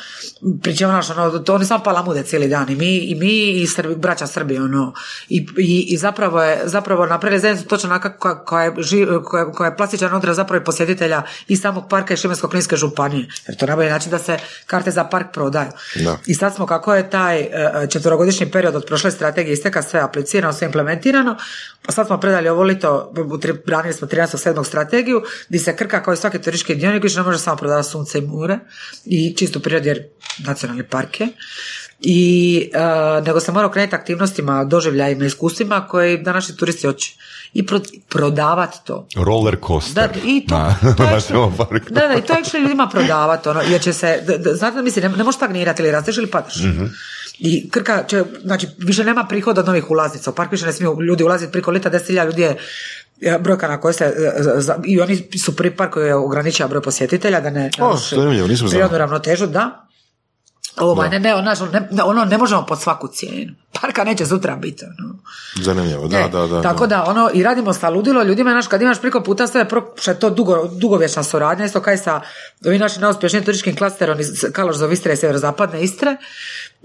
pri 0.63 0.77
čemu 0.77 0.93
naš, 0.93 1.11
ono, 1.11 1.39
to 1.39 1.55
oni 1.55 1.65
samo 1.65 1.85
palamude 1.85 2.23
cijeli 2.23 2.49
dan 2.49 2.71
i 2.71 2.75
mi 2.75 2.97
i, 2.97 3.15
mi, 3.15 3.63
i 3.63 3.67
Srbi, 3.67 3.95
braća 3.95 4.27
Srbi 4.27 4.59
ono, 4.59 4.93
i, 5.29 5.47
i, 5.59 5.87
i 5.89 5.97
zapravo 5.97 6.43
je 6.43 6.61
zapravo 6.65 7.07
napravili 7.07 7.41
zajednicu 7.41 7.69
točno 7.69 7.91
onaka 7.91 8.19
koja, 8.19 8.45
koja, 8.45 8.65
je, 8.65 8.71
ži- 8.71 9.23
koja, 9.25 9.53
koja 9.53 9.71
je 9.71 9.77
plastičan 9.77 10.15
odraz 10.15 10.37
zapravo 10.37 10.63
i 10.63 10.65
posjetitelja 10.65 11.23
i 11.49 11.57
samog 11.57 11.85
parka 11.91 12.15
i 12.15 12.17
Šibensko-kninske 12.17 12.77
županije, 12.77 13.29
jer 13.49 13.57
to 13.57 13.67
najbolji 13.67 13.91
način 13.91 14.11
da 14.11 14.19
se 14.19 14.39
karte 14.67 14.91
za 14.91 15.05
park 15.05 15.27
prodaju. 15.33 15.71
Da. 15.95 16.19
I 16.27 16.35
sad 16.35 16.55
smo 16.55 16.67
kako 16.67 16.95
je 16.95 17.11
taj 17.11 17.41
e, 17.41 17.51
četverogodišnji 17.91 18.51
period 18.51 18.77
od 18.77 18.85
prošle 18.85 19.11
strategije 19.11 19.53
isteka 19.53 19.83
sve 19.83 20.01
aplicirano, 20.01 20.53
sve 20.53 20.67
implementirano, 20.67 21.37
pa 21.87 21.93
sad 21.93 22.07
smo 22.07 22.21
predali 22.21 22.49
ovo 22.49 22.63
lito, 22.63 23.13
branili 23.67 23.95
smo 23.95 24.09
13.7. 24.09 24.65
strategiju, 24.65 25.23
gdje 25.49 25.59
se 25.59 25.77
Krka 25.77 26.03
kao 26.03 26.15
i 26.15 26.17
svaki 26.17 26.39
turistički 26.39 26.75
dionik 26.87 27.03
više 27.03 27.17
ne 27.17 27.23
može 27.23 27.39
samo 27.39 27.57
prodavati 27.57 27.89
sunce 27.89 28.19
i 28.19 28.23
more 28.23 28.59
i 29.07 29.35
čistu 29.35 29.61
prirodu 29.61 29.87
jer 29.87 30.03
nacionalni 30.39 30.83
park 30.85 31.21
je. 31.21 31.29
i 32.01 32.71
e, 32.75 32.79
nego 33.23 33.41
se 33.41 33.53
mora 33.53 33.67
okrenuti 33.67 33.95
aktivnostima, 33.95 34.65
doživljajima, 34.65 35.25
iskustvima 35.25 35.87
koje 35.87 36.19
današnji 36.19 36.57
turisti 36.57 36.87
hoće 36.87 37.15
i 37.53 37.67
pro, 37.67 37.81
prodavati 38.09 38.79
to. 38.85 39.09
Roller 39.17 39.57
coaster. 39.67 39.95
Da, 39.95 40.21
i 40.25 40.47
to, 40.47 40.55
Da, 40.83 40.95
to 40.95 41.03
na 41.05 41.11
actually- 41.11 41.29
Temoparku. 41.29 41.87
da, 41.91 42.01
da, 42.03 42.15
i 42.15 42.23
to 42.23 42.33
actually 42.35 42.61
ljudima 42.61 42.89
prodavati, 42.89 43.49
ono, 43.49 43.61
jer 43.63 43.81
će 43.81 43.93
se, 43.93 44.23
d- 44.23 44.39
d- 44.39 44.55
znate 44.55 44.77
da 44.77 44.83
misli, 44.83 45.03
ne, 45.03 45.09
ne 45.09 45.25
možeš 45.25 45.37
stagnirati 45.37 45.83
ili 45.83 45.91
rasteš 45.91 46.17
ili 46.17 46.27
padaš. 46.27 46.55
I 47.39 47.71
Krka 47.71 48.05
će, 48.05 48.25
znači, 48.43 48.67
više 48.79 49.05
nema 49.05 49.25
prihoda 49.25 49.61
od 49.61 49.67
novih 49.67 49.91
ulaznica, 49.91 50.31
u 50.31 50.35
park 50.35 50.53
više 50.53 50.67
ne 50.67 50.73
smiju 50.73 50.97
ljudi 51.03 51.25
ulaziti 51.25 51.53
preko 51.53 51.71
lita, 51.71 51.91
10.000 51.91 52.25
ljudi 52.27 52.43
je 52.43 52.57
brojka 53.41 53.69
na 53.69 53.81
kojoj 53.81 53.95
se, 53.95 54.05
e, 54.05 54.33
za- 54.55 54.79
i 54.85 55.01
oni 55.01 55.29
su 55.39 55.57
prvi 55.57 55.71
park 55.71 55.93
koji 55.93 56.13
ograničava 56.13 56.69
broj 56.69 56.83
posjetitelja, 56.83 57.41
da 57.41 57.51
ne, 57.51 57.71
O, 57.81 57.97
nisam 58.47 58.69
prirodnu 58.69 58.99
ravnotežu, 58.99 59.47
da. 59.47 59.83
Ovaj, 60.79 61.09
ne, 61.11 61.21
ne, 61.21 61.35
ono, 61.35 61.53
ne, 61.91 62.03
ono 62.03 62.25
ne 62.25 62.39
možemo 62.39 62.67
pod 62.67 62.81
svaku 62.81 63.09
cijenu. 63.09 63.53
Parka 63.81 64.05
neće 64.05 64.27
sutra 64.27 64.57
biti. 64.57 64.85
Ono. 64.85 65.19
Zanimljivo, 65.57 66.09
da, 66.09 66.19
E, 66.19 66.29
da, 66.29 66.47
da. 66.47 66.63
Tako 66.63 66.87
da, 66.87 67.05
ono, 67.05 67.31
i 67.35 67.43
radimo 67.43 67.73
sa 67.73 67.89
ludilo 67.89 68.23
ljudima, 68.23 68.51
znaš, 68.51 68.67
kad 68.67 68.83
imaš 68.83 69.01
preko 69.01 69.21
puta 69.21 69.47
sve, 69.47 69.69
pro, 69.69 69.95
što 69.97 70.11
je 70.11 70.19
to 70.19 70.31
dugo, 70.31 70.69
dugovječna 70.71 71.23
suradnja, 71.23 71.65
isto 71.65 71.81
kaj 71.81 71.99
sa 71.99 72.21
ovim 72.67 72.81
našim 72.81 73.03
najuspješnijim 73.03 73.45
turističkim 73.45 73.77
klasterom 73.77 74.21
iz 74.21 74.45
Kaloš 74.53 74.77
za 74.77 74.89
Istre 74.89 75.13
i 75.13 75.17
sjeverozapadne 75.17 75.83
Istre, 75.83 76.17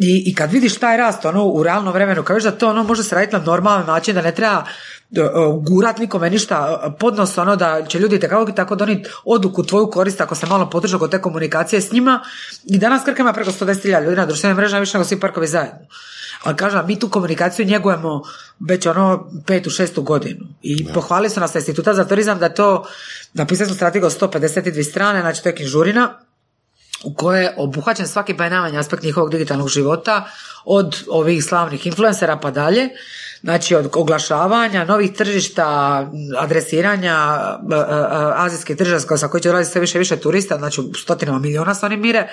i, 0.01 0.23
i 0.25 0.35
kad 0.35 0.51
vidiš 0.51 0.77
taj 0.77 0.97
rast 0.97 1.25
ono, 1.25 1.45
u 1.45 1.63
realnom 1.63 1.93
vremenu, 1.93 2.23
vidiš 2.29 2.43
da 2.43 2.51
to 2.51 2.69
ono 2.69 2.83
može 2.83 3.03
se 3.03 3.15
raditi 3.15 3.35
na 3.35 3.43
normalan 3.43 3.85
način, 3.85 4.15
da 4.15 4.21
ne 4.21 4.35
treba 4.35 4.63
e, 5.15 5.19
e, 5.19 5.27
gurat 5.67 5.97
nikome 5.97 6.29
ništa 6.29 6.81
e, 6.83 6.97
podnos, 6.99 7.37
ono 7.37 7.55
da 7.55 7.85
će 7.87 7.99
ljudi 7.99 8.19
tekako 8.19 8.51
tako 8.51 8.75
donijeti 8.75 9.09
odluku 9.25 9.63
tvoju 9.63 9.89
korist 9.89 10.21
ako 10.21 10.35
se 10.35 10.45
malo 10.45 10.69
potrže 10.69 10.99
kod 10.99 11.11
te 11.11 11.21
komunikacije 11.21 11.81
s 11.81 11.91
njima. 11.91 12.19
I 12.65 12.77
danas 12.77 13.03
Krka 13.05 13.21
ima 13.21 13.33
preko 13.33 13.51
110.000 13.51 14.03
ljudi 14.03 14.15
na 14.15 14.25
društvenim 14.25 14.57
mrežama, 14.57 14.79
više 14.79 14.97
nego 14.97 15.07
svi 15.07 15.19
parkovi 15.19 15.47
zajedno. 15.47 15.79
Ali 16.43 16.57
kažem, 16.57 16.87
mi 16.87 16.99
tu 16.99 17.09
komunikaciju 17.09 17.65
njegujemo 17.65 18.21
već 18.59 18.85
ono 18.85 19.29
petu, 19.47 19.69
šestu 19.69 20.01
godinu. 20.01 20.45
I 20.61 20.93
pohvalili 20.93 21.29
su 21.29 21.39
nas 21.39 21.55
instituta 21.55 21.93
za 21.93 22.05
turizam 22.05 22.39
da 22.39 22.49
to, 22.49 22.85
napisali 23.33 23.67
smo 23.67 23.75
strategiju 23.75 24.07
od 24.07 24.19
152 24.19 24.89
strane, 24.89 25.21
znači 25.21 25.43
to 25.43 25.49
je 25.49 25.55
knjižurina, 25.55 26.19
u 27.03 27.13
kojoj 27.13 27.43
je 27.43 27.53
obuhvaćen 27.57 28.07
svaki 28.07 28.37
pa 28.37 28.49
najmanji 28.49 28.77
aspekt 28.77 29.03
njihovog 29.03 29.31
digitalnog 29.31 29.69
života, 29.69 30.25
od 30.65 31.03
ovih 31.09 31.43
slavnih 31.43 31.87
influencera 31.87 32.37
pa 32.37 32.51
dalje, 32.51 32.89
znači 33.41 33.75
od 33.75 33.89
oglašavanja, 33.93 34.85
novih 34.85 35.13
tržišta, 35.13 36.07
adresiranja 36.37 37.17
e, 37.71 37.75
e, 37.75 37.77
e, 37.77 37.83
azijskih 38.35 38.77
tržišta 38.77 39.17
sa 39.17 39.27
koji 39.27 39.41
će 39.41 39.49
dolaziti 39.49 39.71
sve 39.71 39.81
više 39.81 39.99
više 39.99 40.17
turista, 40.17 40.57
znači 40.57 40.81
u 40.81 40.93
stotinama 40.93 41.39
miliona 41.39 41.75
se 41.75 41.85
oni 41.85 41.97
mire, 41.97 42.27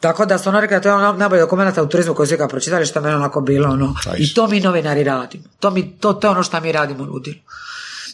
tako 0.00 0.26
da 0.26 0.38
su 0.38 0.48
ono 0.48 0.60
rekli 0.60 0.76
da 0.76 0.80
to 0.80 0.88
je 0.88 0.94
ono 0.94 1.12
najbolji 1.12 1.40
dokumenata 1.40 1.82
u 1.82 1.88
turizmu 1.88 2.14
koji 2.14 2.28
su 2.28 2.36
ga 2.36 2.48
pročitali 2.48 2.86
što 2.86 2.98
je 2.98 3.02
meni 3.02 3.14
onako 3.14 3.40
bilo 3.40 3.68
ono. 3.68 3.94
I 4.16 4.34
to 4.34 4.46
mi 4.46 4.60
novinari 4.60 5.04
radimo. 5.04 5.44
To, 5.60 5.70
mi, 5.70 5.98
to, 5.98 6.12
to 6.12 6.26
je 6.26 6.30
ono 6.30 6.42
što 6.42 6.60
mi 6.60 6.72
radimo 6.72 7.04
ludilu. 7.04 7.36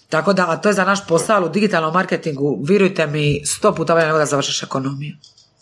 Tako 0.08 0.32
da, 0.32 0.50
a 0.50 0.56
to 0.56 0.68
je 0.68 0.72
za 0.72 0.84
naš 0.84 1.06
posao 1.06 1.44
u 1.44 1.48
digitalnom 1.48 1.94
marketingu, 1.94 2.58
virujte 2.64 3.06
mi, 3.06 3.46
sto 3.46 3.74
puta 3.74 3.94
bolje 3.94 4.06
nego 4.06 4.18
da 4.18 4.26
završiš 4.26 4.62
ekonomiju. 4.62 5.16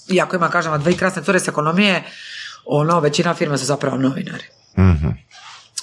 Iako 0.09 0.37
ima, 0.37 0.51
kažem, 0.51 0.81
dvije 0.81 0.97
krasne 0.97 1.23
cure 1.23 1.41
s 1.41 1.49
ekonomije, 1.49 2.03
ono, 2.65 3.01
većina 3.01 3.35
firma 3.35 3.59
su 3.59 3.65
zapravo 3.65 3.97
novinari. 3.97 4.45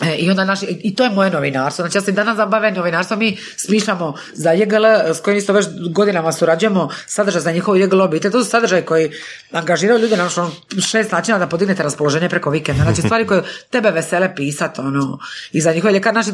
E, 0.01 0.15
I 0.15 0.29
onda 0.29 0.45
naši, 0.45 0.65
i 0.83 0.95
to 0.95 1.03
je 1.03 1.09
moje 1.09 1.29
novinarstvo. 1.29 1.83
Znači 1.83 1.97
ja 1.97 2.01
se 2.01 2.11
danas 2.11 2.37
zabavim 2.37 2.73
novinarstvo, 2.73 3.17
mi 3.17 3.37
smišljamo 3.57 4.13
za 4.33 4.51
JGL 4.51 4.85
s 5.13 5.19
kojim 5.19 5.37
isto 5.37 5.53
već 5.53 5.65
godinama 5.91 6.31
surađujemo 6.31 6.89
sadržaj 7.07 7.41
za 7.41 7.51
njihovu 7.51 7.77
JGL 7.77 8.01
obitelj. 8.01 8.31
To 8.31 8.43
su 8.43 8.49
sadržaji 8.49 8.81
koji 8.81 9.11
angažiraju 9.51 9.99
ljude 9.99 10.17
na 10.17 10.29
ono, 10.37 10.51
šest 10.81 11.11
načina 11.11 11.39
da 11.39 11.47
podignete 11.47 11.83
raspoloženje 11.83 12.29
preko 12.29 12.49
vikenda. 12.49 12.83
Znači 12.83 13.01
stvari 13.01 13.27
koje 13.27 13.43
tebe 13.69 13.91
vesele 13.91 14.35
pisat, 14.35 14.79
ono, 14.79 15.19
i 15.51 15.61
za 15.61 15.73
njihove 15.73 15.93
ljekar, 15.93 16.13
naši, 16.13 16.31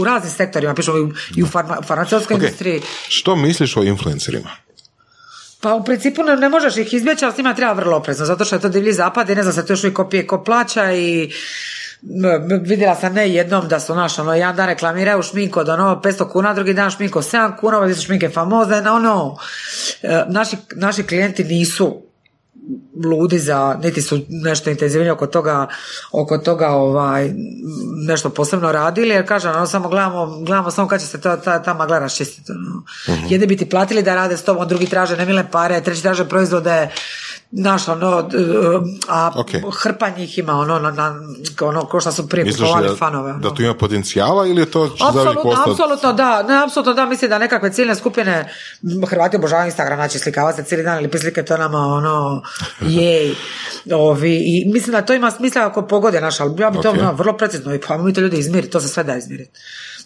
u 0.00 0.04
raznim 0.04 0.32
sektorima, 0.32 0.74
pišemo 0.74 0.98
i 1.36 1.42
u, 1.42 1.46
farma, 1.46 1.76
farmaceutskoj 1.86 2.34
Ok, 2.34 2.42
industriji. 2.42 2.80
Što 3.08 3.36
misliš 3.36 3.76
o 3.76 3.82
influencerima? 3.82 4.50
Pa 5.60 5.74
u 5.74 5.84
principu 5.84 6.22
ne, 6.22 6.48
možeš 6.48 6.76
ih 6.76 6.94
izbjeći, 6.94 7.24
ali 7.24 7.34
s 7.34 7.36
njima 7.36 7.54
treba 7.54 7.72
vrlo 7.72 7.96
oprezno, 7.96 8.26
zato 8.26 8.44
što 8.44 8.56
je 8.56 8.60
to 8.60 8.68
divlji 8.68 8.92
zapad 8.92 9.30
i 9.30 9.34
ne 9.34 9.42
zna 9.42 9.52
se 9.52 9.66
to 9.66 9.72
još 9.72 9.84
uvijek 9.84 9.96
ko 9.96 10.08
pije, 10.08 10.26
ko 10.26 10.44
plaća 10.44 10.92
i 10.92 11.32
vidjela 12.62 12.94
sam 12.94 13.14
ne 13.14 13.30
jednom 13.30 13.68
da 13.68 13.80
su 13.80 13.94
naš, 13.94 14.18
ono, 14.18 14.34
jedan 14.34 14.56
dan 14.56 14.66
reklamiraju 14.66 15.22
šminku 15.22 15.60
od 15.60 15.68
ono 15.68 16.00
500 16.04 16.28
kuna, 16.32 16.54
drugi 16.54 16.74
dan 16.74 16.90
šminku 16.90 17.18
od 17.18 17.24
7 17.24 17.56
kuna, 17.56 17.78
ovdje 17.78 17.94
su 17.94 18.02
šminke 18.02 18.28
famozne, 18.28 18.82
no, 18.82 18.94
ono, 18.94 19.36
e, 20.02 20.24
naši, 20.28 20.56
naši 20.76 21.02
klijenti 21.02 21.44
nisu 21.44 22.09
ludi 23.04 23.38
za, 23.38 23.78
niti 23.82 24.02
su 24.02 24.20
nešto 24.28 24.70
intenzivnije 24.70 25.12
oko 25.12 25.26
toga, 25.26 25.66
oko 26.12 26.38
toga 26.38 26.68
ovaj, 26.68 27.30
nešto 28.06 28.30
posebno 28.30 28.72
radili, 28.72 29.08
jer 29.08 29.28
kažem, 29.28 29.50
ono, 29.50 29.66
samo 29.66 29.88
gledamo, 29.88 30.26
gledamo 30.26 30.70
samo 30.70 30.88
kad 30.88 31.00
će 31.00 31.06
se 31.06 31.20
ta, 31.20 31.36
ta, 31.36 31.62
ta 31.62 31.74
magla 31.74 31.98
raščistiti. 31.98 32.52
Ono. 32.52 32.82
Jedni 33.28 33.46
bi 33.46 33.56
ti 33.56 33.68
platili 33.68 34.02
da 34.02 34.14
rade 34.14 34.36
s 34.36 34.42
tobom, 34.42 34.68
drugi 34.68 34.86
traže 34.86 35.16
nemile 35.16 35.50
pare, 35.50 35.80
treći 35.80 36.02
traže 36.02 36.24
proizvode, 36.28 36.88
Znaš, 37.52 37.88
ono, 37.88 38.22
d- 38.22 38.36
a 39.08 39.32
Ok. 39.36 39.50
hrpa 39.82 40.08
njih 40.10 40.38
ima, 40.38 40.52
ono, 40.52 40.78
na, 40.78 40.90
na, 40.90 41.14
ono, 41.60 41.84
ko 41.84 42.00
što 42.00 42.12
su 42.12 42.28
prije 42.28 42.52
kupovali 42.52 42.88
da, 42.88 42.96
fanove. 42.96 43.32
da 43.32 43.48
ono. 43.48 43.50
tu 43.50 43.62
ima 43.62 43.74
potencijala 43.74 44.46
ili 44.46 44.60
je 44.62 44.70
to 44.70 44.96
Apsolutno, 45.08 45.64
apsolutno 45.68 46.12
da, 46.12 46.42
ne, 46.42 46.62
apsolutno 46.64 46.94
da, 46.94 47.06
mislim 47.06 47.28
da 47.28 47.38
nekakve 47.38 47.72
ciljne 47.72 47.94
skupine, 47.94 48.52
Hrvati 49.08 49.36
obožavaju 49.36 49.66
Instagram, 49.66 49.96
znači 49.98 50.18
slikava 50.18 50.52
se 50.52 50.64
cijeli 50.64 50.84
dan 50.84 50.98
ili 51.04 51.18
slike, 51.18 51.44
to 51.44 51.56
nama 51.56 51.78
ono, 51.78 52.42
jej, 52.98 53.34
ovi, 53.92 54.36
i 54.36 54.72
mislim 54.72 54.92
da 54.92 55.02
to 55.02 55.14
ima 55.14 55.30
smisla 55.30 55.66
ako 55.66 55.82
pogode 55.82 56.20
naš, 56.20 56.40
ali 56.40 56.62
ja 56.62 56.70
bi 56.70 56.80
to 56.80 56.90
ono, 56.90 57.12
vrlo 57.12 57.36
precizno, 57.36 57.74
i 57.74 57.80
pa 57.80 57.98
mi 57.98 58.14
to 58.14 58.20
ljudi 58.20 58.38
izmiriti, 58.38 58.72
to 58.72 58.80
se 58.80 58.88
sve 58.88 59.04
da 59.04 59.16
izmiriti. 59.16 59.50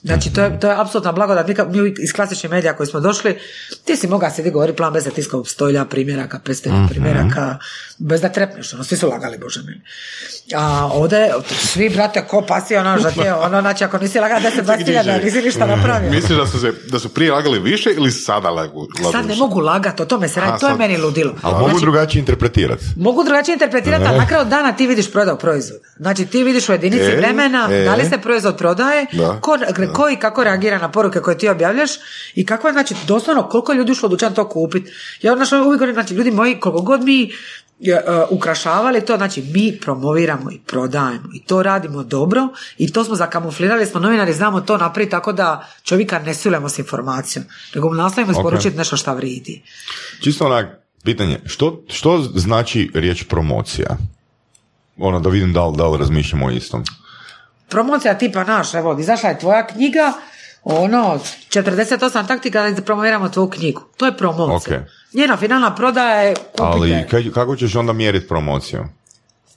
Znači, 0.05 0.33
to 0.33 0.43
je, 0.43 0.61
to 0.61 0.69
je 0.69 0.81
apsolutna 0.81 1.13
blagodat. 1.13 1.49
Mi, 1.49 1.55
mi 1.83 1.95
iz 1.99 2.13
klasičnih 2.13 2.51
medija 2.51 2.77
koji 2.77 2.87
smo 2.87 3.01
došli, 3.01 3.39
ti 3.85 3.97
si 3.97 4.07
mogao 4.07 4.31
sjedi 4.31 4.51
govori 4.51 4.73
plan 4.73 4.93
bez 4.93 5.05
da 5.05 5.11
tiskao 5.11 5.45
stojlja, 5.45 5.85
primjeraka, 5.85 6.41
500 6.45 6.89
primjeraka, 6.89 7.59
bez 7.99 8.21
da 8.21 8.29
trepneš, 8.29 8.75
ono, 8.75 8.85
svi 8.85 8.97
su 8.97 9.09
lagali, 9.09 9.39
bože 9.39 9.61
mili. 9.67 9.81
A 10.55 10.89
ovdje, 10.93 11.33
svi, 11.59 11.89
brate, 11.89 12.25
ko 12.27 12.45
pasi, 12.49 12.77
ono, 12.77 12.99
že 12.99 13.11
ti 13.11 13.21
je, 13.21 13.35
ono, 13.35 13.61
znači, 13.61 13.85
ako 13.85 13.99
nisi 13.99 14.21
lagao 14.21 14.41
10, 14.41 14.65
20 14.65 14.87
hiljada, 14.87 15.19
nisi 15.19 15.43
ništa 15.43 15.67
napravio. 15.67 16.11
Misliš 16.11 16.39
da 16.39 16.47
su, 16.47 16.61
se, 16.61 16.73
da 16.91 16.99
su 16.99 17.09
prije 17.09 17.33
lagali 17.33 17.59
više 17.59 17.91
ili 17.91 18.11
sada 18.11 18.51
lagu? 18.51 18.81
lagu 18.81 19.13
Sad 19.13 19.27
ne 19.27 19.37
mogu 19.37 19.61
lagati, 19.61 20.03
o 20.03 20.07
tome 20.07 20.29
se 20.29 20.41
radi, 20.41 20.61
to 20.61 20.69
je 20.69 20.75
meni 20.75 20.97
ludilo. 20.97 21.35
Ali 21.43 21.55
mogu 21.55 21.69
Znači, 21.69 21.81
drugačije 21.81 22.21
interpretirati. 22.21 22.85
Mogu 22.97 23.25
drugačije 23.25 23.53
interpretirati, 23.53 24.05
ali 24.07 24.19
na 24.19 24.27
kraju 24.27 24.45
dana 24.45 24.73
ti 24.73 24.87
vidiš 24.87 25.13
prodao 25.13 25.37
proizvod. 25.37 25.81
Znači 25.97 26.27
ti 26.27 26.43
vidiš 26.43 26.69
u 26.69 26.73
jedinici 26.73 27.05
E, 27.05 27.17
vremena 27.17 27.69
e. 27.73 27.85
da 27.85 27.95
li 27.95 28.05
se 28.05 28.19
proizvod 28.19 28.57
prodaje, 28.57 29.07
Da, 29.13 29.39
ko, 29.41 29.59
ko 29.95 30.09
i 30.11 30.17
kako 30.17 30.45
reagira 30.45 30.79
na 30.79 30.91
poruke 30.91 31.21
koje 31.21 31.39
ti 31.39 31.49
objavljaš 31.49 31.91
i 32.35 32.47
kako 32.47 32.69
je, 32.69 32.73
znači, 32.73 32.95
doslovno 33.07 33.49
koliko 33.49 33.73
je 33.73 33.79
ljudi 33.79 33.93
ušlo 33.93 34.07
u 34.07 34.11
dućan 34.11 34.35
to 34.35 34.49
kupiti. 34.49 34.93
Ja 35.23 35.37
znači, 35.37 35.55
uvijek 35.55 35.79
govorim, 35.79 35.95
znači, 35.95 36.15
ljudi 36.15 36.31
moji, 36.31 36.61
koliko 36.61 36.83
god 36.83 37.05
mi 37.05 37.23
e, 37.23 38.01
ukrašavali 38.31 39.01
to, 39.01 39.17
znači 39.17 39.43
mi 39.43 39.79
promoviramo 39.81 40.51
i 40.51 40.59
prodajemo 40.67 41.29
i 41.35 41.45
to 41.45 41.63
radimo 41.63 42.03
dobro 42.03 42.49
i 42.79 42.93
to 42.93 43.05
smo 43.05 43.15
zakamuflirali, 43.15 43.87
smo 43.87 44.01
novinari, 44.01 44.33
znamo 44.33 44.61
to 44.61 44.77
napraviti 44.77 45.11
tako 45.11 45.33
da 45.33 45.69
čovjeka 45.83 46.19
ne 46.19 46.35
silujemo 46.35 46.69
s 46.69 46.79
informacijom, 46.79 47.45
nego 47.75 47.89
mu 47.89 47.95
nastavimo 47.95 48.33
isporučiti 48.33 48.77
nešto 48.77 48.97
šta 48.97 49.15
vridi. 49.15 49.63
Čisto 50.21 50.47
onak, 50.47 50.67
pitanje, 51.05 51.41
što, 51.47 51.83
što 51.89 52.19
znači 52.35 52.91
riječ 52.95 53.25
promocija? 53.25 53.97
Ono, 54.97 55.21
da 55.21 55.29
vidim 55.29 55.53
da 55.53 55.67
li, 55.67 55.77
da 55.77 55.89
li 55.89 55.99
razmišljamo 55.99 56.47
o 56.47 56.51
istom. 56.51 56.85
Promocija 57.75 58.15
tipa 58.17 58.45
naš, 58.47 58.75
evo, 58.75 58.97
izašla 59.01 59.29
je 59.29 59.39
tvoja 59.39 59.67
knjiga, 59.67 60.13
ono, 60.65 61.19
48 61.51 62.27
taktika 62.27 62.71
da 62.71 62.83
promoviramo 62.83 63.29
tvoju 63.29 63.51
knjigu. 63.51 63.83
To 63.97 64.07
je 64.07 64.17
promocija. 64.17 64.79
Ok. 64.79 64.85
Njena 65.15 65.37
finalna 65.37 65.75
prodaja 65.75 66.21
je 66.21 66.35
kupite. 66.35 66.63
Ali 66.63 66.91
kaj- 67.11 67.33
kako 67.33 67.57
ćeš 67.57 67.75
onda 67.77 67.93
mjeriti 67.95 68.29
promociju? 68.29 68.85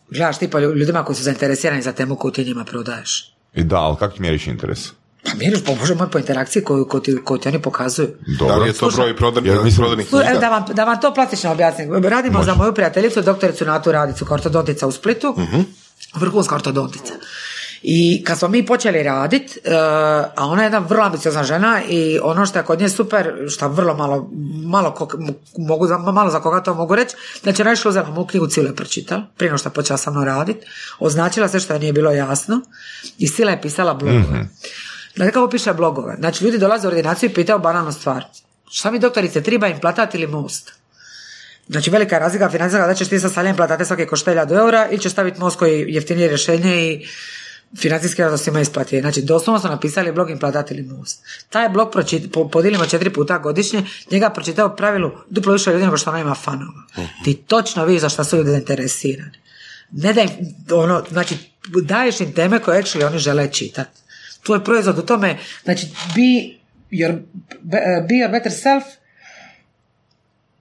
Gledaš 0.10 0.38
tipa 0.38 0.60
lju- 0.60 0.76
ljudima 0.76 1.04
koji 1.04 1.16
su 1.16 1.24
zainteresirani 1.24 1.82
za 1.82 1.92
temu 1.92 2.16
koju 2.16 2.32
ti 2.32 2.46
njima 2.46 2.66
prodaješ. 2.66 3.34
I 3.56 3.64
da, 3.64 3.78
ali 3.78 3.96
kako 3.98 4.16
ti 4.16 4.22
mjeriš 4.22 4.48
interes? 4.48 4.80
Pa 5.24 5.32
mjeriš, 5.36 5.60
pa 5.66 5.72
bože 5.74 5.96
moj, 5.96 6.12
po 6.12 6.18
interakciji 6.18 6.64
koju, 6.64 6.88
koju, 6.88 7.02
ti, 7.02 7.18
koju 7.24 7.38
ti 7.40 7.48
oni 7.48 7.62
pokazuju. 7.62 8.08
Da 8.08 8.38
Dobro. 8.40 8.56
li 8.56 8.70
je 8.70 8.74
to 8.74 8.90
broj 8.90 9.16
prodanih, 9.18 9.52
Ja 9.52 9.62
mislim- 9.62 9.76
prodanih 9.78 10.08
da, 10.42 10.50
vam, 10.50 10.66
da 10.70 10.84
vam 10.84 11.02
to 11.02 11.14
plastično 11.14 11.52
objasnim. 11.52 12.06
Radimo 12.06 12.44
za 12.44 12.56
moju 12.56 12.74
prijateljicu, 12.74 13.22
doktoricu 13.22 13.66
Natu 13.66 13.92
Radicu, 13.92 14.26
kao 14.26 14.36
ortodontica 14.36 14.88
u 14.88 14.92
Splitu, 14.92 15.36
vrhunska 16.16 16.56
ortodontica. 16.56 17.14
I 17.90 18.24
kad 18.24 18.40
smo 18.40 18.48
mi 18.48 18.66
počeli 18.66 19.04
radit, 19.04 19.58
e, 19.58 19.76
a 20.36 20.46
ona 20.46 20.62
je 20.62 20.66
jedna 20.66 20.80
vrlo 20.80 21.04
ambiciozna 21.04 21.44
žena 21.44 21.82
i 21.90 22.20
ono 22.24 22.46
što 22.46 22.60
je 22.60 22.64
kod 22.64 22.80
nje 22.80 22.90
super, 22.90 23.34
što 23.50 23.68
vrlo 23.68 23.94
malo, 23.96 24.30
malo, 24.66 24.92
ko- 24.92 25.20
mogu, 25.58 25.88
malo 26.14 26.30
za 26.30 26.40
koga 26.40 26.64
to 26.64 26.74
mogu 26.74 26.96
reći, 26.96 27.16
znači 27.44 27.62
ona 27.62 27.72
je 27.72 27.74
išla 27.74 27.90
uzela 27.90 28.10
moju 28.10 28.28
knjigu 28.28 28.48
cijelu 28.48 28.70
je 28.70 28.76
pročitala, 28.76 29.24
prije 29.38 29.52
no 29.52 29.58
što 29.58 29.70
je 29.70 29.74
počela 29.74 29.98
sa 29.98 30.12
mnom 30.12 30.24
radit, 30.24 30.58
označila 31.00 31.48
sve 31.48 31.60
što 31.60 31.74
joj 31.74 31.80
nije 31.80 31.94
bilo 31.94 32.12
jasno 32.12 32.62
i 33.18 33.28
sila 33.28 33.52
je 33.52 33.62
pisala 33.62 33.94
blogove. 33.94 34.50
Znate 35.16 35.32
kako 35.32 35.50
piše 35.50 35.74
blogove? 35.74 36.16
Znači 36.20 36.44
ljudi 36.46 36.58
dolaze 36.58 36.88
u 36.88 36.92
ordinaciju 36.92 37.30
i 37.30 37.34
pitaju 37.34 37.60
banalnu 37.60 37.92
stvar. 37.92 38.24
Šta 38.70 38.92
mi 38.92 39.00
doktorice, 39.00 39.44
triba 39.44 39.68
implantat 39.68 40.16
ili 40.16 40.28
most? 40.28 40.74
Znači 41.70 41.90
velika 41.90 42.16
je 42.16 42.20
razlika 42.20 42.50
financijska 42.50 42.88
da 42.88 42.94
ćeš 42.94 43.08
ti 43.08 43.20
sa 43.20 43.30
saljem 43.30 43.56
platati 43.56 43.86
svake 43.86 44.06
koštelja 44.06 44.46
do 44.46 44.56
eura 44.56 44.88
ili 44.92 45.00
ćeš 45.00 45.12
staviti 45.12 45.40
most 45.40 45.60
koji 45.60 45.80
je 45.80 45.86
jeftinije 45.94 46.28
rješenje 46.28 46.92
i 46.92 47.08
financijski 47.76 48.22
razlog 48.22 48.40
svima 48.40 48.62
isplati. 48.62 49.02
Znači 49.02 49.22
doslovno 49.22 49.60
su 49.60 49.68
napisali 49.68 50.12
blog 50.12 50.30
implatatelji 50.30 50.84
most. 50.84 51.24
Taj 51.50 51.70
blog 51.70 51.92
pročit, 51.92 52.32
po, 52.34 52.50
podijelimo 52.50 52.86
četiri 52.86 53.10
puta 53.10 53.38
godišnje, 53.38 53.84
njega 54.12 54.30
pročitao 54.30 54.68
u 54.68 54.76
pravilu 54.76 55.12
duplo 55.30 55.54
više 55.54 55.72
ljudi 55.72 55.84
nego 55.84 55.98
što 55.98 56.10
ona 56.10 56.20
ima 56.20 56.36
fanova. 56.36 56.84
Ti 57.24 57.34
točno 57.34 57.86
vidiš 57.86 58.02
za 58.02 58.10
šta 58.10 58.24
su 58.24 58.38
ljudi 58.38 58.50
zainteresirani. 58.50 59.38
Ne 59.92 60.14
da 60.14 60.22
im, 60.22 60.30
ono, 60.72 61.04
znači, 61.12 61.38
daješ 61.84 62.20
im 62.20 62.34
teme 62.34 62.60
koje 62.60 62.84
actually 62.84 63.06
oni 63.06 63.20
žele 63.20 63.52
čitati. 63.52 64.00
Tvoj 64.44 64.64
proizvod 64.64 65.00
u 65.00 65.02
tome, 65.02 65.38
znači, 65.64 65.88
be 66.16 66.58
your, 66.92 67.20
be 68.08 68.16
your 68.16 68.32
better 68.32 68.52
self, 68.52 68.84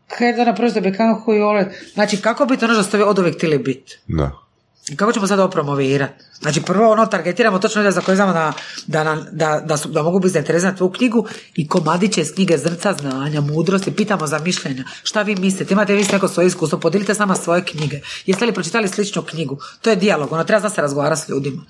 kaj 0.08 0.32
da 0.32 0.44
na 0.44 0.54
proizvod 0.54 0.82
become 0.82 1.10
who 1.10 1.26
you 1.26 1.42
always, 1.42 1.68
znači, 1.94 2.16
kako 2.16 2.46
biti 2.46 2.64
ono 2.64 2.74
što 2.74 2.82
ste 2.82 2.96
vi 2.96 3.02
od 3.02 3.18
uvijek 3.18 3.36
htjeli 3.36 3.58
biti? 3.58 3.98
Da. 4.06 4.45
I 4.90 4.96
Kako 4.96 5.12
ćemo 5.12 5.26
sad 5.26 5.38
ovo 5.38 5.50
promovirati? 5.50 6.12
Znači 6.40 6.62
prvo 6.62 6.92
ono 6.92 7.06
targetiramo 7.06 7.58
točno 7.58 7.90
za 7.90 8.00
koje 8.00 8.16
znamo 8.16 8.32
da, 8.32 8.52
da, 8.86 9.04
nam- 9.04 9.24
da, 9.32 9.60
da, 9.60 9.76
su, 9.76 9.88
da 9.88 10.02
mogu 10.02 10.18
biti 10.18 10.32
zainteresirani 10.32 10.76
tvoju 10.76 10.90
knjigu 10.90 11.26
i 11.54 11.68
komadiće 11.68 12.20
iz 12.20 12.34
knjige 12.34 12.58
zrca 12.58 12.92
znanja, 12.92 13.40
mudrosti, 13.40 13.90
pitamo 13.90 14.26
za 14.26 14.38
mišljenja. 14.38 14.84
Šta 15.02 15.22
vi 15.22 15.34
mislite? 15.36 15.74
Imate 15.74 15.94
vi 15.94 16.06
neko 16.12 16.28
svoje 16.28 16.46
iskustvo? 16.46 16.78
Podijelite 16.78 17.14
s 17.14 17.18
nama 17.18 17.34
svoje 17.34 17.64
knjige. 17.64 17.96
Jeste 18.26 18.46
li 18.46 18.52
pročitali 18.54 18.88
sličnu 18.88 19.22
knjigu? 19.22 19.58
To 19.82 19.90
je 19.90 19.96
dijalog, 19.96 20.32
ono 20.32 20.44
treba 20.44 20.60
znati 20.60 20.74
se 20.74 20.82
razgovarati 20.82 21.20
s 21.22 21.28
ljudima. 21.28 21.62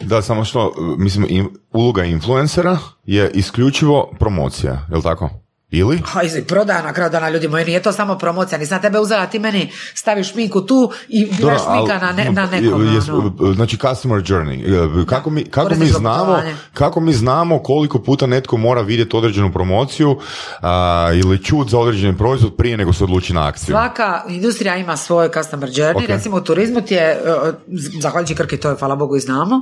Da, 0.00 0.22
samo 0.22 0.44
što, 0.44 0.74
mislim, 0.98 1.26
im- 1.28 1.50
uloga 1.72 2.04
influencera 2.04 2.78
je 3.04 3.30
isključivo 3.30 4.10
promocija, 4.18 4.86
je 4.90 4.96
li 4.96 5.02
tako? 5.02 5.30
Ili? 5.72 6.02
Ha, 6.04 6.22
i 6.22 6.44
prodaja 6.44 6.82
na 6.82 6.92
kraju 6.92 7.10
dana 7.10 7.30
ljudi 7.30 7.48
moji, 7.48 7.64
nije 7.64 7.82
to 7.82 7.92
samo 7.92 8.18
promocija, 8.18 8.58
nisam 8.58 8.80
tebe 8.82 8.98
uzela, 8.98 9.26
ti 9.26 9.38
meni 9.38 9.70
staviš 9.94 10.32
šminku 10.32 10.60
tu 10.60 10.90
i 11.08 11.26
biraš 11.32 11.60
ali- 11.66 11.88
na, 11.90 12.12
ne, 12.12 12.30
na 12.30 12.46
nekom. 12.46 12.82
jes- 12.86 13.10
ono. 13.10 13.54
Znači 13.54 13.76
customer 13.78 14.20
journey. 14.20 15.06
Kako 15.06 15.30
mi, 15.30 15.44
kako 15.44 15.74
mi 15.74 15.86
znamo 15.86 16.42
kako 16.74 17.00
mi 17.00 17.12
znamo 17.12 17.58
koliko 17.58 17.98
puta 17.98 18.26
netko 18.26 18.56
mora 18.56 18.80
vidjeti 18.80 19.16
određenu 19.16 19.52
promociju 19.52 20.18
a, 20.60 21.10
ili 21.14 21.38
čut 21.38 21.70
za 21.70 21.78
određeni 21.78 22.18
proizvod 22.18 22.56
prije 22.56 22.76
nego 22.76 22.92
se 22.92 23.04
odluči 23.04 23.32
na 23.32 23.46
akciju. 23.48 23.72
Svaka 23.72 24.22
industrija 24.28 24.76
ima 24.76 24.96
svoj 24.96 25.28
customer 25.30 25.68
journey, 25.68 25.96
Ok. 25.96 26.08
recimo 26.08 26.36
u 26.36 26.40
turizmu 26.40 26.80
ti 26.80 26.94
je, 26.94 27.20
uh, 27.42 27.54
zahvaljujući 28.00 28.34
Krki, 28.34 28.56
to 28.56 28.70
je 28.70 28.76
hvala 28.76 28.96
Bogu 28.96 29.16
i 29.16 29.20
znamo, 29.20 29.60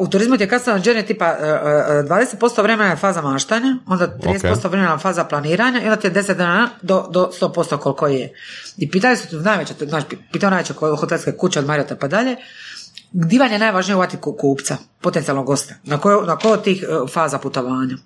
u 0.00 0.08
turizmu 0.08 0.36
ti 0.36 0.42
je 0.42 0.48
customer 0.48 0.80
journey 0.80 1.06
tipa 1.06 1.26
uh, 1.30 1.38
uh, 2.04 2.42
20% 2.42 2.62
vremena 2.62 2.90
je 2.90 2.96
faza 2.96 3.22
maštanja, 3.22 3.76
onda 3.86 4.08
30% 4.18 4.38
vremena 4.64 4.81
je 4.82 4.98
faza 4.98 5.24
planiranja 5.24 5.80
i 5.80 5.84
onda 5.84 5.96
ti 5.96 6.06
je 6.06 6.14
10 6.14 6.34
dana 6.34 6.70
do, 6.82 7.08
do 7.10 7.30
100% 7.40 7.78
koliko 7.78 8.06
je. 8.06 8.34
I 8.76 8.90
pitali 8.90 9.16
su 9.16 9.28
tu 9.28 9.40
najveće, 9.40 9.74
znači, 9.88 10.06
pitao 10.32 10.50
najveće 10.50 10.74
hotelske 10.74 11.32
kuće 11.32 11.58
od 11.58 11.66
Marriota 11.66 11.96
pa 11.96 12.08
dalje, 12.08 12.36
gdje 13.12 13.38
vam 13.38 13.52
je 13.52 13.58
najvažnije 13.58 13.96
uvati 13.96 14.16
ku- 14.16 14.36
kupca, 14.36 14.76
potencijalnog 15.00 15.46
gosta, 15.46 15.74
na 15.84 15.98
koju, 15.98 16.22
na 16.26 16.36
koju 16.36 16.52
od 16.52 16.62
tih 16.64 16.84
uh, 17.02 17.10
faza 17.10 17.38
putovanja. 17.38 17.96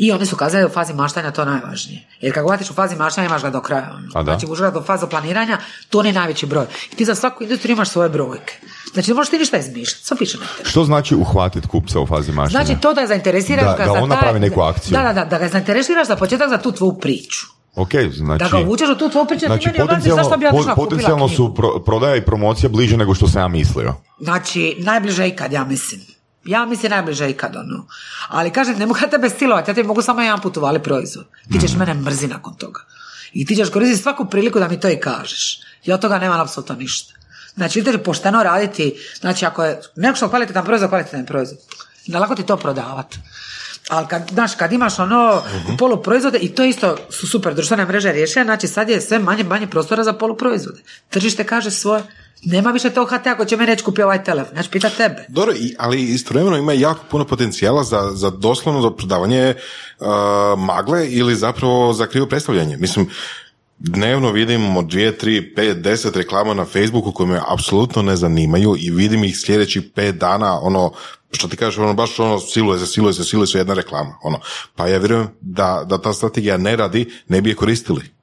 I 0.00 0.12
oni 0.12 0.26
su 0.26 0.36
kazali 0.36 0.64
u 0.64 0.68
fazi 0.68 0.94
maštanja 0.94 1.30
to 1.30 1.44
najvažnije. 1.44 2.00
Jer 2.20 2.34
kad 2.34 2.44
uvatiš 2.44 2.70
u 2.70 2.74
fazi 2.74 2.96
maštanja 2.96 3.26
imaš 3.26 3.42
ga 3.42 3.50
do 3.50 3.60
kraja. 3.60 3.92
ono. 3.92 4.08
A 4.14 4.22
da. 4.22 4.24
Znači 4.24 4.46
ušla 4.46 4.70
do 4.70 4.82
fazu 4.82 5.06
planiranja, 5.06 5.58
to 5.90 6.02
je 6.02 6.12
najveći 6.12 6.46
broj. 6.46 6.64
I 6.92 6.96
ti 6.96 7.04
za 7.04 7.14
svaku 7.14 7.42
industriju 7.42 7.74
imaš 7.74 7.88
svoje 7.88 8.08
brojke. 8.08 8.54
Znači 8.92 9.10
ne 9.10 9.14
možeš 9.14 9.30
ti 9.30 9.38
ništa 9.38 9.58
izmišljati, 9.58 10.04
sve 10.04 10.16
piše. 10.16 10.38
Što 10.64 10.84
znači 10.84 11.14
uhvatiti 11.14 11.68
kupca 11.68 12.00
u 12.00 12.06
fazi 12.06 12.32
maštenja? 12.32 12.64
Znači 12.64 12.80
to 12.80 12.94
da 12.94 13.00
je 13.00 13.06
zainteresiraš 13.06 13.64
Da- 13.64 13.72
ga 13.72 13.84
da 13.84 13.84
za 13.84 13.92
on 13.92 13.98
taj- 14.00 14.08
napravi 14.08 14.40
neku 14.40 14.60
akciju. 14.62 14.92
Da, 14.92 15.02
da, 15.02 15.12
da, 15.12 15.24
da 15.24 15.38
ga 15.38 15.48
zainteresiraš 15.48 16.06
za 16.06 16.16
početak 16.16 16.48
za 16.48 16.58
tu 16.58 16.72
tvoju 16.72 16.92
priču. 16.94 17.46
Ok, 17.74 17.90
znači... 18.12 18.44
Da 18.44 18.48
ga 18.50 18.58
uvučeš 18.58 18.88
u 18.88 18.94
tu 18.94 19.08
tvoju 19.10 19.26
priču, 19.26 19.46
Znači, 19.46 19.66
meni 19.66 19.82
objasniš 19.82 20.14
zašto 20.14 20.36
bi 20.36 20.44
ja 20.44 20.50
potencijalno, 20.50 20.74
po- 20.76 20.84
potencijalno 20.84 21.28
su 21.28 21.54
pro- 21.54 21.78
prodaja 21.80 22.16
i 22.16 22.22
promocija 22.22 22.68
bliže 22.68 22.96
nego 22.96 23.14
što 23.14 23.28
sam 23.28 23.42
ja 23.42 23.48
mislio. 23.48 23.94
Znači, 24.20 24.76
najbliže 24.78 25.28
ikad, 25.28 25.52
ja 25.52 25.64
mislim. 25.64 26.00
Ja 26.44 26.66
mislim 26.66 26.90
najbliže 26.90 27.30
ikad, 27.30 27.56
ono. 27.56 27.86
Ali 28.28 28.50
kažem, 28.50 28.78
ne 28.78 28.86
mogu 28.86 28.98
ja 29.02 29.10
tebe 29.10 29.30
silovati, 29.30 29.70
ja 29.70 29.74
ti 29.74 29.82
mogu 29.82 30.02
samo 30.02 30.20
jedan 30.20 30.40
put 30.40 30.56
uvali 30.56 30.82
proizvod. 30.82 31.26
Ti 31.52 31.60
ćeš 31.60 31.76
mene 31.76 31.94
mrzi 31.94 32.26
nakon 32.26 32.54
toga. 32.54 32.80
I 33.32 33.46
ti 33.46 33.56
ćeš 33.56 33.70
koristiti 33.70 34.02
svaku 34.02 34.24
priliku 34.24 34.58
da 34.58 34.68
mi 34.68 34.80
to 34.80 34.88
i 34.88 35.00
kažeš. 35.00 35.60
Ja 35.84 35.94
od 35.94 36.00
toga 36.00 36.18
nemam 36.18 36.40
apsolutno 36.40 36.74
ništa. 36.74 37.14
Znači, 37.54 37.78
ideš 37.78 37.96
pošteno 38.04 38.42
raditi, 38.42 38.94
znači 39.20 39.46
ako 39.46 39.64
je 39.64 39.80
neko 39.96 40.16
što 40.16 40.28
kvalitetan 40.28 40.64
proizvod, 40.64 40.90
kvalitetan 40.90 41.26
proizvod. 41.26 41.58
Ne 42.06 42.18
lako 42.18 42.34
ti 42.34 42.46
to 42.46 42.56
prodavati. 42.56 43.18
Ali 43.90 44.06
kad, 44.08 44.30
znaš, 44.32 44.54
kad 44.54 44.72
imaš 44.72 44.98
ono 44.98 45.42
Mhm. 45.64 45.76
poluproizvode 45.76 46.38
i 46.38 46.48
to 46.48 46.64
isto 46.64 46.96
su 47.10 47.26
super 47.26 47.54
društvene 47.54 47.84
mreže 47.84 48.12
riješene, 48.12 48.44
znači 48.44 48.68
sad 48.68 48.88
je 48.88 49.00
sve 49.00 49.18
manje 49.18 49.44
manje 49.44 49.66
prostora 49.66 50.04
za 50.04 50.12
poluproizvode. 50.12 50.80
Tržište 51.08 51.44
kaže 51.44 51.70
svoje. 51.70 52.02
Nema 52.44 52.70
više 52.70 52.90
tog 52.90 53.08
HT 53.10 53.26
ako 53.26 53.44
će 53.44 53.56
meni 53.56 53.66
reći 53.70 53.84
kupi 53.84 54.02
ovaj 54.02 54.24
telefon. 54.24 54.52
Znači, 54.52 54.70
pita 54.70 54.90
tebe. 54.90 55.24
Dobro, 55.28 55.54
ali 55.78 56.02
istovremeno 56.02 56.56
ima 56.56 56.72
jako 56.72 57.00
puno 57.10 57.24
potencijala 57.24 57.84
za, 57.84 58.10
za 58.14 58.30
doslovno 58.30 58.82
za 58.82 58.90
prodavanje 58.90 59.54
uh, 59.98 60.06
magle 60.58 61.08
ili 61.10 61.34
zapravo 61.34 61.92
za 61.92 62.06
krivo 62.06 62.26
predstavljanje. 62.26 62.76
Mislim, 62.76 63.08
dnevno 63.80 64.32
vidim 64.32 64.76
od 64.76 64.86
dvije, 64.86 65.18
tri, 65.18 65.54
pet, 65.54 65.78
deset 65.78 66.16
reklama 66.16 66.54
na 66.54 66.64
Facebooku 66.64 67.12
koje 67.12 67.26
me 67.26 67.40
apsolutno 67.48 68.02
ne 68.02 68.16
zanimaju 68.16 68.76
i 68.78 68.90
vidim 68.90 69.24
ih 69.24 69.38
sljedećih 69.38 69.82
pet 69.94 70.16
dana, 70.16 70.60
ono, 70.60 70.92
što 71.32 71.48
ti 71.48 71.56
kažeš, 71.56 71.78
ono, 71.78 71.94
baš 71.94 72.20
ono, 72.20 72.38
siluje 72.38 72.78
se, 72.78 72.86
siluje 72.86 73.14
se, 73.14 73.24
siluje 73.24 73.46
se 73.46 73.58
jedna 73.58 73.74
reklama, 73.74 74.18
ono. 74.22 74.40
Pa 74.76 74.86
ja 74.86 74.98
vjerujem 74.98 75.28
da, 75.40 75.84
da 75.86 75.98
ta 75.98 76.12
strategija 76.12 76.56
ne 76.56 76.76
radi, 76.76 77.10
ne 77.28 77.40
bi 77.40 77.50
je 77.50 77.56
koristili. 77.56 78.19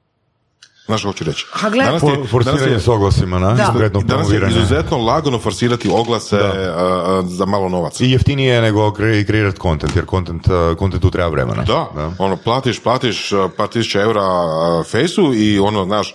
Znaš 0.88 1.00
što 1.00 1.08
hoću 1.08 1.24
reći? 1.24 1.46
Ha, 1.50 1.70
Danas 1.70 1.94
je- 1.94 1.98
For, 2.00 2.10
danas 2.10 2.30
forsiranje 2.30 2.72
je- 2.72 2.80
s 2.80 2.88
oglasima, 2.88 3.38
na? 3.38 3.50
Da. 3.50 3.88
Danas 4.00 4.30
je 4.30 4.40
izuzetno 4.48 4.98
lagano 4.98 5.38
forsirati 5.38 5.88
oglase 5.90 6.36
uh, 6.36 6.42
uh, 6.42 7.28
za 7.28 7.44
malo 7.46 7.68
novaca. 7.68 8.04
I 8.04 8.10
jeftinije 8.10 8.54
je 8.54 8.62
nego 8.62 8.80
kre- 8.80 9.26
kreirati 9.26 9.58
kontent, 9.58 9.96
jer 9.96 10.06
kontent, 10.06 10.46
uh, 10.46 10.76
kontentu 10.78 11.10
treba 11.10 11.28
vremena. 11.28 11.62
Da, 11.64 11.86
ono, 12.18 12.36
platiš, 12.36 12.80
platiš 12.80 13.28
par 13.56 13.68
tisuća 13.68 14.00
eura 14.00 14.22
uh, 14.24 14.86
fejsu 14.86 15.34
i 15.34 15.58
ono, 15.58 15.84
znaš, 15.84 16.14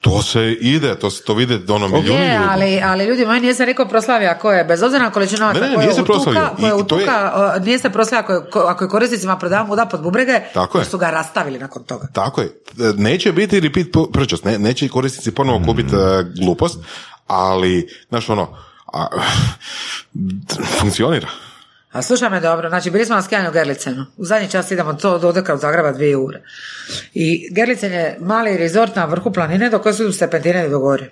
to 0.00 0.22
se 0.22 0.40
ide, 0.52 0.94
to 0.94 1.10
se 1.10 1.22
to 1.22 1.34
vide 1.34 1.58
ono 1.68 1.88
milijuni 1.88 2.20
Je, 2.20 2.32
ljudi. 2.32 2.44
ali, 2.48 2.80
ali 2.82 3.04
ljudi 3.04 3.26
moji 3.26 3.40
nije 3.40 3.54
se 3.54 3.64
rekao 3.64 3.86
proslavija 3.86 4.38
ko 4.38 4.52
je, 4.52 4.64
bez 4.64 4.82
obzira 4.82 5.04
na 5.04 5.10
količinu 5.10 5.40
novaca 5.40 5.60
Ne, 5.60 5.68
ne, 5.68 5.76
nije 5.76 5.94
se 5.94 6.02
utuka, 6.02 6.12
proslavio. 6.14 6.50
koja 6.60 6.74
utuka, 6.76 7.32
uh, 7.56 7.64
nije 7.64 7.78
se 7.78 7.90
proslavio 7.90 8.20
ako 8.20 8.32
je, 8.34 8.50
ko- 8.52 8.60
ako 8.60 8.84
je 8.84 8.90
korisnicima 8.90 9.36
prodava 9.36 9.64
muda 9.64 9.86
pod 9.86 10.02
bubrege, 10.02 10.40
Tako 10.54 10.78
je. 10.78 10.84
su 10.84 10.98
ga 10.98 11.10
rastavili 11.10 11.58
nakon 11.58 11.84
toga. 11.84 12.06
Tako 12.08 12.40
je. 12.40 12.46
E, 12.46 12.52
Neće 12.96 13.32
biti 13.32 13.60
repeat 13.60 13.86
pu- 13.86 14.12
purchase, 14.12 14.42
ne, 14.44 14.58
neće 14.58 14.88
korisnici 14.88 15.30
ponovo 15.30 15.62
kupiti 15.66 15.94
uh, 15.94 16.02
glupost, 16.36 16.78
ali, 17.26 17.88
znaš, 18.08 18.28
ono, 18.30 18.56
a, 18.88 19.06
funkcionira. 20.78 21.28
A 21.92 22.02
slušaj 22.02 22.30
me 22.30 22.40
dobro, 22.40 22.68
znači 22.68 22.90
bili 22.90 23.04
smo 23.04 23.16
na 23.16 23.22
skijanju 23.22 23.48
u 23.48 23.52
Gerlicenu. 23.52 24.06
U 24.16 24.24
zadnji 24.24 24.48
čas 24.48 24.70
idemo 24.70 24.94
to 24.94 25.18
do 25.18 25.28
odeka 25.28 25.54
od 25.54 25.60
Zagreba 25.60 25.92
dvije 25.92 26.16
ure. 26.16 26.42
I 27.14 27.54
Gerlicen 27.54 27.92
je 27.92 28.16
mali 28.20 28.56
rezort 28.56 28.96
na 28.96 29.04
vrhu 29.04 29.32
planine 29.32 29.70
do 29.70 29.78
koje 29.78 29.92
su 29.92 30.12
stepentine 30.12 30.68
do 30.68 30.78
gore. 30.78 31.10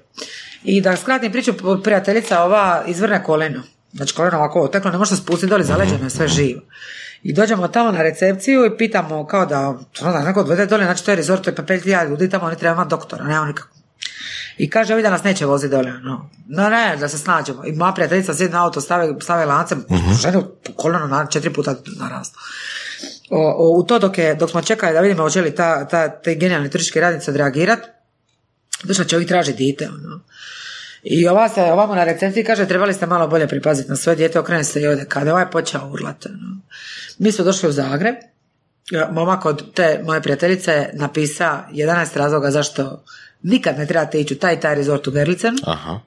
I 0.65 0.81
da 0.81 0.97
skratim 0.97 1.33
priču, 1.33 1.53
prijateljica 1.83 2.43
ova 2.43 2.85
izvrne 2.87 3.25
koleno. 3.25 3.63
Znači 3.93 4.15
koleno 4.15 4.39
ovako 4.39 4.61
oteklo, 4.61 4.91
ne 4.91 4.99
može 4.99 5.17
spustiti 5.17 5.51
doli, 5.51 5.65
zaleđeno 5.65 6.05
je 6.05 6.11
sve 6.11 6.29
živo. 6.29 6.61
I 7.23 7.33
dođemo 7.33 7.69
tamo 7.69 7.93
na 7.93 8.03
recepciju 8.03 8.67
i 8.67 8.77
pitamo 8.77 9.27
kao 9.27 9.47
da, 9.47 9.79
da 10.01 10.23
neko 10.23 10.41
odvede 10.41 10.67
dole, 10.67 10.85
znači 10.85 11.05
to 11.05 11.11
je 11.11 11.17
rezort, 11.17 11.43
to 11.43 11.51
je 11.51 11.81
pa 11.83 12.03
ljudi, 12.05 12.31
tamo 12.31 12.47
oni 12.47 12.57
treba 12.57 12.75
imati 12.75 12.91
doktora, 12.91 13.25
nema 13.25 13.47
nikako. 13.47 13.69
I 14.59 14.71
kaže, 14.71 14.95
ovi 14.95 15.03
da 15.03 15.11
nas 15.11 15.25
neće 15.25 15.47
voziti 15.47 15.71
dole. 15.71 15.93
No, 15.93 16.31
no 16.47 16.69
ne, 16.69 16.97
da 16.97 17.09
se 17.09 17.19
snađemo. 17.19 17.65
I 17.65 17.73
moja 17.73 17.93
prijateljica 17.93 18.35
sjedi 18.35 18.53
na 18.53 18.65
auto, 18.65 18.81
stave, 18.81 19.15
stave 19.21 19.47
lance, 19.47 19.77
ženu 20.23 20.45
po 20.65 20.73
koleno 20.73 21.07
na 21.07 21.27
četiri 21.27 21.53
puta 21.53 21.75
o, 23.31 23.79
u 23.79 23.83
to 23.83 23.99
dok, 23.99 24.19
je, 24.19 24.35
dok 24.35 24.51
smo 24.51 24.63
čekali 24.63 24.93
da 24.93 25.01
vidimo 25.01 25.23
hoće 25.23 25.41
li 25.41 25.55
ta, 25.55 25.89
ta, 25.89 26.09
te 26.09 26.35
genijalni 26.35 26.71
turistički 26.71 27.01
radnici 27.01 27.31
odreagirat, 27.31 27.79
došla 28.85 29.05
čovjek 29.05 29.29
traži 29.29 29.53
dite. 29.53 29.89
Ono. 29.89 30.21
I 31.03 31.29
ova 31.29 31.49
se 31.49 31.63
ovamo 31.63 31.95
na 31.95 32.05
recepciji 32.05 32.45
kaže 32.45 32.69
trebali 32.69 32.95
ste 32.95 33.07
malo 33.07 33.29
bolje 33.29 33.49
pripaziti 33.49 33.91
na 33.91 33.97
svoje 33.97 34.17
dijete, 34.17 34.39
okrene 34.39 34.65
se 34.65 34.81
i 34.81 34.87
ode. 34.87 35.05
Kada 35.05 35.31
je 35.31 35.33
ovaj 35.33 35.51
počeo 35.51 35.89
urlat. 35.93 36.27
Ono. 36.27 36.61
Mi 37.19 37.33
smo 37.33 37.45
došli 37.45 37.69
u 37.69 37.73
Zagreb, 37.73 38.15
momak 39.13 39.45
od 39.45 39.75
te 39.75 40.01
moje 40.05 40.23
prijateljice 40.23 40.73
je 40.73 40.91
napisa 40.95 41.65
11 41.73 42.17
razloga 42.17 42.51
zašto 42.51 43.05
nikad 43.43 43.79
ne 43.79 43.87
trebate 43.87 44.21
ići 44.21 44.35
u 44.35 44.39
taj 44.39 44.61
taj 44.61 44.75
rezort 44.75 45.07
u 45.07 45.11
Gerlicenu. 45.11 45.59
Aha. 45.67 46.01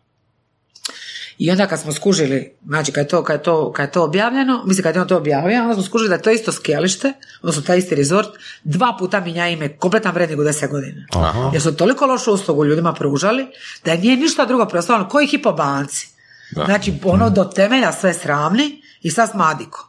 I 1.38 1.51
onda 1.51 1.67
kad 1.67 1.80
smo 1.80 1.93
skužili, 1.93 2.53
znači 2.65 2.91
kad 2.91 3.03
je 3.03 3.07
to, 3.07 3.23
kad 3.23 3.39
je 3.39 3.43
to, 3.43 3.71
kad 3.71 3.88
je 3.88 3.91
to 3.91 4.03
objavljeno, 4.03 4.63
mislim 4.65 4.84
kad 4.84 4.95
je 4.95 5.01
on 5.01 5.07
to 5.07 5.17
objavio, 5.17 5.61
onda 5.61 5.73
smo 5.73 5.84
skužili 5.84 6.09
da 6.09 6.15
je 6.15 6.21
to 6.21 6.32
isto 6.32 6.51
skijalište, 6.51 7.13
odnosno 7.41 7.61
taj 7.61 7.77
isti 7.77 7.95
rezort, 7.95 8.27
dva 8.63 8.95
puta 8.99 9.19
minja 9.19 9.47
ime, 9.47 9.77
kompletan 9.77 10.13
vrednik 10.13 10.39
u 10.39 10.43
10 10.43 10.69
godina. 10.69 11.05
Aha. 11.13 11.49
Jer 11.53 11.61
su 11.61 11.75
toliko 11.75 12.05
lošu 12.05 12.34
uslugu 12.34 12.65
ljudima 12.65 12.93
pružali, 12.93 13.47
da 13.86 13.95
nije 13.95 14.17
ništa 14.17 14.45
drugo 14.45 14.65
preostalo, 14.65 15.09
koji 15.09 15.27
hipobanci. 15.27 16.07
Da. 16.51 16.65
Znači, 16.65 16.93
ono 17.03 17.30
do 17.30 17.43
temelja 17.43 17.91
sve 17.91 18.13
sramni 18.13 18.82
i 19.01 19.11
sad 19.11 19.32
smadiko. 19.32 19.88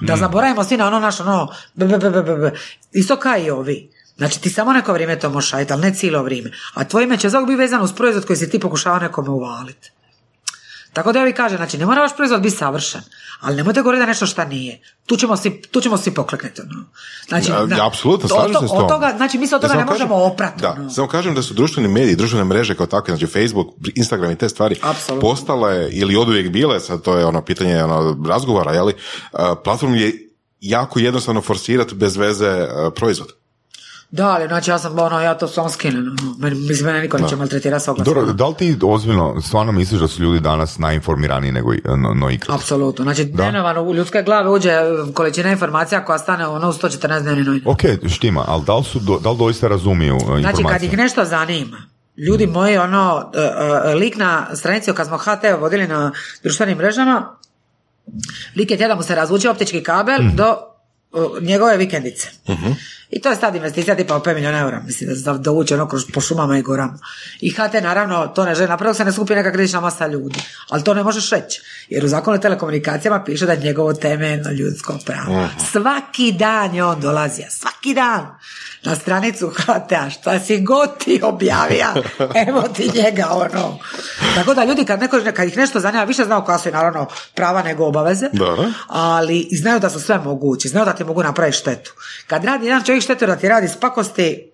Da 0.00 0.16
zaboravimo 0.16 0.64
svi 0.64 0.76
na 0.76 0.86
ono 0.86 1.00
naše, 1.00 1.22
ono, 1.22 1.52
isto 2.92 3.16
kao 3.16 3.38
i 3.38 3.50
ovi. 3.50 3.90
Znači 4.16 4.40
ti 4.40 4.50
samo 4.50 4.72
neko 4.72 4.92
vrijeme 4.92 5.18
to 5.18 5.30
možeš 5.30 5.52
ali 5.52 5.66
ne 5.80 5.94
cijelo 5.94 6.22
vrijeme. 6.22 6.50
A 6.74 6.84
tvoje 6.84 7.04
ime 7.04 7.18
će 7.18 7.28
zbog 7.28 7.46
biti 7.46 7.56
vezano 7.56 7.84
uz 7.84 7.92
proizvod 7.92 8.26
koji 8.26 8.36
si 8.36 8.50
ti 8.50 8.58
pokušava 8.58 8.98
nekome 8.98 9.28
uvaliti. 9.30 9.92
Tako 10.96 11.12
da 11.12 11.18
ja 11.18 11.24
vi 11.24 11.32
kažem, 11.32 11.56
znači 11.56 11.78
ne 11.78 11.86
mora 11.86 12.00
vaš 12.00 12.16
proizvod 12.16 12.40
biti 12.40 12.56
savršen, 12.56 13.00
ali 13.40 13.56
nemojte 13.56 13.82
govoriti 13.82 14.00
da 14.00 14.06
nešto 14.06 14.26
šta 14.26 14.44
nije. 14.44 14.80
Tu 15.06 15.16
ćemo 15.16 15.36
si, 15.36 15.60
tu 15.62 15.80
ćemo 15.80 15.96
pokleknuti. 16.14 16.60
Ono. 16.62 16.84
Znači, 17.28 17.50
Ja, 17.50 17.66
da, 17.66 17.76
ja, 17.76 17.86
apsolutno, 17.86 18.28
slažem 18.28 18.54
se 18.54 18.68
s 18.68 18.72
Od 18.72 18.78
tom. 18.78 18.88
toga, 18.88 19.12
znači 19.16 19.38
mi 19.38 19.46
se 19.46 19.56
od 19.56 19.62
Ja 19.62 19.68
toga 19.68 19.74
ne 19.74 19.86
kažem- 19.86 20.08
možemo 20.08 20.24
oprati. 20.24 20.62
Da, 20.62 20.70
ono. 20.72 20.90
samo 20.90 21.08
kažem 21.08 21.34
da 21.34 21.42
su 21.42 21.54
društveni 21.54 21.88
mediji, 21.88 22.16
društvene 22.16 22.44
mreže 22.44 22.74
kao 22.74 22.86
takve, 22.86 23.16
znači 23.16 23.26
Facebook, 23.28 23.66
Instagram 23.94 24.30
i 24.30 24.36
te 24.36 24.48
stvari 24.48 24.76
Apsolutno. 24.82 25.28
postale 25.28 25.88
ili 25.92 26.16
oduvijek 26.16 26.50
bile, 26.50 26.80
sad 26.80 27.02
to 27.02 27.16
je 27.16 27.26
ono 27.26 27.42
pitanje 27.42 27.84
ono, 27.84 28.24
razgovara, 28.28 28.72
jeli, 28.72 28.94
uh, 29.32 29.38
platform 29.64 29.94
je 29.94 30.12
jako 30.60 30.98
jednostavno 30.98 31.40
forsirati 31.40 31.94
bez 31.94 32.16
veze 32.16 32.50
uh, 32.62 32.92
proizvod. 32.94 33.28
Da, 34.16 34.28
ali 34.28 34.46
znači 34.46 34.70
ja 34.70 34.78
sam, 34.78 34.98
ono, 34.98 35.20
ja 35.20 35.34
to 35.34 35.48
sam 35.48 35.70
skinem. 35.70 36.16
ono. 36.20 36.34
Meni- 36.38 36.56
Mislim, 36.58 36.86
mene 36.86 37.00
niko 37.00 37.18
neće 37.18 37.36
maltretirati 37.36 37.84
sa 37.84 37.90
oglasom. 37.90 38.14
Dobro, 38.14 38.32
da 38.32 38.46
li 38.46 38.54
ti 38.54 38.78
ozbiljno 38.84 39.40
stvarno 39.40 39.72
misliš 39.72 40.00
da 40.00 40.08
su 40.08 40.22
ljudi 40.22 40.40
danas 40.40 40.78
najinformiraniji 40.78 41.52
nego 41.52 41.74
i- 41.74 41.82
no, 41.86 42.14
no 42.14 42.30
ikad? 42.30 42.54
Apsolutno. 42.54 43.02
Znači, 43.04 43.24
dnevno 43.24 43.82
u 43.82 43.94
ljudske 43.94 44.22
glave 44.22 44.50
uđe 44.50 44.72
količina 45.14 45.50
informacija 45.50 46.04
koja 46.04 46.18
stane 46.18 46.46
ono 46.46 46.68
u 46.68 46.72
114 46.72 47.22
dnevni 47.22 47.44
novina. 47.44 47.64
Ok, 47.66 47.80
štima, 48.08 48.44
ali 48.46 48.62
da 48.64 48.76
li, 48.76 48.84
su, 48.84 48.98
da 49.20 49.30
li 49.30 49.38
doista 49.38 49.68
razumiju 49.68 50.16
uh, 50.16 50.22
Znači, 50.22 50.38
informacije? 50.40 50.70
kad 50.70 50.82
ih 50.84 50.98
nešto 50.98 51.24
zanima, 51.24 51.76
ljudi 52.18 52.46
moji, 52.48 52.76
ono, 52.78 53.30
e, 53.34 53.40
e, 53.84 53.94
lik 53.94 54.16
na 54.16 54.46
stranici 54.54 54.92
kad 54.92 55.06
smo 55.06 55.16
HT 55.18 55.28
vodili 55.52 55.88
na 55.88 56.12
društvenim 56.42 56.78
mrežama, 56.78 57.36
lik 58.56 58.70
je 58.70 58.76
tjedan 58.76 58.96
mu 58.96 59.02
se 59.02 59.14
razvuče 59.14 59.50
optički 59.50 59.82
kabel 59.82 60.18
Mhm. 60.18 60.36
do 60.36 60.44
e, 60.44 60.56
njegove 61.40 61.76
vikendice. 61.76 62.28
I 63.10 63.20
to 63.20 63.30
je 63.30 63.36
sad 63.36 63.54
investicija 63.54 63.96
tipa 63.96 64.16
od 64.16 64.22
5 64.24 64.34
milijuna 64.34 64.58
eura, 64.58 64.80
mislim, 64.86 65.10
da 65.10 65.16
se 65.16 65.38
dovuče 65.38 65.74
ono 65.74 65.88
kroz, 65.88 66.04
po 66.14 66.20
šumama 66.20 66.58
i 66.58 66.62
gorama. 66.62 66.98
I 67.40 67.50
HT 67.50 67.74
naravno 67.82 68.26
to 68.26 68.44
ne 68.44 68.54
želi 68.54 68.68
napraviti, 68.68 68.96
se 68.96 69.04
ne 69.04 69.12
skupi 69.12 69.34
neka 69.34 69.52
kritična 69.52 69.80
masa 69.80 70.06
ljudi. 70.06 70.40
Ali 70.68 70.84
to 70.84 70.94
ne 70.94 71.02
možeš 71.02 71.30
reći, 71.30 71.60
jer 71.88 72.04
u 72.04 72.08
zakonu 72.08 72.34
o 72.34 72.38
telekomunikacijama 72.38 73.24
piše 73.24 73.46
da 73.46 73.52
je 73.52 73.58
njegovo 73.60 73.92
temeljno 73.94 74.50
ljudsko 74.50 74.98
pravo. 75.06 75.48
Svaki 75.72 76.32
dan 76.32 76.74
je 76.74 76.84
on 76.84 77.00
dolazio, 77.00 77.46
svaki 77.50 77.94
dan 77.94 78.26
na 78.84 78.96
stranicu 78.96 79.48
HT-a, 79.48 80.10
šta 80.10 80.40
si 80.40 80.60
god 80.60 80.98
ti 80.98 81.20
objavija, 81.22 81.94
evo 82.48 82.62
ti 82.62 82.90
njega 82.94 83.26
ono. 83.30 83.78
Tako 84.34 84.54
da 84.54 84.64
ljudi 84.64 84.84
kad, 84.84 85.00
neko, 85.00 85.20
kad 85.36 85.48
ih 85.48 85.56
nešto 85.56 85.80
zanima, 85.80 86.04
više 86.04 86.24
znaju 86.24 86.42
koja 86.44 86.58
su 86.58 86.70
naravno 86.70 87.06
prava 87.34 87.62
nego 87.62 87.86
obaveze, 87.86 88.28
Da. 88.32 88.56
ali 88.88 89.48
znaju 89.52 89.80
da 89.80 89.90
su 89.90 90.00
sve 90.00 90.18
mogući, 90.18 90.68
znaju 90.68 90.84
da 90.86 90.92
ti 90.92 91.04
mogu 91.04 91.22
napraviti 91.22 91.58
štetu. 91.58 91.92
Kad 92.26 92.44
radi 92.44 92.66
jedan 92.66 92.84
čovjek 92.84 92.95
štetu 93.00 93.26
da 93.26 93.36
ti 93.36 93.48
radi 93.48 93.68
s 93.68 93.80
pakosti, 93.80 94.50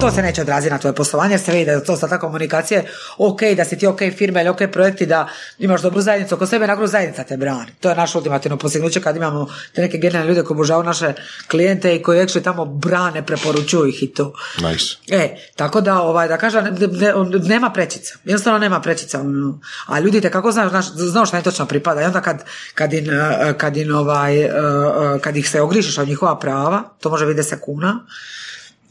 to 0.00 0.10
se 0.10 0.22
neće 0.22 0.40
odraziti 0.42 0.72
na 0.72 0.78
tvoje 0.78 0.94
poslovanje 0.94 1.32
jer 1.32 1.40
se 1.40 1.52
vidi 1.52 1.64
da 1.64 1.72
je 1.72 1.84
to 1.84 1.96
sada 1.96 2.18
komunikacije 2.18 2.84
ok, 3.18 3.40
da 3.56 3.64
si 3.64 3.78
ti 3.78 3.86
ok 3.86 3.98
firme 4.16 4.40
ili 4.40 4.48
ok 4.48 4.58
projekti, 4.72 5.06
da 5.06 5.28
imaš 5.58 5.82
dobru 5.82 6.00
zajednicu 6.00 6.34
oko 6.34 6.46
sebe, 6.46 6.66
na 6.66 6.74
kraju 6.74 6.88
zajednica 6.88 7.24
te 7.24 7.36
brani. 7.36 7.66
To 7.80 7.88
je 7.88 7.94
naše 7.96 8.18
ultimativno 8.18 8.56
postignuće 8.56 9.00
kad 9.00 9.16
imamo 9.16 9.46
te 9.74 9.82
neke 9.82 9.98
genijalne 9.98 10.28
ljude 10.28 10.42
koji 10.42 10.54
obožavaju 10.56 10.84
naše 10.84 11.12
klijente 11.50 11.96
i 11.96 12.02
koji 12.02 12.20
actually 12.20 12.42
tamo 12.44 12.64
brane, 12.64 13.26
preporučuju 13.26 13.86
ih 13.86 14.02
i 14.02 14.12
to. 14.14 14.32
Nice. 14.62 14.84
E, 15.08 15.36
tako 15.56 15.80
da, 15.80 16.02
ovaj, 16.02 16.28
da 16.28 16.36
kažem, 16.36 16.64
ne- 16.64 16.86
ne- 16.86 17.38
nema 17.38 17.70
prečica. 17.70 18.14
Jednostavno 18.24 18.58
nema 18.58 18.80
prečica. 18.80 19.20
ono. 19.20 19.60
A 19.86 20.00
ljudi 20.00 20.20
te 20.20 20.30
kako 20.30 20.52
znaju, 20.52 20.70
znaš, 20.70 20.86
znaju 20.92 21.26
šta 21.26 21.36
im 21.36 21.42
točno 21.44 21.66
pripada. 21.66 22.02
I 22.02 22.04
onda 22.04 22.20
kad, 22.20 22.44
kad, 22.74 22.92
im, 22.92 23.10
eh, 23.10 23.54
kad, 23.58 23.76
im, 23.76 23.94
ovaj, 23.94 24.40
eh, 24.40 24.46
eh, 24.46 25.18
kad 25.20 25.36
ih 25.36 25.50
se 25.50 25.60
ogrišiš 25.60 25.98
od 25.98 26.08
njihova 26.08 26.38
prava, 26.38 26.82
to 27.00 27.10
može 27.10 27.26
biti 27.26 27.40
10 27.40 27.60
kuna, 27.60 28.06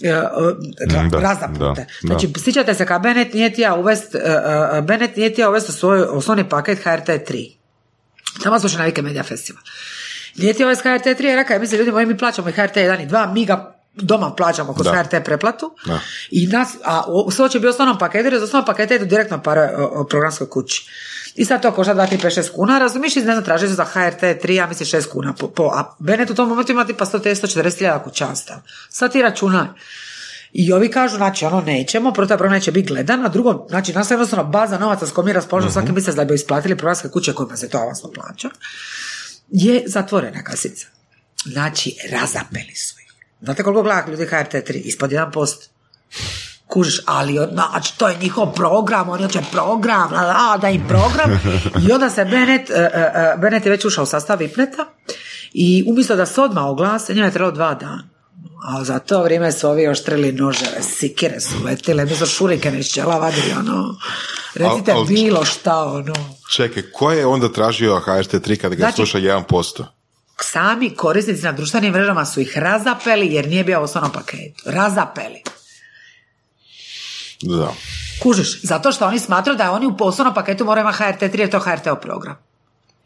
ra- 0.02 1.10
Da, 1.10 1.20
razapnute. 1.20 1.82
da, 1.82 2.08
Znači, 2.08 2.28
da. 2.28 2.40
sjećate 2.40 2.74
se 2.74 2.86
kad 2.86 3.02
Bennett 3.02 3.34
nije 3.34 3.54
tija 3.54 3.76
uvest, 3.76 4.16
eh, 4.16 4.20
eh, 4.74 4.82
Bennett 4.82 5.16
nije 5.16 5.34
tija 5.34 5.50
uvest 5.50 5.70
u 5.70 5.74
svoj 5.74 6.02
osnovni 6.02 6.44
paket 6.46 6.80
HRT 6.80 7.10
3. 7.10 7.52
Tamo 8.44 8.60
smo 8.60 8.68
išli 8.68 8.80
na 8.80 8.86
Vike 8.86 9.02
Media 9.02 9.24
Festival. 9.24 9.62
Nije 10.36 10.54
ti 10.54 10.64
ovaj 10.64 10.76
s 10.76 10.82
HRT 10.82 11.06
3 11.06 11.36
rekao 11.36 11.54
je, 11.54 11.60
mislim, 11.60 11.80
ljudi 11.80 11.92
moji, 11.92 12.06
mi 12.06 12.18
plaćamo 12.18 12.50
i 12.50 12.54
HRT 12.54 12.76
1 12.76 13.00
i 13.00 13.08
2, 13.08 13.34
mi 13.34 13.46
ga 13.46 13.79
doma 14.02 14.36
plaćamo 14.36 14.74
kroz 14.74 14.86
Da. 14.86 14.92
HRT 14.94 15.26
preplatu. 15.26 15.76
Da. 15.86 16.00
I 16.32 16.48
nas, 16.48 16.70
a 16.84 17.04
sve 17.32 17.50
će 17.50 17.60
biti 17.60 17.68
u 17.68 17.70
osnovnom 17.70 17.98
paketu, 17.98 18.26
jer 18.26 18.34
iz 18.34 18.44
osnovnog 18.44 18.66
paketa 18.66 18.96
idu 18.96 19.06
direktno 19.06 19.42
pare 19.44 19.76
o, 19.78 20.02
o 20.02 20.04
programskoj 20.04 20.50
kući. 20.50 20.90
I 21.36 21.46
sad 21.46 21.62
to 21.62 21.72
košta 21.72 21.96
2, 21.96 22.08
3, 22.10 22.22
5, 22.22 22.40
6 22.40 22.52
kuna, 22.52 22.80
razumiješ, 22.80 23.16
i 23.16 23.20
ne 23.20 23.34
znam, 23.34 23.44
traži 23.44 23.68
se 23.68 23.74
za 23.74 23.86
HRT 23.86 24.22
3, 24.22 24.52
ja 24.52 24.68
mislim 24.68 25.02
6 25.02 25.10
kuna. 25.10 25.34
Po, 25.34 25.48
po, 25.48 25.64
a 25.64 25.96
Benet 26.00 26.30
u 26.30 26.36
tom 26.36 26.50
momentu 26.50 26.72
ima 26.72 26.86
tipa 26.86 27.06
130, 27.06 27.48
140 27.48 27.78
hiljada 27.78 28.04
kućanstva. 28.04 28.62
Sad 28.90 29.12
ti 29.12 29.22
računaj. 29.22 29.68
I 30.54 30.74
ovi 30.74 30.92
kažu, 30.92 31.16
znači, 31.16 31.46
ono, 31.46 31.62
nećemo, 31.62 32.14
prvo 32.14 32.28
taj 32.28 32.38
program 32.38 32.54
neće 32.54 32.72
biti 32.72 32.88
gledan, 32.88 33.26
a 33.26 33.30
drugo, 33.30 33.66
znači, 33.70 33.94
nas 33.94 34.12
je 34.12 34.14
jednostavno 34.14 34.44
baza 34.44 34.78
novaca 34.78 35.08
s 35.08 35.12
kojom 35.12 35.26
mi 35.26 35.34
raspolažemo 35.34 35.72
svaki 35.72 35.92
mjesec 35.92 36.16
da 36.16 36.26
bi 36.26 36.34
isplatili 36.36 36.78
programske 36.78 37.10
kuće 37.10 37.34
kojima 37.34 37.58
se 37.58 37.70
to 37.70 37.78
avasno 37.78 38.12
plaća, 38.12 38.50
je 39.50 39.84
zatvorena 39.88 40.44
kasica. 40.44 40.88
Znači, 41.46 41.96
razapeli 42.12 42.76
su. 42.76 42.99
Znate 43.42 43.64
koliko 43.64 43.84
gleda 43.84 44.06
ljudi 44.08 44.26
HRT 44.26 44.54
3? 44.54 44.82
Ispod 44.84 45.10
1%. 45.12 45.68
Kužiš, 46.68 47.02
ali 47.06 47.40
znači, 47.54 47.98
to 47.98 48.08
je 48.08 48.18
njihov 48.22 48.54
program, 48.54 49.10
oni 49.10 49.24
hoće 49.24 49.40
program, 49.52 50.12
la, 50.14 50.58
da 50.62 50.70
im 50.70 50.84
program. 50.88 51.40
I 51.88 51.92
onda 51.92 52.10
se 52.10 52.26
Bennett, 52.26 52.70
uh, 52.70 52.76
uh, 52.76 53.42
Bennett 53.42 53.66
je 53.66 53.70
već 53.72 53.86
ušao 53.86 54.04
u 54.04 54.08
sastav 54.08 54.40
Vipneta 54.40 54.86
i 55.54 55.84
umjesto 55.88 56.16
da 56.16 56.26
se 56.26 56.42
odmah 56.42 56.64
oglase, 56.66 57.14
njima 57.14 57.26
je 57.26 57.32
trebalo 57.32 57.52
dva 57.52 57.74
dana. 57.74 58.10
A 58.64 58.84
za 58.84 59.00
to 59.00 59.24
vrijeme 59.24 59.52
su 59.52 59.70
ovi 59.70 59.88
oštrili 59.88 60.32
noževe, 60.32 60.82
sikire 60.82 61.40
su 61.40 61.56
letile, 61.66 62.06
mi 62.06 62.16
su 62.16 62.26
šurikene 62.26 62.80
iz 62.80 62.88
čela 62.88 63.18
vadili, 63.18 63.52
ono, 63.60 63.96
recite 64.54 64.92
Al- 64.92 64.98
al- 64.98 65.08
bilo 65.08 65.46
šta, 65.46 65.84
ono. 65.84 66.14
Čekaj, 66.52 66.84
ko 66.94 67.12
je 67.12 67.26
onda 67.26 67.52
tražio 67.54 68.02
HRT3 68.06 68.58
kada 68.58 68.76
ga 68.76 68.80
Znači- 68.80 68.96
sluša 68.96 69.18
1%? 69.20 69.84
Sami 70.42 70.90
korisnici 70.90 71.44
na 71.44 71.52
društvenim 71.52 71.94
mrežama 71.94 72.26
su 72.26 72.42
ih 72.42 72.58
razapeli 72.58 73.28
jer 73.28 73.48
nije 73.48 73.64
bio 73.64 73.80
u 73.80 73.84
osnovnom 73.84 74.12
paketu. 74.12 74.64
Razapeli. 74.66 75.42
Da. 77.42 77.74
Kužiš, 78.20 78.62
zato 78.62 78.92
što 78.92 79.08
oni 79.08 79.20
smatraju 79.20 79.58
da 79.58 79.72
oni 79.72 79.86
u 79.86 79.98
poslovnom 79.98 80.34
paketu 80.36 80.66
moraju 80.66 80.84
imati 80.84 80.98
HRT3 80.98 81.40
jer 81.40 81.50
to 81.50 81.60
HRT-ov 81.60 81.96
program. 81.96 82.36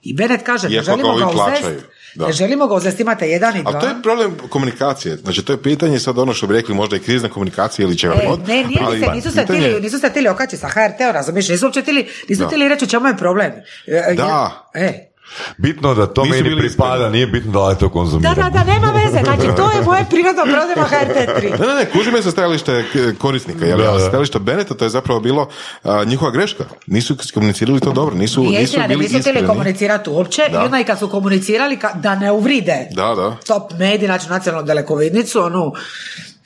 I 0.02 0.14
Bennett 0.14 0.44
kaže, 0.44 0.70
ne 0.70 0.82
želimo 0.82 1.16
ga 1.16 1.28
uzest, 1.28 1.86
da. 2.16 2.28
ne 2.28 2.34
želimo 2.34 2.68
ga 2.68 2.76
uzest, 2.76 3.00
imate 3.00 3.28
jedan 3.28 3.58
i 3.58 3.62
dva. 3.62 3.72
Ali 3.72 3.82
to 3.82 3.88
je 3.88 4.02
problem 4.04 4.38
komunikacije. 4.50 5.16
Znači, 5.18 5.44
to 5.44 5.54
je 5.54 5.62
pitanje 5.64 6.00
sad 6.00 6.18
ono 6.18 6.34
što 6.34 6.48
bi 6.48 6.54
rekli 6.54 6.76
možda 6.76 6.96
i 6.96 7.00
krizna 7.00 7.30
komunikacija 7.30 7.84
ili 7.84 7.98
čega 7.98 8.14
E, 8.14 8.28
god. 8.28 8.48
ne, 8.48 8.64
nije 8.64 8.80
ali 8.82 9.00
se, 9.00 9.08
nisu 9.08 9.32
se 9.32 9.42
pitanje- 9.42 9.60
tili, 9.62 9.82
nisu 9.82 10.00
se 10.00 10.10
tili 10.10 10.28
okači 10.30 10.58
sa 10.58 10.68
HRT-om, 10.68 11.12
razumiješ, 11.12 11.50
nisu 11.50 11.66
uopće 11.66 11.82
tili, 11.82 12.08
nisu 12.30 12.44
Da. 12.44 12.50
tili 12.50 12.68
reći 12.70 12.86
u 12.86 12.90
čemu 12.90 13.08
je 13.08 13.18
problem. 13.18 13.52
E, 13.88 14.14
Da. 14.16 14.70
E, 14.74 15.13
Bitno 15.58 15.94
da 15.94 16.08
to 16.08 16.24
Nisu 16.24 16.44
meni 16.44 16.58
pripada, 16.60 17.10
nije 17.10 17.28
bitno 17.28 17.52
da 17.52 17.68
li 17.68 17.76
to 17.76 17.86
da, 17.88 17.92
konzumiram. 17.92 18.36
da, 18.36 18.50
da, 18.50 18.64
nema 18.64 18.92
veze, 18.94 19.20
znači 19.24 19.56
to 19.58 19.72
je 19.72 19.82
moje 19.82 20.06
prirodno 20.10 20.44
preuzima 20.44 20.88
HRT3. 20.88 21.60
Ne, 21.60 21.68
ne, 21.68 21.76
ne, 21.76 21.86
kuži 21.88 22.12
me 22.12 22.22
sa 22.22 22.32
stajalište 22.32 22.86
korisnika, 23.14 23.66
jer 23.66 23.78
Da, 23.78 23.84
da. 23.84 24.00
sa 24.00 24.08
stajališta 24.08 24.40
Beneta 24.40 24.74
to 24.74 24.86
je 24.86 24.90
zapravo 24.90 25.20
bilo 25.20 25.50
a, 25.84 26.04
njihova 26.04 26.32
greška. 26.32 26.64
Nisu 26.88 27.16
komunicirali 27.34 27.80
to 27.80 27.92
dobro, 27.92 28.16
nisu, 28.16 28.42
Nije 28.42 28.60
nisu 28.60 28.78
da 28.78 28.88
bili 28.88 29.04
nisu 29.04 29.20
htjeli 29.20 29.48
komunicirati 29.48 30.10
uopće 30.10 30.42
Da. 30.44 30.54
i 30.54 30.66
onda 30.66 30.80
i 30.80 30.84
kad 30.84 31.00
su 31.00 31.10
komunicirali 31.10 31.78
ka- 31.78 31.96
da 31.96 32.16
ne 32.16 32.32
uvride 32.32 32.88
Da, 32.92 33.16
da. 33.16 33.36
top 33.38 33.72
medij, 33.74 34.08
znači 34.08 34.30
nacionalnu 34.30 34.68
dalekovidnicu, 34.68 35.42
onu, 35.42 35.74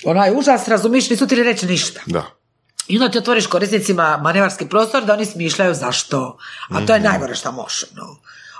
onaj 0.05 0.31
užas, 0.31 0.67
razumiješ, 0.67 1.09
nisu 1.09 1.25
htjeli 1.25 1.43
reći 1.43 1.65
ništa. 1.65 1.99
Da. 2.05 2.23
I 2.87 2.97
onda 2.97 3.11
ti 3.11 3.17
otvoriš 3.17 3.47
korisnicima 3.47 4.17
manevarski 4.17 4.65
prostor 4.65 5.05
da 5.05 5.13
oni 5.13 5.25
smišljaju 5.25 5.73
zašto. 5.73 6.37
A 6.69 6.85
to 6.85 6.93
je 6.93 6.99
najgore 7.01 7.35
što 7.35 7.51
može. 7.51 7.85
No. 7.95 8.03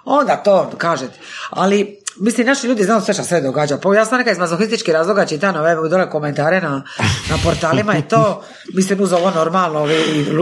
Onda 0.09 0.35
to 0.35 0.71
kažete. 0.77 1.13
Ali, 1.49 1.97
mislim, 2.19 2.47
naši 2.47 2.67
ljudi 2.67 2.83
znaju 2.83 3.01
sve 3.01 3.13
što 3.13 3.23
se 3.23 3.41
događa. 3.41 3.77
Pa 3.77 3.95
ja 3.95 4.05
sam 4.05 4.17
neka 4.17 4.31
iz 4.31 4.37
mazohističkih 4.37 4.93
razloga 4.93 5.25
čitam 5.25 5.55
ove 5.55 5.89
dole 5.89 6.09
komentare 6.09 6.61
na, 6.61 6.83
na 7.29 7.37
portalima 7.43 7.97
i 7.97 8.01
to, 8.01 8.43
mislim, 8.73 9.01
uz 9.01 9.13
ovo 9.13 9.31
normalno, 9.31 9.79
ovi 9.79 9.95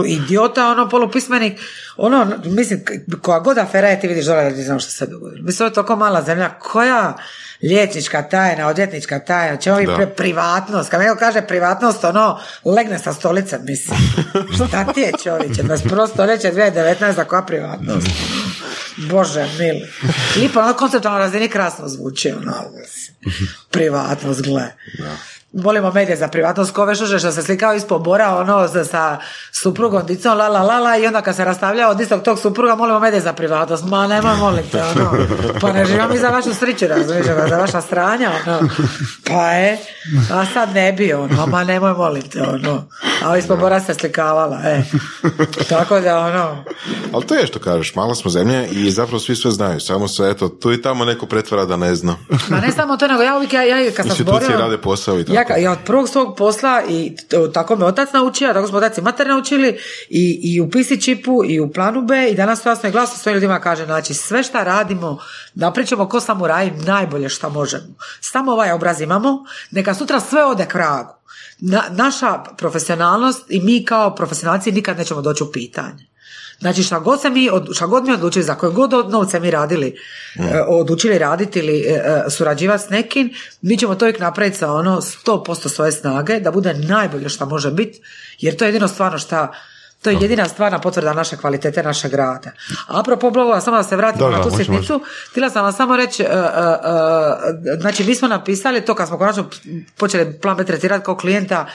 idiota, 0.06 0.68
ono, 0.68 0.88
polupismenik, 0.88 1.60
ono, 1.96 2.26
mislim, 2.44 2.84
koja 3.22 3.38
god 3.38 3.58
afera 3.58 3.88
je, 3.88 4.00
ti 4.00 4.08
vidiš 4.08 4.24
dole 4.24 4.54
ti 4.54 4.62
znaš 4.62 4.82
što 4.82 4.92
se 4.92 5.06
dogodilo. 5.06 5.44
Mislim, 5.44 5.64
ovo 5.64 5.70
je 5.70 5.74
toliko 5.74 5.96
mala 5.96 6.22
zemlja, 6.22 6.48
koja 6.58 7.16
liječnička 7.62 8.22
tajna, 8.22 8.68
odvjetnička 8.68 9.18
tajna, 9.18 9.56
čemu 9.56 9.76
vi 9.78 9.86
Da. 9.86 9.96
pre- 9.96 10.06
privatnost, 10.06 10.90
kad 10.90 11.00
neko 11.00 11.16
kaže 11.16 11.42
privatnost, 11.42 12.04
ono, 12.04 12.38
legne 12.64 12.98
sa 12.98 13.12
stolice, 13.12 13.58
mislim. 13.62 13.98
Šta 14.68 14.92
ti 14.92 15.00
je 15.00 15.12
čovječe, 15.24 15.62
21. 15.62 16.08
stoljeće, 16.08 16.52
2019, 16.52 17.24
koja 17.24 17.42
privatnost? 17.42 18.06
Bože, 18.96 19.48
mili. 19.58 19.86
Lipo, 20.36 20.60
ono 20.60 20.74
konceptualno 20.74 21.18
razini 21.18 21.48
krasno 21.48 21.88
zvuči, 21.88 22.30
ono, 22.30 22.54
privatnost, 23.70 24.42
gle. 24.42 24.72
Volimo 25.62 25.90
medije 25.90 26.16
za 26.16 26.28
privatnost, 26.28 26.72
ko 26.72 26.84
već 26.84 26.98
što 27.18 27.32
se 27.32 27.42
slikao 27.42 27.74
ispod 27.74 28.02
bora, 28.02 28.36
ono, 28.36 28.68
sa, 28.68 28.84
sa 28.84 29.18
suprugom, 29.52 30.06
dicom, 30.06 30.38
la, 30.38 30.48
la, 30.48 30.62
la, 30.62 30.78
la, 30.78 30.96
i 30.96 31.06
onda 31.06 31.22
kad 31.22 31.36
se 31.36 31.44
rastavlja 31.44 31.88
od 31.88 32.00
istog 32.00 32.22
tog 32.22 32.38
supruga, 32.38 32.74
molimo 32.74 33.00
medije 33.00 33.20
za 33.20 33.32
privatnost, 33.32 33.84
ma 33.84 34.06
nemoj, 34.06 34.36
molim 34.36 34.64
te, 34.72 34.82
ono, 34.82 35.12
pa 35.60 35.72
ne 35.72 35.84
živimo 35.84 36.08
mi 36.08 36.18
za 36.18 36.28
vašu 36.28 36.54
sriću, 36.54 36.86
razumiješ, 36.86 37.26
za 37.26 37.56
vaša 37.56 37.80
stranja, 37.80 38.30
ono, 38.46 38.68
pa 39.26 39.50
je, 39.50 39.78
a 40.32 40.46
sad 40.54 40.74
ne 40.74 40.92
bi, 40.92 41.12
ono, 41.12 41.46
ma 41.46 41.64
nemoj, 41.64 41.92
molim 41.92 42.22
te, 42.22 42.42
ono, 42.42 42.84
a 43.24 43.36
ispod 43.36 43.58
bora 43.58 43.80
se 43.80 43.94
slikavala, 43.94 44.60
e, 44.64 44.82
tako 45.68 46.00
da, 46.00 46.18
ono. 46.18 46.64
Ali 47.12 47.26
to 47.26 47.34
je 47.34 47.46
što 47.46 47.58
kažeš, 47.58 47.94
malo 47.94 48.14
smo 48.14 48.30
zemlje 48.30 48.66
i 48.66 48.90
zapravo 48.90 49.18
svi 49.18 49.36
sve 49.36 49.50
znaju, 49.50 49.80
samo 49.80 50.08
se, 50.08 50.30
eto, 50.30 50.48
tu 50.48 50.72
i 50.72 50.82
tamo 50.82 51.04
neko 51.04 51.26
pretvara 51.26 51.64
da 51.64 51.76
ne 51.76 51.94
zna. 51.94 52.16
Ma 52.48 52.60
ne 52.60 52.72
samo 52.72 52.96
to, 52.96 53.08
nego 53.08 53.22
ja 53.22 53.36
uvijek, 53.36 53.52
ja, 53.52 53.62
ja 53.62 53.90
kad 53.90 54.06
sam 54.06 54.10
Institucije 54.10 54.56
rade 54.56 54.78
posao 54.78 55.20
i 55.20 55.24
tako. 55.24 55.36
Ja, 55.36 55.45
ja 55.54 55.72
od 55.72 55.78
prvog 55.84 56.08
svog 56.08 56.36
posla 56.36 56.82
i 56.88 57.16
tako 57.54 57.76
me 57.76 57.84
otac 57.84 58.12
naučio, 58.12 58.52
tako 58.52 58.66
smo 58.66 58.78
otac 58.78 58.98
i 58.98 59.00
mater 59.00 59.26
naučili 59.26 59.78
i, 60.08 60.40
i 60.42 60.60
u 60.60 60.70
pisi 60.70 61.00
čipu 61.00 61.44
i 61.44 61.60
u 61.60 61.72
planu 61.72 62.02
B 62.02 62.28
i 62.30 62.34
danas 62.34 62.66
jasno 62.66 62.88
i 62.88 62.92
glasno 62.92 63.18
svojim 63.18 63.34
ljudima 63.34 63.60
kaže, 63.60 63.84
znači 63.84 64.14
sve 64.14 64.42
šta 64.42 64.62
radimo, 64.62 65.18
napričamo 65.54 66.08
ko 66.08 66.20
samuraji 66.20 66.70
najbolje 66.70 67.28
šta 67.28 67.48
možemo. 67.48 67.94
Samo 68.20 68.52
ovaj 68.52 68.72
obraz 68.72 69.00
imamo, 69.00 69.44
neka 69.70 69.94
sutra 69.94 70.20
sve 70.20 70.44
ode 70.44 70.66
k 70.66 70.74
vragu. 70.74 71.14
Na, 71.58 71.82
naša 71.90 72.38
profesionalnost 72.56 73.44
i 73.48 73.60
mi 73.60 73.84
kao 73.84 74.14
profesionalci 74.14 74.72
nikad 74.72 74.98
nećemo 74.98 75.22
doći 75.22 75.42
u 75.44 75.52
pitanje. 75.52 76.06
Znači 76.58 76.82
šta 76.82 76.98
god 76.98 77.20
se 77.20 77.30
mi, 77.30 77.50
od- 77.50 77.68
šta 77.74 77.86
god 77.86 78.04
mi 78.04 78.12
odlučili, 78.12 78.44
za 78.44 78.54
koje 78.54 78.72
god 78.72 78.94
od- 78.94 79.10
novce 79.10 79.40
mi 79.40 79.50
radili, 79.50 79.96
e, 80.36 80.60
odlučili 80.68 81.18
raditi 81.18 81.58
ili 81.58 81.80
e, 81.80 81.92
e, 82.26 82.30
surađivati 82.30 82.84
s 82.84 82.90
nekim, 82.90 83.30
mi 83.62 83.76
ćemo 83.78 83.94
to 83.94 84.04
uvijek 84.04 84.20
napraviti 84.20 84.56
sa 84.56 84.72
ono 84.72 85.00
100% 85.00 85.68
svoje 85.68 85.92
snage, 85.92 86.40
da 86.40 86.50
bude 86.50 86.74
najbolje 86.74 87.28
što 87.28 87.46
može 87.46 87.70
biti, 87.70 88.00
jer 88.38 88.56
to 88.56 88.64
je 88.64 88.68
jedino 88.68 88.88
stvarno 88.88 89.18
šta 89.18 89.52
to 90.02 90.10
je 90.10 90.18
jedina 90.20 90.48
stvarna 90.48 90.78
potvrda 90.78 91.12
naše 91.12 91.36
kvalitete 91.36 91.82
našeg 91.82 92.14
rada. 92.14 92.50
A 92.86 93.00
apropo 93.00 93.30
blogova, 93.30 93.60
samo 93.60 93.76
da 93.76 93.82
se 93.82 93.96
vratimo 93.96 94.30
Da, 94.30 94.36
na 94.36 94.42
tu 94.42 94.50
sitnicu, 94.50 95.00
htjela 95.30 95.50
sam 95.50 95.64
vam 95.64 95.72
samo 95.72 95.96
reći, 95.96 96.22
e, 96.22 96.26
e, 96.26 96.30
e, 96.30 97.80
znači 97.80 98.04
mi 98.04 98.14
smo 98.14 98.28
napisali 98.28 98.84
to 98.84 98.94
kad 98.94 99.08
smo 99.08 99.18
konačno 99.18 99.50
počeli 99.96 100.38
plan 100.40 100.56
B 100.56 100.64
tretirati 100.64 101.04
kao 101.04 101.16
klijenta 101.16 101.66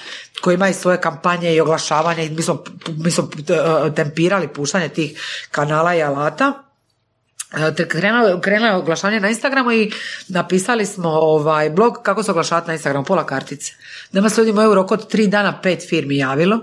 koji 0.42 0.56
ima 0.56 0.70
i 0.70 0.74
svoje 0.74 1.02
kampanje 1.02 1.56
i 1.56 1.62
oglašavanje 1.62 2.26
i 2.26 2.30
mi 2.30 2.42
smo, 2.42 2.64
mi 2.98 3.12
smo 3.12 3.30
e, 3.88 3.96
tempirali 3.96 4.48
puštanje 4.48 4.90
tih 4.90 5.20
kanala 5.52 5.96
i 5.96 6.04
alata. 6.04 6.54
E, 7.80 7.88
Krenulo, 7.88 8.42
krenulo 8.42 8.72
je 8.72 8.76
oglašavanje 8.76 9.20
na 9.20 9.30
Instagramu 9.30 9.72
i 9.72 9.92
napisali 10.28 10.86
smo 10.86 11.10
ovaj 11.10 11.70
blog 11.70 11.98
kako 12.04 12.24
se 12.24 12.32
oglašavati 12.32 12.68
na 12.68 12.74
Instagramu, 12.74 13.06
pola 13.06 13.26
kartice. 13.26 13.74
Nama 14.12 14.30
se 14.30 14.42
ljudima 14.42 14.70
u 14.70 14.76
roku 14.76 14.94
od 14.94 15.08
tri 15.08 15.28
dana 15.28 15.62
pet 15.62 15.90
firmi 15.90 16.18
javilo. 16.18 16.60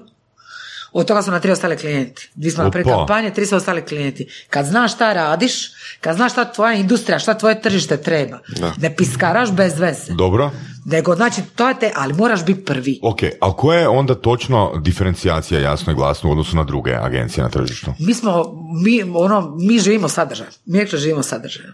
Od 0.93 1.07
toga 1.07 1.23
su 1.23 1.31
na 1.31 1.41
tri 1.41 1.51
ostale 1.51 1.77
klijenti. 1.77 2.31
Dvi 2.35 2.51
smo 2.51 2.65
napravili 2.65 2.93
kampanje, 2.93 3.31
tri 3.31 3.47
su 3.47 3.57
ostali 3.57 3.83
klijenti. 3.83 4.29
Kad 4.51 4.67
znaš 4.67 4.95
šta 4.95 5.13
radiš, 5.13 5.71
kad 6.01 6.17
znaš 6.17 6.33
šta 6.33 6.45
tvoja 6.53 6.75
industrija, 6.75 7.19
šta 7.19 7.35
tvoje 7.35 7.63
tržište 7.63 7.97
treba, 7.97 8.39
Da. 8.49 8.73
ne 8.81 8.97
piskaraš 8.97 9.53
bez 9.53 9.79
veze. 9.79 10.13
Dobro. 10.13 10.51
Nego, 10.85 11.15
znači, 11.15 11.41
to 11.57 11.69
je 11.69 11.79
te, 11.79 11.93
ali 11.97 12.15
moraš 12.15 12.45
biti 12.45 12.65
prvi. 12.65 13.01
Ok, 13.03 13.19
ali 13.41 13.53
koja 13.57 13.81
je 13.81 13.89
onda 13.89 14.15
točno 14.15 14.73
diferencijacija 14.81 15.61
jasno 15.61 15.93
i 15.93 15.97
glasno 15.97 16.29
u 16.29 16.33
odnosu 16.33 16.57
na 16.57 16.65
druge 16.65 16.95
agencije 16.95 17.45
na 17.45 17.51
tržištu? 17.51 17.95
Mi 17.99 18.15
smo, 18.15 18.45
mi, 18.85 19.03
ono, 19.15 19.57
mi 19.61 19.79
živimo 19.79 20.09
sadržaj. 20.09 20.47
Mi 20.67 20.87
živimo 20.93 21.23
sadržaj. 21.23 21.65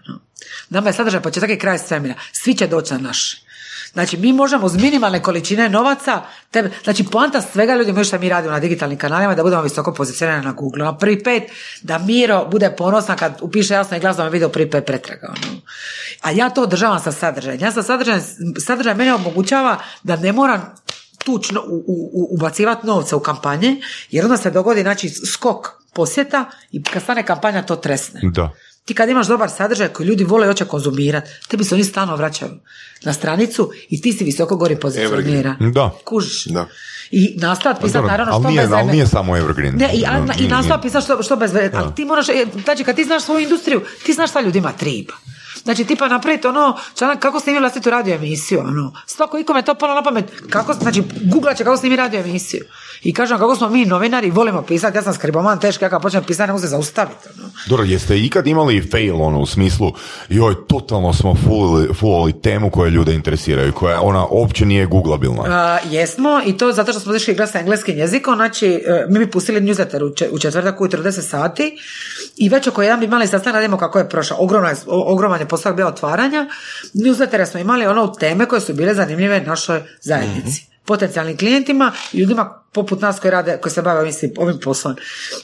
Nama 0.69 0.89
je 0.89 0.93
sadržaj 0.93 1.21
početak 1.21 1.49
i 1.49 1.57
kraj 1.59 1.77
svemira. 1.77 2.15
Svi 2.31 2.53
će 2.53 2.67
doći 2.67 2.93
na 2.93 2.99
naše. 2.99 3.44
Znači, 3.95 4.17
mi 4.17 4.33
možemo 4.33 4.65
uz 4.65 4.75
minimalne 4.75 5.21
količine 5.21 5.69
novaca, 5.69 6.21
tebe, 6.51 6.71
znači 6.83 7.03
poanta 7.03 7.41
svega 7.41 7.75
ljudi 7.75 8.03
što 8.03 8.19
mi 8.19 8.29
radimo 8.29 8.53
na 8.53 8.59
digitalnim 8.59 8.97
kanalima 8.97 9.35
da 9.35 9.43
budemo 9.43 9.61
visoko 9.61 9.93
pozicionirani 9.93 10.45
na 10.45 10.51
Google. 10.51 10.83
Na 10.83 10.97
prvi 10.97 11.23
pet, 11.23 11.43
da 11.81 11.97
Miro 11.97 12.47
bude 12.51 12.75
ponosan 12.77 13.17
kad 13.17 13.37
upiše 13.41 13.73
jasno 13.73 13.97
i 13.97 13.99
glasno 13.99 14.23
me 14.23 14.29
video 14.29 14.49
prvi 14.49 14.69
pet 14.69 14.85
pretraga. 14.85 15.27
Ono. 15.27 15.61
A 16.21 16.31
ja 16.31 16.49
to 16.49 16.63
održavam 16.63 16.99
sa 16.99 17.11
sadržajem. 17.11 17.61
Ja 17.61 17.71
sa 17.71 17.83
sadržajem, 17.83 18.21
sadržaj 18.65 18.95
mene 18.95 19.13
omogućava 19.13 19.77
da 20.03 20.15
ne 20.15 20.33
moram 20.33 20.75
tučno 21.25 21.61
u, 21.67 21.83
u, 21.87 22.27
ubacivati 22.35 22.87
novce 22.87 23.15
u 23.15 23.19
kampanje, 23.19 23.81
jer 24.11 24.25
onda 24.25 24.37
se 24.37 24.51
dogodi 24.51 24.81
znači, 24.81 25.09
skok 25.09 25.67
posjeta 25.93 26.45
i 26.71 26.83
kad 26.83 27.03
stane 27.03 27.25
kampanja 27.25 27.63
to 27.63 27.75
tresne. 27.75 28.19
Da. 28.23 28.51
Ti 28.85 28.93
kad 28.93 29.09
imaš 29.09 29.27
dobar 29.27 29.49
sadržaj 29.49 29.87
koji 29.87 30.07
ljudi 30.07 30.23
vole 30.23 30.45
i 30.45 30.47
hoće 30.47 30.65
konzumirati, 30.65 31.29
tebi 31.47 31.63
se 31.63 31.75
oni 31.75 31.83
stalno 31.83 32.15
vraćaju 32.15 32.51
na 33.03 33.13
stranicu 33.13 33.71
i 33.89 34.01
ti 34.01 34.13
si 34.13 34.23
visoko 34.23 34.55
gori 34.55 34.79
pozicioniran. 34.79 35.71
Da. 35.73 35.91
Kužiš. 36.03 36.45
Da. 36.45 36.67
I 37.11 37.35
nastaviti 37.37 37.81
pisati 37.81 37.97
Dobro, 37.97 38.11
naravno 38.11 38.33
ali 38.33 38.43
što 38.43 38.49
nije, 38.49 38.61
bez 38.61 38.71
ali 38.71 38.91
nije 38.91 39.07
samo 39.07 39.37
Evergreen. 39.37 39.75
Ne, 39.75 39.91
i, 39.93 40.05
a, 40.05 40.25
i 40.39 40.81
pisati 40.81 41.05
što, 41.05 41.23
što 41.23 41.35
bez 41.35 41.53
veze. 41.53 41.71
Ali 41.77 41.95
ti 41.95 42.05
moraš, 42.05 42.29
e, 42.29 42.45
znači 42.63 42.83
kad 42.83 42.95
ti 42.95 43.03
znaš 43.03 43.23
svoju 43.23 43.39
industriju, 43.39 43.81
ti 44.05 44.13
znaš 44.13 44.29
šta 44.29 44.41
ljudima 44.41 44.71
triba. 44.71 45.13
Znači, 45.63 45.85
tipa 45.85 46.07
napraviti 46.07 46.47
ono, 46.47 46.77
članak 46.97 47.19
kako 47.19 47.39
snimi 47.39 47.59
vlastitu 47.59 47.89
radio 47.89 48.15
emisiju, 48.15 48.59
ono. 48.59 48.93
Svako 49.05 49.37
ikome 49.37 49.61
to 49.61 49.75
palo 49.75 49.93
na 49.93 50.03
pamet, 50.03 50.25
kako, 50.49 50.73
znači, 50.73 51.03
googlat 51.33 51.57
će 51.57 51.63
kako 51.63 51.77
snimi 51.77 51.95
radio 51.95 52.19
emisiju. 52.19 52.65
I 53.05 53.13
kažem, 53.13 53.37
kako 53.37 53.55
smo 53.55 53.69
mi 53.69 53.85
novinari, 53.85 54.31
volimo 54.31 54.61
pisati, 54.61 54.97
ja 54.97 55.01
sam 55.01 55.13
skriboman 55.13 55.59
teški, 55.59 55.85
ja 55.85 55.89
kad 55.89 56.01
počnem 56.01 56.23
pisati, 56.23 56.47
ne 56.47 56.53
mogu 56.53 56.61
se 56.61 56.67
zaustaviti, 56.67 57.29
ono. 57.39 57.49
Dobro, 57.67 57.85
jeste 57.85 58.19
ikad 58.19 58.47
imali 58.47 58.87
fail 58.91 59.21
ono 59.21 59.39
u 59.39 59.45
smislu 59.45 59.91
joj, 60.29 60.67
totalno 60.67 61.13
smo 61.13 61.35
fulali, 61.35 61.93
fulali 61.93 62.41
temu 62.41 62.69
koje 62.69 62.89
ljude 62.91 63.13
interesiraju, 63.13 63.73
koja 63.73 64.01
ona 64.01 64.25
uopće 64.25 64.65
nije 64.65 64.85
googlabilna. 64.85 65.43
A, 65.47 65.77
jesmo 65.89 66.41
i 66.45 66.57
to 66.57 66.71
zato 66.71 66.91
što 66.91 66.99
smo 66.99 67.15
išli 67.15 67.33
igrati 67.33 67.51
sa 67.51 67.59
engleskim 67.59 67.97
jezikom, 67.97 68.35
znači 68.35 68.67
e, 68.67 69.05
mi 69.09 69.19
bi 69.19 69.31
pustili 69.31 69.61
newsletter 69.61 70.11
u, 70.11 70.15
če- 70.15 70.29
u 70.31 70.39
četvrtak 70.39 70.81
ujutro 70.81 71.03
10 71.03 71.21
sati 71.21 71.77
i 72.37 72.49
već 72.49 72.67
oko 72.67 72.81
jedan 72.81 72.99
bi 72.99 73.05
imali 73.05 73.27
sastanak 73.27 73.53
da 73.53 73.59
vidimo 73.59 73.77
kako 73.77 73.99
je 73.99 74.09
prošao. 74.09 74.37
Ogroman 74.39 74.75
ogroman 74.87 75.39
je 75.39 75.47
postavak 75.47 75.75
bio 75.75 75.87
otvaranja. 75.87 76.47
Newslettere 76.93 77.45
smo 77.45 77.59
imali 77.59 77.85
ono 77.85 78.07
teme 78.07 78.45
koje 78.45 78.61
su 78.61 78.73
bile 78.73 78.93
zanimljive 78.93 79.41
našoj 79.41 79.81
zajednici. 80.01 80.65
Potencijalnim 80.85 81.37
klijentima 81.37 81.91
i 82.13 82.19
ljudima 82.19 82.64
poput 82.75 83.01
nas 83.01 83.19
koji 83.19 83.31
rade, 83.31 83.57
koji 83.57 83.71
se 83.71 83.81
bave 83.81 83.99
ovim, 83.99 84.13
svim- 84.13 84.33
ovim 84.37 84.59
poslom. 84.59 84.95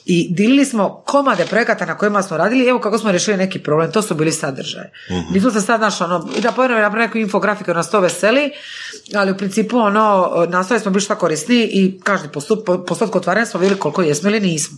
I 0.05 0.27
dilili 0.31 0.65
smo 0.65 1.03
komade 1.05 1.45
projekata 1.45 1.85
na 1.85 1.97
kojima 1.97 2.23
smo 2.23 2.37
radili 2.37 2.63
i 2.63 2.69
evo 2.69 2.79
kako 2.79 2.97
smo 2.97 3.11
riješili 3.11 3.37
neki 3.37 3.59
problem, 3.59 3.91
to 3.91 4.01
su 4.01 4.15
bili 4.15 4.31
sadržaje. 4.31 4.91
Nismo 5.31 5.51
se 5.51 5.61
sad 5.61 5.81
naš 5.81 6.01
ono, 6.01 6.29
i 6.37 6.41
da 6.41 6.51
povedemo 6.51 6.79
napravimo 6.79 7.07
neku 7.07 7.17
infografiku, 7.17 7.73
nas 7.73 7.91
to 7.91 7.99
veseli, 7.99 8.51
ali 9.15 9.31
u 9.31 9.37
principu 9.37 9.77
ono, 9.77 10.05
nastavili 10.49 10.81
smo 10.81 10.91
biti 10.91 11.05
što 11.05 11.15
korisniji 11.15 11.63
i 11.65 11.99
kažem, 11.99 12.29
postup, 12.29 12.65
po- 12.65 12.77
postotku 12.79 13.17
otvaranja 13.17 13.45
smo 13.45 13.59
vidjeli 13.59 13.79
koliko 13.79 14.01
jesmo 14.01 14.29
ili 14.29 14.39
nismo. 14.39 14.77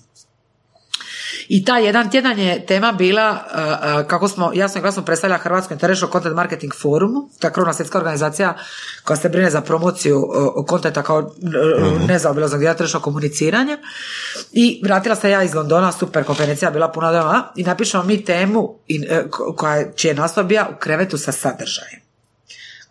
I 1.54 1.66
ta 1.66 1.78
jedan 1.78 2.10
tjedan 2.10 2.40
je 2.40 2.66
tema 2.66 2.92
bila 2.92 3.32
uh, 3.32 3.62
uh, 4.02 4.08
kako 4.08 4.28
smo 4.28 4.52
jasno 4.54 4.80
i 4.80 4.82
glasno 4.82 5.06
predstavlja 5.06 5.38
Hrvatsko 5.38 5.74
International 5.74 6.12
Content 6.12 6.36
Marketing 6.36 6.74
Forum, 6.74 7.12
to 7.40 7.48
je 7.48 7.54
krovna 7.54 7.74
svjetska 7.74 7.98
organizacija 7.98 8.56
koja 9.04 9.18
se 9.18 9.30
brine 9.30 9.50
za 9.50 9.62
promociju 9.62 10.18
uh, 10.20 10.66
kontenta 10.66 11.04
kao 11.04 11.20
uh, 11.20 11.32
nezaobilaznog 12.08 12.60
dijela 12.60 12.76
tržišnog 12.76 13.04
komuniciranja. 13.04 13.78
I 14.52 14.82
vratila 14.84 15.16
se 15.16 15.30
ja 15.30 15.44
iz 15.44 15.54
Londona, 15.54 15.92
super 15.92 16.24
konferencija 16.24 16.72
bila 16.72 16.88
puna 16.88 17.12
doma 17.12 17.44
i 17.56 17.64
napišemo 17.64 18.04
mi 18.04 18.26
temu 18.26 18.76
i, 18.88 19.00
uh, 19.02 19.30
ko- 19.30 19.54
koja 19.58 19.76
je- 19.76 19.92
čiji 19.96 20.10
je 20.10 20.16
naslov 20.16 20.46
bio 20.46 20.66
u 20.72 20.80
krevetu 20.80 21.18
sa 21.18 21.32
sadržajem 21.32 22.03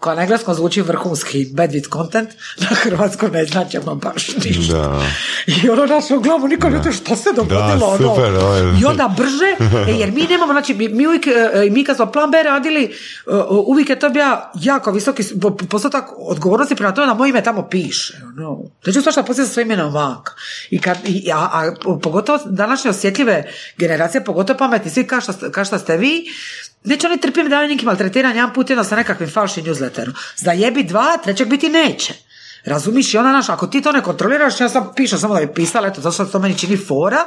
koja 0.02 0.16
na 0.16 0.22
engleskom 0.22 0.54
zvuči 0.54 0.82
vrhunski 0.82 1.46
bandwidth 1.46 1.92
content, 1.92 2.28
na 2.58 2.66
hrvatskom 2.66 3.30
ne 3.32 3.44
znači 3.44 3.76
ama 3.78 3.94
baš 3.94 4.28
ništa. 4.36 4.74
Da. 4.74 5.02
I 5.46 5.70
ono 5.70 5.86
naš 5.86 6.10
u 6.10 6.20
glavu, 6.20 6.48
niko 6.48 6.70
ne 6.70 6.92
što 6.92 7.16
se 7.16 7.28
dogodilo. 7.36 7.76
Da, 7.78 7.86
ono. 7.86 7.96
super, 7.98 8.32
je- 8.32 8.80
I 8.80 8.84
onda 8.84 9.14
brže, 9.16 9.50
e, 9.88 9.92
jer 9.92 10.12
mi 10.12 10.22
nemamo, 10.22 10.52
znači 10.52 10.74
mi, 10.74 11.06
uvijek, 11.06 11.26
e, 11.26 11.30
mi 11.70 11.84
kad 11.84 11.96
smo 11.96 12.06
plan 12.06 12.30
B 12.30 12.42
radili, 12.42 12.84
e, 12.84 12.90
uvijek 13.66 13.90
je 13.90 13.98
to 13.98 14.10
bio 14.10 14.24
jako 14.54 14.90
visoki 14.92 15.22
postotak 15.68 16.04
odgovornosti 16.18 16.74
prema 16.74 16.94
tome 16.94 17.06
da 17.06 17.14
moje 17.14 17.30
ime 17.30 17.42
tamo 17.42 17.62
piše. 17.62 18.14
Ono. 18.28 18.58
Neću 18.86 19.02
svašta 19.02 19.22
poslije 19.22 19.46
sa 19.46 19.52
svojim 19.52 19.70
imenom 19.70 19.94
vanka. 19.94 20.32
I 20.70 20.78
kad, 20.80 20.98
i, 21.04 21.30
a, 21.32 21.38
a 21.38 21.72
pogotovo 22.02 22.38
današnje 22.46 22.90
osjetljive 22.90 23.44
generacije, 23.78 24.24
pogotovo 24.24 24.58
pametni, 24.58 24.90
svi 24.90 25.06
kao 25.06 25.20
što, 25.20 25.32
kao 25.52 25.64
što 25.64 25.78
ste 25.78 25.96
vi, 25.96 26.24
Neće 26.84 27.06
oni 27.06 27.20
trpim 27.20 27.48
da 27.48 27.66
neki 27.66 27.86
maltretiranje 27.86 28.36
jedan 28.36 28.52
put 28.54 28.70
jedno 28.70 28.84
sa 28.84 28.96
nekakvim 28.96 29.30
falšim 29.30 29.64
newsletterom. 29.64 30.12
Zajebi 30.36 30.84
dva, 30.84 31.18
trećeg 31.24 31.48
biti 31.48 31.68
neće. 31.68 32.14
Razumiš? 32.64 33.14
I 33.14 33.18
ona 33.18 33.32
naš, 33.32 33.48
ako 33.48 33.66
ti 33.66 33.82
to 33.82 33.92
ne 33.92 34.02
kontroliraš, 34.02 34.60
ja 34.60 34.68
sam 34.68 34.92
pišem 34.96 35.18
samo 35.18 35.34
da 35.34 35.46
bi 35.46 35.54
pisala, 35.54 35.88
eto, 35.88 36.00
zato 36.00 36.14
što 36.14 36.24
to 36.24 36.38
meni 36.38 36.58
čini 36.58 36.76
fora, 36.76 37.24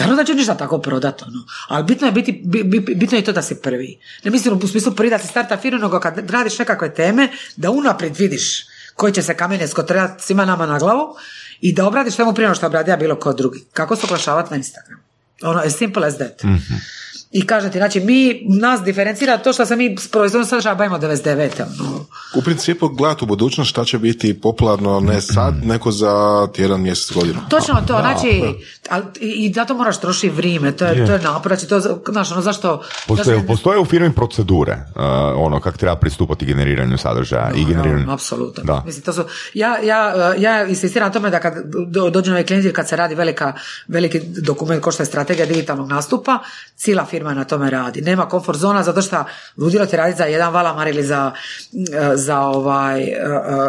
Naravno 0.00 0.22
da 0.22 0.24
ću 0.24 0.34
ništa 0.34 0.56
tako 0.56 0.78
prodat, 0.78 1.22
ono. 1.22 1.44
Ali 1.68 1.84
bitno 1.84 2.06
je, 2.06 2.12
biti, 2.12 2.42
bi- 2.44 2.64
bi- 2.64 2.94
bitno 2.94 3.18
je 3.18 3.24
to 3.24 3.32
da 3.32 3.42
si 3.42 3.54
prvi. 3.62 3.98
Ne 4.24 4.30
mislim 4.30 4.60
u 4.64 4.68
smislu 4.68 4.92
prvi 4.92 5.10
da 5.10 5.18
si 5.18 5.26
starta 5.26 5.56
firmu, 5.56 5.80
nego 5.80 6.00
kad 6.00 6.30
radiš 6.30 6.58
nekakve 6.58 6.94
teme, 6.94 7.28
da 7.56 7.70
unaprijed 7.70 8.16
vidiš 8.16 8.66
koji 8.94 9.12
će 9.12 9.22
se 9.22 9.36
kamene 9.36 9.68
skotreljati 9.68 10.22
svima 10.22 10.44
nama 10.44 10.66
na 10.66 10.78
glavu 10.78 11.16
i 11.60 11.72
da 11.72 11.86
obradiš 11.86 12.16
temu 12.16 12.34
prije 12.34 12.54
što 12.54 12.66
obradija 12.66 12.96
bilo 12.96 13.16
ko 13.16 13.32
drugi. 13.32 13.64
Kako 13.72 13.96
se 13.96 14.06
oglašavati 14.06 14.50
na 14.50 14.56
Instagram. 14.56 15.00
Ono, 15.42 15.60
as 15.66 15.76
simple 15.76 16.06
as 16.06 16.14
that. 16.16 16.42
I 17.30 17.46
kaže 17.46 17.70
ti, 17.70 17.78
znači 17.78 18.00
mi, 18.00 18.42
nas 18.48 18.82
diferencira 18.82 19.38
to 19.38 19.52
što 19.52 19.66
se 19.66 19.76
mi 19.76 19.96
s 19.98 20.08
proizvodom 20.08 20.46
sadržaja 20.46 20.74
bavimo 20.74 20.98
99. 20.98 21.62
Ono. 21.80 22.04
U 22.36 22.42
principu 22.42 22.88
gledati 22.88 23.24
u 23.24 23.26
budućnost 23.26 23.70
šta 23.70 23.84
će 23.84 23.98
biti 23.98 24.40
popularno 24.40 25.00
ne 25.00 25.20
sad, 25.20 25.54
nego 25.64 25.90
za 25.90 26.46
tjedan 26.54 26.80
mjesec 26.80 27.16
godinu. 27.16 27.40
Točno 27.48 27.74
to, 27.86 27.98
znači, 28.00 28.42
ali, 28.90 29.04
i 29.20 29.52
zato 29.52 29.74
moraš 29.74 30.00
trošiti 30.00 30.28
vrijeme, 30.28 30.72
to 30.72 30.84
je, 30.84 31.06
to 31.06 31.12
je 31.12 31.18
napor, 31.18 31.52
znači 31.52 31.68
to, 31.68 31.80
znaš, 32.12 32.32
ono, 32.32 32.40
zašto... 32.40 32.82
Postoje, 33.06 33.36
zašto- 33.36 33.46
postoje 33.46 33.78
u 33.78 33.84
firmi 33.84 34.12
procedure, 34.14 34.72
uh, 34.72 35.02
ono, 35.36 35.60
kako 35.60 35.78
treba 35.78 35.96
pristupati 35.96 36.46
generiranju 36.46 36.98
sadržaja 36.98 37.50
i 37.56 37.64
generiranju... 37.64 38.06
No, 38.06 38.12
apsolutno. 38.12 38.64
Da. 38.64 38.82
Mislim, 38.86 39.02
to 39.04 39.12
su, 39.12 39.24
ja, 39.54 39.78
ja, 39.78 40.34
ja 40.38 40.66
insistiram 40.66 41.08
na 41.08 41.12
tome 41.12 41.30
da 41.30 41.40
kad 41.40 41.54
do, 41.86 42.10
dođu 42.10 42.30
novi 42.30 42.44
klijenti, 42.44 42.72
kad 42.72 42.88
se 42.88 42.96
radi 42.96 43.14
velika, 43.14 43.52
veliki 43.88 44.20
dokument 44.42 44.82
kao 44.82 44.92
što 44.92 45.02
je 45.02 45.06
strategija 45.06 45.46
digitalnog 45.46 45.88
nastupa, 45.88 46.38
cijela 46.76 47.04
firma 47.04 47.17
na 47.24 47.44
tome 47.44 47.70
radi. 47.70 48.00
Nema 48.00 48.28
komfort 48.28 48.58
zona 48.58 48.82
zato 48.82 49.02
što 49.02 49.24
ludilo 49.56 49.86
ti 49.86 49.96
raditi 49.96 50.18
za 50.18 50.24
jedan 50.24 50.52
valamar 50.52 50.88
ili 50.88 51.02
za, 51.02 51.32
za, 52.14 52.40
ovaj, 52.40 53.08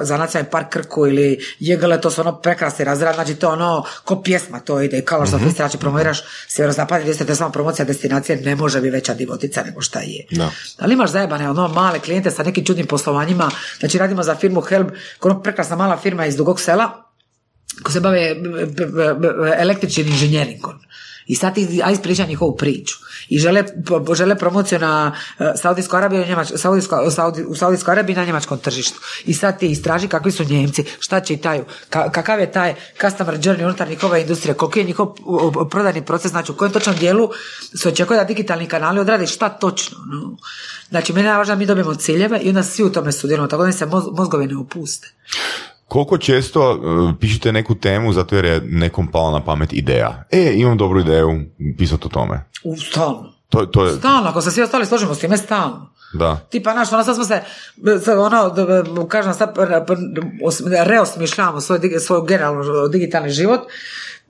za 0.01 0.17
nacionalni 0.17 0.51
park 0.51 0.69
Krku 0.69 1.07
ili 1.07 1.39
Jegele, 1.59 2.01
to 2.01 2.11
su 2.11 2.21
ono 2.21 2.41
prekrasni 2.41 2.85
razrad, 2.85 3.15
znači 3.15 3.35
to 3.35 3.49
ono, 3.49 3.83
ko 4.03 4.21
pjesma 4.21 4.59
to 4.59 4.81
ide, 4.81 5.01
kao 5.01 5.25
što 5.25 5.37
mm 5.37 5.49
znači 5.55 5.77
promoviraš 5.77 6.21
sjeverozapadni 6.47 7.11
gdje 7.11 7.25
to 7.25 7.31
je 7.31 7.35
samo 7.35 7.51
promocija 7.51 7.85
destinacije, 7.85 8.41
ne 8.41 8.55
može 8.55 8.81
biti 8.81 8.91
veća 8.91 9.13
divotica 9.13 9.63
nego 9.63 9.81
šta 9.81 9.99
je. 9.99 10.25
Da. 10.31 10.51
Ali 10.79 10.93
imaš 10.93 11.11
zajebane 11.11 11.49
ono 11.49 11.67
male 11.67 11.99
klijente 11.99 12.31
sa 12.31 12.43
nekim 12.43 12.65
čudnim 12.65 12.87
poslovanjima. 12.87 13.49
Znači 13.79 13.97
radimo 13.97 14.23
za 14.23 14.35
firmu 14.35 14.61
Helb, 14.61 14.87
koja 15.19 15.29
je 15.29 15.33
ono 15.33 15.43
prekrasna 15.43 15.75
mala 15.75 15.97
firma 15.97 16.25
iz 16.25 16.35
Dugog 16.35 16.61
sela, 16.61 17.03
ko 17.83 17.91
se 17.91 17.99
bave 17.99 18.35
električnim 19.57 20.07
inženjeringom. 20.07 20.73
I 21.29 21.35
sad 21.35 21.55
ti 21.55 21.81
aj 21.83 21.93
ispriča 21.93 22.25
njihovu 22.25 22.55
priču. 22.55 22.95
I 23.29 23.39
žele, 23.39 23.63
žele 24.15 24.35
promociju 24.37 24.79
na 24.79 25.15
eh, 25.39 25.51
Saudijsku 25.55 25.97
Arabiju, 25.97 26.25
Njemač, 26.25 26.51
Saudijsko, 26.55 27.11
Saudi, 27.11 27.43
u 27.43 27.55
Saudijskoj 27.55 27.91
Arabiji 27.91 28.15
na 28.15 28.25
njemačkom 28.25 28.57
tržištu. 28.57 28.99
I 29.25 29.33
sad 29.33 29.59
ti 29.59 29.71
istraži 29.71 30.07
kakvi 30.07 30.31
su 30.31 30.43
Njemci, 30.43 30.83
šta 30.99 31.19
čitaju, 31.19 31.65
ka, 31.89 32.09
kakav 32.11 32.39
je 32.39 32.51
taj 32.51 32.75
customer 33.01 33.35
journey 33.35 33.63
unutar 33.63 33.89
njihove 33.89 34.21
industrije, 34.21 34.53
koliki 34.53 34.79
je 34.79 34.85
njihov 34.85 35.07
prodajni 35.71 36.05
proces, 36.05 36.31
znači 36.31 36.51
u 36.51 36.55
kojem 36.55 36.73
točnom 36.73 36.95
dijelu 36.95 37.29
se 37.75 37.89
očekuje 37.89 38.19
da 38.19 38.23
digitalni 38.23 38.67
kanali 38.67 38.99
odrade 38.99 39.27
šta 39.27 39.49
točno. 39.49 39.97
No. 40.11 40.37
Znači, 40.89 41.13
meni 41.13 41.27
je 41.27 41.29
najvažnije 41.29 41.55
da 41.55 41.59
mi 41.59 41.65
dobijemo 41.65 41.95
ciljeve 41.95 42.39
i 42.39 42.49
onda 42.49 42.63
svi 42.63 42.83
u 42.83 42.91
tome 42.91 43.11
sudjelujemo, 43.11 43.47
tako 43.47 43.63
da 43.63 43.71
se 43.71 43.85
moz- 43.85 44.17
mozgovi 44.17 44.47
ne 44.47 44.57
opuste. 44.57 45.13
Koliko 45.89 46.17
često 46.17 46.71
uh, 46.71 47.11
pišete 47.19 47.51
neku 47.51 47.75
temu 47.75 48.13
zato 48.13 48.35
jer 48.35 48.45
je 48.45 48.61
nekom 48.61 49.07
pala 49.07 49.31
na 49.31 49.45
pamet 49.45 49.73
ideja? 49.73 50.23
E, 50.31 50.53
imam 50.55 50.77
dobru 50.77 50.99
ideju, 50.99 51.41
pisati 51.77 52.05
o 52.05 52.09
tome. 52.09 52.45
U, 52.63 52.77
stalno. 52.77 53.33
To, 53.49 53.65
to 53.65 53.85
je, 53.85 53.95
Stalno, 53.95 54.29
ako 54.29 54.41
se 54.41 54.51
svi 54.51 54.63
ostali 54.63 54.85
složimo 54.85 55.15
s 55.15 55.19
time, 55.19 55.37
stalno. 55.37 55.93
da. 56.13 56.37
Tipa, 56.49 56.71
znaš, 56.71 56.93
ono 56.93 57.03
sad 57.03 57.15
smo 57.15 57.23
se, 57.23 57.41
sad 58.05 58.17
ono, 58.19 59.07
kažem, 59.07 59.33
sad 59.33 59.53
reosmišljavamo 60.85 61.61
svoj, 61.61 61.79
svoj 61.99 62.21
generalno 62.27 62.87
digitalni 62.87 63.29
život 63.29 63.59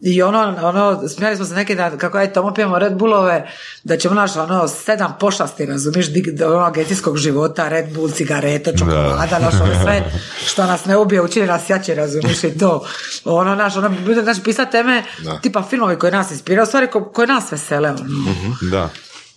i 0.01 0.21
ono, 0.21 0.39
ono, 0.61 1.07
smijali 1.07 1.35
smo 1.35 1.45
se 1.45 1.53
neki 1.53 1.75
dan, 1.75 1.97
kako 1.97 2.17
aj 2.17 2.33
tamo 2.33 2.53
pijemo 2.53 2.79
Red 2.79 2.93
Bullove, 2.93 3.49
da 3.83 3.97
ćemo, 3.97 4.13
znaš, 4.13 4.35
ono, 4.37 4.67
sedam 4.67 5.15
pošasti, 5.19 5.65
razumiješ, 5.65 6.07
dig- 6.07 6.45
ono, 6.45 6.59
agencijskog 6.59 7.17
života, 7.17 7.67
Red 7.67 7.93
Bull, 7.93 8.09
cigarete, 8.09 8.73
čokolada, 8.73 9.35
znaš, 9.39 9.53
ono 9.55 9.81
sve, 9.83 10.03
što 10.49 10.65
nas 10.65 10.85
ne 10.85 10.97
ubije, 10.97 11.21
učini 11.21 11.47
nas 11.47 11.69
jače, 11.69 11.95
razumiješ, 11.95 12.43
i 12.43 12.57
to. 12.57 12.85
Ono, 13.25 13.55
znaš, 13.55 13.75
ono, 13.75 13.91
znači, 14.23 14.41
pisati 14.41 14.71
teme, 14.71 15.03
Da. 15.19 15.39
tipa 15.39 15.63
filmovi 15.63 15.95
koji 15.95 16.11
nas 16.11 16.31
inspiraju, 16.31 16.65
stvari 16.65 16.87
ko- 16.87 17.03
koje 17.05 17.27
nas 17.27 17.51
vesele, 17.51 17.89
ono. 17.89 17.99
Da. 18.61 18.89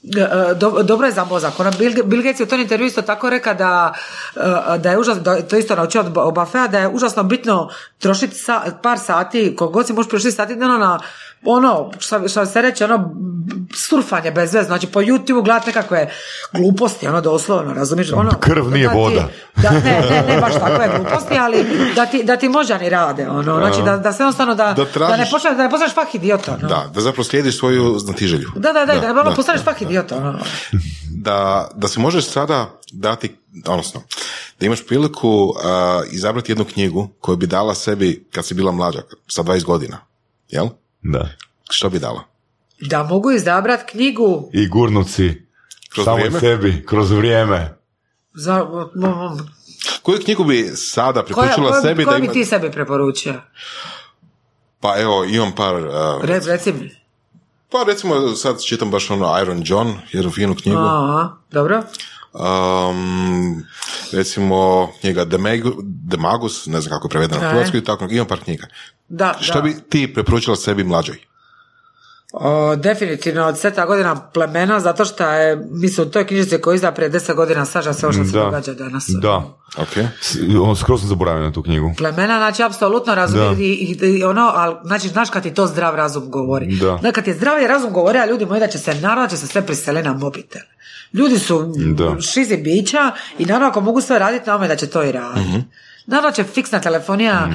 E, 0.05 0.55
do- 0.55 0.83
dobro 0.83 1.07
je 1.07 1.13
za 1.13 1.25
mozak. 1.25 1.61
Ona 1.61 1.71
Bill, 1.79 2.05
Bill 2.05 2.23
Gates 2.23 2.41
je 2.41 2.45
u 2.45 2.49
tom 2.49 2.61
intervju 2.61 2.87
isto 2.87 3.03
tako 3.03 3.31
rekao 3.31 3.55
da, 3.55 3.95
e, 4.37 4.79
da 4.79 4.91
je 4.91 4.99
užasno, 4.99 5.23
da, 5.23 5.43
to 5.43 5.57
isto 5.57 5.77
naučio 5.77 6.01
od 6.01 6.35
Buffetta, 6.35 6.69
da 6.69 6.79
je 6.79 6.89
užasno 6.89 7.23
bitno 7.23 7.71
trošiti 7.99 8.35
sa, 8.35 8.63
par 8.83 8.99
sati, 8.99 9.57
koliko 9.57 9.85
si 9.85 9.93
možeš 9.93 10.11
trošiti 10.11 10.33
sati 10.33 10.55
dnevno 10.55 10.79
na 10.79 11.01
ono, 11.45 11.91
što, 11.99 12.29
što 12.29 12.47
se 12.47 12.63
reče, 12.63 12.85
ono, 12.85 13.11
surfanje 13.79 14.31
bez 14.31 14.55
veze, 14.55 14.67
znači 14.67 14.87
po 14.87 15.01
YouTube 15.01 15.45
gledati 15.45 15.67
nekakve 15.67 16.11
gluposti, 16.53 17.09
ono 17.09 17.21
doslovno, 17.21 17.75
razumiješ? 17.75 18.13
Ono, 18.13 18.31
Krv 18.33 18.71
nije 18.71 18.87
da 18.87 18.93
ti- 18.93 18.99
voda. 18.99 19.29
Da, 19.57 19.71
ne, 19.71 19.81
ne, 20.03 20.25
ne 20.29 20.41
baš 20.41 20.53
takve 20.55 20.91
gluposti, 20.91 21.39
ali 21.39 21.65
da 21.97 22.07
ti, 22.07 22.25
da 22.25 22.37
ti 22.37 22.49
moždani 22.49 22.89
rade, 22.89 23.29
ono, 23.29 23.57
znači 23.57 23.83
da, 23.83 23.97
da 23.97 24.13
se 24.13 24.23
jednostavno 24.23 24.55
da, 24.55 24.65
Da 24.67 24.73
da, 24.75 24.85
tražiš- 24.87 25.19
ne 25.19 25.29
počneš, 25.31 25.53
da 25.53 25.63
ne 25.63 25.71
postaneš 25.71 25.95
fah 25.95 26.15
idiota, 26.15 26.53
ono. 26.55 26.69
Da, 26.69 26.91
da 26.95 27.01
zapravo 27.01 27.25
slijediš 27.25 27.59
svoju 27.59 27.99
znatiželju. 27.99 28.49
Da, 28.57 28.73
da, 28.73 28.87
da, 28.87 28.95
da, 28.97 29.11
ono, 29.13 29.35
postaneš 29.37 29.63
fah 29.63 29.83
idiota, 29.83 30.17
ono. 30.17 30.39
da, 31.13 31.69
da 31.75 31.89
se 31.89 32.01
možeš 32.01 32.27
sada 32.27 32.71
dati, 32.93 33.37
odnosno, 33.67 34.01
da 34.61 34.67
imaš 34.67 34.87
priliku 34.87 35.29
uh, 35.29 35.55
izabrati 36.11 36.53
jednu 36.53 36.65
knjigu 36.65 37.09
koju 37.21 37.37
bi 37.37 37.47
dala 37.47 37.75
sebi 37.75 38.29
kad 38.33 38.47
si 38.47 38.55
bila 38.55 38.73
mlađa, 38.73 39.03
sa 39.29 39.43
20 39.43 39.65
godina, 39.65 39.99
jel? 40.49 40.69
Da. 41.03 41.29
Što 41.71 41.91
bi 41.91 41.99
dala? 41.99 42.25
Da 42.81 43.03
mogu 43.03 43.31
izabrat 43.31 43.91
knjigu 43.91 44.51
I 44.53 44.69
gurnuci 44.69 45.43
Kroz 45.95 46.05
samo 46.05 46.17
vrijeme? 46.17 46.41
sebi, 46.41 46.85
kroz 46.87 47.11
vrijeme. 47.11 47.75
za... 48.35 48.67
Koju 50.03 50.19
knjigu 50.25 50.45
bi 50.45 50.71
sada 50.77 51.25
preporučila 51.25 51.69
koja, 51.69 51.81
sebi 51.83 52.05
koja 52.05 52.15
da 52.15 52.21
bi 52.21 52.25
ima... 52.25 52.33
ti 52.33 52.45
sebi 52.45 52.71
preporučio? 52.71 53.35
Pa 54.81 55.01
evo, 55.01 55.25
imam 55.25 55.53
par... 55.55 55.75
uh, 55.75 56.25
Re, 56.25 56.41
reci 56.47 56.73
mi. 56.73 56.91
pa 57.71 57.83
recimo 57.87 58.35
sad 58.35 58.63
čitam 58.63 58.91
baš 58.91 59.11
ono 59.11 59.41
Iron 59.43 59.63
John, 59.67 59.95
jednu 60.13 60.31
finu 60.31 60.55
knjigu. 60.63 60.79
Aha, 60.81 61.37
dobro. 61.51 61.83
Um, 62.35 63.63
recimo 64.13 64.57
knjiga 65.01 65.25
Demagu- 65.25 65.75
Demagus, 65.83 66.67
ne 66.67 66.81
znam 66.81 66.91
kako 66.91 67.07
je 67.07 67.11
prevedena 67.11 67.41
hrvatski, 67.43 67.79
i 67.79 67.85
tako, 67.85 68.07
imam 68.07 68.27
par 68.27 68.41
knjiga. 68.41 68.67
Da, 69.09 69.35
Što 69.41 69.55
da. 69.55 69.61
bi 69.61 69.75
ti 69.83 70.15
preporučila 70.15 70.57
sebi 70.57 70.85
mlađoj? 70.85 71.17
O, 72.35 72.77
definitivno 72.77 73.45
od 73.45 73.59
seta 73.59 73.87
godina 73.87 74.17
plemena, 74.25 74.81
zato 74.81 75.05
što 75.05 75.25
je, 75.25 75.67
mislim, 75.71 76.07
u 76.07 76.11
toj 76.11 76.27
knjižici 76.27 76.59
koju 76.59 76.75
izda 76.75 76.93
prije 76.93 77.09
deset 77.09 77.37
godina 77.37 77.65
saža 77.65 77.93
sve 77.93 78.07
ovo 78.07 78.13
što 78.13 78.25
se 78.25 78.33
Da. 78.33 78.41
događa 78.41 78.75
danas. 78.75 79.05
Da. 79.11 79.37
Ok. 79.77 79.89
S- 80.21 80.37
ono, 80.57 80.75
Skroz 80.75 81.01
sam 81.01 81.09
zaboravio 81.09 81.43
na 81.43 81.53
tu 81.53 81.63
knjigu. 81.63 81.93
Plemena, 81.99 82.37
znači, 82.39 82.63
apsolutno 82.63 83.15
razumije 83.15 83.49
Da. 83.49 83.63
i, 83.63 83.67
i- 83.67 84.19
i 84.19 84.25
ono, 84.25 84.51
ali, 84.55 84.77
znači, 84.85 85.09
znaš 85.09 85.31
kad 85.31 85.43
ti 85.43 85.55
to 85.55 85.67
zdrav 85.67 85.95
razum 85.95 86.31
govori. 86.31 86.77
Da. 86.77 86.97
Znači, 86.97 87.15
kad 87.15 87.25
ti 87.25 87.35
zdravi 87.35 87.67
razum 87.67 87.93
govori, 87.93 88.19
a 88.19 88.27
ljudi 88.27 88.47
moji 88.47 88.61
da 88.61 88.67
će 88.67 88.79
se, 88.79 88.95
naravno, 88.95 89.29
će 89.29 89.37
se 89.37 89.47
sve 89.47 89.67
prisele 89.67 90.03
na 90.03 90.13
mobitel. 90.13 90.63
Ljudi 91.15 91.39
su 91.39 91.65
Da. 91.89 92.21
šizi 92.23 92.57
bića 92.57 92.99
i 93.39 93.45
naravno 93.45 93.69
ako 93.69 93.81
mogu 93.81 94.01
sve 94.01 94.19
raditi 94.19 94.47
na 94.47 94.57
ome 94.57 94.69
da 94.69 94.77
će 94.77 94.87
to 94.87 95.03
i 95.03 95.13
raditi. 95.13 95.41
Mhm. 95.43 95.59
Naravno 96.07 96.33
će 96.33 96.45
fiksna 96.45 96.81
telefonija, 96.81 97.49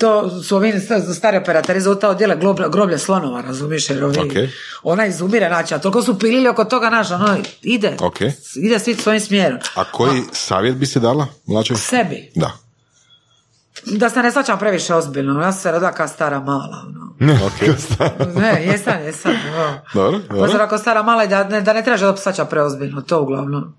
to 0.00 0.42
su 0.42 0.56
ovi 0.56 0.80
sta- 0.80 1.14
stari 1.14 1.36
operateri 1.36 1.80
za 1.80 1.96
odjele 2.02 2.36
globlje, 2.36 2.64
groblje 2.68 2.98
slonova, 2.98 3.40
razumiješ, 3.40 3.90
jer 3.90 4.04
ovi, 4.04 4.18
Ok. 4.18 4.32
ona 4.82 5.06
izumire, 5.06 5.48
znači, 5.48 5.74
a 5.74 5.78
toliko 5.78 6.02
su 6.02 6.18
pilili 6.18 6.48
oko 6.48 6.64
toga, 6.64 6.88
znaš, 6.88 7.10
ono, 7.12 7.36
ide, 7.62 7.96
Ok. 8.00 8.20
ide 8.56 8.78
svi 8.78 8.94
svojim 8.94 9.20
smjerom. 9.20 9.58
A 9.74 9.84
koji 9.84 10.22
savjet 10.32 10.76
bi 10.76 10.86
si 10.86 11.00
dala 11.00 11.26
mlađoj? 11.46 11.76
Sebi. 11.76 12.30
Da. 12.34 12.52
Da 13.84 14.10
se 14.10 14.22
ne 14.22 14.30
shvaćam 14.30 14.58
previše 14.58 14.94
ozbiljno, 14.94 15.42
ja 15.42 15.52
sam 15.52 15.60
se 15.60 15.72
rodila 15.72 15.92
kao 15.92 16.08
stara 16.08 16.40
mala, 16.40 16.84
ono. 16.86 17.14
Ne, 18.34 18.64
jesam, 18.64 19.00
jesam. 19.00 19.32
ono. 19.56 19.78
Dobro, 19.94 20.20
Pa 20.28 20.34
dobro. 20.34 20.50
sam 20.50 20.60
ako 20.60 20.78
stara 20.78 21.02
mala 21.02 21.24
i 21.24 21.28
da 21.28 21.44
ne, 21.44 21.60
da 21.60 21.72
ne 21.72 21.82
trebaš 21.82 22.00
da 22.00 22.16
shvaća 22.16 22.44
preozbiljno, 22.44 23.00
to 23.00 23.22
uglavnom. 23.22 23.74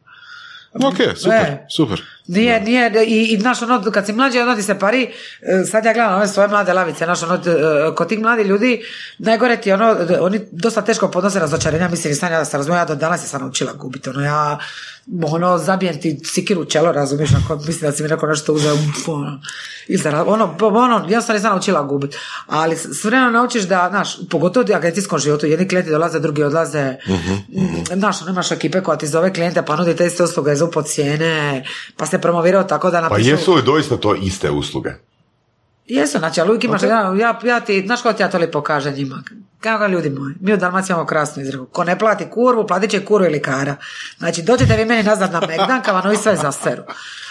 Ok, 0.76 0.95
super, 1.15 1.38
E. 1.38 1.65
super. 1.76 2.02
Nije, 2.28 2.62
nije, 2.62 2.91
i, 3.08 3.34
i 3.34 3.40
znaš, 3.40 3.62
ono, 3.62 3.91
kad 3.91 4.06
si 4.06 4.14
mlađi, 4.14 4.40
ono 4.40 4.56
ti 4.56 4.64
se 4.64 4.80
pari, 4.80 5.04
e, 5.41 5.66
sad 5.72 5.86
ja 5.86 5.94
gledam 5.94 6.14
ove 6.14 6.28
svoje 6.28 6.48
mlade 6.48 6.74
lavice, 6.74 7.06
znaš, 7.06 7.24
ono, 7.24 7.36
e, 7.36 7.95
kod 7.95 8.10
tih 8.10 8.20
mladi 8.20 8.44
ljudi, 8.44 8.82
najgore 9.18 9.58
ti 9.58 9.72
ono, 9.72 9.98
oni 10.20 10.40
dosta 10.52 10.82
teško 10.82 11.12
podnose 11.12 11.40
razočarenja, 11.40 11.90
mislim, 11.90 12.12
i 12.12 12.16
stanja 12.16 12.38
da 12.38 12.45
se 12.45 12.58
razumijem, 12.58 12.82
ja 12.82 12.86
do 12.86 12.95
danas 12.95 13.22
se 13.22 13.28
sam 13.28 13.41
naučila 13.41 13.74
gubiti, 13.74 14.10
ono, 14.10 14.22
ja, 14.22 14.60
ono, 15.24 15.58
zabijem 15.58 16.02
ti 16.02 16.20
sikiru 16.24 16.62
u 16.62 16.66
čelo, 16.66 16.91
razumiješ, 16.91 17.30
ako 17.44 17.56
mislim 17.56 17.91
da 17.91 17.98
si 17.98 18.04
mi 18.04 18.10
neko 18.10 18.28
nešto 18.28 18.54
uzeo, 18.54 18.74
ono, 19.08 19.40
ono, 20.26 20.56
ono, 20.60 21.06
ja 21.10 21.22
sam 21.22 21.36
nisam 21.36 21.52
naučila 21.52 21.84
gubiti, 21.84 22.18
ali 22.48 22.76
s 22.76 23.04
vremenom 23.04 23.34
naučiš 23.34 23.64
da, 23.64 23.88
znaš, 23.90 24.18
pogotovo 24.30 24.66
u 24.74 24.76
agencijskom 24.76 25.20
životu, 25.20 25.45
jedni 25.45 25.68
klijenti 25.68 25.91
dolaze, 25.91 26.20
drugi 26.20 26.44
odlaze, 26.44 26.95
mm, 27.08 27.95
znaš, 27.95 28.22
ono, 28.22 28.32
imaš 28.32 28.52
ekipe 28.52 28.82
koja 28.82 28.98
ti 28.98 29.08
zove 29.08 29.34
klijente, 29.34 29.62
pa 29.62 29.76
nudi 29.76 29.95
te 29.95 30.06
iste 30.06 30.24
usluge 30.24 30.56
za 30.56 30.68
cijene, 30.86 31.66
pa 31.98 32.06
se 32.06 32.16
promovirao 32.22 32.64
tako 32.64 32.91
da 32.91 32.98
Pa 32.98 33.10
napišu... 33.10 33.30
jesu 33.30 33.53
li 33.53 33.61
doista 33.61 33.98
to 33.98 34.15
iste 34.15 34.52
usluge? 34.52 34.89
Jesu, 35.88 36.18
znači, 36.18 36.42
ali 36.42 36.50
uvijek 36.50 36.64
imaš, 36.64 36.84
ja, 36.84 37.14
ja, 37.20 37.40
ja 37.44 37.60
ti, 37.60 37.84
znaš 37.86 38.02
kako 38.02 38.18
ti 38.18 38.24
ja 38.24 38.30
to 38.30 38.38
lijepo 38.38 38.62
kažem 38.62 38.94
njima? 38.94 39.24
Kako 39.60 39.80
ga 39.80 39.88
ljudi 39.88 40.10
moji, 40.10 40.36
mi 40.42 40.54
u 40.54 40.58
Dalmaciji 40.58 40.94
imamo 40.94 41.06
krasnu 41.06 41.44
izreku. 41.44 41.66
Ko 41.66 41.84
ne 41.84 42.00
plati 42.00 42.26
kurvu, 42.32 42.68
platit 42.68 42.92
će 42.92 43.06
kuru 43.06 43.26
ili 43.26 43.42
kara. 43.42 43.76
Znači, 44.18 44.42
dođete 44.42 44.78
vi 44.78 44.86
meni 44.86 45.04
nazad 45.04 45.32
na 45.32 45.40
Megdan, 45.40 45.82
kao 45.82 45.94
vam 45.94 46.06
ovi 46.06 46.18
sve 46.18 46.36
zasteru. 46.36 46.84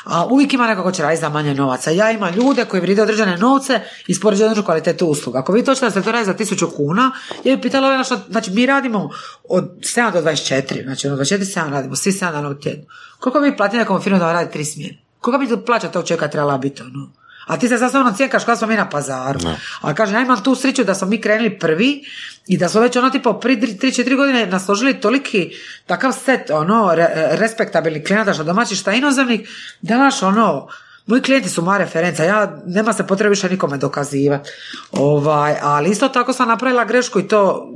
A 0.04 0.26
uvijek 0.26 0.52
ima 0.52 0.66
neko 0.66 0.82
ko 0.82 0.92
će 0.92 1.02
raditi 1.02 1.20
za 1.20 1.28
manje 1.28 1.54
novaca. 1.54 1.90
Ja 1.90 2.10
imam 2.10 2.34
ljude 2.34 2.64
koji 2.64 2.80
vride 2.80 3.02
određene 3.02 3.36
novce 3.36 3.80
i 4.06 4.14
spoređuju 4.14 4.62
kvalitetu 4.64 5.06
usluga. 5.06 5.38
Ako 5.38 5.52
vi 5.52 5.64
to 5.64 5.74
da 5.74 5.90
ste 5.90 6.02
to 6.02 6.12
raditi 6.12 6.26
za 6.26 6.36
tisuću 6.36 6.70
kuna, 6.76 7.10
ja 7.44 7.56
bi 7.56 7.62
pitala 7.62 7.96
naša, 7.96 8.16
znači 8.30 8.50
mi 8.50 8.66
radimo 8.66 9.10
od 9.48 9.64
7 9.80 10.12
do 10.12 10.20
24, 10.20 10.84
znači 10.84 11.08
od 11.08 11.18
24 11.18 11.38
7 11.38 11.70
radimo, 11.70 11.96
svi 11.96 12.12
7 12.12 12.32
dana 12.32 12.48
u 12.48 12.54
tjednu. 12.54 12.84
Koliko 13.18 13.40
bi 13.40 13.56
platili 13.56 13.78
nekom 13.78 14.02
firmu 14.02 14.18
da 14.18 14.32
radi 14.32 14.52
tri 14.52 14.64
smjene? 14.64 14.98
Koliko 15.20 15.56
bi 15.56 15.64
plaća 15.64 15.88
tog 15.88 16.06
čovjeka 16.06 16.28
trebala 16.28 16.58
biti 16.58 16.82
ono? 16.82 17.12
A 17.46 17.56
ti 17.58 17.68
se 17.68 17.78
sasvim 17.78 18.14
cijekaš 18.14 18.44
kada 18.44 18.56
smo 18.56 18.66
mi 18.66 18.76
na 18.76 18.88
pazaru. 18.88 19.40
A 19.80 19.94
kaže, 19.94 20.14
ja 20.14 20.20
imam 20.20 20.42
tu 20.42 20.54
sreću 20.54 20.84
da 20.84 20.94
smo 20.94 21.08
mi 21.08 21.20
krenuli 21.20 21.58
prvi 21.58 22.04
i 22.46 22.58
da 22.58 22.68
smo 22.68 22.80
već 22.80 22.96
ono 22.96 23.10
tipo 23.10 23.40
pri 23.40 23.56
3-4 23.56 24.16
godine 24.16 24.46
nasložili 24.46 25.00
toliki 25.00 25.50
takav 25.86 26.12
set 26.12 26.50
ono 26.50 26.94
respektabilnih 27.30 28.04
klijenata 28.04 28.34
što 28.34 28.44
domaći 28.44 28.76
šta 28.76 28.92
inozemnih 28.92 29.48
da 29.80 29.98
naš 29.98 30.22
ono 30.22 30.68
Moji 31.06 31.22
klijenti 31.22 31.48
su 31.48 31.62
moja 31.62 31.78
referenca, 31.78 32.24
ja 32.24 32.62
nema 32.66 32.92
se 32.92 33.06
potrebe 33.06 33.30
više 33.30 33.48
nikome 33.48 33.78
dokazivati. 33.78 34.50
Ovaj, 34.92 35.56
ali 35.62 35.90
isto 35.90 36.08
tako 36.08 36.32
sam 36.32 36.48
napravila 36.48 36.84
grešku 36.84 37.20
i 37.20 37.28
to, 37.28 37.72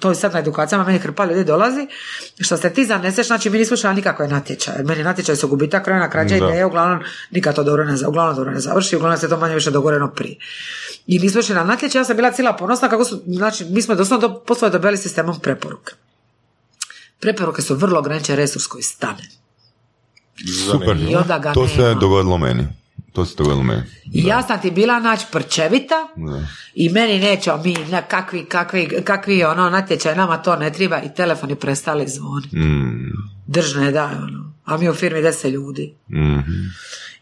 to 0.00 0.12
i 0.12 0.14
sad 0.14 0.32
na 0.32 0.38
edukacijama 0.38 0.84
meni 0.84 0.98
hrpa 0.98 1.24
ljudi 1.24 1.44
dolazi. 1.44 1.86
Što 2.40 2.56
se 2.56 2.70
ti 2.70 2.84
zaneseš, 2.84 3.26
znači 3.26 3.50
mi 3.50 3.58
nismo 3.58 3.76
šli 3.76 3.94
nikakve 3.94 4.28
natječaje. 4.28 4.84
Meni 4.84 5.02
natječaj 5.02 5.36
su 5.36 5.48
gubitak, 5.48 5.84
krajna 5.84 6.10
krađa 6.10 6.36
ideje, 6.36 6.66
uglavnom 6.66 7.00
nikad 7.30 7.54
to 7.54 7.62
dobro 7.64 7.84
ne, 7.84 8.06
uglavnom 8.06 8.36
dobro 8.36 8.52
ne 8.52 8.60
završi, 8.60 8.96
uglavnom 8.96 9.18
se 9.18 9.28
to 9.28 9.36
manje 9.36 9.54
više 9.54 9.70
dogovoreno 9.70 10.10
prije. 10.10 10.36
I 11.06 11.18
nismo 11.18 11.40
išli 11.40 11.54
na 11.54 11.64
natječaj, 11.64 12.00
ja 12.00 12.04
sam 12.04 12.16
bila 12.16 12.32
cijela 12.32 12.52
ponosna 12.52 12.88
kako 12.88 13.04
su, 13.04 13.22
znači 13.26 13.64
mi 13.64 13.82
smo 13.82 13.94
doslovno 13.94 14.28
do, 14.28 14.40
poslove 14.40 14.72
dobili 14.72 14.96
sistemom 14.96 15.40
preporuka. 15.40 15.92
Preporuke 17.20 17.62
su 17.62 17.74
vrlo 17.74 17.98
ograničen 17.98 18.36
resurs 18.36 18.66
koji 18.66 18.82
stane. 18.82 19.37
Super. 20.70 20.96
I 21.10 21.16
onda 21.16 21.38
ga 21.38 21.52
to 21.52 21.68
se 21.68 21.94
dogodilo 22.00 22.38
meni. 22.38 22.66
To 23.12 23.24
se 23.24 23.34
dogodilo 23.38 23.62
meni. 23.62 23.82
I 24.12 24.26
ja 24.26 24.42
sam 24.42 24.60
ti 24.60 24.70
bila 24.70 25.00
naći 25.00 25.26
prčevita 25.32 26.08
i 26.74 26.88
meni 26.88 27.18
neće 27.18 27.50
mi 27.64 27.76
na 27.90 28.02
kakvi, 28.02 28.44
kakvi, 28.44 29.02
kakvi 29.04 29.44
ono 29.44 29.70
natječaj, 29.70 30.16
nama 30.16 30.36
to 30.36 30.56
ne 30.56 30.72
treba 30.72 31.02
i 31.02 31.14
telefoni 31.14 31.54
prestali 31.54 32.08
zvoni. 32.08 32.64
Mm. 32.64 33.12
Držne 33.46 33.90
da, 33.90 34.04
ono. 34.04 34.52
A 34.64 34.76
mi 34.76 34.88
u 34.88 34.94
firmi 34.94 35.22
deset 35.22 35.52
ljudi. 35.52 35.94
Mm-hmm. 36.10 36.74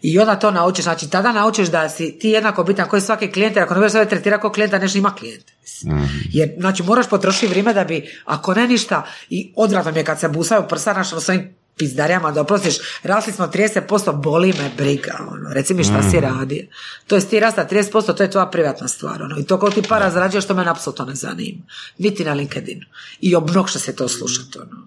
I 0.03 0.19
onda 0.19 0.37
to 0.37 0.51
naučiš, 0.51 0.83
znači 0.85 1.11
tada 1.11 1.33
naučiš 1.33 1.69
da 1.69 1.89
si 1.89 2.19
ti 2.19 2.29
jednako 2.29 2.65
bitan 2.65 2.89
koji 2.89 3.03
svaki 3.03 3.33
klijent, 3.33 3.57
jer 3.57 3.65
ako 3.65 3.75
ne 3.75 3.81
budeš 3.81 3.93
sve 3.93 4.09
tretira 4.09 4.39
kao 4.39 4.53
klijenta, 4.53 4.79
nešto 4.79 4.99
ima 4.99 5.15
klijent. 5.15 5.45
Mm-hmm. 5.87 6.23
Jer, 6.33 6.51
znači, 6.59 6.83
moraš 6.83 7.09
potrošiti 7.09 7.47
vrijeme 7.47 7.75
da 7.75 7.85
bi, 7.85 8.09
ako 8.25 8.55
ne 8.55 8.69
ništa, 8.69 9.07
i 9.31 9.53
odvratno 9.57 9.93
mi 9.93 9.99
je 9.99 10.05
kad 10.05 10.21
se 10.21 10.29
busaju 10.29 10.63
prsa 10.69 10.93
našom 10.93 11.21
svojim 11.21 11.55
pizdarjama 11.77 12.33
da 12.33 12.41
oprostiš, 12.41 12.77
rasli 13.03 13.33
smo 13.33 13.47
30%, 13.47 14.23
boli 14.23 14.53
me 14.59 14.71
briga, 14.77 15.19
ono, 15.33 15.53
reci 15.53 15.75
mi 15.75 15.85
šta 15.85 16.11
si 16.11 16.17
mm. 16.17 16.21
radi. 16.21 16.71
To 17.07 17.15
je 17.15 17.29
ti 17.29 17.41
rasta 17.41 17.69
30%, 17.71 18.17
to 18.17 18.23
je 18.23 18.31
tvoja 18.31 18.47
privatna 18.47 18.89
stvar, 18.89 19.23
ono, 19.23 19.39
i 19.39 19.45
to 19.45 19.59
kao 19.59 19.71
ti 19.71 19.83
para 19.83 20.11
zarađuješ, 20.11 20.45
što 20.45 20.55
me 20.55 20.69
apsolutno 20.69 21.05
ne 21.05 21.15
zanima. 21.15 21.63
Niti 21.99 22.25
na 22.25 22.33
LinkedInu. 22.33 22.87
I 23.21 23.35
obnokša 23.35 23.79
se 23.79 23.97
to 23.97 24.09
slušati, 24.09 24.59
ono. 24.59 24.87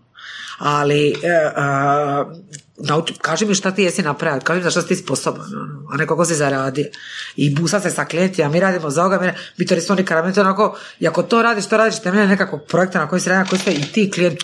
Ali, 0.57 1.09
e, 1.09 1.51
nauči, 2.77 3.13
kaži 3.21 3.45
mi 3.45 3.55
šta 3.55 3.71
ti 3.71 3.83
jesi 3.83 4.01
napravio, 4.01 4.41
kaži 4.41 4.57
mi 4.57 4.63
za 4.63 4.71
šta 4.71 4.81
si 4.81 4.87
ti 4.87 4.95
sposoban, 4.95 5.45
ono, 5.61 5.87
a 5.91 5.97
ne 5.97 6.07
kako 6.07 6.25
si 6.25 6.35
zaradio. 6.35 6.85
I 7.35 7.55
busa 7.55 7.79
se 7.79 7.89
sa 7.89 8.05
klijentima, 8.05 8.49
mi 8.49 8.59
radimo 8.59 8.89
za 8.89 9.01
ovoga, 9.01 9.19
mi, 9.19 9.31
mi 9.57 9.65
to 9.65 9.75
nismo 9.75 9.95
nikada, 9.95 10.33
to 10.33 10.41
onako, 10.41 10.77
i 10.99 11.07
ako 11.07 11.23
to 11.23 11.41
radiš, 11.41 11.65
to 11.65 11.77
radiš 11.77 11.99
temeljem 11.99 12.29
nekakvog 12.29 12.61
projekta 12.67 12.99
na 12.99 13.07
koji 13.09 13.21
se 13.21 13.29
radi, 13.29 13.43
na 13.43 13.49
koji 13.49 13.59
ste 13.59 13.71
i 13.71 13.81
ti 13.81 14.11
klijent 14.11 14.43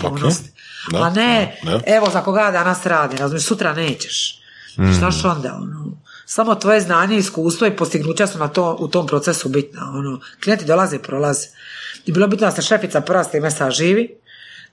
ponosti. 0.92 1.20
A 1.20 1.24
ne, 1.24 1.58
evo 1.86 2.10
za 2.14 2.22
koga 2.22 2.52
danas 2.52 2.86
radi, 2.86 3.18
razumiješ, 3.18 3.46
sutra 3.46 3.74
nećeš. 3.74 4.42
Mm. 4.78 4.94
Šta 4.94 5.32
onda, 5.32 5.60
ono? 5.62 5.86
Samo 6.26 6.56
tvoje 6.56 6.82
znanje, 6.82 7.18
iskustvo 7.18 7.68
i 7.68 7.76
postignuća 7.76 8.28
su 8.28 8.38
na 8.38 8.48
to, 8.48 8.78
u 8.80 8.88
tom 8.88 9.08
procesu 9.08 9.50
bitna. 9.50 9.82
Ono. 9.96 10.20
Klijenti 10.44 10.66
dolaze 10.66 10.96
i 10.96 11.00
prolaze. 11.00 11.48
I 12.06 12.12
bilo 12.12 12.28
bitno 12.28 12.48
da 12.48 12.52
se 12.52 12.62
šefica 12.62 13.02
prva 13.02 13.24
s 13.24 13.32
time 13.32 13.52
saživi, 13.52 14.16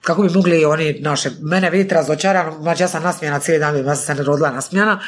kako 0.02 0.22
bi 0.22 0.30
mogli 0.34 0.64
oni 0.64 0.98
naše, 1.00 1.30
mene 1.42 1.70
vidjeti 1.70 1.94
razočarano, 1.94 2.62
znači 2.62 2.82
ja 2.82 2.88
sam 2.88 3.02
nasmijana 3.02 3.38
cijeli 3.38 3.60
dan, 3.60 3.76
ja 3.86 3.96
sam 3.96 4.16
se 4.16 4.22
rodila 4.22 4.50
nasmijana 4.50 5.00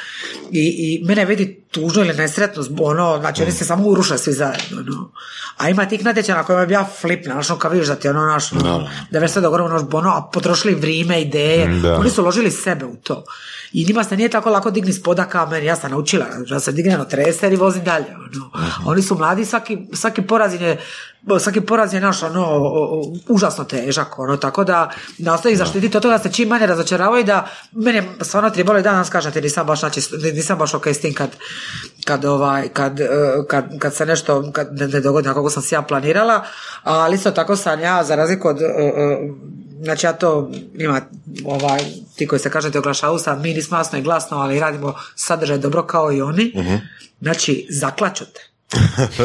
i, 0.51 0.75
i 0.79 1.05
mene 1.05 1.25
vidi 1.25 1.65
tužno 1.71 2.05
ili 2.05 2.15
nesretno, 2.15 2.65
ono, 2.81 3.19
znači 3.21 3.43
oni 3.43 3.53
se 3.53 3.65
samo 3.65 3.89
uruše 3.89 4.19
svi 4.19 4.33
zajedno, 4.33 4.79
ono. 4.79 5.11
A 5.57 5.69
ima 5.69 5.89
tih 5.89 6.05
natječaja 6.05 6.39
na 6.39 6.45
kojima 6.45 6.67
bi 6.67 6.75
ja 6.75 6.89
flipna, 7.01 7.33
znači 7.33 7.53
ono, 7.53 7.59
kad 7.59 7.73
vidiš 7.73 7.89
da 7.89 7.95
ti 7.95 8.09
ono, 8.09 8.27
naš, 8.27 8.53
ono, 8.53 8.89
da 9.11 9.19
već 9.19 9.31
sve 9.31 9.43
dogore, 9.43 9.63
ono, 9.63 9.89
ono, 9.93 10.11
a 10.11 10.31
potrošili 10.33 10.75
vrijeme, 10.75 11.21
ideje, 11.21 11.69
oni 11.99 12.11
su 12.11 12.23
uložili 12.23 12.51
sebe 12.51 12.85
u 12.85 12.97
to. 12.97 13.25
I 13.73 13.85
njima 13.85 14.05
se 14.05 14.17
nije 14.17 14.29
tako 14.29 14.51
lako 14.51 14.71
digni 14.71 14.93
spoda 14.93 15.25
kao 15.25 15.47
meni, 15.47 15.67
ja 15.67 15.77
sam 15.77 15.91
naučila 15.91 16.27
da 16.49 16.61
se 16.61 16.73
digne 16.73 16.99
na 16.99 17.05
treser 17.05 17.53
i 17.53 17.57
vozi 17.57 17.81
dalje. 17.81 18.07
Ono. 18.07 18.51
Oni 18.87 19.03
su 19.03 19.15
mladi, 19.15 19.45
svaki, 19.45 19.79
svaki 19.93 20.23
poraz 20.23 20.55
je 20.55 20.81
svaki 21.41 21.61
poraz 21.61 21.95
je 21.95 22.01
naš 22.01 22.23
ono, 22.23 22.61
užasno 23.29 23.65
težak, 23.65 24.19
ono, 24.19 24.37
tako 24.37 24.65
da 24.65 24.91
nastoji 25.19 25.57
zaštititi 25.57 25.97
od 25.97 26.03
toga 26.03 26.17
da 26.17 26.23
se 26.23 26.33
čim 26.33 26.49
manje 26.49 26.67
razočaravaju 26.67 27.25
da 27.25 27.49
meni 27.73 27.99
je 27.99 28.09
stvarno 28.21 28.51
trebalo 28.51 28.79
i 28.79 28.83
danas 28.83 29.11
kažete 29.11 29.41
nisam 29.41 29.67
baš, 29.67 29.81
znači, 29.81 30.01
nisam 30.35 30.59
baš 30.59 30.75
ok 30.75 30.87
s 30.87 31.01
tim 31.01 31.15
kad, 31.15 31.31
kad, 32.05 32.25
ovaj, 32.25 32.69
kad, 32.69 33.01
e, 33.01 33.09
kad, 33.49 33.79
kad 33.79 33.95
se 33.95 34.07
nešto 34.07 34.51
kad 34.53 34.69
ne, 34.73 34.89
ne 34.89 35.01
dogodi 35.01 35.29
kako 35.29 35.51
sam 35.51 35.63
si 35.63 35.75
ja 35.75 35.83
planirala, 35.83 36.45
ali 36.83 37.15
isto 37.15 37.31
tako 37.31 37.57
sam 37.57 37.81
ja 37.81 38.05
za 38.05 38.15
razliku 38.15 38.49
od 38.49 38.63
e, 38.63 38.65
e, 38.65 39.19
znači 39.83 40.07
ja 40.07 40.13
to 40.13 40.51
ima 40.75 41.01
ovaj, 41.45 41.81
ti 42.17 42.27
koji 42.27 42.39
se 42.39 42.51
kažete 42.51 42.79
oglašavu 42.79 43.19
sad, 43.19 43.41
mi 43.41 43.55
nismo 43.55 43.77
jasno 43.77 43.99
i 43.99 44.03
glasno, 44.03 44.37
ali 44.37 44.61
radimo 44.61 44.95
sadržaj 45.15 45.59
dobro 45.59 45.83
kao 45.83 46.13
i 46.13 46.23
oni, 46.23 46.53
uh-huh. 46.55 46.79
znači. 47.21 47.67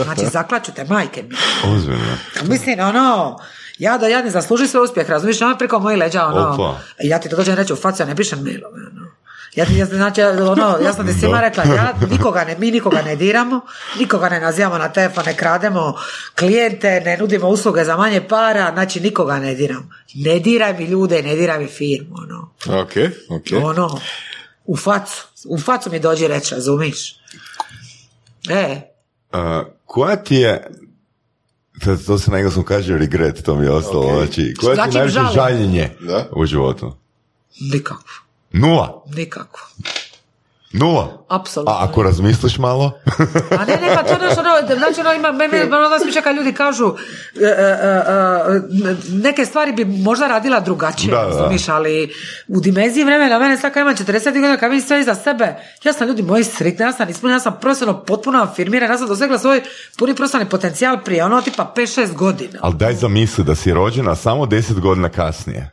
Znači 0.04 0.26
zaklaću 0.32 0.72
te, 0.72 0.84
majke 0.84 1.24
mi. 1.24 1.36
Ozbiljno. 1.74 2.18
Mislim, 2.44 2.80
ono, 2.80 3.38
ja 3.78 3.98
da 3.98 4.08
ja 4.08 4.22
ne 4.22 4.30
zaslužim 4.30 4.68
svoj 4.68 4.84
uspjeh, 4.84 5.10
razumiješ, 5.10 5.42
ono 5.42 5.58
preko 5.58 5.80
mojih 5.80 6.00
leđa, 6.00 6.26
ono, 6.26 6.78
ja 7.04 7.20
ti 7.20 7.30
to 7.30 7.36
dođem 7.36 7.56
reći 7.56 7.74
u 7.74 7.76
facu, 7.76 8.02
ja 8.02 8.06
ne 8.06 8.16
pišem 8.16 8.40
mailove, 8.40 8.88
ono. 8.92 9.10
Ja, 9.56 9.66
ja, 9.70 9.86
znači, 9.86 10.22
ono, 10.22 10.78
ja 10.84 10.94
sam 10.94 11.08
ti 11.08 11.14
svima 11.14 11.42
rekla, 11.42 11.64
ja 11.64 11.94
nikoga 12.10 12.44
ne, 12.44 12.56
mi 12.58 12.72
nikoga 12.72 13.02
ne 13.02 13.16
diramo, 13.16 13.62
nikoga 14.00 14.30
ne 14.30 14.40
nazivamo 14.40 14.78
na 14.78 14.90
telefon, 14.90 15.24
ne 15.26 15.38
krademo 15.38 15.96
klijente, 16.40 17.02
ne 17.06 17.18
nudimo 17.18 17.48
usluge 17.48 17.84
za 17.84 17.98
manje 17.98 18.28
para, 18.28 18.72
znači 18.74 19.00
nikoga 19.00 19.40
ne 19.40 19.56
diram. 19.56 19.90
Ne 20.16 20.40
diraj 20.40 20.74
mi 20.74 20.86
ljude, 20.86 21.24
ne 21.24 21.36
diraj 21.36 21.60
mi 21.60 21.68
firmu, 21.68 22.16
ono. 22.16 22.54
Ok, 22.82 22.92
ok. 23.30 23.64
Ono, 23.64 24.00
u 24.66 24.78
facu, 24.78 25.28
u 25.46 25.60
facu 25.60 25.92
mi 25.92 26.00
dođi 26.00 26.28
reći, 26.28 26.56
razumiš? 26.56 27.16
E. 28.50 28.89
Uh, 29.34 29.40
koja 29.86 30.16
ti 30.16 30.36
je, 30.36 30.68
to 32.06 32.18
se 32.18 32.32
na 32.32 32.38
engleskom 32.38 32.64
kaže 32.64 32.98
regret, 32.98 33.44
to 33.44 33.56
mi 33.56 33.66
je 33.66 33.72
ostalo, 33.72 34.04
okay. 34.04 34.18
znači, 34.18 34.54
koja 34.60 34.76
ti 34.76 34.80
je 34.80 34.92
znači 34.92 34.98
najviše 34.98 35.34
žaljenje 35.34 35.90
da? 36.00 36.30
u 36.36 36.46
životu? 36.46 36.96
Nikakvo. 37.60 38.14
Nula? 38.52 39.04
Nikako. 39.16 39.70
Nula? 40.74 41.26
Apsolutno. 41.30 41.74
A 41.74 41.84
ako 41.84 42.04
razmisliš 42.04 42.58
malo? 42.58 42.92
A 43.60 43.66
ne, 43.66 43.78
ne, 43.78 43.96
pa 43.96 44.04
to 44.04 44.26
nešto, 44.26 44.42
ono, 44.42 44.78
znači 44.78 45.00
ono 45.00 45.14
ima, 45.14 45.32
mene, 45.32 45.64
ono 45.78 46.22
kad 46.24 46.36
ljudi 46.36 46.54
kažu 46.54 46.94
e, 47.42 47.46
e, 47.46 47.48
e, 47.48 48.96
neke 49.12 49.46
stvari 49.46 49.72
bi 49.72 49.86
možda 49.86 50.28
radila 50.28 50.60
drugačije, 50.60 51.12
da, 51.12 51.50
da. 51.66 51.74
ali 51.74 52.14
u 52.48 52.60
dimenziji 52.60 53.04
vremena, 53.04 53.40
mene 53.40 53.58
sad 53.58 53.74
kad 53.74 53.82
imam 53.82 53.96
40 53.96 54.24
godina, 54.24 54.58
kad 54.58 54.72
vidim 54.72 54.88
sve 54.88 55.00
iza 55.00 55.16
sebe, 55.16 55.56
ja 55.84 55.94
sam 55.94 56.08
ljudi 56.08 56.22
moji 56.22 56.44
sretni, 56.44 56.86
ja 56.86 56.94
sam 56.94 57.10
ispunjen, 57.10 57.36
ja 57.36 57.40
sam 57.40 57.58
profesionalno 57.62 58.04
potpuno 58.04 58.44
afirmiran, 58.44 58.92
ja 58.92 58.98
sam 58.98 59.08
dosegla 59.08 59.40
svoj 59.40 59.62
puni 59.98 60.16
profesionalni 60.16 60.50
potencijal 60.50 61.04
prije 61.06 61.26
ono 61.26 61.42
tipa 61.42 61.74
5-6 61.76 62.14
godina. 62.14 62.60
Ali 62.62 62.76
daj 62.76 62.94
zamisli 62.94 63.44
da 63.44 63.56
si 63.56 63.74
rođena 63.74 64.16
samo 64.16 64.46
10 64.46 64.80
godina 64.80 65.10
kasnije. 65.10 65.70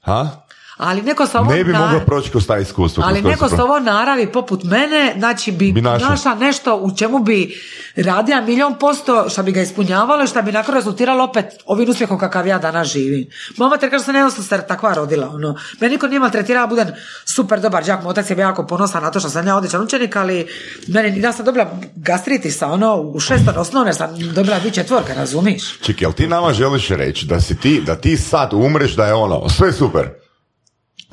Ha? 0.00 0.43
Ali 0.76 1.02
neko 1.02 1.26
sa 1.26 1.40
ovom 1.40 1.54
ne 1.54 1.64
bi 1.64 1.72
moglo 1.72 2.00
proći 2.06 2.30
kroz 2.30 2.46
taj 2.46 2.62
iskustvo. 2.62 3.04
Ali 3.06 3.22
neko 3.22 3.48
sa 3.48 3.64
ovom 3.64 3.84
naravi 3.84 4.32
poput 4.32 4.64
mene, 4.64 5.14
znači 5.18 5.52
bi, 5.52 5.72
bi 5.72 5.80
našla. 5.80 6.34
nešto 6.34 6.76
u 6.76 6.96
čemu 6.96 7.18
bi 7.18 7.60
radila 7.96 8.40
milion 8.40 8.78
posto, 8.78 9.28
što 9.28 9.42
bi 9.42 9.52
ga 9.52 9.62
ispunjavalo 9.62 10.24
i 10.24 10.26
što 10.26 10.42
bi 10.42 10.52
nakon 10.52 10.74
rezultiralo 10.74 11.24
opet 11.24 11.44
ovim 11.66 11.90
uspjehom 11.90 12.18
kakav 12.18 12.46
ja 12.46 12.58
danas 12.58 12.88
živim. 12.88 13.26
Mama 13.56 13.76
te 13.76 13.90
kaže 13.90 14.04
se 14.04 14.12
ne 14.12 14.30
se 14.30 14.66
takva 14.68 14.94
rodila. 14.94 15.28
Ono. 15.28 15.56
Me 15.80 15.88
niko 15.88 16.06
nije 16.06 16.20
maltretirala, 16.20 16.66
budem 16.66 16.88
super 17.24 17.60
dobar 17.60 17.84
đak, 17.84 18.02
moj 18.02 18.10
otac 18.10 18.30
je 18.30 18.36
bio 18.36 18.42
jako 18.42 18.66
ponosan 18.66 19.02
na 19.02 19.10
to 19.10 19.20
što 19.20 19.28
sam 19.28 19.46
ja 19.46 19.56
odličan 19.56 19.82
učenik, 19.82 20.16
ali 20.16 20.46
meni, 20.88 21.20
ja 21.20 21.32
sam 21.32 21.44
dobila 21.44 21.70
gastritisa, 21.96 22.66
ono, 22.66 22.96
u 22.96 23.20
šestom 23.20 23.54
osnovne 23.56 23.94
sam 23.94 24.10
dobila 24.34 24.58
dvi 24.58 24.70
četvorke, 24.70 25.14
razumiš? 25.14 25.78
Čekaj, 25.78 26.04
jel 26.04 26.12
ti 26.12 26.26
nama 26.26 26.52
želiš 26.52 26.88
reći 26.88 27.26
da 27.26 27.40
si 27.40 27.56
ti, 27.56 27.82
da 27.86 27.96
ti 27.96 28.16
sad 28.16 28.50
umreš 28.52 28.96
da 28.96 29.06
je 29.06 29.14
ono, 29.14 29.48
sve 29.48 29.72
super? 29.72 30.23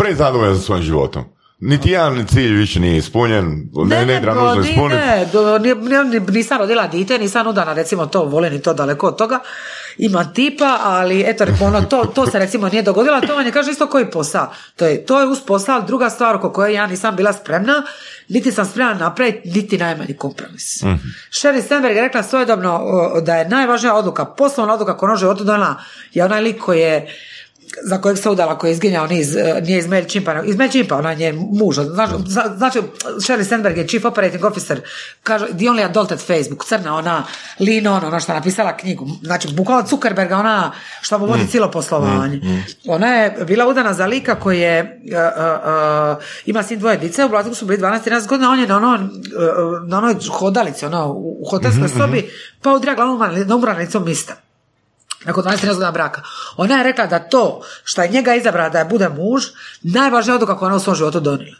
Prezadovoljan 0.01 0.55
za 0.55 0.61
svojim 0.61 0.83
životom. 0.83 1.23
niti 1.63 1.91
jedan 1.91 2.25
cilj 2.25 2.53
više 2.53 2.79
nije 2.79 2.97
ispunjen, 2.97 3.69
ne, 3.85 4.05
ne, 4.05 4.21
treba 4.21 4.41
nužno 4.43 4.61
ni- 4.61 4.69
ispuniti. 4.69 5.01
ne, 5.01 5.27
do- 5.33 5.59
ni- 5.59 5.75
ni- 5.75 6.19
ni- 6.19 6.31
nisam 6.31 6.57
rodila 6.57 6.87
dite, 6.87 7.17
nisam 7.17 7.47
udana, 7.47 7.73
recimo 7.73 8.05
to, 8.05 8.23
volim 8.23 8.53
i 8.53 8.61
to 8.61 8.73
daleko 8.73 9.07
od 9.07 9.17
toga. 9.17 9.39
Ima 9.97 10.33
tipa, 10.33 10.77
ali 10.81 11.23
eto, 11.27 11.45
ono, 11.61 11.81
to, 11.81 12.05
to 12.05 12.27
se 12.27 12.39
recimo 12.39 12.69
nije 12.69 12.83
dogodilo, 12.83 13.21
to 13.21 13.35
vam 13.35 13.45
je 13.45 13.51
kaže 13.51 13.71
isto 13.71 13.87
koji 13.87 14.11
posao. 14.11 14.49
To 14.75 14.85
je, 14.85 15.05
to 15.05 15.19
je 15.19 15.27
uz 15.27 15.39
posao, 15.47 15.81
druga 15.81 16.09
stvar 16.09 16.35
oko 16.35 16.51
koje 16.51 16.73
ja 16.73 16.87
nisam 16.87 17.15
bila 17.15 17.33
spremna, 17.33 17.83
niti 18.29 18.51
sam 18.51 18.65
spremna 18.65 18.93
napraviti, 18.93 19.49
niti 19.49 19.77
najmanji 19.77 20.13
kompromis. 20.13 20.81
Mhm. 20.83 20.95
Sherry 21.31 21.61
Stenberg 21.61 21.95
je 21.95 22.01
rekla 22.01 22.23
svojedobno 22.23 22.81
da 23.21 23.35
je 23.35 23.49
najvažnija 23.49 23.95
odluka, 23.95 24.25
poslovna 24.25 24.73
odluka 24.73 24.97
koju 24.97 25.13
u 25.13 25.17
životu 25.17 25.43
donijela 25.43 25.75
je 26.13 26.25
onaj 26.25 26.41
lik 26.41 26.59
koji 26.61 26.79
je 26.79 27.15
za 27.83 27.97
kojeg 27.97 28.17
se 28.17 28.29
udala, 28.29 28.57
koji 28.57 28.69
je 28.69 28.73
izginjao 28.73 29.07
niz, 29.07 29.35
eh, 29.35 29.61
nije 29.63 29.79
iz 29.79 29.87
MailChimpa, 29.87 30.43
iz 30.43 30.55
MailChimpa, 30.55 30.97
ona 30.97 31.11
je 31.11 31.33
muž. 31.33 31.75
Znači, 31.75 32.13
zna- 32.25 32.57
znači, 32.57 32.79
Sherry 33.17 33.43
Sandberg 33.43 33.77
je 33.77 33.87
chief 33.87 34.05
operating 34.05 34.45
officer, 34.45 34.81
kaže, 35.23 35.45
the 35.47 35.65
only 35.65 35.85
adult 35.85 36.11
at 36.11 36.19
Facebook, 36.19 36.65
crna 36.65 36.95
ona, 36.95 37.23
Lino, 37.59 38.01
ona 38.05 38.19
što 38.19 38.31
je 38.31 38.35
napisala 38.35 38.77
knjigu. 38.77 39.07
Znači, 39.23 39.53
bukvalno 39.53 39.87
Zuckerberga, 39.87 40.37
ona 40.37 40.71
što 41.01 41.19
mu 41.19 41.25
vodi 41.25 41.47
cijelo 41.47 41.71
poslovanje. 41.71 42.41
Ona 42.87 43.07
je 43.07 43.45
bila 43.45 43.67
udana 43.67 43.93
za 43.93 44.05
lika 44.05 44.35
koji 44.35 44.59
je, 44.59 44.77
eh, 44.79 44.87
eh, 45.11 45.19
eh, 45.37 46.15
ima 46.45 46.63
sin 46.63 46.79
dvoje 46.79 46.97
dice, 46.97 47.25
u 47.25 47.29
Blazniku 47.29 47.55
su 47.55 47.65
bili 47.65 47.77
12-13 47.79 48.27
godina, 48.27 48.49
on 48.51 48.59
je 48.59 48.67
na, 48.67 48.77
ono, 48.77 48.95
eh, 48.95 49.07
na 49.87 49.97
onoj 49.97 50.15
hodalici, 50.31 50.85
ono, 50.85 51.11
u 51.13 51.45
hotelskoj 51.49 51.89
sobi, 51.89 52.29
pa 52.61 52.73
udrija 52.73 52.95
glavom 52.95 53.19
na 53.47 53.55
umranicom 53.55 54.05
mista 54.05 54.33
nakon 55.25 55.43
12 55.43 55.67
godina 55.67 55.91
braka. 55.91 56.21
Ona 56.57 56.77
je 56.77 56.83
rekla 56.83 57.05
da 57.05 57.19
to 57.19 57.61
što 57.83 58.01
je 58.01 58.09
njega 58.09 58.35
izabrala 58.35 58.69
da 58.69 58.79
je 58.79 58.85
bude 58.85 59.09
muž, 59.09 59.43
najvažnija 59.81 60.35
odluka 60.35 60.57
koju 60.57 60.67
ona 60.67 60.75
u 60.75 60.79
svom 60.79 60.95
životu 60.95 61.19
donijela. 61.19 61.57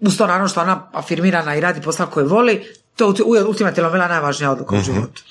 Uz 0.00 0.18
to 0.18 0.26
naravno 0.26 0.48
što 0.48 0.60
ona 0.60 0.90
afirmirana 0.92 1.56
i 1.56 1.60
radi 1.60 1.80
posao 1.80 2.06
koji 2.06 2.26
voli, 2.26 2.64
to 2.96 3.14
je 3.36 3.44
ultimativno 3.44 3.90
bila 3.90 4.08
najvažnija 4.08 4.50
odluka 4.50 4.76
u 4.76 4.82
životu. 4.82 5.22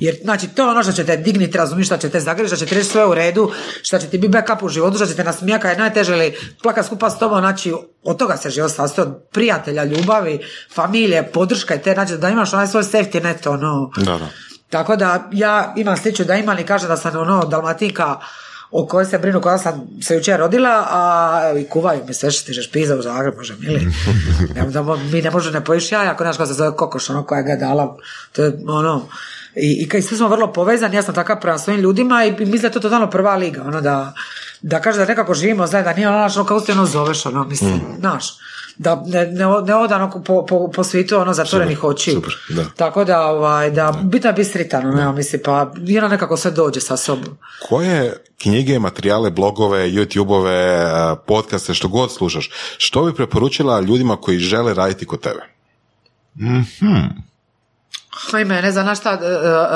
Jer, 0.00 0.16
znači, 0.22 0.48
to 0.48 0.62
je 0.62 0.68
ono 0.68 0.82
što 0.82 0.92
će 0.92 1.04
te 1.04 1.16
digniti, 1.16 1.58
razumiješ, 1.58 1.86
što 1.86 1.96
će 1.96 2.10
te 2.10 2.20
zagriti, 2.20 2.48
što 2.48 2.56
će 2.56 2.66
ti 2.66 2.74
reći 2.74 2.90
sve 2.90 3.06
u 3.06 3.14
redu, 3.14 3.50
što 3.82 3.98
će 3.98 4.06
ti 4.06 4.18
biti 4.18 4.32
backup 4.32 4.62
u 4.62 4.68
životu, 4.68 4.96
što 4.96 5.06
će 5.06 5.14
te 5.14 5.24
nasmijaka 5.24 5.70
je 5.70 5.78
najteže 5.78 6.12
ili 6.12 6.36
plaka 6.62 6.82
skupa 6.82 7.10
s 7.10 7.18
tobom, 7.18 7.38
znači, 7.38 7.72
od 8.02 8.16
toga 8.16 8.36
se 8.36 8.50
život 8.50 8.72
sastoji, 8.72 9.08
od 9.08 9.14
prijatelja, 9.32 9.84
ljubavi, 9.84 10.38
familije, 10.74 11.30
podrška 11.32 11.74
i 11.74 11.82
te, 11.82 11.92
znači, 11.94 12.16
da 12.16 12.28
imaš 12.28 12.52
onaj 12.52 12.66
svoj 12.66 12.82
safety 12.82 13.22
net, 13.22 13.46
ono, 13.46 13.90
Da, 13.96 14.18
da. 14.18 14.28
Tako 14.70 14.96
da 14.96 15.28
ja 15.32 15.74
imam 15.76 15.96
sliču 15.96 16.24
da 16.24 16.36
imam 16.36 16.58
i 16.58 16.66
kaže 16.66 16.88
da 16.88 16.96
sam 16.96 17.16
ono 17.16 17.44
dalmatinka 17.44 18.20
o 18.70 18.86
kojoj 18.86 19.04
se 19.04 19.18
brinu 19.18 19.40
koja 19.40 19.58
sam 19.58 19.88
se 20.02 20.14
jučer 20.14 20.40
rodila, 20.40 20.86
a 20.90 21.40
evo, 21.50 21.58
i 21.58 21.64
kuvaju 21.64 22.00
mi 22.06 22.14
sve 22.14 22.30
što 22.30 22.42
stižeš 22.42 22.70
pizza 22.70 22.96
u 22.96 23.02
Zagreb, 23.02 23.34
bože 23.36 23.54
mili. 23.60 23.80
Da 24.72 24.96
mi 25.12 25.22
ne 25.22 25.30
može 25.30 25.50
ne 25.50 25.64
pojiš 25.64 25.92
jaja, 25.92 26.10
ako 26.10 26.24
znaš 26.24 26.36
kako 26.36 26.46
se 26.46 26.54
zove 26.54 26.76
kokoš, 26.76 27.10
ono 27.10 27.22
koja 27.22 27.42
ga 27.42 27.50
je 27.50 27.56
dala, 27.56 27.96
to 28.32 28.44
je 28.44 28.52
ono, 28.68 29.08
i, 29.54 29.82
i 29.82 29.88
kad 29.88 30.04
svi 30.04 30.16
smo 30.16 30.28
vrlo 30.28 30.52
povezani, 30.52 30.96
ja 30.96 31.02
sam 31.02 31.14
takav 31.14 31.40
prema 31.40 31.58
svojim 31.58 31.80
ljudima 31.80 32.24
i, 32.24 32.28
i 32.28 32.30
mislim 32.30 32.60
da 32.60 32.66
je 32.66 32.72
to 32.72 32.80
totalno 32.80 33.10
prva 33.10 33.36
liga, 33.36 33.62
ono 33.66 33.80
da, 33.80 34.14
da 34.60 34.80
kaže 34.80 34.98
da 34.98 35.04
nekako 35.04 35.34
živimo 35.34 35.66
zajedno, 35.66 35.90
da 35.92 35.96
nije 35.96 36.08
ono, 36.08 36.18
znaš, 36.18 36.36
ono 36.36 36.46
kako 36.46 36.60
ti 36.60 36.72
ono 36.72 36.86
zoveš, 36.86 37.26
ono, 37.26 37.44
mislim, 37.44 37.80
znaš, 37.98 38.24
da 38.78 39.02
ne, 39.06 39.26
ne, 39.26 39.44
ne 39.66 39.74
oda 39.74 39.96
ono 39.96 40.22
po, 40.24 40.46
po, 40.46 40.70
po 40.74 40.84
svijetu 40.84 41.16
ono 41.16 41.32
zatvorenih 41.32 41.84
očiju. 41.84 42.14
super, 42.14 42.34
da. 42.48 42.64
Tako 42.76 43.04
da, 43.04 43.26
ovaj, 43.26 43.70
da, 43.70 44.00
bitno 44.02 44.28
je 44.28 44.34
biti 44.34 44.50
sritan, 44.50 44.86
ono, 44.86 45.00
ja 45.00 45.12
mislim, 45.12 45.42
pa 45.44 45.72
ono 45.98 46.08
nekako 46.08 46.36
sve 46.36 46.50
dođe 46.50 46.80
sa 46.80 46.96
sobom. 46.96 47.38
Koje 47.68 48.16
knjige, 48.42 48.78
materijale, 48.78 49.30
blogove, 49.30 49.88
YouTube-ove, 49.88 50.82
eh, 50.82 51.16
podcaste, 51.26 51.74
što 51.74 51.88
god 51.88 52.12
slušaš, 52.12 52.50
što 52.78 53.04
bi 53.04 53.14
preporučila 53.14 53.80
ljudima 53.80 54.16
koji 54.16 54.38
žele 54.38 54.74
raditi 54.74 55.06
kod 55.06 55.20
tebe? 55.20 55.42
Ajme, 58.32 58.62
ne 58.62 58.72
znam 58.72 58.86
na 58.86 58.94
šta, 58.94 59.10
e, 59.12 59.26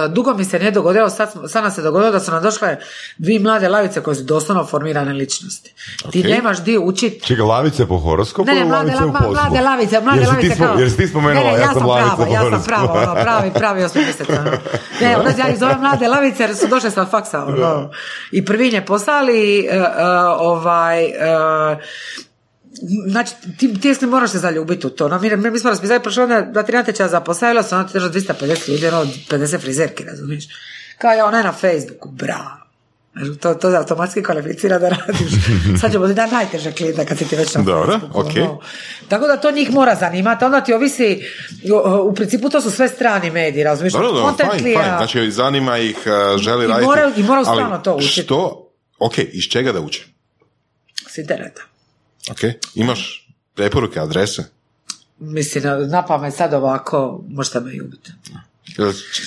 e, 0.05 0.09
dugo 0.09 0.35
mi 0.35 0.44
se 0.44 0.59
nije 0.59 0.70
dogodilo, 0.70 1.11
sad, 1.11 1.32
sad 1.48 1.62
nam 1.62 1.73
se 1.73 1.82
dogodilo 1.82 2.12
da 2.12 2.20
su 2.20 2.31
nam 2.31 2.43
došle 2.43 2.77
dvije 3.19 3.40
mlade 3.40 3.69
lavice 3.69 4.01
koje 4.02 4.15
su 4.15 4.23
doslovno 4.23 4.66
formirane 4.66 5.12
ličnosti. 5.12 5.74
Ti 6.11 6.20
Ok. 6.20 6.24
nemaš 6.24 6.62
di 6.62 6.78
učit 6.78 7.24
Čekaj, 7.27 7.44
lavice 7.44 7.86
po 7.86 7.98
horoskopu 7.98 8.47
Ne, 8.51 8.55
ne, 8.55 8.65
mlade, 8.65 8.93
lavice 8.94 9.24
la- 9.24 9.31
mlade 9.31 9.61
lavice, 9.61 10.01
mlade 10.01 10.20
jer 10.20 10.28
lavice 10.28 10.55
ti, 10.55 10.61
kao... 10.61 10.74
Jer 10.78 10.90
si 10.90 10.97
ti 10.97 11.09
spomenula, 11.09 11.47
ne, 11.47 11.52
ne, 11.52 11.59
ja, 11.59 11.73
sam 11.73 11.86
lavica 11.86 12.16
prava, 12.16 12.27
po 12.27 12.32
ja 12.32 12.51
sam 12.51 12.62
prava, 12.66 13.02
ono, 13.02 13.23
pravi, 13.23 13.51
pravi 13.55 13.85
osmi 13.85 14.02
mjesec, 14.05 14.28
ono. 14.28 14.51
Ne, 15.01 15.16
ono, 15.16 15.31
ja 15.39 15.48
ih 15.48 15.59
zovem 15.59 15.81
mlade 15.81 16.09
lavice 16.09 16.43
jer 16.43 16.56
su 16.56 16.66
došle 16.66 16.90
sa 16.90 17.05
faksa, 17.06 17.44
ono. 17.44 17.90
I 18.32 18.44
prvi 18.44 18.70
nje 18.70 18.85
poslali, 18.86 19.61
e, 19.61 19.77
e, 19.77 19.82
ovaj, 20.39 21.05
e, 21.05 21.15
Znači, 23.06 23.32
ti, 23.59 23.80
ti 23.80 23.94
se 23.94 24.06
moraš 24.06 24.30
se 24.30 24.38
zaljubiti 24.38 24.86
u 24.86 24.90
to. 24.90 25.09
No, 25.09 25.18
mi, 25.20 25.51
mi 25.51 25.59
smo 25.59 25.70
raspisali 25.70 26.01
prošle 26.01 26.22
onda 26.22 26.40
da 26.42 26.62
ti 26.62 26.72
natječaja 26.72 27.09
za 27.09 27.20
posao, 27.20 27.51
bilo 27.51 27.62
sam 27.62 27.78
ono 27.78 27.88
ti 27.88 27.98
250 27.98 28.68
ljudi, 28.68 28.86
ono 28.88 29.05
50 29.30 29.60
frizerki, 29.60 30.05
razumiješ? 30.05 30.44
Kao 30.98 31.10
je 31.10 31.24
ona 31.24 31.38
je 31.38 31.44
na 31.44 31.52
Facebooku, 31.52 32.09
bravo. 32.10 32.51
Znači, 33.14 33.40
To, 33.40 33.55
to 33.55 33.68
automatski 33.68 34.22
kvalificira 34.22 34.78
da 34.78 34.88
radiš. 34.88 35.32
Sad 35.80 35.92
ćemo 35.92 36.09
ti 36.09 36.14
da 36.14 36.26
najteže 36.26 36.72
klijenta 36.72 37.05
kad 37.05 37.18
si 37.18 37.28
ti 37.28 37.36
već 37.36 37.55
na 37.55 37.62
Dobro, 37.62 37.92
Facebooku, 37.92 38.20
ok. 38.20 38.26
ono. 38.36 38.60
Tako 39.09 39.26
da 39.26 39.36
to 39.36 39.51
njih 39.51 39.70
mora 39.70 39.94
zanimati. 39.94 40.44
Onda 40.44 40.60
ti 40.60 40.72
ovisi, 40.72 41.22
u, 41.64 42.01
u 42.01 42.14
principu 42.14 42.48
to 42.48 42.60
su 42.60 42.70
sve 42.70 42.88
strani 42.88 43.30
mediji, 43.30 43.64
razumiješ? 43.64 43.92
Dobro, 43.92 44.09
dobro, 44.09 44.34
fajn, 44.40 44.51
fajn. 44.74 44.96
Znači, 44.96 45.30
zanima 45.30 45.78
ih, 45.78 45.96
eh, 46.06 46.38
želi 46.38 46.64
I 46.64 46.68
raditi. 46.68 46.86
moraju- 46.86 47.12
i 47.16 47.22
moraju 47.22 47.46
ali 47.48 47.59
stalno 47.59 47.78
to 47.78 47.94
učiti. 47.94 48.20
Što, 48.22 48.68
ok, 48.98 49.18
iz 49.18 49.44
čega 49.44 49.72
da 49.72 49.80
uče? 49.80 50.02
s 51.09 51.18
interneta. 51.18 51.62
Ok, 52.30 52.38
imaš 52.74 53.28
preporuke, 53.55 54.01
adrese? 54.01 54.44
Mislim, 55.18 55.64
na, 55.64 55.76
na 55.78 56.02
pamet 56.02 56.34
sad 56.34 56.55
ovako, 56.55 57.24
možete 57.28 57.60
me 57.60 57.72
i 57.72 57.80
ubiti. 57.80 58.12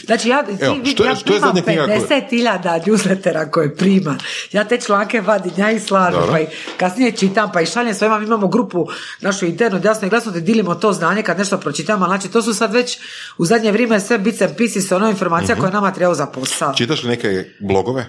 Znači 0.06 0.30
ja, 0.30 0.44
Evo, 0.62 0.76
ti, 0.76 0.92
što 0.92 1.04
je- 1.04 1.08
ja 1.08 1.16
što 1.16 1.26
primam 1.26 1.42
zadnja 1.46 1.62
knjiga 1.64 1.86
koju- 1.86 2.02
50.000 2.02 2.64
newslettera 2.82 3.52
koje 3.52 3.76
prima. 3.76 4.18
Ja 4.52 4.64
te 4.64 4.78
članke 4.78 5.22
vadim, 5.22 5.52
ja 5.58 5.72
ih 5.72 5.84
slažem, 5.84 6.14
Dobro. 6.14 6.32
pa 6.32 6.40
i 6.40 6.48
kasnije 6.78 7.12
čitam, 7.12 7.52
pa 7.52 7.62
i 7.62 7.66
šaljem 7.66 7.94
svojima, 7.94 8.20
mi 8.20 8.26
imamo 8.26 8.48
grupu 8.48 8.88
našu 9.22 9.46
internu, 9.46 9.82
jasno 9.84 10.08
i 10.08 10.10
glasno 10.10 10.32
te 10.32 10.42
dilimo 10.42 10.76
to 10.76 10.94
znanje 10.94 11.24
kad 11.24 11.38
nešto 11.38 11.58
pročitamo, 11.58 12.06
znači 12.06 12.28
to 12.28 12.42
su 12.42 12.54
sad 12.54 12.74
već 12.74 12.98
u 13.38 13.46
zadnje 13.46 13.72
vrijeme 13.72 14.00
sve 14.00 14.18
bits 14.18 14.42
and 14.42 14.56
pieces, 14.58 14.92
ono 14.92 15.10
informacija 15.10 15.52
Mhm. 15.52 15.62
koja 15.62 15.72
nama 15.72 15.94
treba 15.94 16.14
za 16.14 16.26
posao. 16.26 16.74
Čitaš 16.74 17.04
li 17.04 17.10
neke 17.10 17.46
blogove? 17.60 18.06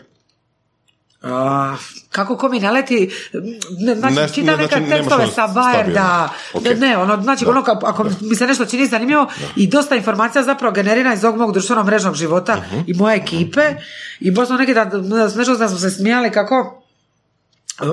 A, 1.23 1.77
kako 2.11 2.37
ko 2.37 2.49
mi 2.49 2.61
naleti, 2.61 3.11
ne, 3.79 3.95
znači, 3.95 4.15
Ne- 4.15 4.29
čita 4.29 4.51
ne- 4.51 4.57
neka 4.57 4.77
znači, 4.77 4.91
tekstove 4.91 5.15
ono 5.17 5.27
sa 5.27 5.33
stabilno. 5.33 5.63
Bajerda, 5.63 6.29
Ok. 6.55 6.63
ne, 6.77 6.97
ono, 6.99 7.23
znači, 7.23 7.45
Da. 7.45 7.51
ono, 7.51 7.65
ako 7.83 8.07
mi 8.21 8.37
se 8.37 8.47
nešto 8.47 8.67
čini 8.67 8.87
zanimljivo 8.87 9.27
i 9.57 9.67
dosta 9.67 9.97
informacija 9.97 10.43
zapravo 10.43 10.73
generira 10.73 11.15
iz 11.15 11.25
ovog 11.25 11.39
mog 11.39 11.53
društvenog 11.53 11.87
mrežnog 11.87 12.15
života 12.15 12.57
Mhm. 12.57 12.81
i 12.87 12.95
moje 12.95 13.17
ekipe 13.17 13.61
i 14.21 14.31
baš 14.31 14.47
smo 14.47 14.57
neki 14.57 14.75
dan, 14.75 14.91
nešto 15.37 15.57
da 15.57 15.69
smo 15.69 15.79
se 15.79 15.91
smijali 15.91 16.31
kako 16.31 16.83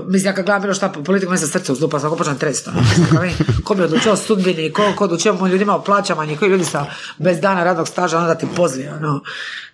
Mislim, 0.07 0.29
ja 0.29 0.35
kad 0.35 0.45
gledam 0.45 0.61
bilo 0.61 0.73
šta 0.73 0.89
po 0.89 1.03
politiku, 1.03 1.29
meni 1.29 1.39
se 1.39 1.47
srce 1.47 1.71
uzlupa, 1.71 1.99
svako 1.99 2.15
počnem 2.15 2.37
trest. 2.37 2.67
ono. 2.67 2.81
Mi, 3.21 3.33
Ko 3.63 3.75
bi 3.75 3.83
odlučio 3.83 4.11
o 4.11 4.15
sudbini, 4.15 4.73
ko, 4.73 4.93
ko 4.95 5.03
odlučio 5.03 5.37
o 5.41 5.47
ljudima 5.47 5.75
o 5.75 5.83
plaćama, 5.83 6.27
koji 6.39 6.49
ljudi 6.49 6.65
sa 6.65 6.85
bez 7.17 7.39
dana 7.39 7.63
radnog 7.63 7.87
staža, 7.87 8.17
onda 8.17 8.35
ti 8.35 8.47
pozvi. 8.55 8.87
Ono. 8.87 9.21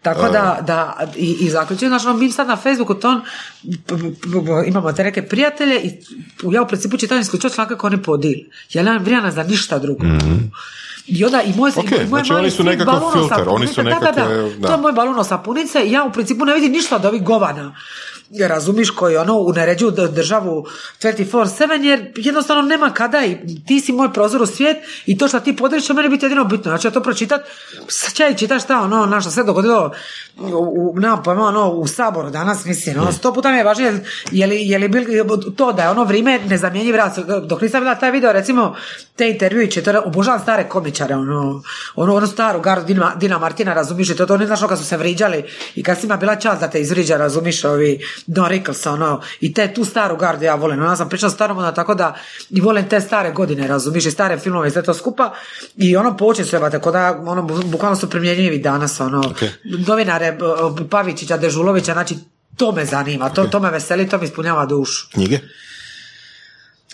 Tako 0.01 0.29
da, 0.29 0.59
da 0.61 1.07
i, 1.15 1.37
i 1.39 1.49
zaključujem, 1.49 1.89
znači, 1.89 2.07
ono, 2.07 2.17
mi 2.17 2.31
sad 2.31 2.47
na 2.47 2.55
Facebooku 2.55 2.93
ton, 2.93 3.21
imamo 4.65 4.93
te 4.93 5.03
neke 5.03 5.21
prijatelje 5.21 5.81
i 5.81 5.91
ja 6.51 6.61
u 6.61 6.67
principu 6.67 6.97
čitam 6.97 7.19
isključivo 7.19 7.53
članka 7.53 7.77
koje 7.77 7.93
oni 7.93 8.03
podili. 8.03 8.49
Ja 8.73 8.83
nemam 8.83 9.03
vremena 9.03 9.31
za 9.31 9.43
ništa 9.43 9.79
drugo. 9.79 10.03
I 11.07 11.25
onda 11.25 11.41
i 11.41 11.53
moj, 11.55 11.71
Ok, 11.75 11.91
i 11.91 11.95
moj 11.95 12.05
znači 12.07 12.31
mali 12.31 12.41
oni 12.41 12.51
su 12.51 12.63
nekakav 12.63 13.01
filter, 13.13 13.43
oni 13.47 13.67
su 13.67 13.75
punice, 13.75 13.99
da, 13.99 13.99
da, 13.99 14.11
da, 14.11 14.27
nekakve, 14.27 14.59
da. 14.59 14.67
To 14.67 14.73
je 14.73 14.77
moj 14.77 14.91
balon 14.91 15.25
sapunice 15.25 15.83
i 15.85 15.91
ja 15.91 16.03
u 16.03 16.11
principu 16.11 16.45
ne 16.45 16.53
vidim 16.53 16.71
ništa 16.71 16.95
od 16.95 17.05
ovih 17.05 17.23
govana. 17.23 17.75
Razumiš 18.39 18.89
koji 18.89 19.17
ono 19.17 19.37
uneređuju 19.37 19.91
d- 19.91 20.07
državu 20.07 20.65
24-7 21.01 21.83
jer 21.83 22.11
jednostavno 22.15 22.61
nema 22.61 22.89
kada 22.93 23.25
i 23.25 23.37
ti 23.67 23.79
si 23.79 23.91
moj 23.91 24.13
prozor 24.13 24.41
u 24.41 24.45
svijet 24.45 24.77
i 25.05 25.17
to 25.17 25.27
što 25.27 25.39
ti 25.39 25.55
podeliš 25.55 25.85
će 25.85 25.93
meni 25.93 26.09
biti 26.09 26.25
jedino 26.25 26.45
bitno. 26.45 26.77
Ja 26.83 26.91
to 26.91 27.01
pročitat, 27.01 27.41
sad 27.87 28.13
ću 28.13 28.23
ja 28.23 28.29
i 28.29 28.37
čitat 28.37 28.61
šta 28.61 28.79
ono, 28.79 29.21
što 29.21 29.31
se 29.31 29.43
dogodilo 29.43 29.91
u, 30.37 30.91
u, 30.93 30.99
nemam 30.99 31.23
pojma, 31.23 31.47
ono, 31.47 31.69
u 31.69 31.87
Saboru 31.87 32.29
danas, 32.29 32.65
mislim, 32.65 32.99
ono, 32.99 33.11
sto 33.11 33.33
puta 33.33 33.51
mi 33.51 33.57
je 33.57 33.63
važnije 33.63 34.03
je 34.31 34.47
li, 34.47 34.69
je 34.69 34.77
li 34.77 34.87
bil, 34.87 35.03
to 35.55 35.73
da 35.73 35.83
je 35.83 35.89
ono 35.89 36.03
vrijeme 36.03 36.39
nezamjenjiv 36.39 36.95
rad. 36.95 37.17
Dok 37.43 37.61
nisam 37.61 37.81
bila 37.81 37.95
taj 37.95 38.11
video, 38.11 38.31
recimo, 38.31 38.75
te 39.15 39.29
intervjuiće, 39.29 39.83
to 39.83 39.89
je, 39.89 39.99
obožavam 39.99 40.39
stare 40.39 40.69
komičare, 40.69 41.15
ono, 41.15 41.63
ono, 41.95 42.15
ono 42.15 42.27
staru 42.27 42.61
gardu 42.61 42.85
Dina, 42.85 43.15
Dina 43.15 43.37
Martina, 43.37 43.73
razumiš, 43.73 44.15
to, 44.15 44.25
to 44.25 44.37
ne 44.37 44.45
znaš 44.45 44.59
ono 44.59 44.69
kad 44.69 44.77
su 44.79 44.85
se 44.85 44.97
vriđali 44.97 45.43
i 45.75 45.83
kad 45.83 45.99
si 45.99 46.05
ima 46.05 46.17
bila 46.17 46.35
čast 46.35 46.61
da 46.61 46.69
te 46.69 46.81
izvriđa, 46.81 47.17
razumiš, 47.17 47.63
ovi 47.63 47.99
Don 48.27 48.47
Rickles, 48.47 48.85
ono, 48.85 49.21
i 49.39 49.53
te 49.53 49.73
tu 49.73 49.85
staru 49.85 50.17
gardu 50.17 50.43
ja 50.43 50.55
volim, 50.55 50.81
ja 50.81 50.95
sam 50.95 51.09
pričala 51.09 51.29
starom, 51.29 51.57
onda 51.57 51.71
tako 51.71 51.95
da 51.95 52.15
i 52.49 52.61
volim 52.61 52.89
te 52.89 53.01
stare 53.01 53.31
godine, 53.31 53.67
razumiš, 53.67 54.05
i 54.05 54.11
stare 54.11 54.37
filmove 54.37 54.67
i 54.67 54.71
sve 54.71 54.83
to 54.83 54.93
skupa 54.93 55.33
i 55.77 55.95
ono 55.95 56.15
su 56.43 56.55
jebate, 56.55 56.79
kod 56.79 56.93
da, 56.93 57.23
ono, 57.25 57.41
bu- 57.41 57.65
bukvalno 57.65 57.95
su 57.95 58.09
primjenjivi 58.09 58.59
danas, 58.59 58.99
ono, 58.99 59.33
novinare 59.87 60.31
b- 60.31 60.45
b- 60.75 60.89
Pavičića, 60.89 61.37
Dežulovića, 61.37 61.93
znači, 61.93 62.15
to 62.57 62.71
me 62.71 62.85
zanima, 62.85 63.29
to, 63.29 63.43
to 63.43 63.59
me 63.59 63.71
veseli, 63.71 64.09
to 64.09 64.17
mi 64.17 64.25
ispunjava 64.25 64.65
dušu. 64.65 65.07
Knjige? 65.13 65.39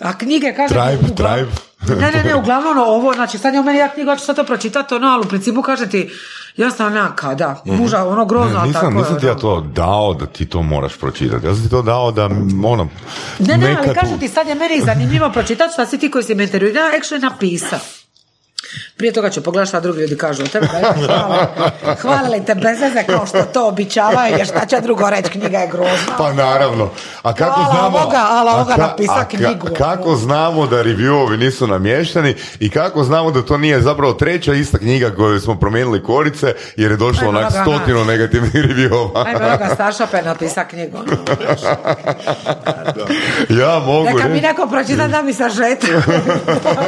A 0.01 0.13
knjige, 0.13 0.53
kaže... 0.53 0.67
Tribe, 0.69 0.97
uglavnom- 1.03 1.15
tribe. 1.15 1.51
Ne, 1.95 2.11
ne, 2.11 2.23
ne, 2.23 2.35
uglavnom 2.35 2.71
ono, 2.71 2.83
ovo, 2.83 3.13
znači 3.13 3.37
sad 3.37 3.53
je 3.53 3.59
u 3.59 3.63
meni 3.63 3.79
ja 3.79 3.89
knjigu, 3.89 4.09
ja 4.09 4.15
ću 4.15 4.25
sad 4.25 4.35
to 4.35 4.43
pročitati, 4.43 4.93
ono, 4.93 5.07
ali 5.07 5.21
u 5.21 5.29
principu 5.29 5.61
kaže 5.61 5.89
ti, 5.89 6.09
jasno, 6.57 6.85
ona, 6.85 7.15
kada, 7.15 7.61
muža, 7.67 8.05
ono, 8.05 8.25
grozno, 8.25 8.49
Ne, 8.49 8.59
a 8.59 8.65
nisam, 8.65 8.81
tako 8.81 8.93
nisam 8.93 9.19
ti 9.19 9.25
ja 9.25 9.35
to 9.35 9.61
dao 9.63 10.13
da 10.13 10.25
ti 10.25 10.45
to 10.45 10.61
moraš 10.61 10.93
pročitati. 10.95 11.45
Ja 11.45 11.53
sam 11.53 11.63
ti 11.63 11.69
to 11.69 11.81
dao 11.81 12.11
da, 12.11 12.25
ono, 12.65 12.87
Ne, 13.39 13.57
ne, 13.57 13.65
ali 13.67 13.75
nekad 13.77 13.93
kažem 13.95 14.15
u- 14.15 14.19
ti, 14.19 14.27
sad 14.27 14.47
je 14.47 14.55
meni 14.55 14.81
zanimljivo 14.81 15.29
pročitati 15.29 15.73
šta 15.73 15.85
si 15.85 15.97
ti 15.97 16.11
koji 16.11 16.23
si 16.23 16.35
me 16.35 16.43
intervjuirao, 16.43 16.89
actually 16.91 17.21
napisao. 17.21 17.79
Prije 18.97 19.13
toga 19.13 19.29
ću 19.29 19.43
pogledati 19.43 19.69
šta 19.69 19.79
drugi 19.79 20.01
ljudi 20.01 20.17
kažu 20.17 20.43
o 20.43 20.47
tebi. 20.47 20.67
Hvala, 21.05 21.47
hvala 22.01 22.29
li 22.29 22.45
te 22.45 22.55
bez 22.55 22.79
veze 22.81 23.03
kao 23.03 23.25
što 23.25 23.43
to 23.43 23.67
običavaju, 23.67 24.35
jer 24.37 24.47
šta 24.47 24.65
će 24.65 24.79
drugo 24.81 25.09
reći, 25.09 25.29
knjiga 25.29 25.57
je 25.57 25.67
grozna. 25.67 26.17
Pa 26.17 26.33
naravno. 26.33 26.89
A 27.23 27.33
kako 27.33 27.59
Ala 27.61 27.71
znamo... 27.71 27.97
ovoga, 27.97 28.17
ala 28.29 28.51
a 28.51 28.55
ovoga 28.55 28.73
ka- 28.73 29.09
a 29.09 29.15
ka- 29.21 29.37
knjigu. 29.37 29.67
kako 29.77 30.15
znamo 30.15 30.67
da 30.67 30.75
reviewovi 30.77 31.37
nisu 31.37 31.67
namješteni 31.67 32.35
i 32.59 32.69
kako 32.69 33.03
znamo 33.03 33.31
da 33.31 33.41
to 33.41 33.57
nije 33.57 33.81
zapravo 33.81 34.13
treća 34.13 34.53
ista 34.53 34.77
knjiga 34.77 35.11
koju 35.11 35.39
smo 35.39 35.55
promijenili 35.55 36.03
korice 36.03 36.53
jer 36.75 36.91
je 36.91 36.97
došlo 36.97 37.29
onak 37.29 37.51
stotinu 37.51 38.05
negativnih 38.05 38.53
reviewova. 38.55 39.25
Ajme, 39.25 39.45
ovoga 39.45 39.69
staršope 39.73 40.21
napisa 40.21 40.65
knjigu. 40.65 40.97
ono. 40.97 41.07
Ja 43.51 43.79
mogu 43.79 44.05
Neka 44.07 44.27
mi 44.27 44.41
neko 44.41 44.67
pročita 44.67 45.07
da 45.07 45.21
mi 45.21 45.33
sažeta. 45.33 45.87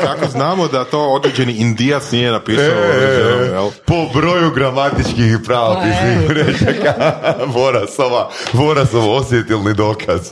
Kako 0.04 0.28
znamo 0.28 0.68
da 0.68 0.84
to 0.84 1.00
određeni 1.02 1.54
indijac 1.70 2.12
nije 2.12 2.32
napisao 2.32 2.82
određeno, 2.96 3.30
jel? 3.54 3.70
Po 3.86 4.20
broju 4.20 4.52
gramatičkih 4.52 5.34
i 5.34 5.44
pravopisnih 5.46 6.28
grešaka 6.30 7.14
Borasova, 7.54 8.30
Borasov 8.54 9.12
osjetilni 9.12 9.74
dokaz. 9.74 10.32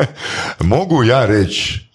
Mogu 0.60 1.04
ja 1.04 1.26
reći 1.26 1.92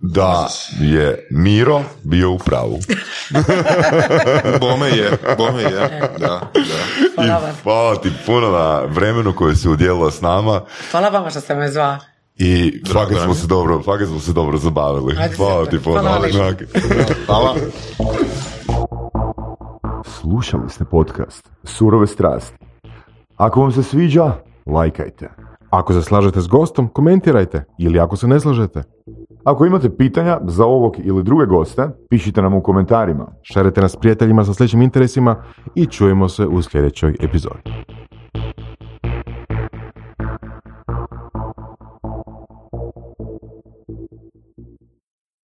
da 0.00 0.48
je 0.80 1.28
Miro 1.30 1.82
bio 2.02 2.30
u 2.30 2.38
pravu. 2.38 2.78
Bome 4.60 4.88
je, 4.88 5.10
bome 5.38 5.62
je, 5.62 5.70
da, 5.70 6.08
da. 6.18 6.50
Hvala 7.14 7.26
I 7.26 7.30
vam. 7.30 7.56
hvala 7.62 7.96
ti 7.96 8.12
puno 8.26 8.50
na 8.50 8.80
vremenu 8.80 9.34
koje 9.36 9.56
si 9.56 9.68
udjelila 9.68 10.10
s 10.10 10.20
nama 10.20 10.60
Hvala 10.90 11.08
vama 11.08 11.30
što 11.30 11.40
ste 11.40 11.54
me 11.54 11.70
zva. 11.70 11.98
I 12.38 12.82
fakat 12.92 13.10
nam 13.10 13.24
smo 13.24 13.34
se 13.34 13.46
dobro, 13.46 13.82
fakat 13.82 14.08
smo 14.08 14.18
se 14.18 14.32
dobro 14.32 14.58
zabavili. 14.58 15.16
Ajde, 15.20 15.36
Hvala 15.36 15.66
ti 15.66 15.78
puno. 15.84 16.00
Hvala. 16.00 16.28
Znak. 16.32 16.62
Hvala. 17.26 17.54
Slušali 20.04 20.68
ste 20.68 20.84
podcast 20.84 21.50
Surove 21.64 22.06
strasti. 22.06 22.58
Ako 23.36 23.60
vam 23.60 23.72
se 23.72 23.82
sviđa, 23.82 24.32
lajkajte. 24.66 25.30
Ako 25.70 25.92
se 25.92 26.02
slažete 26.02 26.40
s 26.40 26.48
gostom, 26.48 26.88
komentirajte. 26.88 27.64
Ili 27.78 28.00
ako 28.00 28.16
se 28.16 28.28
ne 28.28 28.40
slažete, 28.40 28.82
Ako 29.44 29.66
imate 29.66 29.96
pitanja 29.96 30.40
za 30.46 30.64
ovog 30.64 30.96
ili 30.98 31.22
druge 31.22 31.46
goste, 31.46 31.88
pišite 32.10 32.42
nam 32.42 32.54
u 32.54 32.62
komentarima. 32.62 33.26
šerite 33.42 33.80
nas 33.80 33.92
s 33.92 33.96
prijateljima 33.96 34.44
sa 34.44 34.54
sličnim 34.54 34.82
interesima 34.82 35.36
i 35.74 35.86
čujemo 35.86 36.28
se 36.28 36.46
u 36.46 36.62
sljedećoj 36.62 37.16
epizodi. 37.20 37.62